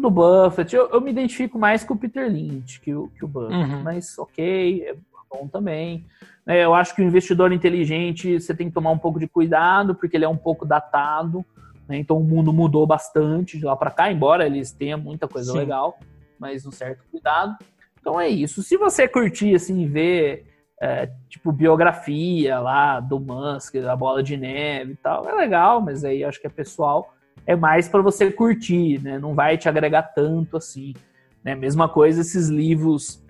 do 0.00 0.08
Buffett, 0.08 0.74
eu, 0.74 0.88
eu 0.88 1.02
me 1.02 1.10
identifico 1.10 1.58
mais 1.58 1.84
com 1.84 1.92
o 1.92 1.98
Peter 1.98 2.32
Lynch 2.32 2.80
que 2.80 2.94
o, 2.94 3.08
que 3.08 3.26
o 3.26 3.28
Buffett, 3.28 3.54
uhum. 3.54 3.82
mas 3.82 4.18
ok, 4.18 4.84
é 4.86 4.96
bom 5.30 5.46
também. 5.46 6.02
É, 6.46 6.64
eu 6.64 6.72
acho 6.72 6.94
que 6.94 7.02
o 7.02 7.04
investidor 7.04 7.52
inteligente 7.52 8.40
você 8.40 8.54
tem 8.54 8.68
que 8.68 8.74
tomar 8.74 8.90
um 8.90 8.96
pouco 8.96 9.20
de 9.20 9.28
cuidado, 9.28 9.94
porque 9.94 10.16
ele 10.16 10.24
é 10.24 10.28
um 10.28 10.36
pouco 10.36 10.64
datado. 10.64 11.44
Né? 11.86 11.98
Então 11.98 12.16
o 12.16 12.24
mundo 12.24 12.50
mudou 12.50 12.86
bastante 12.86 13.58
de 13.58 13.66
lá 13.66 13.76
para 13.76 13.90
cá, 13.90 14.10
embora 14.10 14.46
eles 14.46 14.72
tenham 14.72 14.98
muita 14.98 15.28
coisa 15.28 15.52
Sim. 15.52 15.58
legal, 15.58 15.98
mas 16.38 16.64
um 16.64 16.72
certo 16.72 17.04
cuidado. 17.10 17.54
Então 18.00 18.18
é 18.18 18.30
isso. 18.30 18.62
Se 18.62 18.78
você 18.78 19.06
curtir 19.06 19.54
assim 19.54 19.86
ver 19.86 20.46
é, 20.80 21.10
tipo 21.28 21.50
biografia 21.52 22.58
lá 22.60 23.00
do 23.00 23.18
Musk, 23.18 23.74
da 23.76 23.96
Bola 23.96 24.22
de 24.22 24.36
Neve 24.36 24.92
e 24.92 24.96
tal, 24.96 25.28
é 25.28 25.34
legal, 25.34 25.80
mas 25.80 26.04
aí 26.04 26.24
acho 26.24 26.40
que 26.40 26.46
é 26.46 26.50
pessoal. 26.50 27.14
É 27.46 27.56
mais 27.56 27.88
para 27.88 28.02
você 28.02 28.30
curtir, 28.30 29.02
né? 29.02 29.18
Não 29.18 29.34
vai 29.34 29.56
te 29.56 29.68
agregar 29.68 30.02
tanto 30.02 30.56
assim. 30.56 30.94
Né? 31.42 31.54
Mesma 31.54 31.88
coisa 31.88 32.20
esses 32.20 32.48
livros 32.48 33.24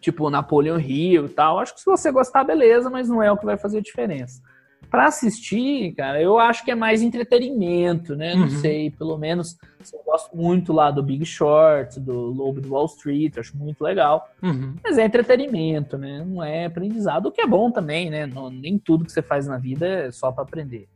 tipo 0.00 0.28
Napoleon 0.28 0.78
Hill 0.78 1.26
e 1.26 1.28
tal. 1.28 1.58
Acho 1.58 1.74
que 1.74 1.80
se 1.80 1.86
você 1.86 2.10
gostar, 2.10 2.44
beleza, 2.44 2.90
mas 2.90 3.08
não 3.08 3.22
é 3.22 3.30
o 3.30 3.36
que 3.36 3.46
vai 3.46 3.56
fazer 3.56 3.80
diferença 3.80 4.42
para 4.94 5.06
assistir, 5.06 5.92
cara, 5.96 6.22
eu 6.22 6.38
acho 6.38 6.64
que 6.64 6.70
é 6.70 6.74
mais 6.76 7.02
entretenimento, 7.02 8.14
né? 8.14 8.32
Não 8.32 8.42
uhum. 8.42 8.48
sei, 8.48 8.92
pelo 8.92 9.18
menos 9.18 9.58
eu 9.92 10.00
gosto 10.06 10.36
muito 10.36 10.72
lá 10.72 10.88
do 10.92 11.02
Big 11.02 11.26
Short, 11.26 11.98
do 11.98 12.12
Lobo 12.12 12.60
do 12.60 12.72
Wall 12.72 12.86
Street, 12.86 13.36
acho 13.36 13.56
muito 13.56 13.82
legal. 13.82 14.28
Uhum. 14.40 14.76
Mas 14.84 14.96
é 14.96 15.04
entretenimento, 15.04 15.98
né? 15.98 16.24
Não 16.24 16.44
é 16.44 16.66
aprendizado, 16.66 17.26
o 17.26 17.32
que 17.32 17.40
é 17.40 17.46
bom 17.46 17.72
também, 17.72 18.08
né? 18.08 18.24
Não, 18.24 18.48
nem 18.48 18.78
tudo 18.78 19.04
que 19.04 19.10
você 19.10 19.20
faz 19.20 19.48
na 19.48 19.58
vida 19.58 19.84
é 19.84 20.12
só 20.12 20.30
para 20.30 20.44
aprender. 20.44 20.86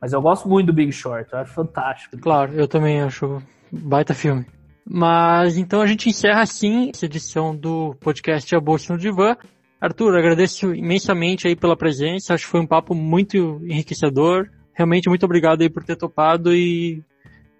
Mas 0.00 0.12
eu 0.12 0.22
gosto 0.22 0.48
muito 0.48 0.68
do 0.68 0.72
Big 0.72 0.92
Short, 0.92 1.28
eu 1.32 1.40
acho 1.40 1.52
fantástico. 1.52 2.16
Claro, 2.18 2.52
eu 2.52 2.68
também 2.68 3.02
acho 3.02 3.42
baita 3.72 4.14
filme. 4.14 4.46
Mas 4.88 5.56
então 5.56 5.82
a 5.82 5.86
gente 5.88 6.08
encerra 6.08 6.42
assim 6.42 6.90
essa 6.94 7.06
edição 7.06 7.56
do 7.56 7.96
podcast 7.98 8.54
A 8.54 8.60
Bolsa 8.60 8.92
no 8.92 9.00
Divã. 9.00 9.36
Arthur, 9.80 10.16
agradeço 10.16 10.74
imensamente 10.74 11.46
aí 11.46 11.54
pela 11.54 11.76
presença. 11.76 12.34
Acho 12.34 12.44
que 12.44 12.50
foi 12.50 12.60
um 12.60 12.66
papo 12.66 12.94
muito 12.94 13.60
enriquecedor. 13.64 14.48
Realmente 14.72 15.08
muito 15.08 15.24
obrigado 15.24 15.62
aí 15.62 15.70
por 15.70 15.84
ter 15.84 15.96
topado 15.96 16.54
e 16.54 17.02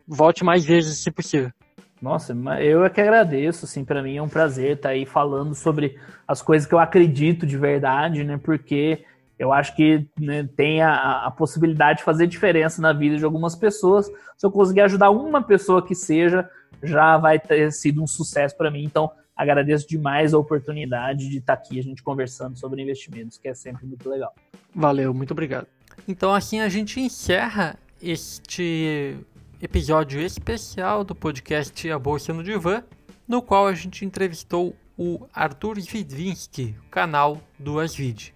volte 0.06 0.44
mais 0.44 0.64
vezes 0.64 0.98
se 0.98 1.10
possível. 1.10 1.50
Nossa, 2.00 2.34
eu 2.60 2.84
é 2.84 2.90
que 2.90 3.00
agradeço, 3.00 3.64
assim, 3.64 3.84
para 3.84 4.02
mim 4.02 4.16
é 4.16 4.22
um 4.22 4.28
prazer 4.28 4.76
estar 4.76 4.90
aí 4.90 5.06
falando 5.06 5.54
sobre 5.54 5.98
as 6.28 6.42
coisas 6.42 6.68
que 6.68 6.74
eu 6.74 6.78
acredito 6.78 7.46
de 7.46 7.56
verdade, 7.56 8.22
né? 8.22 8.38
Porque 8.42 9.02
eu 9.38 9.52
acho 9.52 9.74
que 9.74 10.06
né, 10.18 10.48
tem 10.56 10.82
a, 10.82 11.26
a, 11.26 11.30
possibilidade 11.30 11.98
de 11.98 12.04
fazer 12.04 12.26
diferença 12.26 12.80
na 12.80 12.92
vida 12.92 13.16
de 13.16 13.24
algumas 13.24 13.54
pessoas. 13.54 14.06
Se 14.36 14.46
eu 14.46 14.50
conseguir 14.50 14.82
ajudar 14.82 15.10
uma 15.10 15.42
pessoa 15.42 15.84
que 15.84 15.94
seja, 15.94 16.48
já 16.82 17.16
vai 17.16 17.38
ter 17.38 17.72
sido 17.72 18.02
um 18.02 18.06
sucesso 18.06 18.56
para 18.56 18.70
mim. 18.70 18.84
Então, 18.84 19.10
agradeço 19.36 19.86
demais 19.86 20.32
a 20.32 20.38
oportunidade 20.38 21.28
de 21.28 21.38
estar 21.38 21.52
aqui 21.52 21.78
a 21.78 21.82
gente 21.82 22.02
conversando 22.02 22.58
sobre 22.58 22.82
investimentos, 22.82 23.36
que 23.36 23.46
é 23.46 23.54
sempre 23.54 23.84
muito 23.86 24.08
legal. 24.08 24.34
Valeu, 24.74 25.12
muito 25.12 25.32
obrigado. 25.32 25.66
Então 26.08 26.32
assim 26.32 26.60
a 26.60 26.68
gente 26.68 26.98
encerra 26.98 27.78
este 28.02 29.16
episódio 29.60 30.20
especial 30.20 31.04
do 31.04 31.14
podcast 31.14 31.90
A 31.90 31.98
Bolsa 31.98 32.32
no 32.32 32.42
Divã, 32.42 32.82
no 33.28 33.42
qual 33.42 33.66
a 33.66 33.74
gente 33.74 34.04
entrevistou 34.04 34.74
o 34.96 35.26
Arthur 35.32 35.78
Zvidzinski, 35.80 36.74
canal 36.90 37.40
do 37.58 37.78
Asvid. 37.78 38.34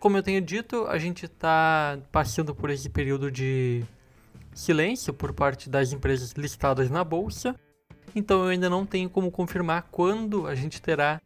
Como 0.00 0.16
eu 0.16 0.22
tenho 0.22 0.40
dito, 0.40 0.86
a 0.86 0.98
gente 0.98 1.26
está 1.26 1.98
passando 2.12 2.54
por 2.54 2.70
esse 2.70 2.88
período 2.88 3.30
de 3.30 3.84
silêncio 4.54 5.12
por 5.12 5.32
parte 5.32 5.68
das 5.68 5.92
empresas 5.92 6.32
listadas 6.32 6.90
na 6.90 7.04
bolsa 7.04 7.54
então 8.16 8.42
eu 8.42 8.48
ainda 8.48 8.70
não 8.70 8.86
tenho 8.86 9.10
como 9.10 9.30
confirmar 9.30 9.88
quando 9.92 10.46
a 10.46 10.54
gente 10.54 10.80
terá 10.80 11.20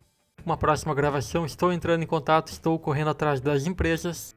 uma 0.45 0.57
próxima 0.57 0.93
gravação. 0.93 1.47
Estou 1.47 1.73
entrando 1.73 2.03
em 2.03 2.07
contato, 2.07 2.49
estou 2.49 2.77
correndo 2.81 3.11
atrás 3.11 3.41
das 3.41 3.65
empresas, 3.65 4.35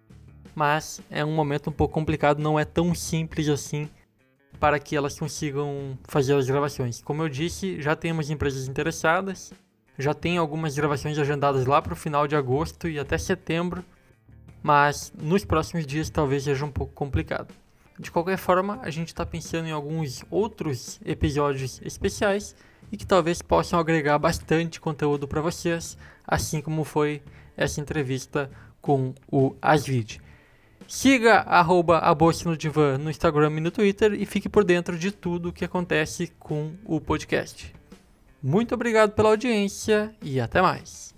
mas 0.54 1.02
é 1.10 1.26
um 1.26 1.34
momento 1.34 1.72
um 1.72 1.74
pouco 1.74 1.96
complicado, 1.96 2.38
não 2.38 2.60
é 2.60 2.64
tão 2.64 2.94
simples 2.94 3.50
assim 3.50 3.90
para 4.60 4.78
que 4.80 4.96
elas 4.96 5.18
consigam 5.18 5.98
fazer 6.04 6.36
as 6.36 6.46
gravações. 6.46 7.02
Como 7.02 7.24
eu 7.24 7.28
disse, 7.28 7.82
já 7.82 7.96
temos 7.96 8.30
empresas 8.30 8.68
interessadas, 8.68 9.52
já 9.98 10.14
tem 10.14 10.38
algumas 10.38 10.76
gravações 10.76 11.18
agendadas 11.18 11.66
lá 11.66 11.82
para 11.82 11.94
o 11.94 11.98
final 11.98 12.28
de 12.28 12.36
agosto 12.36 12.88
e 12.88 13.00
até 13.00 13.18
setembro, 13.18 13.84
mas 14.62 15.12
nos 15.20 15.44
próximos 15.44 15.88
dias 15.88 16.08
talvez 16.08 16.44
seja 16.44 16.64
um 16.64 16.72
pouco 16.72 16.94
complicado. 16.94 17.52
De 17.98 18.10
qualquer 18.10 18.38
forma, 18.38 18.80
a 18.82 18.90
gente 18.90 19.10
está 19.10 19.26
pensando 19.26 19.68
em 19.68 19.72
alguns 19.72 20.24
outros 20.30 21.00
episódios 21.06 21.80
especiais 21.84 22.56
e 22.92 22.98
que 22.98 23.06
talvez 23.06 23.42
possam 23.42 23.80
agregar 23.80 24.18
bastante 24.18 24.80
conteúdo 24.80 25.28
para 25.28 25.42
vocês, 25.42 25.98
assim 26.28 26.62
como 26.62 26.84
foi 26.84 27.22
essa 27.56 27.80
entrevista 27.80 28.50
com 28.82 29.14
o 29.32 29.56
Asvid. 29.62 30.20
Siga 30.88 31.40
arroba 31.42 32.00
a 32.00 32.14
Bolsa 32.14 32.50
no 32.50 32.58
Divã 32.58 32.98
no 32.98 33.10
Instagram 33.10 33.54
e 33.58 33.62
no 33.62 33.72
Twitter 33.72 34.14
e 34.14 34.26
fique 34.26 34.50
por 34.50 34.64
dentro 34.64 34.98
de 34.98 35.12
tudo 35.12 35.50
o 35.50 35.54
que 35.54 35.64
acontece 35.64 36.32
com 36.40 36.74
o 36.86 37.00
podcast. 37.00 37.74
Muito 38.42 38.76
obrigado 38.76 39.12
pela 39.12 39.30
audiência 39.30 40.14
e 40.22 40.40
até 40.40 40.62
mais. 40.62 41.13